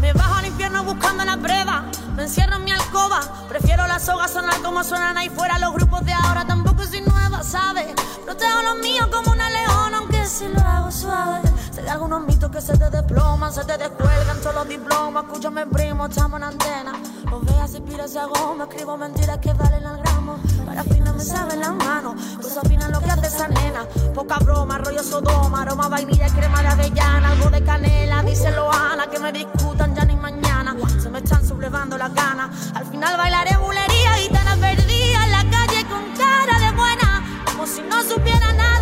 Me 0.00 0.12
bajo 0.12 0.34
al 0.34 0.46
infierno 0.46 0.84
buscando 0.84 1.24
la 1.24 1.36
prueba. 1.36 1.84
Me 2.16 2.22
encierro 2.24 2.56
en 2.56 2.64
mi 2.64 2.72
alcoba. 2.72 3.20
Prefiero 3.48 3.86
las 3.86 4.04
sogas 4.04 4.30
sonar 4.30 4.60
como 4.62 4.82
suenan 4.84 5.16
ahí 5.16 5.28
fuera. 5.28 5.58
Los 5.58 5.74
grupos 5.74 6.04
de 6.04 6.12
ahora 6.12 6.44
tampoco 6.46 6.84
soy 6.84 7.00
nueva, 7.02 7.42
¿sabes? 7.42 7.86
Protejo 8.24 8.62
los 8.62 8.78
míos 8.78 9.08
como 9.12 9.32
una 9.32 9.50
leona, 9.50 9.98
aunque 9.98 10.24
si 10.26 10.48
lo 10.48 10.60
hago 10.60 10.90
suave. 10.90 11.47
Algunos 11.90 12.20
mitos 12.26 12.50
que 12.50 12.60
se 12.60 12.76
te 12.76 12.90
desploman, 12.90 13.52
se 13.52 13.64
te 13.64 13.78
descuelgan 13.78 14.40
todos 14.40 14.54
los 14.54 14.68
diplomas. 14.68 15.24
Escúchame, 15.24 15.66
primo, 15.66 16.06
estamos 16.06 16.38
en 16.38 16.44
antena. 16.44 16.92
No 17.24 17.40
veas 17.40 17.70
si 17.70 17.80
pira 17.80 18.04
esa 18.04 18.26
goma, 18.26 18.64
escribo 18.64 18.96
mentiras 18.96 19.38
que 19.38 19.52
valen 19.54 19.86
al 19.86 19.98
gramo. 19.98 20.38
Para 20.66 20.84
final 20.84 21.14
me 21.16 21.24
saben 21.24 21.60
las 21.60 21.74
manos, 21.74 22.14
pues 22.40 22.56
afinan 22.56 22.92
lo 22.92 23.00
que 23.00 23.10
hace 23.10 23.26
esa 23.26 23.48
nena. 23.48 23.86
Poca 24.14 24.38
broma, 24.38 24.78
rollo 24.78 25.02
sodoma, 25.02 25.62
aroma 25.62 25.88
vainilla, 25.88 26.28
y 26.28 26.30
crema 26.30 26.60
de 26.62 26.68
avellana, 26.68 27.30
algo 27.30 27.50
de 27.50 27.64
canela. 27.64 28.22
Díselo 28.22 28.70
a 28.70 28.92
Ana, 28.92 29.06
que 29.06 29.18
me 29.18 29.32
discutan 29.32 29.94
ya 29.94 30.04
ni 30.04 30.16
mañana. 30.16 30.76
Se 31.00 31.08
me 31.08 31.18
están 31.18 31.46
sublevando 31.46 31.96
las 31.96 32.12
ganas. 32.12 32.50
Al 32.74 32.84
final 32.86 33.16
bailaré 33.16 33.56
bulería, 33.56 34.12
gitanas 34.14 34.58
perdidas 34.58 35.24
en 35.24 35.32
la 35.32 35.50
calle 35.50 35.86
con 35.88 36.02
cara 36.16 36.58
de 36.58 36.76
buena, 36.76 37.24
como 37.46 37.66
si 37.66 37.80
no 37.82 38.02
supiera 38.02 38.52
nada. 38.52 38.77